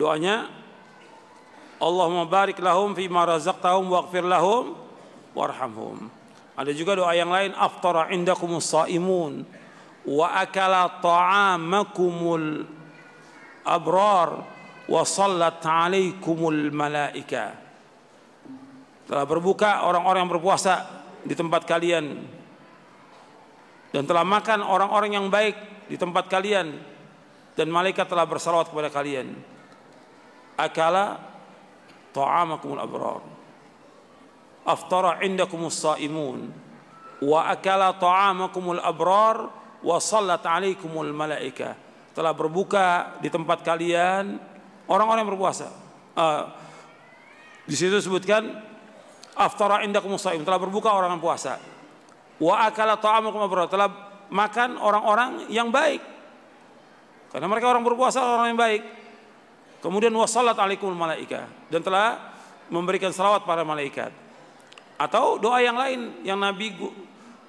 Doanya 0.00 0.50
Allahumma 1.76 2.24
barik 2.24 2.58
lahum 2.64 2.96
fi 2.96 3.06
razaqtahum 3.06 3.92
waghfir 3.92 4.24
lahum 4.24 4.74
warhamhum. 5.36 6.08
Ada 6.56 6.72
juga 6.72 6.96
doa 6.96 7.12
yang 7.12 7.28
lain 7.28 7.52
aftara 7.52 8.08
indakumus 8.16 8.72
saimun 8.72 9.44
wa 10.08 10.26
akala 10.40 10.88
ta'amakumul 11.04 12.64
abrar 13.60 14.55
wa 14.86 15.02
sallat 15.02 15.62
alaikumul 15.62 16.70
malaika. 16.70 17.58
Telah 19.06 19.22
berbuka 19.22 19.86
orang-orang 19.86 20.26
yang 20.26 20.32
berpuasa 20.34 20.74
di 21.22 21.34
tempat 21.34 21.62
kalian. 21.62 22.26
Dan 23.94 24.02
telah 24.02 24.26
makan 24.26 24.66
orang-orang 24.66 25.14
yang 25.14 25.26
baik 25.30 25.86
di 25.86 25.94
tempat 25.94 26.26
kalian. 26.26 26.74
Dan 27.54 27.70
malaikat 27.70 28.10
telah 28.10 28.26
bersalawat 28.26 28.70
kepada 28.70 28.90
kalian. 28.90 29.30
Akala 30.58 31.22
ta'amakumul 32.10 32.82
abrar. 32.82 33.22
Aftara 34.66 35.22
indakumus 35.22 35.78
saimun. 35.78 36.50
Wa 37.22 37.46
akala 37.54 37.94
ta'amakumul 37.94 38.82
abrar. 38.82 39.54
Wa 39.86 40.02
sallat 40.02 40.42
alaikumul 40.42 41.14
malaika. 41.14 41.78
Telah 42.10 42.34
berbuka 42.34 43.16
di 43.22 43.30
tempat 43.30 43.62
kalian 43.62 44.55
orang-orang 44.90 45.26
yang 45.26 45.30
berpuasa. 45.34 45.68
Uh, 46.16 46.48
di 47.66 47.74
situ 47.74 47.92
disebutkan 47.98 48.46
aftara 49.36 49.84
indakumus 49.84 50.24
saim 50.24 50.40
telah 50.46 50.56
berbuka 50.56 50.90
orang 50.90 51.18
yang 51.18 51.22
puasa. 51.22 51.58
Wa 52.40 52.68
akala 52.68 52.96
ta'amakum 52.96 53.42
abrar 53.42 53.68
telah 53.68 53.88
makan 54.32 54.80
orang-orang 54.80 55.50
yang 55.52 55.68
baik. 55.68 56.00
Karena 57.30 57.46
mereka 57.50 57.68
orang 57.68 57.84
berpuasa 57.84 58.22
orang 58.22 58.54
yang 58.54 58.60
baik. 58.60 58.82
Kemudian 59.84 60.14
wassalat 60.16 60.56
alaikum 60.56 60.88
malaika 60.94 61.46
dan 61.68 61.84
telah 61.84 62.32
memberikan 62.72 63.12
salawat 63.12 63.44
para 63.44 63.62
malaikat. 63.62 64.10
Atau 64.96 65.36
doa 65.36 65.60
yang 65.60 65.76
lain 65.76 66.24
yang 66.24 66.40
Nabi 66.40 66.72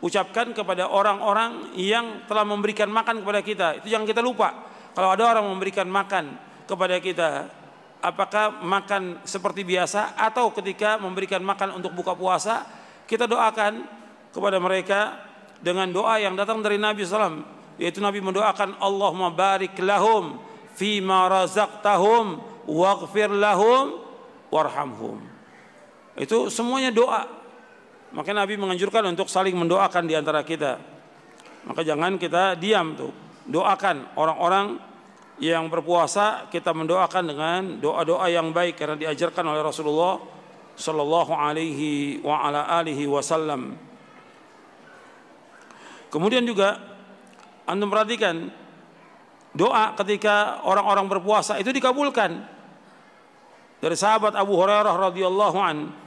ucapkan 0.03 0.51
kepada 0.51 0.91
orang-orang 0.91 1.73
yang 1.79 2.27
telah 2.27 2.43
memberikan 2.43 2.91
makan 2.91 3.23
kepada 3.23 3.39
kita. 3.41 3.67
Itu 3.81 3.87
yang 3.89 4.03
kita 4.03 4.19
lupa. 4.19 4.53
Kalau 4.91 5.13
ada 5.13 5.23
orang 5.23 5.45
memberikan 5.47 5.87
makan 5.87 6.46
kepada 6.67 6.99
kita, 6.99 7.47
apakah 8.03 8.61
makan 8.61 9.23
seperti 9.23 9.65
biasa 9.65 10.19
atau 10.19 10.51
ketika 10.53 10.99
memberikan 11.01 11.41
makan 11.41 11.79
untuk 11.79 11.95
buka 11.95 12.13
puasa, 12.13 12.67
kita 13.07 13.25
doakan 13.25 13.87
kepada 14.35 14.57
mereka 14.59 14.99
dengan 15.63 15.89
doa 15.89 16.21
yang 16.21 16.37
datang 16.37 16.61
dari 16.61 16.77
Nabi 16.77 17.07
SAW. 17.07 17.55
Yaitu 17.77 18.01
Nabi 18.01 18.21
mendoakan 18.21 18.81
Allahumma 18.81 19.29
barik 19.29 19.77
lahum 19.81 20.41
fima 20.73 21.29
razaqtahum 21.29 22.41
waghfir 22.65 23.29
lahum 23.31 24.01
warhamhum. 24.49 25.21
Itu 26.17 26.49
semuanya 26.49 26.89
doa. 26.89 27.29
Maka 28.11 28.33
Nabi 28.33 28.57
menganjurkan 28.57 29.05
untuk 29.13 29.29
saling 29.29 29.53
mendoakan 29.53 30.09
di 30.09 30.17
antara 30.17 30.41
kita. 30.41 30.81
Maka 31.69 31.85
jangan 31.85 32.17
kita 32.17 32.57
diam 32.57 32.97
tuh. 32.97 33.13
Doakan 33.47 34.17
orang-orang 34.17 34.79
yang 35.37 35.69
berpuasa 35.69 36.49
kita 36.49 36.73
mendoakan 36.73 37.23
dengan 37.23 37.61
doa-doa 37.77 38.25
yang 38.29 38.49
baik 38.49 38.77
karena 38.77 38.97
diajarkan 38.97 39.45
oleh 39.45 39.61
Rasulullah 39.61 40.17
sallallahu 40.77 41.33
alaihi 41.33 42.21
wa 42.25 42.41
ala 42.41 42.65
alihi 42.81 43.05
wasallam. 43.05 43.77
Kemudian 46.09 46.41
juga 46.45 46.81
antum 47.69 47.91
perhatikan 47.91 48.49
doa 49.53 49.93
ketika 49.97 50.65
orang-orang 50.65 51.05
berpuasa 51.05 51.57
itu 51.61 51.69
dikabulkan 51.69 52.45
dari 53.77 53.93
sahabat 53.93 54.33
Abu 54.33 54.57
Hurairah 54.57 54.93
radhiyallahu 55.11 55.57
an 55.61 56.06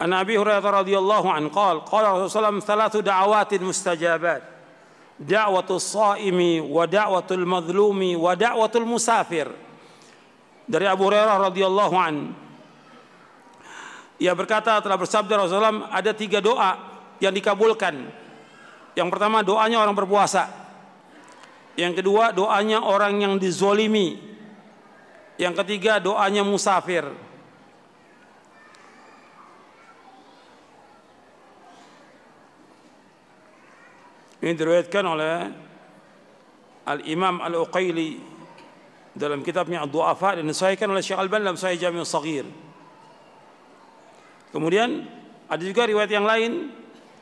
An 0.00 0.16
Abi 0.16 0.32
Hurairah 0.40 0.64
radhiyallahu 0.64 1.28
an 1.28 1.52
qala 1.52 1.84
qala 1.84 2.16
Rasulullah 2.16 2.56
thalathu 2.56 3.04
da'awatin 3.04 3.60
mustajabat. 3.60 4.40
Da'watul 5.20 5.76
saimi 5.76 6.64
wa 6.64 6.88
da'watul 6.88 7.44
madlumi 7.44 8.16
wa 8.16 8.32
da'watul 8.32 8.88
musafir 8.88 9.52
dari 10.64 10.88
Abu 10.88 11.04
Hurairah 11.04 11.52
radhiyallahu 11.52 11.94
an. 12.00 12.32
Ia 14.16 14.32
berkata 14.32 14.80
telah 14.80 14.96
bersabda 14.96 15.36
Rasulullah 15.36 15.92
ada 15.92 16.16
tiga 16.16 16.40
doa 16.40 16.80
yang 17.20 17.36
dikabulkan. 17.36 18.00
Yang 18.96 19.08
pertama 19.12 19.44
doanya 19.44 19.84
orang 19.84 19.92
berpuasa. 19.92 20.48
Yang 21.76 22.00
kedua 22.00 22.32
doanya 22.32 22.80
orang 22.80 23.20
yang 23.20 23.34
dizolimi. 23.36 24.16
Yang 25.36 25.60
ketiga 25.60 26.00
doanya 26.00 26.40
musafir 26.40 27.04
Ini 34.40 34.56
diriwayatkan 34.56 35.04
oleh 35.04 35.36
Al-Imam 36.88 37.44
Al-Uqaili 37.44 38.16
dalam 39.12 39.44
kitabnya 39.44 39.84
Ad-Du'afa 39.84 40.40
dan 40.40 40.48
disahihkan 40.48 40.88
oleh 40.88 41.04
Syekh 41.04 41.20
Al-Albani 41.20 41.44
dalam 41.44 41.60
Sahih 41.60 41.76
Jami' 41.76 42.00
Shaghir. 42.08 42.48
Kemudian 44.50 45.06
Ada 45.50 45.66
juga 45.66 45.82
riwayat 45.82 46.10
yang 46.14 46.22
lain 46.22 46.70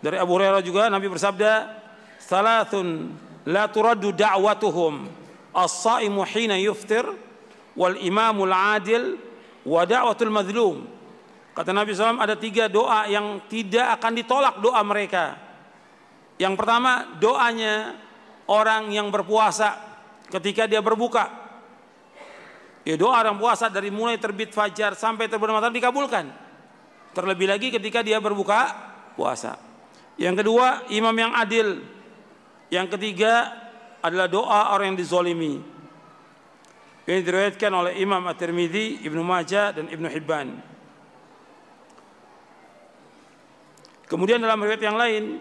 dari 0.04 0.20
Abu 0.20 0.36
Hurairah 0.36 0.60
juga 0.60 0.92
Nabi 0.92 1.08
bersabda, 1.08 1.80
"Thalathun 2.28 3.16
la 3.48 3.72
turaddu 3.72 4.12
da'watuhum 4.12 5.08
as-saimu 5.56 6.28
hina 6.28 6.60
yuftir 6.60 7.08
wal 7.72 7.96
imamul 7.96 8.52
adil 8.52 9.16
wa 9.64 9.80
da'watul 9.88 10.28
madlum." 10.28 10.84
Kata 11.56 11.72
Nabi 11.72 11.96
SAW 11.96 12.20
ada 12.20 12.36
tiga 12.36 12.68
doa 12.68 13.08
yang 13.08 13.40
tidak 13.48 13.96
akan 13.96 14.12
ditolak 14.12 14.60
doa 14.60 14.84
mereka. 14.84 15.47
Yang 16.38 16.54
pertama 16.54 17.18
doanya 17.18 17.98
orang 18.46 18.94
yang 18.94 19.10
berpuasa 19.10 19.74
ketika 20.30 20.70
dia 20.70 20.78
berbuka. 20.78 21.26
Ya 22.86 22.96
doa 22.96 23.20
orang 23.20 23.36
puasa 23.36 23.68
dari 23.68 23.92
mulai 23.92 24.16
terbit 24.16 24.54
fajar 24.54 24.96
sampai 24.96 25.28
terbenam 25.28 25.58
matahari 25.58 25.76
dikabulkan. 25.76 26.30
Terlebih 27.12 27.50
lagi 27.50 27.68
ketika 27.74 28.00
dia 28.00 28.22
berbuka 28.22 28.72
puasa. 29.18 29.58
Yang 30.16 30.46
kedua, 30.46 30.88
imam 30.88 31.12
yang 31.12 31.34
adil. 31.34 31.84
Yang 32.70 32.96
ketiga 32.96 33.50
adalah 34.00 34.30
doa 34.30 34.72
orang 34.72 34.94
yang 34.94 34.98
dizolimi. 35.00 35.58
Ini 37.08 37.24
diriwayatkan 37.24 37.72
oleh 37.72 37.92
Imam 38.04 38.20
At-Tirmidzi, 38.28 39.00
Ibnu 39.08 39.24
Majah 39.24 39.72
dan 39.72 39.88
Ibnu 39.88 40.08
Hibban. 40.12 40.48
Kemudian 44.04 44.40
dalam 44.40 44.60
riwayat 44.60 44.84
yang 44.84 44.96
lain 44.96 45.40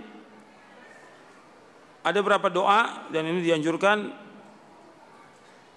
ada 2.07 2.23
beberapa 2.23 2.47
doa 2.47 3.11
dan 3.11 3.27
ini 3.27 3.43
dianjurkan? 3.43 4.07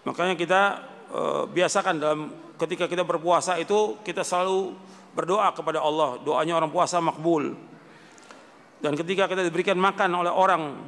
Makanya 0.07 0.39
kita 0.39 0.63
e, 1.11 1.21
biasakan 1.51 1.95
dalam 1.99 2.21
ketika 2.55 2.87
kita 2.87 3.03
berpuasa 3.03 3.59
itu 3.59 3.99
kita 4.07 4.23
selalu 4.23 4.79
berdoa 5.11 5.51
kepada 5.51 5.83
Allah. 5.83 6.23
Doanya 6.23 6.55
orang 6.55 6.71
puasa 6.71 7.03
makbul. 7.03 7.59
Dan 8.79 8.95
ketika 8.95 9.27
kita 9.27 9.43
diberikan 9.43 9.75
makan 9.75 10.09
oleh 10.15 10.31
orang 10.31 10.79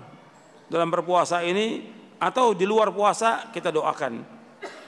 dalam 0.70 0.88
berpuasa 0.88 1.42
ini 1.42 1.90
atau 2.22 2.54
di 2.54 2.62
luar 2.62 2.94
puasa 2.94 3.50
kita 3.50 3.74
doakan. 3.74 4.22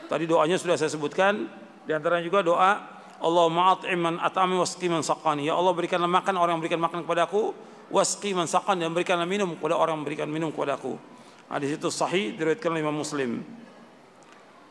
Tadi 0.07 0.25
doanya 0.25 0.55
sudah 0.55 0.79
saya 0.79 0.89
sebutkan. 0.89 1.51
Di 1.85 1.93
antaranya 1.93 2.25
juga 2.25 2.47
doa 2.47 2.79
Allahumma 3.19 3.75
at'iman 3.75 4.23
at'ami 4.23 4.55
wasqiman 4.55 5.03
saqani. 5.03 5.51
Ya 5.51 5.59
Allah 5.59 5.75
berikanlah 5.75 6.09
makan 6.09 6.35
orang 6.39 6.57
yang 6.57 6.63
berikan 6.63 6.79
makan 6.81 7.03
kepadaku 7.03 7.74
wasqi 7.95 8.35
man 8.35 8.51
saqan 8.51 8.83
dan 8.83 8.91
berikanlah 8.91 9.23
minum 9.23 9.55
kepada 9.55 9.79
orang 9.79 10.03
memberikan 10.03 10.27
minum 10.27 10.51
kepadaku. 10.51 10.99
Hadis 11.47 11.79
itu 11.79 11.87
sahih 11.95 12.35
diriwayatkan 12.35 12.75
oleh 12.75 12.83
Imam 12.83 12.99
Muslim. 12.99 13.47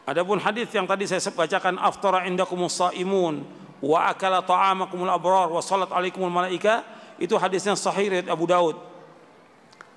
Adapun 0.03 0.35
hadis 0.43 0.67
yang 0.75 0.83
tadi 0.83 1.07
saya 1.07 1.23
bacakan 1.31 1.79
aftara 1.79 2.27
indakumus 2.27 2.75
saimun 2.75 3.47
wa 3.79 4.11
akala 4.11 4.43
ta'amakumul 4.43 5.07
abrar 5.07 5.47
wa 5.47 5.63
salat 5.63 5.87
alaikumul 5.95 6.27
malaika 6.27 6.83
itu 7.15 7.39
hadisnya 7.39 7.79
sahih 7.79 8.11
riwayat 8.11 8.27
Abu 8.27 8.43
Daud. 8.43 8.75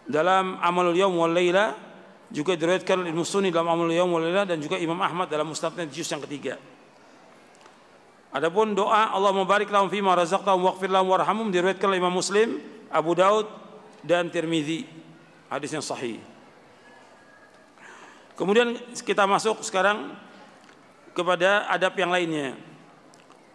Dalam 0.07 0.62
Amalul 0.62 0.94
Yaum 0.94 1.19
wal 1.19 1.35
Laila 1.35 1.74
juga 2.31 2.55
diriwayatkan 2.55 3.03
oleh 3.03 3.11
Musuni 3.11 3.51
dalam 3.51 3.66
Amalul 3.66 3.98
Yaum 3.98 4.15
wal 4.15 4.23
Laila 4.23 4.47
dan 4.47 4.62
juga 4.62 4.78
Imam 4.78 5.03
Ahmad 5.03 5.27
dalam 5.27 5.51
Musnadnya 5.51 5.90
juz 5.90 6.07
yang 6.07 6.23
ketiga. 6.23 6.55
Adapun 8.37 8.77
doa 8.77 9.17
Allah 9.17 9.33
mubarik 9.33 9.73
lahum 9.73 9.89
fima 9.89 10.13
razaqtahum 10.13 10.69
waghfir 10.69 10.93
lahum 10.93 11.09
warhamhum 11.09 11.49
diriwayatkan 11.49 11.89
oleh 11.89 12.05
Imam 12.05 12.13
Muslim 12.13 12.61
Abu 12.93 13.17
Daud 13.17 13.49
dan 14.05 14.29
Tirmizi 14.29 14.85
hadis 15.49 15.73
yang 15.73 15.81
sahih. 15.81 16.21
Kemudian 18.37 18.77
kita 18.93 19.25
masuk 19.25 19.65
sekarang 19.65 20.13
kepada 21.17 21.65
adab 21.73 21.97
yang 21.97 22.13
lainnya 22.13 22.61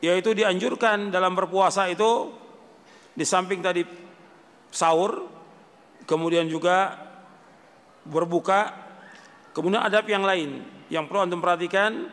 yaitu 0.02 0.34
dianjurkan 0.34 1.14
dalam 1.14 1.38
berpuasa 1.38 1.86
itu 1.86 2.34
di 3.14 3.22
samping 3.22 3.62
tadi 3.62 3.86
sahur 4.74 5.30
kemudian 6.10 6.50
juga 6.50 6.98
berbuka 8.02 8.74
kemudian 9.54 9.86
adab 9.86 10.10
yang 10.10 10.26
lain 10.26 10.66
yang 10.90 11.06
perlu 11.06 11.22
antum 11.22 11.38
perhatikan 11.38 12.10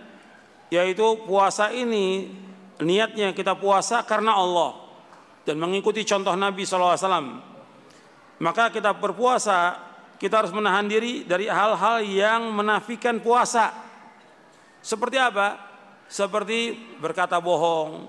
yaitu 0.69 1.17
puasa 1.25 1.73
ini 1.73 2.29
niatnya 2.83 3.35
kita 3.35 3.59
puasa 3.59 4.07
karena 4.07 4.39
Allah 4.39 4.89
dan 5.49 5.57
mengikuti 5.59 6.05
contoh 6.05 6.37
Nabi 6.37 6.63
SAW. 6.63 7.41
Maka 8.39 8.71
kita 8.71 8.95
berpuasa, 8.95 9.75
kita 10.21 10.45
harus 10.45 10.53
menahan 10.55 10.87
diri 10.87 11.27
dari 11.27 11.51
hal-hal 11.51 12.05
yang 12.07 12.55
menafikan 12.55 13.19
puasa. 13.19 13.75
Seperti 14.79 15.19
apa? 15.19 15.59
Seperti 16.07 16.77
berkata 17.03 17.43
bohong, 17.43 18.07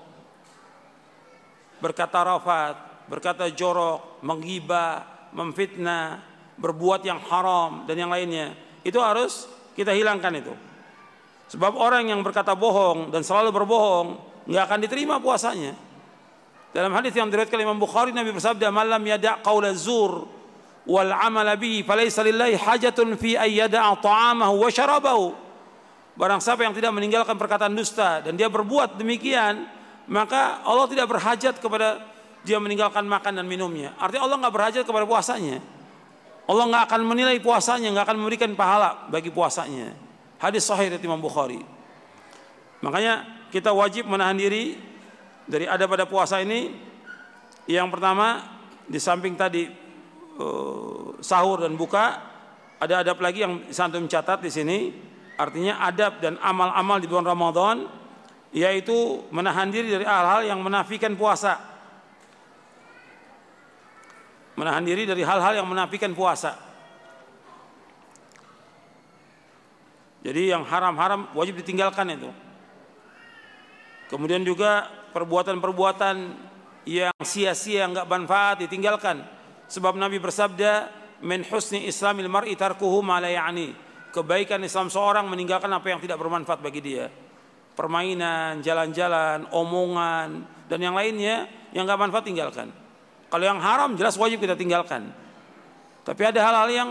berkata 1.82 2.22
rafat, 2.22 3.08
berkata 3.10 3.50
jorok, 3.50 4.22
menggibah, 4.22 5.28
memfitnah, 5.34 6.22
berbuat 6.60 7.02
yang 7.02 7.18
haram 7.26 7.88
dan 7.90 7.96
yang 7.98 8.12
lainnya. 8.12 8.54
Itu 8.86 9.02
harus 9.02 9.50
kita 9.74 9.90
hilangkan 9.96 10.32
itu. 10.38 10.54
Sebab 11.50 11.74
orang 11.74 12.14
yang 12.14 12.22
berkata 12.22 12.54
bohong 12.54 13.10
dan 13.10 13.26
selalu 13.26 13.50
berbohong 13.50 14.29
nggak 14.50 14.62
akan 14.66 14.78
diterima 14.82 15.22
puasanya. 15.22 15.78
Dalam 16.74 16.90
hadis 16.94 17.14
yang 17.14 17.30
diriwayatkan 17.30 17.58
Imam 17.62 17.78
Bukhari 17.78 18.10
Nabi 18.10 18.34
bersabda, 18.34 18.70
"Malam 18.74 19.02
yada' 19.02 19.38
qaula 19.46 19.70
zur 19.74 20.26
wal 20.86 21.10
'amal 21.10 21.46
bihi 21.54 21.86
falaysa 21.86 22.26
lillahi 22.26 22.58
hajatun 22.58 23.14
fi 23.14 23.38
ay 23.38 23.62
yada'a 23.62 23.94
ta'amahu 24.02 24.66
wa 24.66 24.70
syarabahu." 24.70 25.26
Barang 26.18 26.42
siapa 26.42 26.66
yang 26.66 26.74
tidak 26.74 26.90
meninggalkan 26.90 27.38
perkataan 27.38 27.74
dusta 27.74 28.22
dan 28.26 28.34
dia 28.34 28.50
berbuat 28.50 28.98
demikian, 28.98 29.66
maka 30.10 30.62
Allah 30.66 30.86
tidak 30.90 31.06
berhajat 31.10 31.62
kepada 31.62 32.02
dia 32.42 32.58
meninggalkan 32.58 33.06
makan 33.06 33.38
dan 33.38 33.46
minumnya. 33.46 33.94
Artinya 33.98 34.26
Allah 34.26 34.38
nggak 34.46 34.54
berhajat 34.54 34.82
kepada 34.82 35.06
puasanya. 35.06 35.62
Allah 36.50 36.64
nggak 36.66 36.82
akan 36.90 37.00
menilai 37.06 37.38
puasanya, 37.38 37.94
nggak 37.94 38.04
akan 38.10 38.18
memberikan 38.18 38.50
pahala 38.58 39.06
bagi 39.06 39.30
puasanya. 39.30 39.94
Hadis 40.42 40.66
sahih 40.66 40.90
dari 40.90 41.02
Imam 41.06 41.22
Bukhari. 41.22 41.62
Makanya 42.80 43.39
kita 43.50 43.74
wajib 43.74 44.06
menahan 44.06 44.38
diri 44.38 44.78
dari 45.50 45.66
ada 45.66 45.84
pada 45.90 46.06
puasa 46.06 46.38
ini. 46.38 46.70
Yang 47.66 47.88
pertama 47.90 48.46
di 48.86 48.98
samping 49.02 49.34
tadi 49.34 49.66
uh, 50.38 51.18
sahur 51.18 51.66
dan 51.66 51.74
buka 51.74 52.22
ada 52.78 53.04
adab 53.04 53.18
lagi 53.20 53.42
yang 53.42 53.66
santum 53.74 54.06
catat 54.06 54.38
di 54.40 54.50
sini. 54.50 54.78
Artinya 55.34 55.82
adab 55.82 56.22
dan 56.22 56.38
amal-amal 56.38 57.02
di 57.02 57.10
bulan 57.10 57.26
Ramadan 57.26 57.76
yaitu 58.54 59.26
menahan 59.30 59.70
diri 59.70 59.90
dari 59.90 60.06
hal-hal 60.06 60.46
yang 60.46 60.62
menafikan 60.62 61.18
puasa. 61.18 61.58
Menahan 64.54 64.84
diri 64.84 65.08
dari 65.08 65.24
hal-hal 65.26 65.58
yang 65.58 65.66
menafikan 65.66 66.12
puasa. 66.14 66.54
Jadi 70.20 70.52
yang 70.52 70.68
haram-haram 70.68 71.32
wajib 71.32 71.64
ditinggalkan 71.64 72.12
itu 72.12 72.28
kemudian 74.10 74.42
juga 74.42 74.90
perbuatan-perbuatan 75.14 76.16
yang 76.90 77.14
sia-sia 77.22 77.86
nggak 77.86 78.10
manfaat 78.10 78.66
ditinggalkan. 78.66 79.22
Sebab 79.70 79.94
Nabi 79.94 80.18
bersabda 80.18 80.90
min 81.22 81.46
husni 81.46 81.86
islamil 81.86 82.26
mar'i 82.26 82.58
tarkuhu 82.58 82.98
ma 83.06 83.22
la 83.22 83.30
ya'ni. 83.30 83.88
Kebaikan 84.10 84.58
Islam 84.66 84.90
seorang 84.90 85.30
meninggalkan 85.30 85.70
apa 85.70 85.86
yang 85.86 86.02
tidak 86.02 86.18
bermanfaat 86.18 86.58
bagi 86.58 86.82
dia. 86.82 87.06
Permainan 87.78 88.58
jalan-jalan 88.58 89.46
omongan 89.54 90.42
dan 90.66 90.78
yang 90.82 90.98
lainnya 90.98 91.46
yang 91.70 91.86
nggak 91.86 92.10
manfaat 92.10 92.26
tinggalkan. 92.26 92.74
Kalau 93.30 93.44
yang 93.46 93.62
haram 93.62 93.94
jelas 93.94 94.18
wajib 94.18 94.42
kita 94.42 94.58
tinggalkan. 94.58 95.14
Tapi 96.02 96.22
ada 96.26 96.42
hal-hal 96.42 96.68
yang 96.74 96.90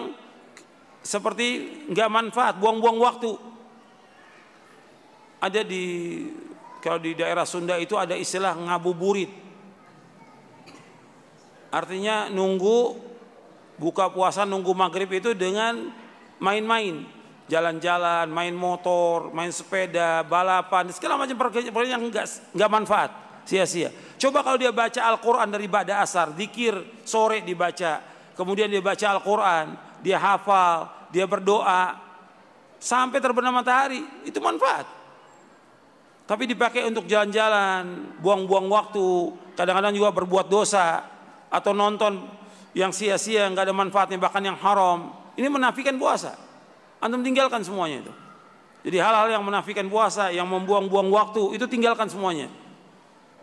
seperti 1.04 1.68
nggak 1.92 2.08
manfaat 2.08 2.56
buang-buang 2.56 2.96
waktu. 3.04 3.36
Ada 5.44 5.68
di 5.68 5.84
kalau 6.80 7.00
di 7.00 7.12
daerah 7.16 7.44
Sunda 7.44 7.76
itu 7.76 8.00
ada 8.00 8.16
istilah 8.16 8.56
ngabuburit. 8.56 9.32
Artinya 11.70 12.32
nunggu 12.32 12.98
buka 13.78 14.10
puasa 14.10 14.48
nunggu 14.48 14.72
maghrib 14.74 15.12
itu 15.12 15.36
dengan 15.36 15.92
main-main. 16.42 17.06
Jalan-jalan, 17.50 18.30
main 18.30 18.54
motor, 18.54 19.34
main 19.34 19.50
sepeda, 19.50 20.22
balapan, 20.22 20.94
segala 20.94 21.18
macam 21.18 21.34
pekerjaan 21.34 21.98
yang 21.98 22.04
enggak, 22.06 22.30
enggak 22.54 22.70
manfaat, 22.70 23.10
sia-sia. 23.42 23.90
Coba 24.22 24.46
kalau 24.46 24.62
dia 24.62 24.70
baca 24.70 25.02
Al-Quran 25.02 25.50
dari 25.50 25.66
Ba'da 25.66 26.06
Asar, 26.06 26.30
dikir 26.38 26.78
sore 27.02 27.42
dibaca, 27.42 28.06
kemudian 28.38 28.70
dia 28.70 28.86
baca 28.86 29.02
Al-Quran, 29.18 29.66
dia 30.06 30.22
hafal, 30.22 31.10
dia 31.10 31.26
berdoa, 31.26 31.98
sampai 32.78 33.18
terbenam 33.18 33.50
matahari, 33.50 34.06
itu 34.30 34.38
manfaat 34.38 34.99
tapi 36.30 36.46
dipakai 36.46 36.86
untuk 36.86 37.10
jalan-jalan, 37.10 38.14
buang-buang 38.22 38.70
waktu, 38.70 39.34
kadang-kadang 39.58 39.98
juga 39.98 40.14
berbuat 40.14 40.46
dosa 40.46 41.02
atau 41.50 41.74
nonton 41.74 42.22
yang 42.78 42.94
sia-sia 42.94 43.50
nggak 43.50 43.66
ada 43.66 43.74
manfaatnya 43.74 44.22
bahkan 44.22 44.46
yang 44.46 44.54
haram. 44.62 45.10
Ini 45.34 45.50
menafikan 45.50 45.98
puasa. 45.98 46.38
Antum 47.02 47.26
tinggalkan 47.26 47.66
semuanya 47.66 48.06
itu. 48.06 48.14
Jadi 48.86 49.02
hal-hal 49.02 49.26
yang 49.34 49.42
menafikan 49.42 49.90
puasa, 49.90 50.30
yang 50.30 50.46
membuang-buang 50.46 51.10
waktu 51.10 51.58
itu 51.58 51.66
tinggalkan 51.66 52.06
semuanya. 52.14 52.46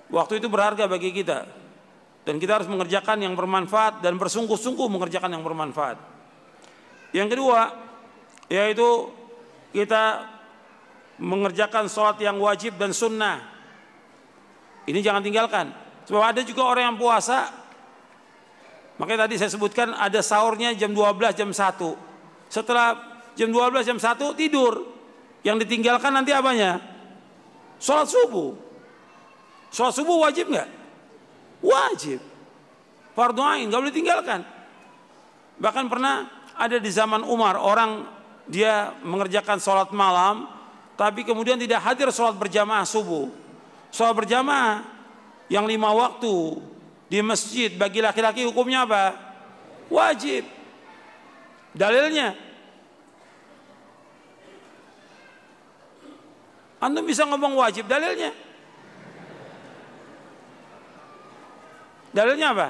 Waktu 0.06 0.38
itu 0.38 0.46
berharga 0.46 0.86
bagi 0.86 1.10
kita. 1.10 1.42
Dan 2.22 2.38
kita 2.38 2.62
harus 2.62 2.70
mengerjakan 2.70 3.18
yang 3.18 3.34
bermanfaat 3.34 3.98
dan 3.98 4.14
bersungguh-sungguh 4.14 4.86
mengerjakan 4.86 5.34
yang 5.34 5.42
bermanfaat. 5.42 5.98
Yang 7.10 7.34
kedua, 7.34 7.74
yaitu 8.46 9.10
kita 9.74 10.35
mengerjakan 11.16 11.88
sholat 11.88 12.20
yang 12.20 12.36
wajib 12.40 12.76
dan 12.76 12.93
sunnah. 12.93 13.40
Ini 14.86 15.01
jangan 15.02 15.22
tinggalkan. 15.24 15.72
Sebab 16.06 16.22
ada 16.22 16.40
juga 16.47 16.62
orang 16.62 16.94
yang 16.94 16.98
puasa. 17.01 17.51
Makanya 18.97 19.28
tadi 19.28 19.34
saya 19.36 19.51
sebutkan 19.51 19.93
ada 19.93 20.22
sahurnya 20.22 20.72
jam 20.78 20.94
12, 20.94 21.34
jam 21.36 21.51
1. 21.51 21.59
Setelah 22.48 22.97
jam 23.34 23.51
12, 23.51 23.82
jam 23.84 23.98
1 23.98 24.38
tidur. 24.38 24.86
Yang 25.43 25.66
ditinggalkan 25.66 26.14
nanti 26.14 26.30
apanya? 26.30 26.78
Sholat 27.82 28.09
subuh. 28.09 28.56
Sholat 29.74 29.94
subuh 29.94 30.16
wajib 30.24 30.48
nggak? 30.48 30.68
Wajib. 31.60 32.20
Fardu 33.12 33.43
ain, 33.43 33.68
nggak 33.68 33.80
boleh 33.80 33.94
tinggalkan. 33.94 34.40
Bahkan 35.56 35.84
pernah 35.88 36.28
ada 36.56 36.76
di 36.80 36.90
zaman 36.93 37.24
Umar 37.24 37.60
orang 37.60 38.05
dia 38.48 38.94
mengerjakan 39.02 39.59
sholat 39.59 39.90
malam, 39.93 40.55
tapi 40.97 41.23
kemudian 41.23 41.60
tidak 41.60 41.85
hadir 41.85 42.09
sholat 42.09 42.35
berjamaah 42.35 42.89
subuh. 42.89 43.28
Sholat 43.93 44.16
berjamaah 44.16 44.82
yang 45.52 45.68
lima 45.68 45.93
waktu 45.93 46.59
di 47.06 47.23
masjid 47.23 47.70
bagi 47.77 48.01
laki-laki 48.02 48.43
hukumnya 48.48 48.89
apa? 48.89 49.14
Wajib. 49.93 50.48
Dalilnya 51.77 52.47
Antum 56.77 57.09
bisa 57.09 57.24
ngomong 57.24 57.56
wajib 57.56 57.89
dalilnya. 57.89 58.32
Dalilnya 62.12 62.48
apa? 62.52 62.68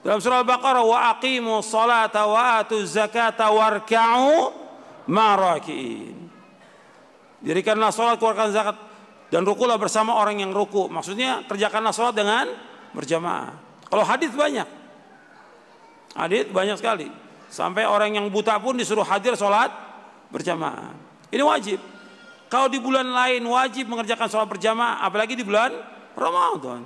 Dalam 0.00 0.18
surah 0.18 0.42
Al-Baqarah 0.42 0.84
wa 0.86 0.98
aqimu 1.12 1.60
salata 1.60 2.24
wa 2.24 2.62
atu 2.62 2.82
zakata 2.82 3.52
warka'u 3.52 4.54
marakiin. 5.06 6.29
Dirikanlah 7.40 7.88
salat, 7.92 8.20
keluarkan 8.20 8.52
zakat 8.52 8.76
dan 9.32 9.42
rukulah 9.44 9.80
bersama 9.80 10.16
orang 10.16 10.40
yang 10.40 10.52
ruku. 10.52 10.88
Maksudnya 10.92 11.44
kerjakanlah 11.48 11.92
salat 11.92 12.14
dengan 12.16 12.46
berjamaah. 12.92 13.56
Kalau 13.88 14.04
hadis 14.04 14.30
banyak. 14.32 14.68
Hadis 16.14 16.46
banyak 16.52 16.76
sekali. 16.76 17.08
Sampai 17.50 17.88
orang 17.88 18.14
yang 18.14 18.26
buta 18.30 18.60
pun 18.62 18.78
disuruh 18.78 19.06
hadir 19.06 19.34
salat 19.34 19.72
berjamaah. 20.30 20.94
Ini 21.30 21.42
wajib. 21.42 21.78
Kalau 22.50 22.66
di 22.66 22.82
bulan 22.82 23.06
lain 23.06 23.46
wajib 23.46 23.86
mengerjakan 23.86 24.26
sholat 24.26 24.50
berjamaah, 24.50 25.06
apalagi 25.06 25.38
di 25.38 25.46
bulan 25.46 25.70
Ramadan. 26.18 26.82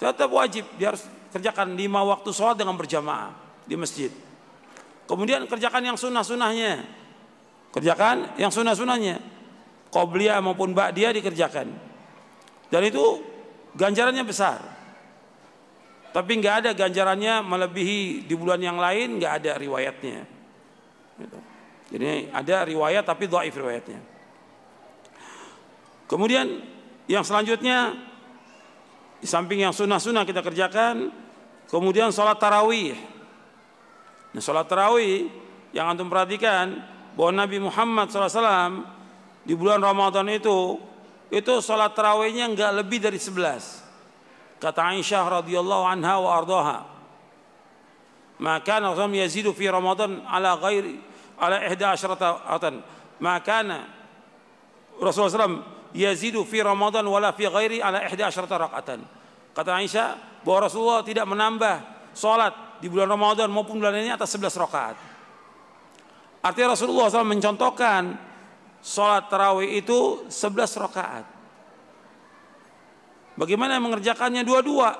Tetap 0.00 0.32
wajib, 0.32 0.64
dia 0.80 0.96
harus 0.96 1.04
kerjakan 1.28 1.76
lima 1.76 2.00
waktu 2.00 2.32
sholat 2.32 2.56
dengan 2.56 2.72
berjamaah 2.72 3.36
di 3.68 3.76
masjid. 3.76 4.08
Kemudian 5.04 5.44
kerjakan 5.44 5.92
yang 5.92 5.96
sunnah-sunnahnya. 6.00 6.88
Kerjakan 7.68 8.40
yang 8.40 8.48
sunnah-sunnahnya. 8.48 9.20
Qobliyah 9.96 10.44
maupun 10.44 10.76
ba'diyah 10.76 11.16
dikerjakan. 11.16 11.72
Dan 12.68 12.82
itu 12.84 13.24
ganjarannya 13.72 14.28
besar. 14.28 14.60
Tapi 16.12 16.32
nggak 16.36 16.54
ada 16.64 16.70
ganjarannya 16.76 17.40
melebihi 17.40 18.28
di 18.28 18.34
bulan 18.36 18.60
yang 18.60 18.76
lain, 18.76 19.16
nggak 19.16 19.32
ada 19.40 19.52
riwayatnya. 19.56 20.20
Gitu. 21.16 21.38
Jadi 21.96 22.28
ada 22.28 22.56
riwayat 22.68 23.08
tapi 23.08 23.24
dhaif 23.24 23.56
riwayatnya. 23.56 24.00
Kemudian 26.04 26.60
yang 27.08 27.24
selanjutnya 27.24 27.96
di 29.20 29.28
samping 29.28 29.64
yang 29.64 29.72
sunnah-sunnah 29.72 30.28
kita 30.28 30.44
kerjakan, 30.44 31.08
kemudian 31.72 32.12
sholat 32.12 32.36
tarawih. 32.36 32.96
Nah, 34.36 34.42
sholat 34.44 34.68
tarawih 34.68 35.32
yang 35.72 35.88
antum 35.88 36.12
perhatikan 36.12 36.84
bahwa 37.16 37.44
Nabi 37.44 37.58
Muhammad 37.60 38.12
SAW 38.12 38.95
di 39.46 39.54
bulan 39.54 39.78
Ramadan 39.78 40.26
itu 40.26 40.82
itu 41.30 41.52
sholat 41.62 41.94
tarawihnya 41.94 42.50
enggak 42.50 42.70
lebih 42.74 42.98
dari 42.98 43.18
11. 43.18 44.58
Kata 44.58 44.90
Aisyah 44.90 45.42
radhiyallahu 45.42 45.84
anha 45.86 46.14
wa 46.18 46.30
ardaha. 46.34 46.78
Maka 48.36 48.82
Rasul 48.82 49.16
yazidu 49.16 49.54
fi 49.54 49.70
Ramadan 49.70 50.26
ala 50.26 50.58
ghairi 50.58 50.98
ala 51.38 51.62
11 51.62 52.50
atan. 52.50 52.74
Maka 53.22 53.64
Rasulullah 55.00 55.48
SAW 55.48 55.64
yazidu 55.96 56.44
fi 56.44 56.60
Ramadan 56.60 57.06
wala 57.06 57.32
fi 57.32 57.48
ghairi 57.48 57.78
ala 57.80 58.04
11 58.04 58.34
rakaatan. 58.34 59.00
Kata 59.56 59.70
Aisyah 59.78 60.42
bahwa 60.44 60.68
Rasulullah 60.68 61.00
tidak 61.00 61.24
menambah 61.24 61.74
salat 62.12 62.80
di 62.82 62.92
bulan 62.92 63.08
Ramadan 63.08 63.48
maupun 63.48 63.80
bulan 63.80 63.96
ini 63.96 64.12
atas 64.12 64.36
11 64.36 64.52
rakaat. 64.68 64.96
Artinya 66.44 66.76
Rasulullah 66.76 67.08
SAW 67.08 67.26
mencontohkan 67.26 68.02
salat 68.86 69.26
tarawih 69.26 69.82
itu 69.82 70.22
11 70.30 70.78
rakaat. 70.78 71.26
Bagaimana 73.34 73.82
mengerjakannya 73.82 74.46
dua-dua? 74.46 74.94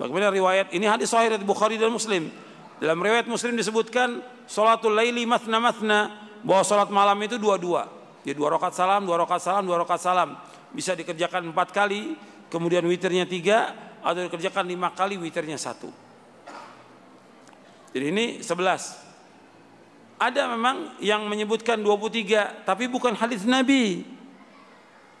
Bagaimana 0.00 0.32
riwayat 0.32 0.72
ini 0.72 0.88
hadis 0.88 1.12
sahih 1.12 1.28
dari 1.28 1.44
Bukhari 1.44 1.76
dan 1.76 1.92
Muslim. 1.92 2.32
Dalam 2.80 2.96
riwayat 2.96 3.28
Muslim 3.28 3.52
disebutkan 3.52 4.24
salatul 4.48 4.96
laili 4.96 5.28
mathna 5.28 5.60
mathna 5.60 6.00
bahwa 6.40 6.64
salat 6.64 6.88
malam 6.88 7.20
itu 7.20 7.36
dua-dua. 7.36 7.84
Dia 8.24 8.32
dua 8.32 8.56
rakaat 8.56 8.74
salam, 8.74 9.04
dua 9.04 9.22
rakaat 9.22 9.44
salam, 9.44 9.62
dua 9.68 9.76
rakaat 9.84 10.02
salam. 10.02 10.34
Bisa 10.72 10.96
dikerjakan 10.98 11.52
empat 11.52 11.70
kali, 11.70 12.18
kemudian 12.50 12.82
witirnya 12.82 13.28
tiga, 13.28 13.72
atau 14.02 14.26
dikerjakan 14.26 14.66
lima 14.66 14.90
kali, 14.90 15.14
witirnya 15.14 15.54
satu. 15.54 15.88
Jadi 17.94 18.06
ini 18.12 18.24
sebelas. 18.42 19.05
Ada 20.16 20.48
memang 20.48 20.96
yang 21.04 21.28
menyebutkan 21.28 21.76
23, 21.76 22.64
tapi 22.64 22.88
bukan 22.88 23.12
hadis 23.12 23.44
Nabi. 23.44 24.00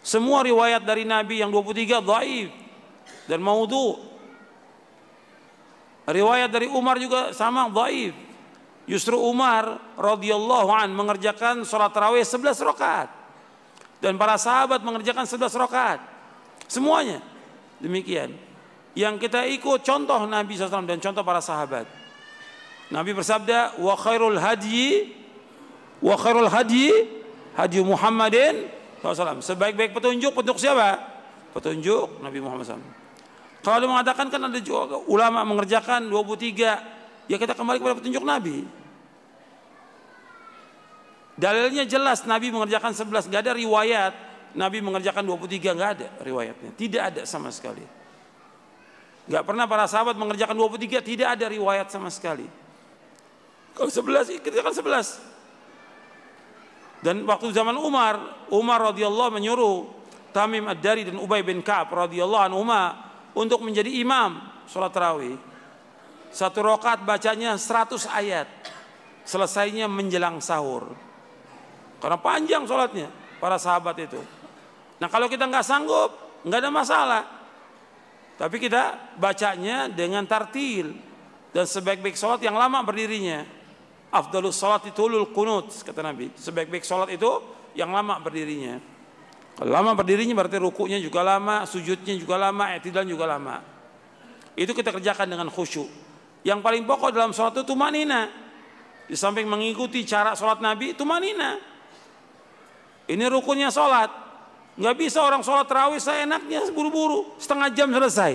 Semua 0.00 0.40
riwayat 0.40 0.86
dari 0.86 1.04
Nabi 1.04 1.44
yang 1.44 1.52
23 1.52 2.00
dhaif 2.00 2.48
dan 3.28 3.44
maudhu. 3.44 4.00
Riwayat 6.06 6.48
dari 6.48 6.70
Umar 6.70 6.96
juga 6.96 7.34
sama 7.36 7.68
dhaif. 7.68 8.16
Justru 8.86 9.18
Umar 9.18 9.82
radhiyallahu 9.98 10.70
an 10.70 10.94
mengerjakan 10.94 11.66
sholat 11.66 11.90
tarawih 11.90 12.22
11 12.22 12.54
rakaat. 12.62 13.10
Dan 13.98 14.14
para 14.14 14.38
sahabat 14.38 14.80
mengerjakan 14.80 15.26
11 15.26 15.50
rakaat. 15.58 16.00
Semuanya 16.70 17.20
demikian. 17.82 18.32
Yang 18.96 19.28
kita 19.28 19.44
ikut 19.44 19.84
contoh 19.84 20.24
Nabi 20.24 20.56
SAW 20.56 20.88
dan 20.88 21.02
contoh 21.02 21.20
para 21.26 21.42
sahabat. 21.42 22.05
Nabi 22.90 23.10
bersabda, 23.14 23.78
wa 23.82 23.94
khairul 23.98 24.38
hadyi 24.38 25.10
wa 25.98 26.14
khairul 26.14 26.50
hadyi 26.50 26.92
hadyi 27.58 27.80
Muhammadin 27.82 28.70
SAW. 29.02 29.42
Sebaik-baik 29.42 29.96
petunjuk 29.96 30.32
petunjuk 30.36 30.58
siapa? 30.62 31.02
Petunjuk 31.50 32.22
Nabi 32.22 32.38
Muhammad 32.38 32.66
SAW. 32.66 32.86
Kalau 33.64 33.90
mengatakan 33.90 34.30
kan 34.30 34.38
ada 34.38 34.60
juga 34.62 34.94
ulama 35.10 35.42
mengerjakan 35.42 36.06
23 36.06 36.96
Ya 37.26 37.36
kita 37.42 37.58
kembali 37.58 37.82
kepada 37.82 37.98
petunjuk 37.98 38.22
Nabi. 38.22 38.62
Dalilnya 41.36 41.84
jelas 41.84 42.24
Nabi 42.24 42.48
mengerjakan 42.48 42.96
11, 42.96 43.28
nggak 43.28 43.42
ada 43.44 43.52
riwayat 43.52 44.14
Nabi 44.56 44.80
mengerjakan 44.80 45.20
23 45.20 45.76
nggak 45.76 45.90
ada 46.00 46.08
riwayatnya, 46.24 46.70
tidak 46.80 47.02
ada 47.12 47.22
sama 47.28 47.52
sekali. 47.52 47.84
Nggak 49.28 49.44
pernah 49.44 49.68
para 49.68 49.84
sahabat 49.84 50.16
mengerjakan 50.16 50.56
23, 50.56 51.02
tidak 51.04 51.28
ada 51.36 51.44
riwayat 51.50 51.92
sama 51.92 52.08
sekali. 52.08 52.48
Kalau 53.76 53.92
11 53.92 54.40
kerjakan 54.40 54.72
11. 54.72 55.36
Dan 57.04 57.28
waktu 57.28 57.52
zaman 57.52 57.76
Umar, 57.76 58.48
Umar 58.48 58.80
radhiyallahu 58.90 59.36
menyuruh 59.36 59.84
Tamim 60.32 60.64
Ad-Dari 60.64 61.12
dan 61.12 61.20
Ubay 61.20 61.44
bin 61.44 61.60
Ka'ab 61.60 61.92
radhiyallahu 61.92 62.44
anhu 62.48 62.64
untuk 63.36 63.60
menjadi 63.60 63.88
imam 64.00 64.40
sholat 64.64 64.92
tarawih. 64.92 65.36
Satu 66.32 66.64
rokat 66.64 67.04
bacanya 67.04 67.56
100 67.56 68.08
ayat. 68.08 68.48
Selesainya 69.26 69.88
menjelang 69.88 70.40
sahur. 70.40 70.92
Karena 72.00 72.18
panjang 72.20 72.68
sholatnya 72.68 73.08
para 73.40 73.56
sahabat 73.56 73.96
itu. 74.00 74.20
Nah 75.00 75.08
kalau 75.08 75.26
kita 75.28 75.48
nggak 75.48 75.64
sanggup, 75.66 76.42
nggak 76.44 76.60
ada 76.64 76.70
masalah. 76.70 77.22
Tapi 78.36 78.56
kita 78.60 79.16
bacanya 79.16 79.88
dengan 79.88 80.28
tartil 80.28 80.92
dan 81.56 81.64
sebaik-baik 81.64 82.14
sholat 82.20 82.44
yang 82.44 82.54
lama 82.54 82.84
berdirinya. 82.84 83.55
Afdalus 84.16 84.56
sholat 84.56 84.82
itu 84.88 85.00
ulul 85.04 85.28
kunut 85.30 85.68
kata 85.84 86.00
Nabi. 86.00 86.32
Sebaik-baik 86.32 86.82
sholat 86.82 87.12
itu 87.12 87.28
yang 87.76 87.92
lama 87.92 88.16
berdirinya. 88.20 88.80
Kalau 89.56 89.72
lama 89.72 89.92
berdirinya 89.96 90.36
berarti 90.36 90.60
rukunya 90.60 91.00
juga 91.00 91.24
lama, 91.24 91.64
sujudnya 91.64 92.16
juga 92.16 92.36
lama, 92.36 92.76
etidan 92.76 93.08
juga 93.08 93.24
lama. 93.24 93.60
Itu 94.56 94.72
kita 94.72 94.92
kerjakan 94.92 95.28
dengan 95.28 95.48
khusyuk. 95.52 95.88
Yang 96.44 96.60
paling 96.64 96.82
pokok 96.84 97.12
dalam 97.12 97.32
sholat 97.36 97.56
itu 97.56 97.64
tumanina. 97.64 98.28
Di 99.06 99.16
samping 99.16 99.48
mengikuti 99.48 100.04
cara 100.04 100.32
sholat 100.36 100.60
Nabi, 100.60 100.96
tumanina. 100.96 101.56
Ini 103.06 103.24
rukunnya 103.30 103.68
sholat. 103.68 104.10
Nggak 104.76 104.96
bisa 105.00 105.24
orang 105.24 105.40
terawih 105.40 105.96
saya 105.96 106.28
enaknya 106.28 106.68
buru-buru, 106.68 107.32
setengah 107.40 107.72
jam 107.72 107.88
selesai. 107.88 108.32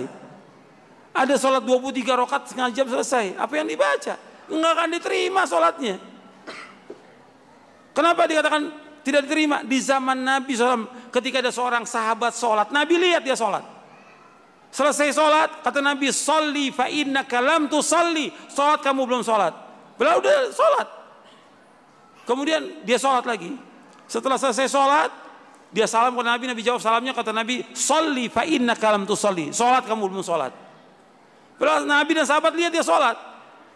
Ada 1.12 1.38
sholat 1.38 1.62
23 1.62 2.18
rokat 2.18 2.50
setengah 2.50 2.70
jam 2.72 2.86
selesai. 2.88 3.36
Apa 3.38 3.62
yang 3.62 3.68
dibaca? 3.68 4.31
Enggak 4.52 4.72
akan 4.76 4.88
diterima 4.92 5.42
sholatnya. 5.48 5.96
Kenapa 7.96 8.28
dikatakan 8.28 8.62
tidak 9.00 9.24
diterima? 9.28 9.64
Di 9.64 9.78
zaman 9.80 10.20
Nabi 10.20 10.52
SAW 10.52 11.08
ketika 11.08 11.40
ada 11.40 11.52
seorang 11.52 11.84
sahabat 11.88 12.36
sholat. 12.36 12.68
Nabi 12.68 13.00
lihat 13.00 13.24
dia 13.24 13.36
sholat. 13.36 13.64
Selesai 14.72 15.12
sholat, 15.12 15.60
kata 15.60 15.84
Nabi, 15.84 16.08
Salli 16.08 16.72
fa 16.72 16.88
inna 16.88 17.28
kalam 17.28 17.68
tu 17.68 17.84
salli. 17.84 18.32
Sholat 18.48 18.80
kamu 18.80 19.04
belum 19.04 19.20
sholat. 19.20 19.52
Beliau 20.00 20.24
udah 20.24 20.48
sholat. 20.48 20.88
Kemudian 22.24 22.80
dia 22.80 22.96
sholat 22.96 23.28
lagi. 23.28 23.52
Setelah 24.08 24.40
selesai 24.40 24.72
sholat, 24.72 25.12
dia 25.72 25.84
salam 25.84 26.16
ke 26.16 26.24
Nabi, 26.24 26.44
Nabi 26.48 26.60
jawab 26.64 26.80
salamnya, 26.80 27.12
kata 27.12 27.32
Nabi, 27.32 27.64
Salli 27.76 28.32
fa 28.32 28.48
inna 28.48 28.72
kalam 28.72 29.04
tu 29.04 29.12
salli. 29.12 29.52
Sholat 29.52 29.84
kamu 29.84 30.08
belum 30.08 30.24
sholat. 30.24 30.52
Beliau 31.60 31.84
Nabi 31.84 32.12
dan 32.16 32.24
sahabat 32.24 32.56
lihat 32.56 32.72
dia 32.72 32.84
sholat. 32.84 33.31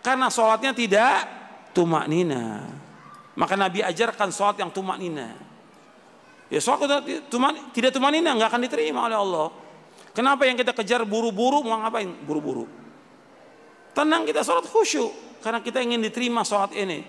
Karena 0.07 0.31
sholatnya 0.31 0.71
tidak 0.71 1.27
tumak 1.75 2.07
nina. 2.07 2.63
Maka 3.35 3.59
Nabi 3.59 3.83
ajarkan 3.83 4.31
sholat 4.31 4.63
yang 4.63 4.71
tumak 4.71 5.03
nina. 5.03 5.35
Ya 6.47 6.63
sholat 6.63 6.87
tidak 7.75 7.91
tumak 7.91 8.11
nina, 8.15 8.39
nggak 8.39 8.47
akan 8.55 8.63
diterima 8.63 9.11
oleh 9.11 9.19
Allah. 9.19 9.51
Kenapa 10.15 10.47
yang 10.47 10.55
kita 10.55 10.71
kejar 10.71 11.03
buru-buru 11.03 11.67
mau 11.67 11.83
ngapain? 11.83 12.07
Buru-buru. 12.23 12.71
Tenang 13.99 14.23
kita 14.23 14.47
sholat 14.47 14.63
khusyuk. 14.71 15.43
Karena 15.43 15.59
kita 15.59 15.83
ingin 15.83 15.99
diterima 15.99 16.47
sholat 16.47 16.71
ini. 16.79 17.03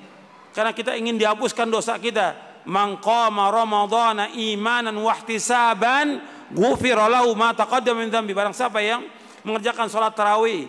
Karena 0.57 0.73
kita 0.73 0.97
ingin 0.97 1.21
dihapuskan 1.21 1.69
dosa 1.69 2.01
kita. 2.01 2.33
Man 2.65 2.97
qama 2.97 3.53
ramadhana 3.53 4.33
imanan 4.33 4.97
wahtisaban 5.05 6.17
ghufira 6.49 7.05
lahu 7.05 7.37
ma 7.37 7.53
taqaddama 7.53 8.09
min. 8.09 8.09
Barang 8.33 8.57
siapa 8.57 8.81
yang 8.81 9.05
mengerjakan 9.45 9.85
sholat 9.85 10.17
tarawih, 10.17 10.65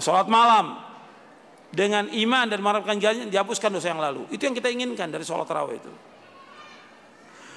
sholat 0.00 0.24
malam 0.26 0.91
dengan 1.72 2.06
iman 2.12 2.46
dan 2.46 2.60
mengharapkan 2.60 3.00
ganjaran 3.00 3.32
dihapuskan 3.32 3.72
dosa 3.72 3.90
yang 3.90 4.00
lalu. 4.00 4.28
Itu 4.28 4.44
yang 4.44 4.54
kita 4.54 4.68
inginkan 4.68 5.08
dari 5.08 5.24
sholat 5.24 5.48
tarawih 5.48 5.80
itu. 5.80 5.92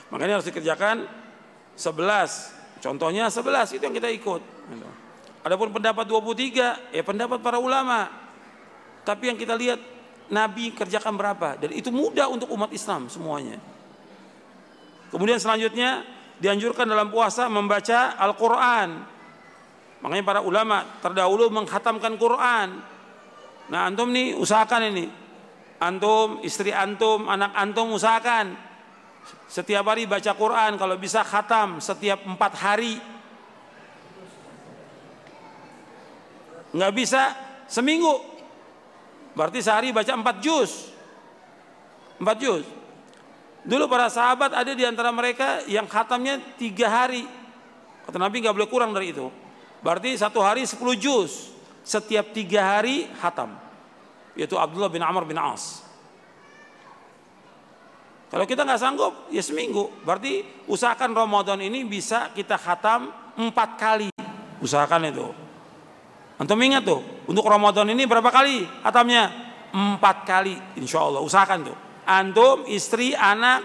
Makanya 0.10 0.40
harus 0.40 0.48
dikerjakan 0.48 1.04
11 1.76 2.56
Contohnya 2.86 3.34
11 3.34 3.82
itu 3.82 3.82
yang 3.82 3.98
kita 3.98 4.14
ikut. 4.14 4.42
Adapun 5.42 5.74
pendapat 5.74 6.06
23 6.06 6.94
ya 6.94 7.02
pendapat 7.02 7.42
para 7.42 7.58
ulama. 7.58 8.06
Tapi 9.02 9.34
yang 9.34 9.38
kita 9.42 9.58
lihat 9.58 9.82
Nabi 10.30 10.70
kerjakan 10.70 11.18
berapa 11.18 11.58
dan 11.58 11.74
itu 11.74 11.90
mudah 11.90 12.30
untuk 12.30 12.50
umat 12.54 12.70
Islam 12.70 13.10
semuanya. 13.10 13.58
Kemudian 15.10 15.42
selanjutnya 15.42 16.06
dianjurkan 16.38 16.86
dalam 16.86 17.10
puasa 17.10 17.50
membaca 17.50 18.18
Al-Qur'an. 18.22 18.90
Makanya 20.06 20.22
para 20.22 20.42
ulama 20.46 20.86
terdahulu 21.02 21.50
menghatamkan 21.50 22.14
Quran. 22.22 22.86
Nah, 23.70 23.90
antum 23.90 24.10
nih 24.14 24.38
usahakan 24.38 24.94
ini. 24.94 25.06
Antum, 25.82 26.40
istri 26.46 26.72
antum, 26.72 27.28
anak 27.28 27.52
antum 27.54 27.92
usahakan 27.94 28.66
setiap 29.46 29.86
hari 29.90 30.06
baca 30.06 30.34
Quran, 30.34 30.78
kalau 30.78 30.96
bisa 30.98 31.22
khatam 31.26 31.82
setiap 31.82 32.22
empat 32.26 32.54
hari. 32.58 32.98
Nggak 36.76 36.94
bisa 36.94 37.22
seminggu. 37.72 38.20
Berarti 39.36 39.64
sehari 39.64 39.96
baca 39.96 40.12
empat 40.12 40.38
juz. 40.44 40.92
Empat 42.20 42.38
juz. 42.40 42.66
Dulu 43.66 43.90
para 43.90 44.12
sahabat 44.12 44.54
ada 44.54 44.72
di 44.76 44.84
antara 44.86 45.10
mereka 45.10 45.66
yang 45.66 45.90
khatamnya 45.90 46.38
tiga 46.60 46.92
hari. 46.92 47.26
Kata 48.06 48.20
Nabi 48.22 48.44
nggak 48.44 48.56
boleh 48.56 48.70
kurang 48.70 48.92
dari 48.94 49.16
itu. 49.16 49.32
Berarti 49.82 50.14
satu 50.20 50.44
hari 50.44 50.68
sepuluh 50.68 50.94
juz. 51.00 51.55
Setiap 51.86 52.34
tiga 52.34 52.76
hari 52.76 53.06
khatam. 53.22 53.54
Yaitu 54.34 54.58
Abdullah 54.58 54.90
bin 54.90 55.06
Amr 55.06 55.24
bin 55.24 55.38
As. 55.38 55.86
Kalau 58.34 58.44
kita 58.44 58.66
nggak 58.66 58.82
sanggup, 58.82 59.30
ya 59.30 59.40
seminggu. 59.40 59.88
Berarti 60.04 60.44
usahakan 60.66 61.14
Ramadan 61.14 61.62
ini 61.62 61.86
bisa 61.86 62.34
kita 62.34 62.58
khatam 62.58 63.14
empat 63.38 63.70
kali. 63.80 64.10
Usahakan 64.60 65.14
itu. 65.14 65.28
Antum 66.36 66.60
ingat 66.60 66.84
tuh, 66.84 67.00
untuk 67.32 67.48
Ramadan 67.48 67.88
ini 67.96 68.04
berapa 68.04 68.28
kali 68.28 68.68
khatamnya? 68.84 69.32
Empat 69.72 70.28
kali, 70.28 70.60
insya 70.76 71.00
Allah. 71.06 71.24
Usahakan 71.24 71.60
tuh. 71.72 71.78
Antum, 72.04 72.68
istri, 72.68 73.16
anak, 73.16 73.64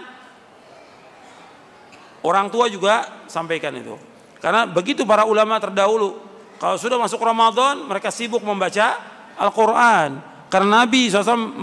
orang 2.23 2.47
tua 2.47 2.71
juga 2.71 3.27
sampaikan 3.27 3.75
itu. 3.75 3.99
Karena 4.39 4.63
begitu 4.63 5.03
para 5.03 5.27
ulama 5.27 5.59
terdahulu. 5.59 6.30
Kalau 6.61 6.77
sudah 6.77 7.01
masuk 7.01 7.17
Ramadan, 7.25 7.89
mereka 7.89 8.13
sibuk 8.13 8.45
membaca 8.45 9.01
Al-Quran. 9.33 10.21
Karena 10.45 10.85
Nabi 10.85 11.09
SAW 11.09 11.57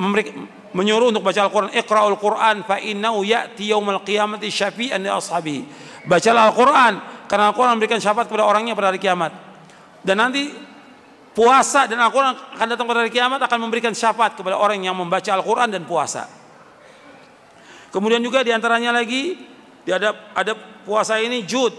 menyuruh 0.74 1.14
untuk 1.14 1.22
baca 1.22 1.46
Al-Quran 1.46 1.70
Iqra'ul 1.70 2.18
Quran 2.18 2.66
fa 2.66 2.82
innahu 2.82 3.22
ya'ti 3.22 3.70
yaumal 3.70 4.02
qiyamati 4.02 4.50
syafi'an 4.50 5.00
li 5.00 5.08
ashabi 5.08 5.64
bacalah 6.08 6.48
Al-Quran 6.50 6.92
karena 7.28 7.52
Al-Quran 7.52 7.76
memberikan 7.76 8.00
syafaat 8.00 8.26
kepada 8.26 8.48
orangnya 8.48 8.72
pada 8.72 8.90
hari 8.90 8.98
kiamat. 8.98 9.32
Dan 10.00 10.18
nanti 10.18 10.50
puasa 11.36 11.84
dan 11.84 12.00
Al-Quran 12.00 12.56
akan 12.56 12.66
datang 12.66 12.86
pada 12.88 13.04
hari 13.04 13.12
kiamat 13.12 13.38
akan 13.44 13.58
memberikan 13.60 13.92
syafaat 13.92 14.34
kepada 14.34 14.56
orang 14.56 14.80
yang 14.80 14.96
membaca 14.96 15.28
Al-Quran 15.30 15.68
dan 15.68 15.84
puasa. 15.84 16.24
Kemudian 17.92 18.20
juga 18.24 18.40
di 18.40 18.50
antaranya 18.52 18.92
lagi 18.92 19.36
ada, 19.88 20.32
ada 20.32 20.52
puasa 20.84 21.16
ini 21.20 21.44
jud 21.44 21.72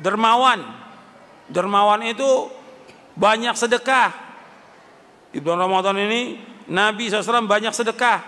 dermawan 0.00 0.81
dermawan 1.52 2.00
itu 2.08 2.48
banyak 3.12 3.52
sedekah 3.52 4.32
di 5.32 5.40
bulan 5.40 5.64
Ramadan 5.64 5.96
ini 5.96 6.36
Nabi 6.68 7.08
SAW 7.08 7.48
banyak 7.48 7.72
sedekah. 7.72 8.20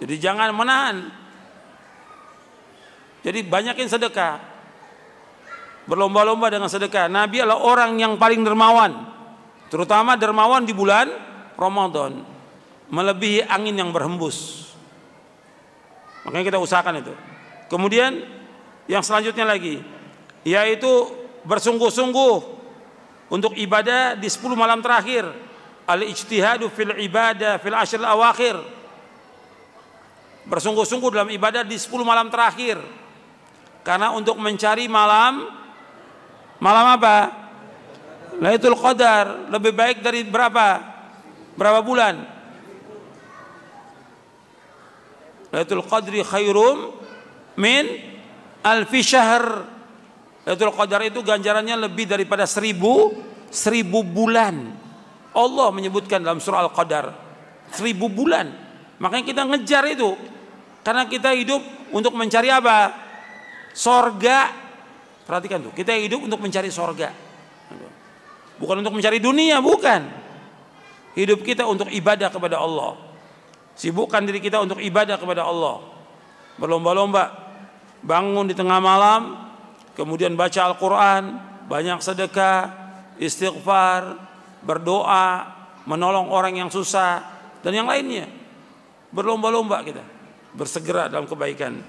Jadi 0.00 0.14
jangan 0.20 0.52
menahan. 0.56 0.96
Jadi 3.24 3.40
banyakin 3.44 3.88
sedekah. 3.88 4.40
Berlomba-lomba 5.86 6.50
dengan 6.52 6.68
sedekah. 6.68 7.06
Nabi 7.06 7.44
adalah 7.44 7.62
orang 7.62 7.96
yang 7.96 8.16
paling 8.20 8.42
dermawan. 8.42 8.92
Terutama 9.68 10.16
dermawan 10.16 10.64
di 10.64 10.72
bulan 10.72 11.12
Ramadan. 11.56 12.24
Melebihi 12.92 13.46
angin 13.46 13.76
yang 13.76 13.90
berhembus. 13.90 14.68
Makanya 16.24 16.44
kita 16.54 16.58
usahakan 16.58 17.04
itu. 17.04 17.14
Kemudian 17.70 18.20
yang 18.90 19.02
selanjutnya 19.02 19.46
lagi. 19.46 19.95
Yaitu 20.46 21.10
bersungguh-sungguh 21.42 22.34
untuk 23.34 23.58
ibadah 23.58 24.14
di 24.14 24.30
10 24.30 24.54
malam 24.54 24.78
terakhir. 24.78 25.26
Al-ijtihadu 25.86 26.70
fil 26.70 26.94
ibadah 27.02 27.58
fil 27.58 27.74
ashr 27.74 27.98
awakhir. 27.98 28.54
Bersungguh-sungguh 30.46 31.10
dalam 31.10 31.30
ibadah 31.34 31.66
di 31.66 31.74
10 31.74 32.06
malam 32.06 32.30
terakhir. 32.30 32.78
Karena 33.82 34.14
untuk 34.14 34.38
mencari 34.38 34.86
malam 34.86 35.50
malam 36.62 36.86
apa? 36.94 37.16
Lailatul 38.38 38.78
Qadar. 38.78 39.50
Lebih 39.50 39.72
baik 39.74 39.98
dari 40.06 40.22
berapa? 40.22 40.78
Berapa 41.58 41.80
bulan? 41.82 42.14
Lailatul 45.50 45.82
Qadri 45.86 46.22
khairum 46.22 46.94
min 47.58 47.86
alfi 48.62 49.00
syahr 49.02 49.75
Lailatul 50.46 50.70
Qadar 50.70 51.02
itu 51.02 51.26
ganjarannya 51.26 51.90
lebih 51.90 52.06
daripada 52.06 52.46
seribu 52.46 53.18
seribu 53.50 54.06
bulan. 54.06 54.78
Allah 55.34 55.68
menyebutkan 55.74 56.22
dalam 56.22 56.38
surah 56.38 56.70
Al-Qadar 56.70 57.10
seribu 57.74 58.06
bulan. 58.06 58.46
Makanya 59.02 59.24
kita 59.26 59.42
ngejar 59.42 59.84
itu. 59.90 60.14
Karena 60.86 61.04
kita 61.10 61.34
hidup 61.34 61.90
untuk 61.90 62.14
mencari 62.14 62.46
apa? 62.46 62.94
Sorga. 63.74 64.54
Perhatikan 65.26 65.58
tuh, 65.66 65.74
kita 65.74 65.90
hidup 65.98 66.22
untuk 66.22 66.38
mencari 66.38 66.70
sorga. 66.70 67.10
Bukan 68.62 68.86
untuk 68.86 68.94
mencari 68.94 69.18
dunia, 69.18 69.58
bukan. 69.58 70.06
Hidup 71.18 71.42
kita 71.42 71.66
untuk 71.66 71.90
ibadah 71.90 72.30
kepada 72.30 72.62
Allah. 72.62 72.94
Sibukkan 73.74 74.22
diri 74.24 74.38
kita 74.38 74.62
untuk 74.62 74.78
ibadah 74.78 75.18
kepada 75.18 75.42
Allah. 75.42 75.82
Berlomba-lomba 76.56 77.34
bangun 78.00 78.48
di 78.48 78.54
tengah 78.54 78.78
malam 78.80 79.45
kemudian 79.96 80.36
baca 80.36 80.60
Al-Quran, 80.70 81.22
banyak 81.66 81.98
sedekah, 82.04 82.70
istighfar, 83.16 84.20
berdoa, 84.62 85.56
menolong 85.88 86.28
orang 86.28 86.60
yang 86.60 86.70
susah, 86.70 87.24
dan 87.64 87.72
yang 87.72 87.88
lainnya. 87.88 88.28
Berlomba-lomba 89.10 89.80
kita, 89.82 90.04
bersegera 90.52 91.08
dalam 91.08 91.24
kebaikan 91.24 91.80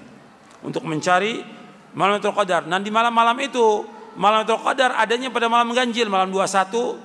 untuk 0.64 0.82
mencari 0.88 1.44
malam 1.92 2.18
Qadar. 2.18 2.64
Dan 2.64 2.80
di 2.80 2.88
malam-malam 2.88 3.36
itu, 3.44 3.84
malam 4.16 4.42
Lailatul 4.42 4.64
Qadar 4.64 4.96
adanya 4.96 5.28
pada 5.28 5.46
malam 5.52 5.70
ganjil, 5.76 6.08
malam 6.08 6.32
21, 6.32 6.96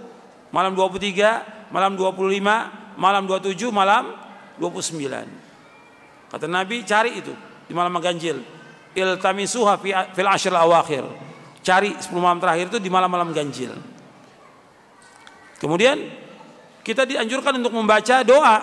malam 0.56 0.72
23, 0.74 1.70
malam 1.70 2.00
25, 2.00 2.96
malam 2.96 3.24
27, 3.28 3.70
malam 3.76 4.16
29. 4.58 6.32
Kata 6.32 6.46
Nabi, 6.50 6.82
cari 6.88 7.12
itu 7.20 7.34
di 7.70 7.74
malam 7.78 7.94
ganjil 8.02 8.42
iltamisuha 8.96 9.78
fil 10.14 10.30
ashr 10.30 10.54
awakhir. 10.54 11.06
cari 11.64 11.96
10 11.96 12.12
malam 12.20 12.44
terakhir 12.44 12.68
itu 12.68 12.78
di 12.78 12.92
malam-malam 12.92 13.32
ganjil. 13.32 13.72
Kemudian 15.64 15.96
kita 16.84 17.08
dianjurkan 17.08 17.56
untuk 17.64 17.72
membaca 17.72 18.20
doa 18.28 18.56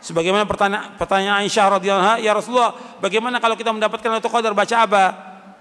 sebagaimana 0.00 0.48
pertanyaan, 0.48 0.96
pertanyaan 0.96 1.44
Aisyah 1.44 1.76
radhiyallahu 1.76 2.24
ya 2.24 2.32
Rasulullah, 2.32 2.72
bagaimana 3.04 3.36
kalau 3.36 3.52
kita 3.52 3.68
mendapatkan 3.68 4.08
Lailatul 4.08 4.32
Qadar 4.32 4.56
baca 4.56 4.76
apa? 4.80 5.04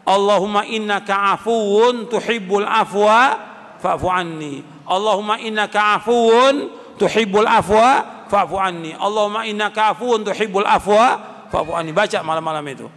Allahumma 0.07 0.64
innaka 0.64 1.35
afuwun 1.35 2.07
tuhibbul 2.07 2.64
afwa 2.64 3.35
fa'fu 3.84 4.07
anni. 4.07 4.64
Allahumma 4.88 5.35
innaka 5.44 5.99
afuwun 5.99 6.72
tuhibbul 6.95 7.44
afwa 7.44 8.23
fa'fu 8.31 8.56
anni. 8.56 8.95
Allahumma 8.95 9.44
innaka 9.44 9.91
afuwun 9.91 10.23
tuhibbul 10.23 10.64
afwa 10.64 11.19
fa'fu 11.52 11.76
anni. 11.76 11.91
Baca 11.91 12.23
malam-malam 12.23 12.64
itu. 12.72 12.88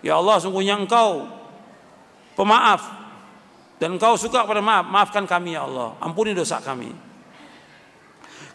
Ya 0.00 0.16
Allah, 0.16 0.40
sungguhnya 0.40 0.80
Engkau 0.80 1.28
pemaaf 2.36 3.00
dan 3.80 3.96
Engkau 3.96 4.16
suka 4.16 4.44
kepada 4.44 4.60
maaf. 4.64 4.84
Maafkan 4.88 5.24
kami 5.24 5.56
ya 5.56 5.64
Allah. 5.64 5.96
Ampuni 6.00 6.36
dosa 6.36 6.60
kami. 6.60 6.92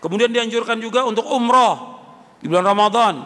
Kemudian 0.02 0.30
dianjurkan 0.30 0.78
juga 0.78 1.02
untuk 1.02 1.26
umroh 1.26 1.98
di 2.38 2.46
bulan 2.46 2.66
Ramadan. 2.66 3.26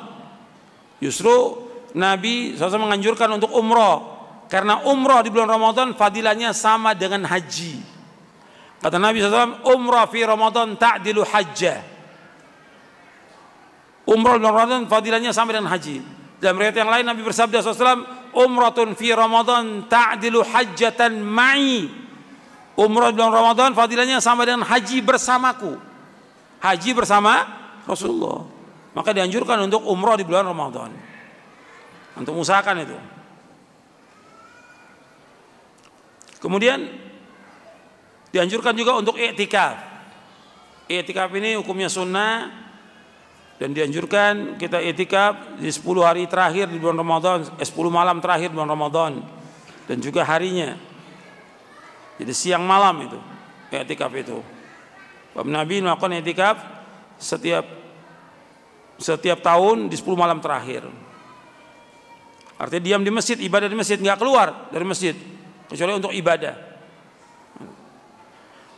Justru 1.04 1.68
Nabi 1.96 2.56
SAW 2.56 2.88
menganjurkan 2.88 3.28
untuk 3.36 3.52
umroh 3.52 4.20
karena 4.48 4.84
umroh 4.88 5.20
di 5.24 5.30
bulan 5.32 5.52
Ramadan 5.52 5.92
fadilahnya 5.96 6.56
sama 6.56 6.96
dengan 6.96 7.28
haji. 7.28 8.00
Kata 8.80 8.96
Nabi 8.96 9.20
SAW, 9.20 9.68
umroh 9.68 10.08
fi 10.08 10.24
Ramadan 10.24 10.80
ta'dilu 10.80 11.28
hajjah. 11.28 11.84
Umroh 14.08 14.40
di 14.40 14.42
bulan 14.44 14.56
Ramadan 14.56 14.82
fadilahnya 14.88 15.36
sama 15.36 15.52
dengan 15.52 15.68
haji. 15.68 16.19
Dalam 16.40 16.56
riwayat 16.56 16.78
yang 16.80 16.88
lain 16.88 17.06
Nabi 17.06 17.22
bersabda 17.22 17.60
SAW, 17.60 18.08
umratun 18.32 18.96
fi 18.96 19.12
Ramadan 19.12 19.88
ta'dilu 19.92 20.40
hajjatan 20.44 21.20
ma'i. 21.20 21.92
Umroh 22.80 23.12
di 23.12 23.20
bulan 23.20 23.36
Ramadan 23.36 23.76
fadilahnya 23.76 24.24
sama 24.24 24.48
dengan 24.48 24.64
haji 24.64 25.04
bersamaku. 25.04 25.76
Haji 26.64 26.96
bersama 26.96 27.44
Rasulullah. 27.84 28.48
Maka 28.96 29.12
dianjurkan 29.12 29.68
untuk 29.68 29.84
umroh 29.84 30.16
di 30.16 30.24
bulan 30.24 30.48
Ramadan. 30.48 30.96
Untuk 32.16 32.40
usahakan 32.40 32.88
itu. 32.88 32.98
Kemudian 36.40 36.88
dianjurkan 38.32 38.72
juga 38.80 38.96
untuk 38.96 39.20
iktikaf. 39.20 39.76
Iktikaf 40.88 41.30
ini 41.36 41.60
hukumnya 41.60 41.92
sunnah 41.92 42.48
dan 43.60 43.76
dianjurkan 43.76 44.56
kita 44.56 44.80
iktikaf 44.80 45.60
di 45.60 45.68
10 45.68 45.84
hari 46.00 46.24
terakhir 46.32 46.72
di 46.72 46.80
bulan 46.80 47.04
Ramadan, 47.04 47.44
eh, 47.60 47.68
10 47.68 47.92
malam 47.92 48.24
terakhir 48.24 48.50
di 48.50 48.56
bulan 48.56 48.72
Ramadan 48.72 49.20
dan 49.84 49.98
juga 50.00 50.24
harinya. 50.24 50.80
Jadi 52.16 52.32
siang 52.32 52.64
malam 52.64 53.04
itu 53.04 53.20
iktikaf 53.70 54.12
itu. 54.16 54.40
Nabi 55.40 55.84
melakukan 55.84 56.20
iktikaf 56.24 56.58
setiap 57.20 57.68
setiap 59.00 59.40
tahun 59.44 59.92
di 59.92 59.96
10 59.96 60.16
malam 60.16 60.40
terakhir. 60.40 60.88
Artinya 62.60 62.84
diam 62.84 63.04
di 63.08 63.12
masjid, 63.12 63.40
ibadah 63.40 63.72
di 63.72 63.78
masjid, 63.80 63.96
nggak 63.96 64.20
keluar 64.20 64.68
dari 64.68 64.84
masjid 64.84 65.16
kecuali 65.72 65.96
untuk 65.96 66.12
ibadah. 66.12 66.56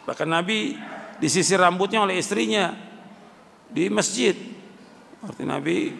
Bahkan 0.05 0.27
Nabi 0.29 0.77
disisir 1.17 1.57
rambutnya 1.57 2.05
oleh 2.05 2.21
istrinya 2.21 2.77
di 3.69 3.89
masjid. 3.89 4.60
Artinya 5.21 5.61
Nabi 5.61 5.93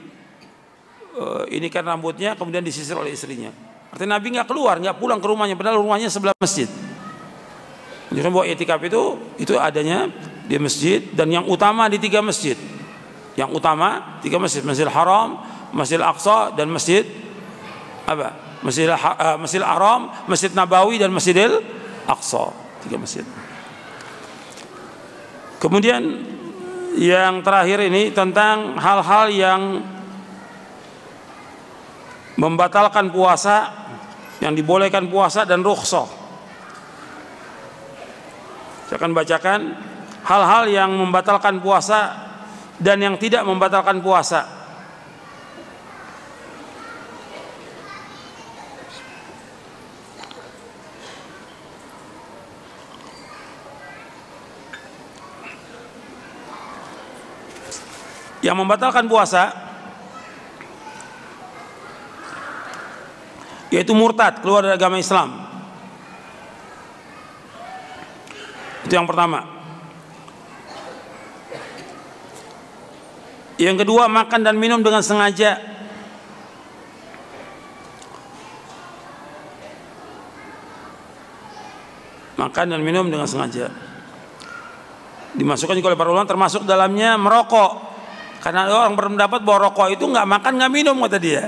uh, 1.17 1.45
ini 1.49 1.69
kan 1.69 1.85
rambutnya 1.85 2.33
kemudian 2.33 2.65
disisir 2.65 2.97
oleh 2.97 3.13
istrinya. 3.13 3.53
Artinya 3.91 4.17
Nabi 4.17 4.27
nggak 4.39 4.47
keluar, 4.47 4.79
nggak 4.79 4.97
pulang 4.97 5.19
ke 5.19 5.27
rumahnya, 5.27 5.55
padahal 5.59 5.83
rumahnya 5.83 6.07
sebelah 6.07 6.33
masjid. 6.39 6.67
Jadi 8.11 8.27
bahwa 8.27 8.43
etikaf 8.43 8.81
itu 8.83 9.19
itu 9.39 9.55
adanya 9.55 10.11
di 10.43 10.59
masjid 10.59 10.99
dan 11.15 11.31
yang 11.31 11.47
utama 11.47 11.87
di 11.87 11.99
tiga 11.99 12.19
masjid. 12.19 12.59
Yang 13.39 13.55
utama 13.55 14.19
tiga 14.19 14.35
masjid, 14.35 14.59
Masjidil 14.59 14.91
Haram, 14.91 15.39
Masjidil 15.71 16.03
Aqsa 16.03 16.51
dan 16.51 16.67
Masjid 16.67 17.07
apa? 18.03 18.35
Masjidil, 18.59 18.91
uh, 18.91 19.37
Masjidil 19.39 19.67
Haram, 19.67 20.11
Masjid 20.27 20.51
Nabawi 20.51 20.99
dan 20.99 21.15
Masjidil 21.15 21.63
Aqsa. 22.03 22.51
Tiga 22.81 22.97
masjid. 22.97 23.21
Kemudian 25.61 26.01
yang 26.99 27.39
terakhir 27.45 27.87
ini 27.87 28.11
tentang 28.11 28.75
hal-hal 28.75 29.27
yang 29.31 29.61
membatalkan 32.35 33.13
puasa 33.13 33.81
yang 34.41 34.57
dibolehkan 34.57 35.05
puasa 35.07 35.45
dan 35.45 35.61
rukhsah. 35.61 36.09
Saya 38.89 38.97
akan 38.97 39.13
bacakan 39.13 39.59
hal-hal 40.25 40.63
yang 40.67 40.91
membatalkan 40.97 41.61
puasa 41.61 42.17
dan 42.81 42.97
yang 42.97 43.15
tidak 43.21 43.45
membatalkan 43.45 44.01
puasa. 44.01 44.60
Yang 58.41 58.55
membatalkan 58.57 59.05
puasa 59.05 59.71
yaitu 63.71 63.95
murtad, 63.95 64.43
keluar 64.43 64.67
dari 64.67 64.75
agama 64.75 64.99
Islam. 64.99 65.47
Itu 68.83 68.93
yang 68.99 69.07
pertama. 69.07 69.47
Yang 73.55 73.87
kedua 73.87 74.11
makan 74.11 74.43
dan 74.43 74.59
minum 74.59 74.83
dengan 74.83 74.99
sengaja. 74.99 75.61
Makan 82.35 82.65
dan 82.73 82.81
minum 82.81 83.07
dengan 83.07 83.29
sengaja. 83.29 83.69
Dimasukkan 85.37 85.77
juga 85.77 85.93
oleh 85.93 85.99
para 86.01 86.11
ulama 86.11 86.27
termasuk 86.27 86.67
dalamnya 86.67 87.15
merokok. 87.15 87.90
Karena 88.41 88.65
orang 88.73 88.97
berpendapat 88.97 89.45
bahwa 89.45 89.69
rokok 89.69 89.93
itu 89.93 90.03
nggak 90.09 90.25
makan 90.25 90.51
nggak 90.57 90.73
minum 90.73 90.97
kata 91.05 91.17
dia. 91.21 91.45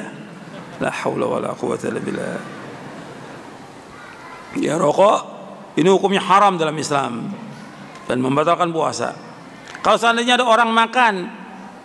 La 0.77 0.93
haula 0.93 1.25
wala 1.25 1.49
quwata 1.57 1.89
illa 1.89 2.01
billah. 2.01 2.37
Ya 4.61 4.77
rokok 4.77 5.19
ini 5.73 5.89
hukumnya 5.89 6.21
haram 6.21 6.53
dalam 6.53 6.77
Islam 6.77 7.33
dan 8.05 8.17
membatalkan 8.21 8.69
puasa. 8.69 9.17
Kalau 9.81 9.97
seandainya 9.97 10.37
ada 10.37 10.45
orang 10.45 10.69
makan 10.69 11.13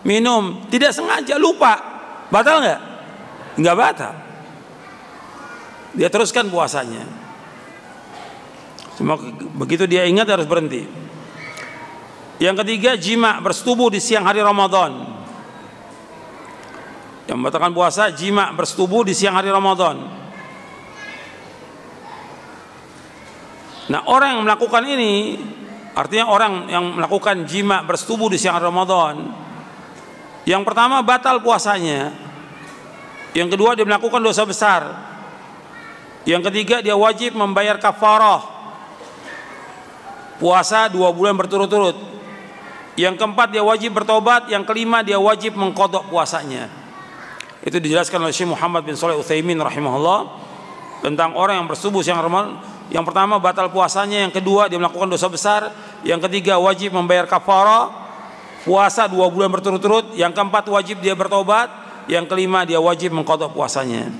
minum, 0.04 0.68
tidak 0.68 0.92
sengaja 0.92 1.40
lupa, 1.40 1.80
batal 2.28 2.60
nggak? 2.60 2.80
Nggak 3.58 3.76
batal. 3.80 4.14
Dia 5.96 6.12
teruskan 6.12 6.52
puasanya. 6.52 7.02
Cuma 9.00 9.16
begitu 9.56 9.88
dia 9.88 10.04
ingat 10.04 10.28
harus 10.28 10.44
berhenti. 10.44 10.84
Yang 12.38 12.62
ketiga 12.64 12.94
jima 12.94 13.42
bersetubuh 13.42 13.90
di 13.90 13.98
siang 13.98 14.22
hari 14.22 14.38
Ramadan. 14.38 15.18
Yang 17.26 17.36
membatalkan 17.36 17.74
puasa 17.74 18.14
jima 18.14 18.54
bersetubuh 18.54 19.02
di 19.02 19.12
siang 19.12 19.34
hari 19.34 19.50
Ramadan. 19.50 19.98
Nah 23.88 24.00
orang 24.06 24.38
yang 24.38 24.42
melakukan 24.46 24.84
ini 24.86 25.40
artinya 25.98 26.30
orang 26.30 26.70
yang 26.70 26.84
melakukan 26.94 27.42
jima 27.48 27.82
bersetubuh 27.82 28.30
di 28.30 28.38
siang 28.38 28.54
hari 28.54 28.68
Ramadan 28.68 29.48
yang 30.48 30.64
pertama 30.64 31.04
batal 31.04 31.44
puasanya. 31.44 32.08
Yang 33.36 33.52
kedua 33.52 33.76
dia 33.76 33.84
melakukan 33.84 34.24
dosa 34.24 34.48
besar. 34.48 34.80
Yang 36.24 36.48
ketiga 36.48 36.80
dia 36.80 36.96
wajib 36.96 37.36
membayar 37.36 37.76
kafarah. 37.76 38.40
Puasa 40.40 40.88
dua 40.88 41.12
bulan 41.12 41.36
berturut-turut. 41.36 42.17
Yang 42.98 43.14
keempat 43.22 43.54
dia 43.54 43.62
wajib 43.62 43.94
bertobat. 43.94 44.50
Yang 44.50 44.66
kelima 44.66 45.06
dia 45.06 45.22
wajib 45.22 45.54
mengkodok 45.54 46.10
puasanya. 46.10 46.66
Itu 47.62 47.78
dijelaskan 47.78 48.26
oleh 48.26 48.34
Syekh 48.34 48.50
Muhammad 48.50 48.82
bin 48.82 48.98
Saleh 48.98 49.14
Utsaimin 49.14 49.54
rahimahullah 49.62 50.50
tentang 50.98 51.38
orang 51.38 51.62
yang 51.62 51.68
bersubuh 51.70 52.02
siang 52.02 52.18
Ramadan. 52.18 52.58
Yang 52.90 53.04
pertama 53.06 53.38
batal 53.38 53.70
puasanya, 53.70 54.26
yang 54.26 54.34
kedua 54.34 54.66
dia 54.66 54.80
melakukan 54.80 55.12
dosa 55.12 55.28
besar, 55.28 55.70
yang 56.02 56.18
ketiga 56.24 56.56
wajib 56.56 56.96
membayar 56.96 57.28
kafarah, 57.28 57.92
puasa 58.66 59.06
dua 59.06 59.30
bulan 59.30 59.54
berturut-turut. 59.54 60.18
Yang 60.18 60.34
keempat 60.34 60.66
wajib 60.66 60.98
dia 60.98 61.14
bertobat. 61.14 61.70
Yang 62.10 62.34
kelima 62.34 62.66
dia 62.66 62.82
wajib 62.82 63.14
mengkodok 63.14 63.54
puasanya. 63.54 64.10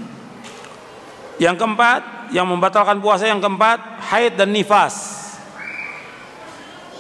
Yang 1.42 1.56
keempat 1.59 2.30
yang 2.30 2.46
membatalkan 2.46 3.02
puasa. 3.02 3.26
Yang 3.26 3.42
keempat 3.42 3.78
haid 4.14 4.38
dan 4.38 4.55
nifas 4.55 5.18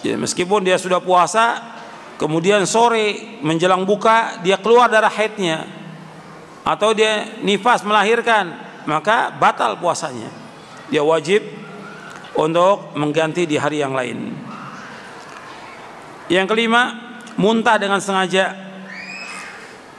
ya, 0.04 0.14
meskipun 0.18 0.66
dia 0.66 0.76
sudah 0.76 0.98
puasa 1.02 1.76
kemudian 2.18 2.66
sore 2.66 3.38
menjelang 3.42 3.86
buka 3.86 4.42
dia 4.42 4.58
keluar 4.58 4.90
darah 4.90 5.10
haidnya 5.10 5.66
atau 6.66 6.92
dia 6.92 7.40
nifas 7.40 7.86
melahirkan 7.86 8.58
maka 8.84 9.32
batal 9.34 9.78
puasanya 9.78 10.28
dia 10.88 11.04
wajib 11.04 11.44
untuk 12.38 12.94
mengganti 12.94 13.44
di 13.50 13.58
hari 13.58 13.82
yang 13.82 13.92
lain. 13.92 14.30
Yang 16.30 16.46
kelima, 16.54 16.94
muntah 17.34 17.76
dengan 17.82 17.98
sengaja. 17.98 18.54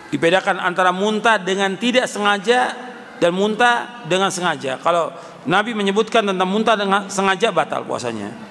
Dibedakan 0.10 0.58
antara 0.58 0.90
muntah 0.90 1.38
dengan 1.38 1.78
tidak 1.78 2.10
sengaja 2.10 2.74
dan 3.22 3.36
muntah 3.36 4.08
dengan 4.10 4.34
sengaja. 4.34 4.82
Kalau 4.82 5.14
Nabi 5.46 5.76
menyebutkan 5.76 6.26
tentang 6.26 6.50
muntah 6.50 6.74
dengan 6.80 7.12
sengaja 7.12 7.54
batal 7.54 7.86
puasanya. 7.86 8.49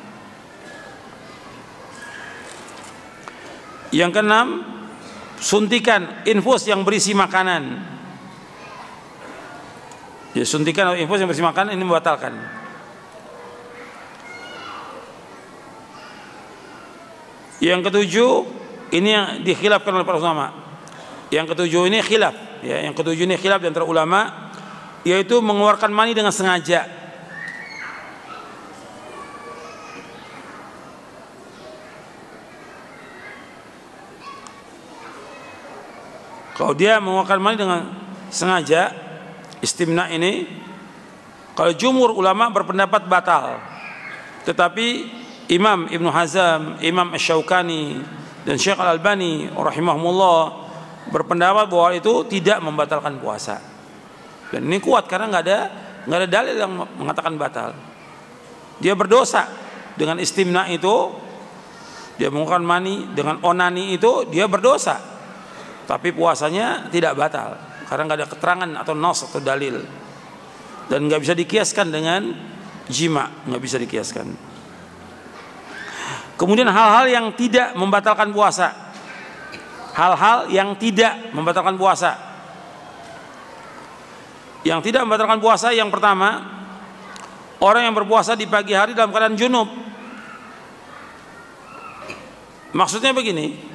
Yang 3.88 4.10
keenam, 4.20 4.48
suntikan 5.40 6.22
infus 6.28 6.68
yang 6.68 6.84
berisi 6.84 7.16
makanan. 7.16 7.96
Ya, 10.36 10.44
suntikan 10.44 10.92
infus 10.98 11.18
yang 11.24 11.28
berisi 11.28 11.44
makanan 11.44 11.72
ini 11.72 11.84
membatalkan. 11.84 12.36
Yang 17.58 17.80
ketujuh, 17.90 18.32
ini 18.94 19.08
yang 19.08 19.26
dikhilafkan 19.42 19.90
oleh 19.90 20.06
para 20.06 20.20
ulama. 20.20 20.54
Yang 21.28 21.56
ketujuh 21.56 21.90
ini 21.90 21.98
khilaf, 22.00 22.64
ya, 22.64 22.86
yang 22.86 22.94
ketujuh 22.96 23.28
ini 23.28 23.36
khilaf 23.36 23.60
di 23.60 23.68
antara 23.68 23.84
ulama 23.84 24.48
yaitu 25.06 25.38
mengeluarkan 25.40 25.92
mani 25.92 26.12
dengan 26.16 26.34
sengaja. 26.34 26.86
Kalau 36.58 36.74
dia 36.74 36.98
mengeluarkan 36.98 37.38
mani 37.38 37.54
dengan 37.54 37.86
sengaja, 38.34 38.90
istimna 39.62 40.10
ini, 40.10 40.42
kalau 41.54 41.70
jumhur 41.70 42.10
ulama 42.18 42.50
berpendapat 42.50 43.06
batal. 43.06 43.62
Tetapi 44.42 44.86
Imam 45.54 45.86
Ibn 45.86 46.06
Hazam, 46.10 46.74
Imam 46.82 47.14
Ash-Shawkani 47.14 48.02
dan 48.42 48.58
Syekh 48.58 48.74
Al-Albani 48.74 49.54
rahimahumullah 49.54 50.66
berpendapat 51.14 51.70
bahwa 51.70 51.94
itu 51.94 52.26
tidak 52.26 52.58
membatalkan 52.58 53.22
puasa. 53.22 53.62
Dan 54.50 54.66
ini 54.66 54.82
kuat 54.82 55.06
karena 55.06 55.30
nggak 55.30 55.44
ada 55.46 55.60
nggak 56.10 56.18
ada 56.18 56.28
dalil 56.28 56.54
yang 56.58 56.72
mengatakan 56.98 57.38
batal. 57.38 57.70
Dia 58.82 58.98
berdosa 58.98 59.46
dengan 59.94 60.18
istimna 60.18 60.66
itu, 60.66 61.14
dia 62.18 62.34
mengeluarkan 62.34 62.66
mani 62.66 63.06
dengan 63.14 63.38
onani 63.46 63.94
itu 63.94 64.26
dia 64.26 64.50
berdosa 64.50 65.17
tapi 65.88 66.12
puasanya 66.12 66.92
tidak 66.92 67.16
batal. 67.16 67.56
Karena 67.88 68.04
nggak 68.04 68.18
ada 68.20 68.28
keterangan 68.28 68.70
atau 68.84 68.92
nos 68.92 69.24
atau 69.24 69.40
dalil. 69.40 69.80
Dan 70.92 71.08
nggak 71.08 71.24
bisa 71.24 71.32
dikiaskan 71.32 71.88
dengan 71.88 72.28
jima. 72.92 73.32
Nggak 73.48 73.62
bisa 73.64 73.80
dikiaskan. 73.80 74.26
Kemudian 76.36 76.68
hal-hal 76.68 77.08
yang 77.08 77.32
tidak 77.32 77.72
membatalkan 77.72 78.28
puasa. 78.36 78.92
Hal-hal 79.96 80.52
yang 80.52 80.76
tidak 80.76 81.32
membatalkan 81.32 81.80
puasa. 81.80 82.20
Yang 84.60 84.92
tidak 84.92 85.08
membatalkan 85.08 85.40
puasa 85.40 85.72
yang 85.72 85.88
pertama 85.88 86.60
orang 87.64 87.88
yang 87.88 87.96
berpuasa 87.96 88.36
di 88.36 88.44
pagi 88.44 88.76
hari 88.76 88.92
dalam 88.92 89.08
keadaan 89.08 89.40
junub. 89.40 89.72
Maksudnya 92.76 93.16
begini 93.16 93.67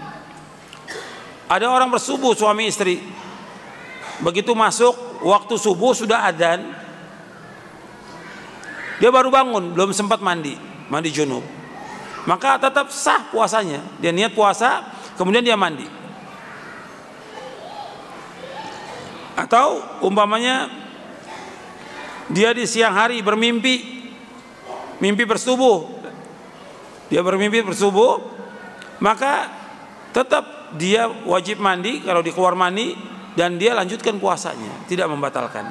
ada 1.48 1.65
orang 1.68 1.91
bersubuh 1.91 2.32
suami 2.34 2.72
istri. 2.72 3.03
Begitu 4.24 4.56
masuk 4.56 4.95
waktu 5.26 5.56
subuh 5.60 5.91
sudah 5.91 6.30
adzan. 6.30 6.64
Dia 9.02 9.10
baru 9.11 9.28
bangun, 9.28 9.76
belum 9.76 9.91
sempat 9.91 10.24
mandi, 10.24 10.56
mandi 10.88 11.10
junub. 11.11 11.44
Maka 12.24 12.56
tetap 12.56 12.88
sah 12.88 13.28
puasanya. 13.28 13.84
Dia 13.99 14.15
niat 14.15 14.32
puasa, 14.32 14.86
kemudian 15.20 15.44
dia 15.44 15.60
mandi. 15.60 15.84
Atau 19.36 19.82
umpamanya 19.99 20.72
dia 22.32 22.56
di 22.56 22.64
siang 22.64 22.95
hari 22.95 23.20
bermimpi, 23.20 24.07
mimpi 25.03 25.24
bersubuh. 25.28 25.90
Dia 27.11 27.20
bermimpi 27.20 27.60
bersubuh, 27.60 28.24
maka 29.03 29.52
tetap 30.15 30.62
dia 30.77 31.05
wajib 31.05 31.61
mandi 31.61 32.01
kalau 32.01 32.25
di 32.25 32.33
keluar 32.33 32.57
mandi 32.57 32.93
dan 33.33 33.57
dia 33.57 33.73
lanjutkan 33.73 34.17
puasanya, 34.21 34.85
tidak 34.89 35.09
membatalkan. 35.09 35.65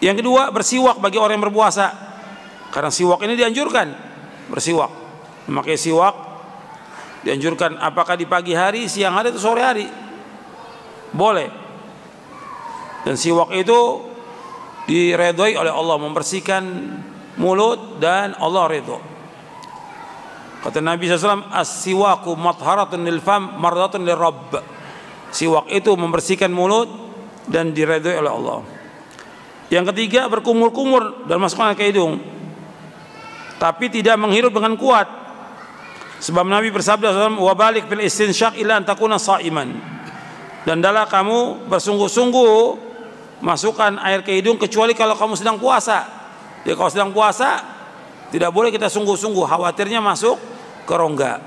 Yang 0.00 0.24
kedua, 0.24 0.48
bersiwak 0.50 0.96
bagi 0.98 1.20
orang 1.20 1.36
yang 1.38 1.46
berpuasa. 1.52 1.92
Karena 2.70 2.88
siwak 2.88 3.20
ini 3.26 3.34
dianjurkan, 3.36 3.86
bersiwak. 4.48 4.90
Memakai 5.50 5.76
siwak 5.76 6.14
dianjurkan 7.20 7.76
apakah 7.76 8.16
di 8.16 8.24
pagi 8.24 8.56
hari, 8.56 8.88
siang 8.88 9.12
hari 9.12 9.34
atau 9.34 9.42
sore 9.42 9.62
hari. 9.62 9.86
Boleh. 11.12 11.50
Dan 13.04 13.18
siwak 13.18 13.52
itu 13.52 14.08
diredoi 14.88 15.58
oleh 15.58 15.72
Allah 15.72 15.96
membersihkan 16.00 16.62
mulut 17.36 18.00
dan 18.00 18.32
Allah 18.40 18.64
redho. 18.70 19.09
Kata 20.60 20.84
Nabi 20.84 21.08
SAW, 21.08 21.48
as-siwaku 21.48 22.36
matharatun 22.36 23.00
lil 23.00 23.24
fam 23.24 23.56
mardatun 23.56 24.04
lil. 24.04 24.16
Siwak 25.30 25.70
itu 25.72 25.94
membersihkan 25.94 26.52
mulut 26.52 26.90
dan 27.48 27.72
diredoi 27.72 28.18
oleh 28.20 28.32
Allah. 28.32 28.60
Yang 29.70 29.94
ketiga 29.94 30.26
berkumur-kumur 30.26 31.24
dan 31.30 31.38
masukkan 31.38 31.72
ke 31.78 31.88
hidung. 31.88 32.18
Tapi 33.56 33.88
tidak 33.88 34.18
menghirup 34.18 34.50
dengan 34.50 34.74
kuat. 34.74 35.06
Sebab 36.20 36.44
Nabi 36.44 36.68
bersabda 36.68 37.14
SAW, 37.14 37.40
wa 37.40 37.54
balik 37.56 37.88
fil 37.88 38.04
istinsyaq 38.04 38.60
illa 38.60 38.76
antakuna 38.76 39.16
sa'iman. 39.16 39.72
Dan 40.68 40.84
dalam 40.84 41.08
kamu 41.08 41.70
bersungguh-sungguh 41.72 42.90
masukkan 43.40 43.96
air 44.04 44.20
ke 44.20 44.36
hidung 44.36 44.60
kecuali 44.60 44.92
kalau 44.92 45.16
kamu 45.16 45.38
sedang 45.38 45.56
puasa. 45.56 46.04
Ya 46.68 46.76
kalau 46.76 46.92
sedang 46.92 47.16
puasa 47.16 47.79
tidak 48.30 48.50
boleh 48.54 48.70
kita 48.70 48.86
sungguh-sungguh 48.86 49.44
khawatirnya 49.46 49.98
masuk 49.98 50.38
ke 50.86 50.94
rongga 50.94 51.42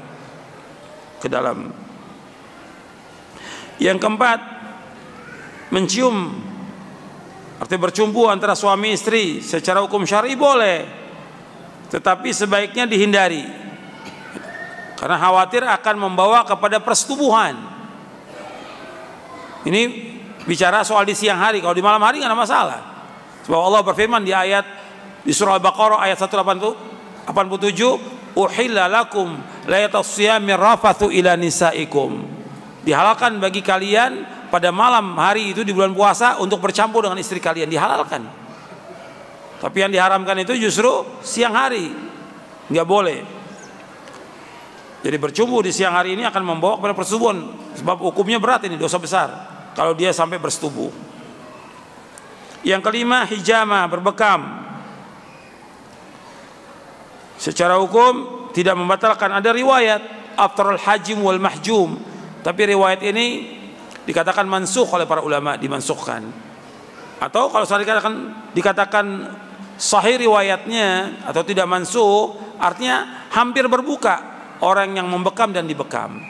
ke 1.23 1.27
dalam. 1.31 1.72
Yang 3.80 3.97
keempat, 4.03 4.39
mencium 5.72 6.39
arti 7.57 7.76
bercumbu 7.80 8.27
antara 8.27 8.53
suami 8.53 8.91
istri 8.91 9.39
secara 9.39 9.80
hukum 9.80 10.03
syar'i 10.03 10.35
boleh, 10.35 10.84
tetapi 11.88 12.35
sebaiknya 12.35 12.84
dihindari 12.84 13.64
karena 14.99 15.19
khawatir 15.19 15.64
akan 15.68 15.95
membawa 15.99 16.47
kepada 16.47 16.80
persetubuhan. 16.80 17.55
Ini 19.64 19.81
bicara 20.43 20.84
soal 20.84 21.07
di 21.07 21.15
siang 21.15 21.39
hari, 21.39 21.64
kalau 21.64 21.76
di 21.76 21.84
malam 21.84 22.03
hari 22.03 22.19
nggak 22.19 22.31
ada 22.31 22.39
masalah. 22.39 22.80
Sebab 23.43 23.60
Allah 23.60 23.84
berfirman 23.84 24.23
di 24.23 24.31
ayat 24.31 24.64
di 25.24 25.32
surah 25.32 25.56
Al-Baqarah 25.56 26.04
ayat 26.04 26.20
187 26.20 27.32
uhilla 28.36 28.91
lakum 28.91 29.40
layatas 29.72 30.20
siyami 30.20 30.52
rafathu 30.52 31.08
ila 31.08 31.40
nisaikum. 31.40 32.28
Dihalalkan 32.84 33.40
bagi 33.40 33.64
kalian 33.64 34.28
pada 34.52 34.76
malam 34.76 35.16
hari 35.16 35.56
itu 35.56 35.64
di 35.64 35.72
bulan 35.72 35.95
puasa 35.95 36.44
untuk 36.44 36.60
bercampur 36.60 37.08
dengan 37.08 37.16
istri 37.24 37.40
kalian. 37.40 37.72
Dihalalkan. 37.72 38.28
Tapi 39.64 39.78
yang 39.80 39.91
diharamkan 39.95 40.36
itu 40.44 40.60
justru 40.60 40.91
siang 41.24 41.56
hari. 41.56 41.88
Nggak 42.68 42.84
boleh. 42.84 43.20
Jadi 45.04 45.16
bercumbu 45.16 45.64
di 45.64 45.72
siang 45.72 45.95
hari 45.95 46.20
ini 46.20 46.28
akan 46.28 46.44
membawa 46.44 46.76
kepada 46.76 46.95
persetubuhan. 47.00 47.40
Sebab 47.80 48.04
hukumnya 48.04 48.44
berat 48.44 48.68
ini 48.68 48.76
dosa 48.76 49.00
besar. 49.00 49.32
Kalau 49.72 49.95
dia 49.95 50.12
sampai 50.12 50.36
bersetubuh. 50.36 50.91
Yang 52.68 52.82
kelima 52.84 53.24
hijama 53.24 53.88
berbekam 53.88 54.64
Secara 57.44 57.76
hukum 57.76 58.48
tidak 58.56 58.80
membatalkan 58.80 59.28
ada 59.28 59.52
riwayat 59.52 60.32
aftarul 60.40 60.80
hajim 60.80 61.20
wal 61.20 61.44
mahjum. 61.44 61.99
Tapi 62.40 62.72
riwayat 62.72 63.03
ini 63.03 63.52
dikatakan 64.07 64.48
mansuh 64.48 64.88
oleh 64.88 65.03
para 65.03 65.20
ulama, 65.20 65.60
dimansuhkan. 65.60 66.24
Atau 67.20 67.52
kalau 67.52 67.68
saya 67.68 67.84
dikatakan 67.84 68.15
dikatakan 68.56 69.06
sahih 69.76 70.24
riwayatnya 70.24 71.20
atau 71.28 71.44
tidak 71.44 71.68
mansuh, 71.68 72.32
artinya 72.64 73.28
hampir 73.36 73.68
berbuka 73.68 74.24
orang 74.64 74.95
yang 74.95 75.11
membekam 75.11 75.52
dan 75.52 75.68
dibekam. 75.68 76.24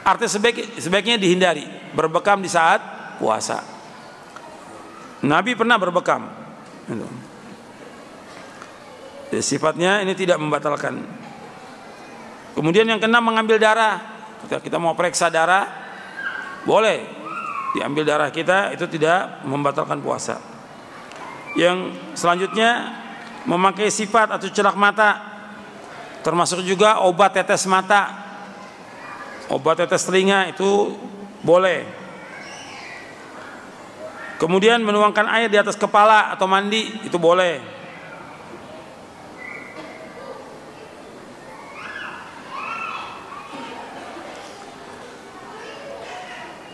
Artinya 0.00 0.32
sebaik, 0.32 0.80
sebaiknya 0.80 1.20
dihindari 1.20 1.92
berbekam 1.92 2.40
di 2.40 2.48
saat 2.48 2.80
puasa. 3.20 3.60
Nabi 5.28 5.52
pernah 5.52 5.76
berbekam. 5.76 6.24
Ya, 9.28 9.40
sifatnya 9.44 10.00
ini 10.00 10.16
tidak 10.16 10.40
membatalkan. 10.40 11.04
Kemudian 12.56 12.88
yang 12.88 12.98
keenam 12.98 13.22
mengambil 13.22 13.60
darah. 13.60 14.00
Ketika 14.42 14.58
kita 14.64 14.76
mau 14.80 14.96
periksa 14.96 15.28
darah, 15.28 15.68
boleh 16.64 17.04
diambil 17.76 18.02
darah 18.06 18.30
kita 18.32 18.72
itu 18.72 18.88
tidak 18.88 19.44
membatalkan 19.44 20.00
puasa. 20.00 20.40
Yang 21.54 21.96
selanjutnya 22.16 22.98
memakai 23.48 23.88
sifat 23.88 24.36
atau 24.36 24.48
celak 24.52 24.76
mata 24.76 25.24
termasuk 26.20 26.60
juga 26.66 27.00
obat 27.06 27.32
tetes 27.32 27.64
mata 27.64 28.12
obat 29.48 29.80
tetes 29.80 30.04
telinga 30.04 30.50
itu 30.50 30.92
boleh 31.40 31.86
kemudian 34.36 34.84
menuangkan 34.84 35.24
air 35.32 35.48
di 35.48 35.56
atas 35.56 35.78
kepala 35.78 36.34
atau 36.34 36.44
mandi 36.44 37.06
itu 37.06 37.16
boleh 37.16 37.77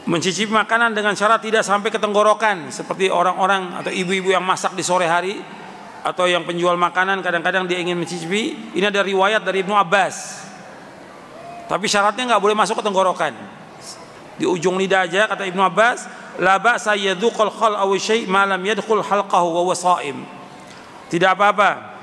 mencicipi 0.05 0.53
makanan 0.53 0.93
dengan 0.93 1.17
syarat 1.17 1.41
tidak 1.41 1.65
sampai 1.65 1.89
ke 1.89 1.97
tenggorokan 1.97 2.69
seperti 2.69 3.09
orang-orang 3.09 3.81
atau 3.81 3.89
ibu-ibu 3.89 4.37
yang 4.37 4.45
masak 4.45 4.77
di 4.77 4.85
sore 4.85 5.09
hari 5.09 5.41
atau 6.05 6.29
yang 6.29 6.45
penjual 6.45 6.77
makanan 6.77 7.25
kadang-kadang 7.25 7.65
dia 7.65 7.81
ingin 7.81 7.97
mencicipi. 7.97 8.77
Ini 8.77 8.93
ada 8.93 9.01
riwayat 9.01 9.41
dari 9.41 9.65
Ibnu 9.65 9.73
Abbas. 9.73 10.45
Tapi 11.65 11.89
syaratnya 11.89 12.37
nggak 12.37 12.43
boleh 12.45 12.53
masuk 12.53 12.81
ke 12.81 12.85
tenggorokan. 12.85 13.33
Di 14.37 14.45
ujung 14.45 14.77
lidah 14.77 15.09
aja 15.09 15.25
kata 15.25 15.49
Ibnu 15.49 15.65
Abbas 15.65 16.05
la 16.37 16.61
ba'sa 16.61 16.93
yadhuqal 16.93 17.49
khal 17.49 17.73
aw 17.79 17.89
syai' 17.97 18.29
ma 18.29 18.45
lam 18.45 18.61
yadkhul 18.61 19.01
halqahu 19.01 19.49
wa 19.57 19.73
wasaim 19.73 20.27
tidak 21.09 21.39
apa-apa. 21.39 21.95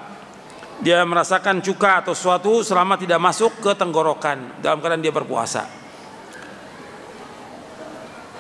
Dia 0.82 1.06
merasakan 1.06 1.62
cuka 1.62 2.02
atau 2.02 2.18
sesuatu 2.18 2.66
selama 2.66 2.98
tidak 2.98 3.22
masuk 3.22 3.62
ke 3.62 3.78
tenggorokan 3.78 4.58
dalam 4.66 4.82
keadaan 4.82 5.06
dia 5.06 5.14
berpuasa 5.14 5.81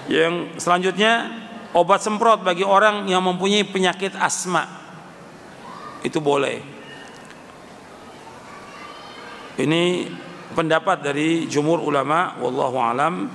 yang 0.09 0.57
selanjutnya 0.57 1.29
obat 1.77 2.01
semprot 2.01 2.41
bagi 2.41 2.65
orang 2.65 3.05
yang 3.05 3.21
mempunyai 3.21 3.67
penyakit 3.67 4.17
asma 4.17 4.65
itu 6.01 6.17
boleh. 6.17 6.57
Ini 9.61 10.09
pendapat 10.57 11.05
dari 11.05 11.45
jumur 11.45 11.83
ulama 11.83 12.39
wallahu 12.41 12.77
alam. 12.81 13.29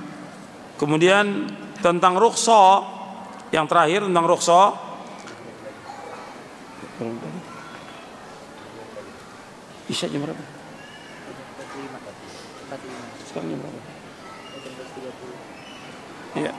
Kemudian 0.75 1.47
tentang 1.79 2.19
rukhsah 2.19 2.83
yang 3.55 3.65
terakhir 3.65 4.05
tentang 4.05 4.25
rukhsah 4.27 4.87
Isya 9.87 10.11
jam 10.11 10.19
berapa? 10.25 10.43
Sekarang 13.23 13.47
jam? 13.55 13.61
Iya. 16.35 16.53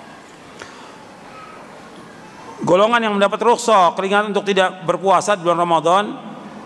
Golongan 2.65 3.01
yang 3.01 3.15
mendapat 3.15 3.39
rukhsah 3.39 3.95
keringat 3.95 4.35
untuk 4.35 4.43
tidak 4.49 4.82
berpuasa 4.82 5.39
di 5.39 5.47
bulan 5.47 5.62
Ramadan, 5.62 6.05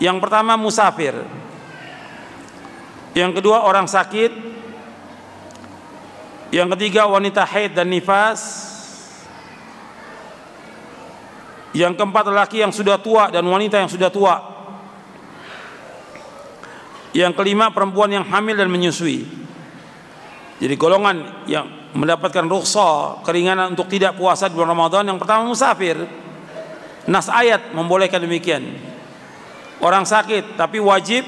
yang 0.01 0.19
pertama 0.19 0.57
musafir. 0.57 1.15
Yang 3.13 3.39
kedua 3.39 3.69
orang 3.69 3.85
sakit. 3.85 4.55
Yang 6.53 6.69
ketiga 6.77 7.09
wanita 7.09 7.45
haid 7.45 7.77
dan 7.77 7.93
nifas. 7.93 8.73
Yang 11.73 11.97
keempat 11.97 12.25
lelaki 12.29 12.61
yang 12.61 12.73
sudah 12.73 13.01
tua 13.01 13.33
dan 13.33 13.45
wanita 13.45 13.81
yang 13.81 13.89
sudah 13.89 14.09
tua. 14.13 14.37
Yang 17.13 17.33
kelima 17.37 17.69
perempuan 17.73 18.09
yang 18.13 18.25
hamil 18.25 18.57
dan 18.57 18.73
menyusui. 18.73 19.29
Jadi 20.61 20.75
golongan 20.77 21.47
yang 21.49 21.82
mendapatkan 21.93 22.49
rukhsah 22.49 23.21
keringanan 23.25 23.77
untuk 23.77 23.89
tidak 23.89 24.17
puasa 24.17 24.49
di 24.49 24.57
bulan 24.57 24.73
Ramadan 24.73 25.05
yang 25.13 25.19
pertama 25.21 25.45
musafir 25.45 25.97
nas 27.05 27.29
ayat 27.29 27.75
membolehkan 27.77 28.23
demikian 28.23 28.65
orang 29.85 30.09
sakit 30.09 30.57
tapi 30.57 30.81
wajib 30.81 31.25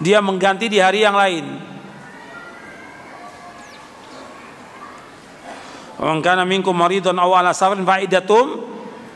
dia 0.00 0.20
mengganti 0.20 0.68
di 0.68 0.78
hari 0.80 1.04
yang 1.04 1.16
lain 1.16 1.70
minkum 6.48 6.72
maridun 6.72 7.16
aw 7.20 7.36
ala 7.36 7.52
safarin 7.52 7.84
fa'idatum 7.84 8.64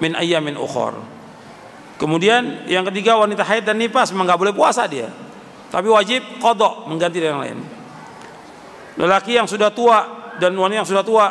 min 0.04 0.12
ayyamin. 0.12 0.56
Kemudian 1.94 2.68
yang 2.68 2.84
ketiga 2.90 3.16
wanita 3.16 3.46
haid 3.46 3.64
dan 3.64 3.80
nifas 3.80 4.12
memang 4.12 4.28
enggak 4.28 4.40
boleh 4.40 4.54
puasa 4.54 4.84
dia. 4.84 5.08
Tapi 5.72 5.88
wajib 5.88 6.22
kodok 6.42 6.86
mengganti 6.86 7.18
yang 7.22 7.40
lain. 7.40 7.58
Lelaki 9.00 9.34
yang 9.34 9.48
sudah 9.48 9.72
tua 9.72 10.23
dan 10.38 10.54
wanita 10.54 10.82
yang 10.82 10.88
sudah 10.88 11.04
tua. 11.06 11.28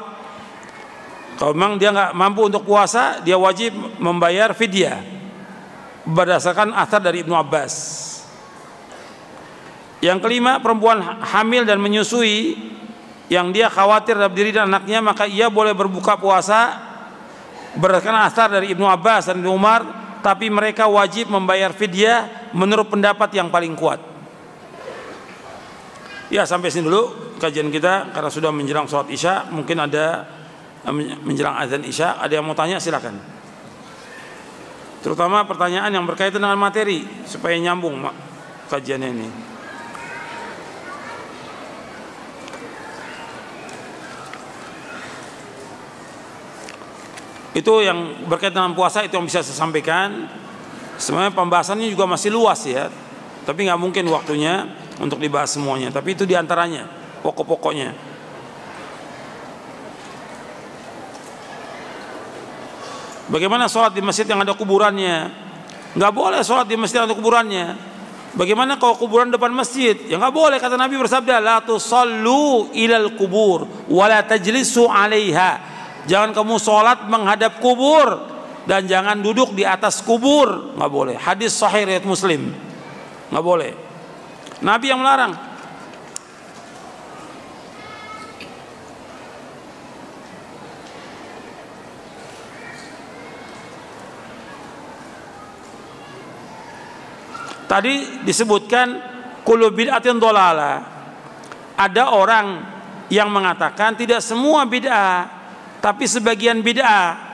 Kalau 1.34 1.54
memang 1.58 1.82
dia 1.82 1.90
nggak 1.90 2.14
mampu 2.14 2.46
untuk 2.46 2.64
puasa 2.64 3.20
dia 3.26 3.36
wajib 3.36 3.74
membayar 3.98 4.54
fidyah 4.54 5.02
berdasarkan 6.06 6.76
asar 6.78 7.02
dari 7.02 7.26
Ibnu 7.26 7.34
Abbas. 7.34 7.74
Yang 10.04 10.20
kelima 10.20 10.60
perempuan 10.60 11.00
hamil 11.24 11.64
dan 11.64 11.80
menyusui 11.80 12.60
yang 13.32 13.56
dia 13.56 13.72
khawatir 13.72 14.20
dalam 14.20 14.36
diri 14.36 14.52
dan 14.52 14.68
anaknya 14.68 15.00
maka 15.00 15.24
ia 15.24 15.48
boleh 15.48 15.72
berbuka 15.72 16.20
puasa 16.20 16.76
berdasarkan 17.80 18.30
asar 18.30 18.48
dari 18.52 18.76
Ibnu 18.76 18.84
Abbas 18.86 19.32
dan 19.32 19.42
Ibnu 19.42 19.50
Umar 19.50 19.82
tapi 20.22 20.52
mereka 20.52 20.86
wajib 20.86 21.32
membayar 21.32 21.74
fidyah 21.74 22.52
menurut 22.54 22.92
pendapat 22.92 23.32
yang 23.34 23.48
paling 23.50 23.74
kuat 23.74 24.13
ya 26.34 26.50
sampai 26.50 26.74
sini 26.74 26.90
dulu 26.90 27.38
kajian 27.38 27.70
kita 27.70 28.10
karena 28.10 28.30
sudah 28.34 28.50
menjelang 28.50 28.90
sholat 28.90 29.14
isya. 29.14 29.54
Mungkin 29.54 29.78
ada 29.78 30.26
eh, 30.82 30.94
menjelang 31.22 31.62
azan 31.62 31.86
isya. 31.86 32.18
Ada 32.18 32.42
yang 32.42 32.46
mau 32.50 32.58
tanya 32.58 32.82
silakan. 32.82 33.22
Terutama 35.06 35.46
pertanyaan 35.46 35.94
yang 35.94 36.10
berkaitan 36.10 36.42
dengan 36.42 36.58
materi 36.58 37.06
supaya 37.30 37.54
nyambung 37.62 38.02
kajiannya 38.74 39.10
ini. 39.14 39.28
Itu 47.54 47.86
yang 47.86 48.26
berkaitan 48.26 48.66
dengan 48.66 48.74
puasa 48.74 49.06
itu 49.06 49.14
yang 49.14 49.30
bisa 49.30 49.46
saya 49.46 49.54
sampaikan. 49.54 50.26
Sebenarnya 50.98 51.38
pembahasannya 51.38 51.86
juga 51.94 52.10
masih 52.10 52.34
luas 52.34 52.66
ya 52.66 52.90
tapi 53.44 53.68
nggak 53.68 53.80
mungkin 53.80 54.08
waktunya 54.08 54.64
untuk 55.02 55.18
dibahas 55.18 55.54
semuanya 55.56 55.90
tapi 55.90 56.14
itu 56.14 56.28
di 56.28 56.36
antaranya 56.38 56.86
pokok-pokoknya. 57.24 58.14
Bagaimana 63.32 63.72
sholat 63.72 63.96
di 63.96 64.04
masjid 64.04 64.28
yang 64.28 64.44
ada 64.44 64.54
kuburannya? 64.54 65.32
Nggak 65.96 66.14
boleh 66.14 66.42
sholat 66.44 66.68
di 66.68 66.76
masjid 66.76 67.02
yang 67.02 67.08
ada 67.08 67.16
kuburannya. 67.16 67.94
Bagaimana 68.34 68.82
kalau 68.82 68.98
kuburan 68.98 69.30
depan 69.30 69.54
masjid? 69.54 69.96
Ya 70.10 70.18
nggak 70.18 70.34
boleh 70.34 70.58
kata 70.58 70.76
Nabi 70.76 70.98
bersabda, 70.98 71.38
la 71.40 71.62
tusallu 71.62 72.74
ilal 72.74 73.14
kubur, 73.14 73.66
wala 73.88 74.26
tajlisu 74.26 74.90
alaiha. 74.90 75.72
Jangan 76.10 76.36
kamu 76.36 76.60
sholat 76.60 77.08
menghadap 77.08 77.64
kubur 77.64 78.28
dan 78.68 78.90
jangan 78.90 79.24
duduk 79.24 79.56
di 79.56 79.64
atas 79.64 80.04
kubur. 80.04 80.76
Nggak 80.76 80.92
boleh. 80.92 81.16
Hadis 81.16 81.56
sahih 81.56 81.88
riwayat 81.88 82.04
Muslim. 82.04 82.52
Nggak 83.32 83.46
boleh. 83.46 83.72
Nabi 84.64 84.88
yang 84.88 85.04
melarang. 85.04 85.36
Tadi 97.68 98.24
disebutkan 98.24 98.88
kullu 99.42 99.74
bid'atin 99.74 100.22
dolala. 100.22 100.94
Ada 101.74 102.14
orang 102.14 102.48
yang 103.10 103.34
mengatakan 103.34 103.98
tidak 103.98 104.22
semua 104.22 104.64
bid'ah, 104.70 105.26
tapi 105.82 106.06
sebagian 106.06 106.62
bid'ah. 106.62 107.34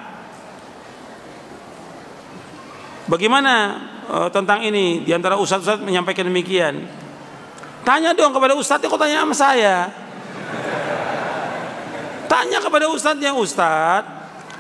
Bagaimana 3.12 3.54
uh, 4.08 4.30
tentang 4.32 4.64
ini 4.64 5.04
di 5.04 5.12
antara 5.12 5.36
ustaz-ustaz 5.36 5.84
menyampaikan 5.84 6.24
demikian? 6.24 6.88
Tanya 7.90 8.14
dong 8.14 8.30
kepada 8.30 8.54
ustaz, 8.54 8.86
kok 8.86 9.02
tanya 9.02 9.26
sama 9.26 9.34
saya? 9.34 9.90
Tanya 12.30 12.62
kepada 12.62 12.86
ustaznya 12.86 13.34
ustaz, 13.34 14.06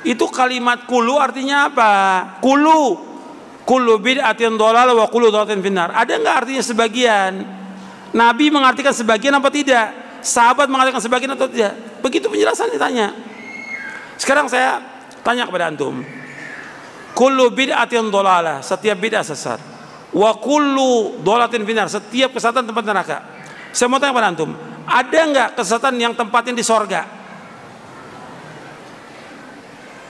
itu 0.02 0.26
kalimat 0.34 0.90
kulu 0.90 1.22
artinya 1.22 1.70
apa? 1.70 1.94
Kulu 2.42 2.98
kullu 3.70 4.02
bid'atin 4.02 4.58
dhalal 4.58 4.98
wa 4.98 5.06
kullu 5.14 5.30
dhalalatin 5.30 5.62
finnar. 5.62 5.94
Ada 5.94 6.18
enggak 6.18 6.36
artinya 6.42 6.64
sebagian? 6.66 7.46
Nabi 8.18 8.50
mengartikan 8.50 8.98
sebagian 8.98 9.38
apa 9.38 9.54
tidak? 9.54 9.94
Sahabat 10.26 10.66
mengartikan 10.66 10.98
sebagian 10.98 11.38
atau 11.38 11.46
tidak? 11.46 12.02
Begitu 12.02 12.34
penjelasan 12.34 12.74
ditanya. 12.74 13.14
Sekarang 14.18 14.50
saya 14.50 14.82
tanya 15.22 15.46
kepada 15.46 15.70
antum. 15.70 16.02
Kullu 17.14 17.54
bid'atin 17.54 18.10
dhalalah, 18.10 18.66
setiap 18.66 18.98
bid'ah 18.98 19.22
sesat. 19.22 19.79
Wa 20.10 20.34
kullu 20.41 21.22
dhalalatin 21.22 21.61
finnar, 21.65 21.86
setiap 21.86 22.34
kesesatan 22.34 22.65
tempat 22.65 22.84
neraka. 22.86 23.18
Saya 23.69 23.86
mau 23.86 24.02
tanya 24.02 24.18
kepada 24.18 24.30
antum, 24.34 24.52
ada 24.90 25.19
enggak 25.22 25.49
kesesatan 25.53 25.94
yang 26.02 26.14
tempatnya 26.18 26.53
di 26.57 26.65
sorga? 26.65 27.06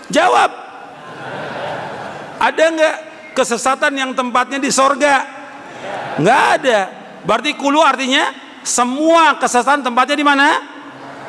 Jawab. 0.07 0.51
Ada 2.39 2.63
enggak 2.71 2.95
kesesatan 3.35 3.91
yang 3.99 4.11
tempatnya 4.15 4.63
di 4.63 4.71
sorga? 4.71 5.27
Nggak 6.19 6.43
ada. 6.59 6.79
Berarti 7.27 7.51
kulu 7.59 7.83
artinya 7.83 8.31
semua 8.63 9.35
kesesatan 9.35 9.83
tempatnya 9.83 10.15
di 10.15 10.23
mana? 10.23 10.47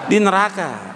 Di 0.06 0.22
neraka. 0.22 0.89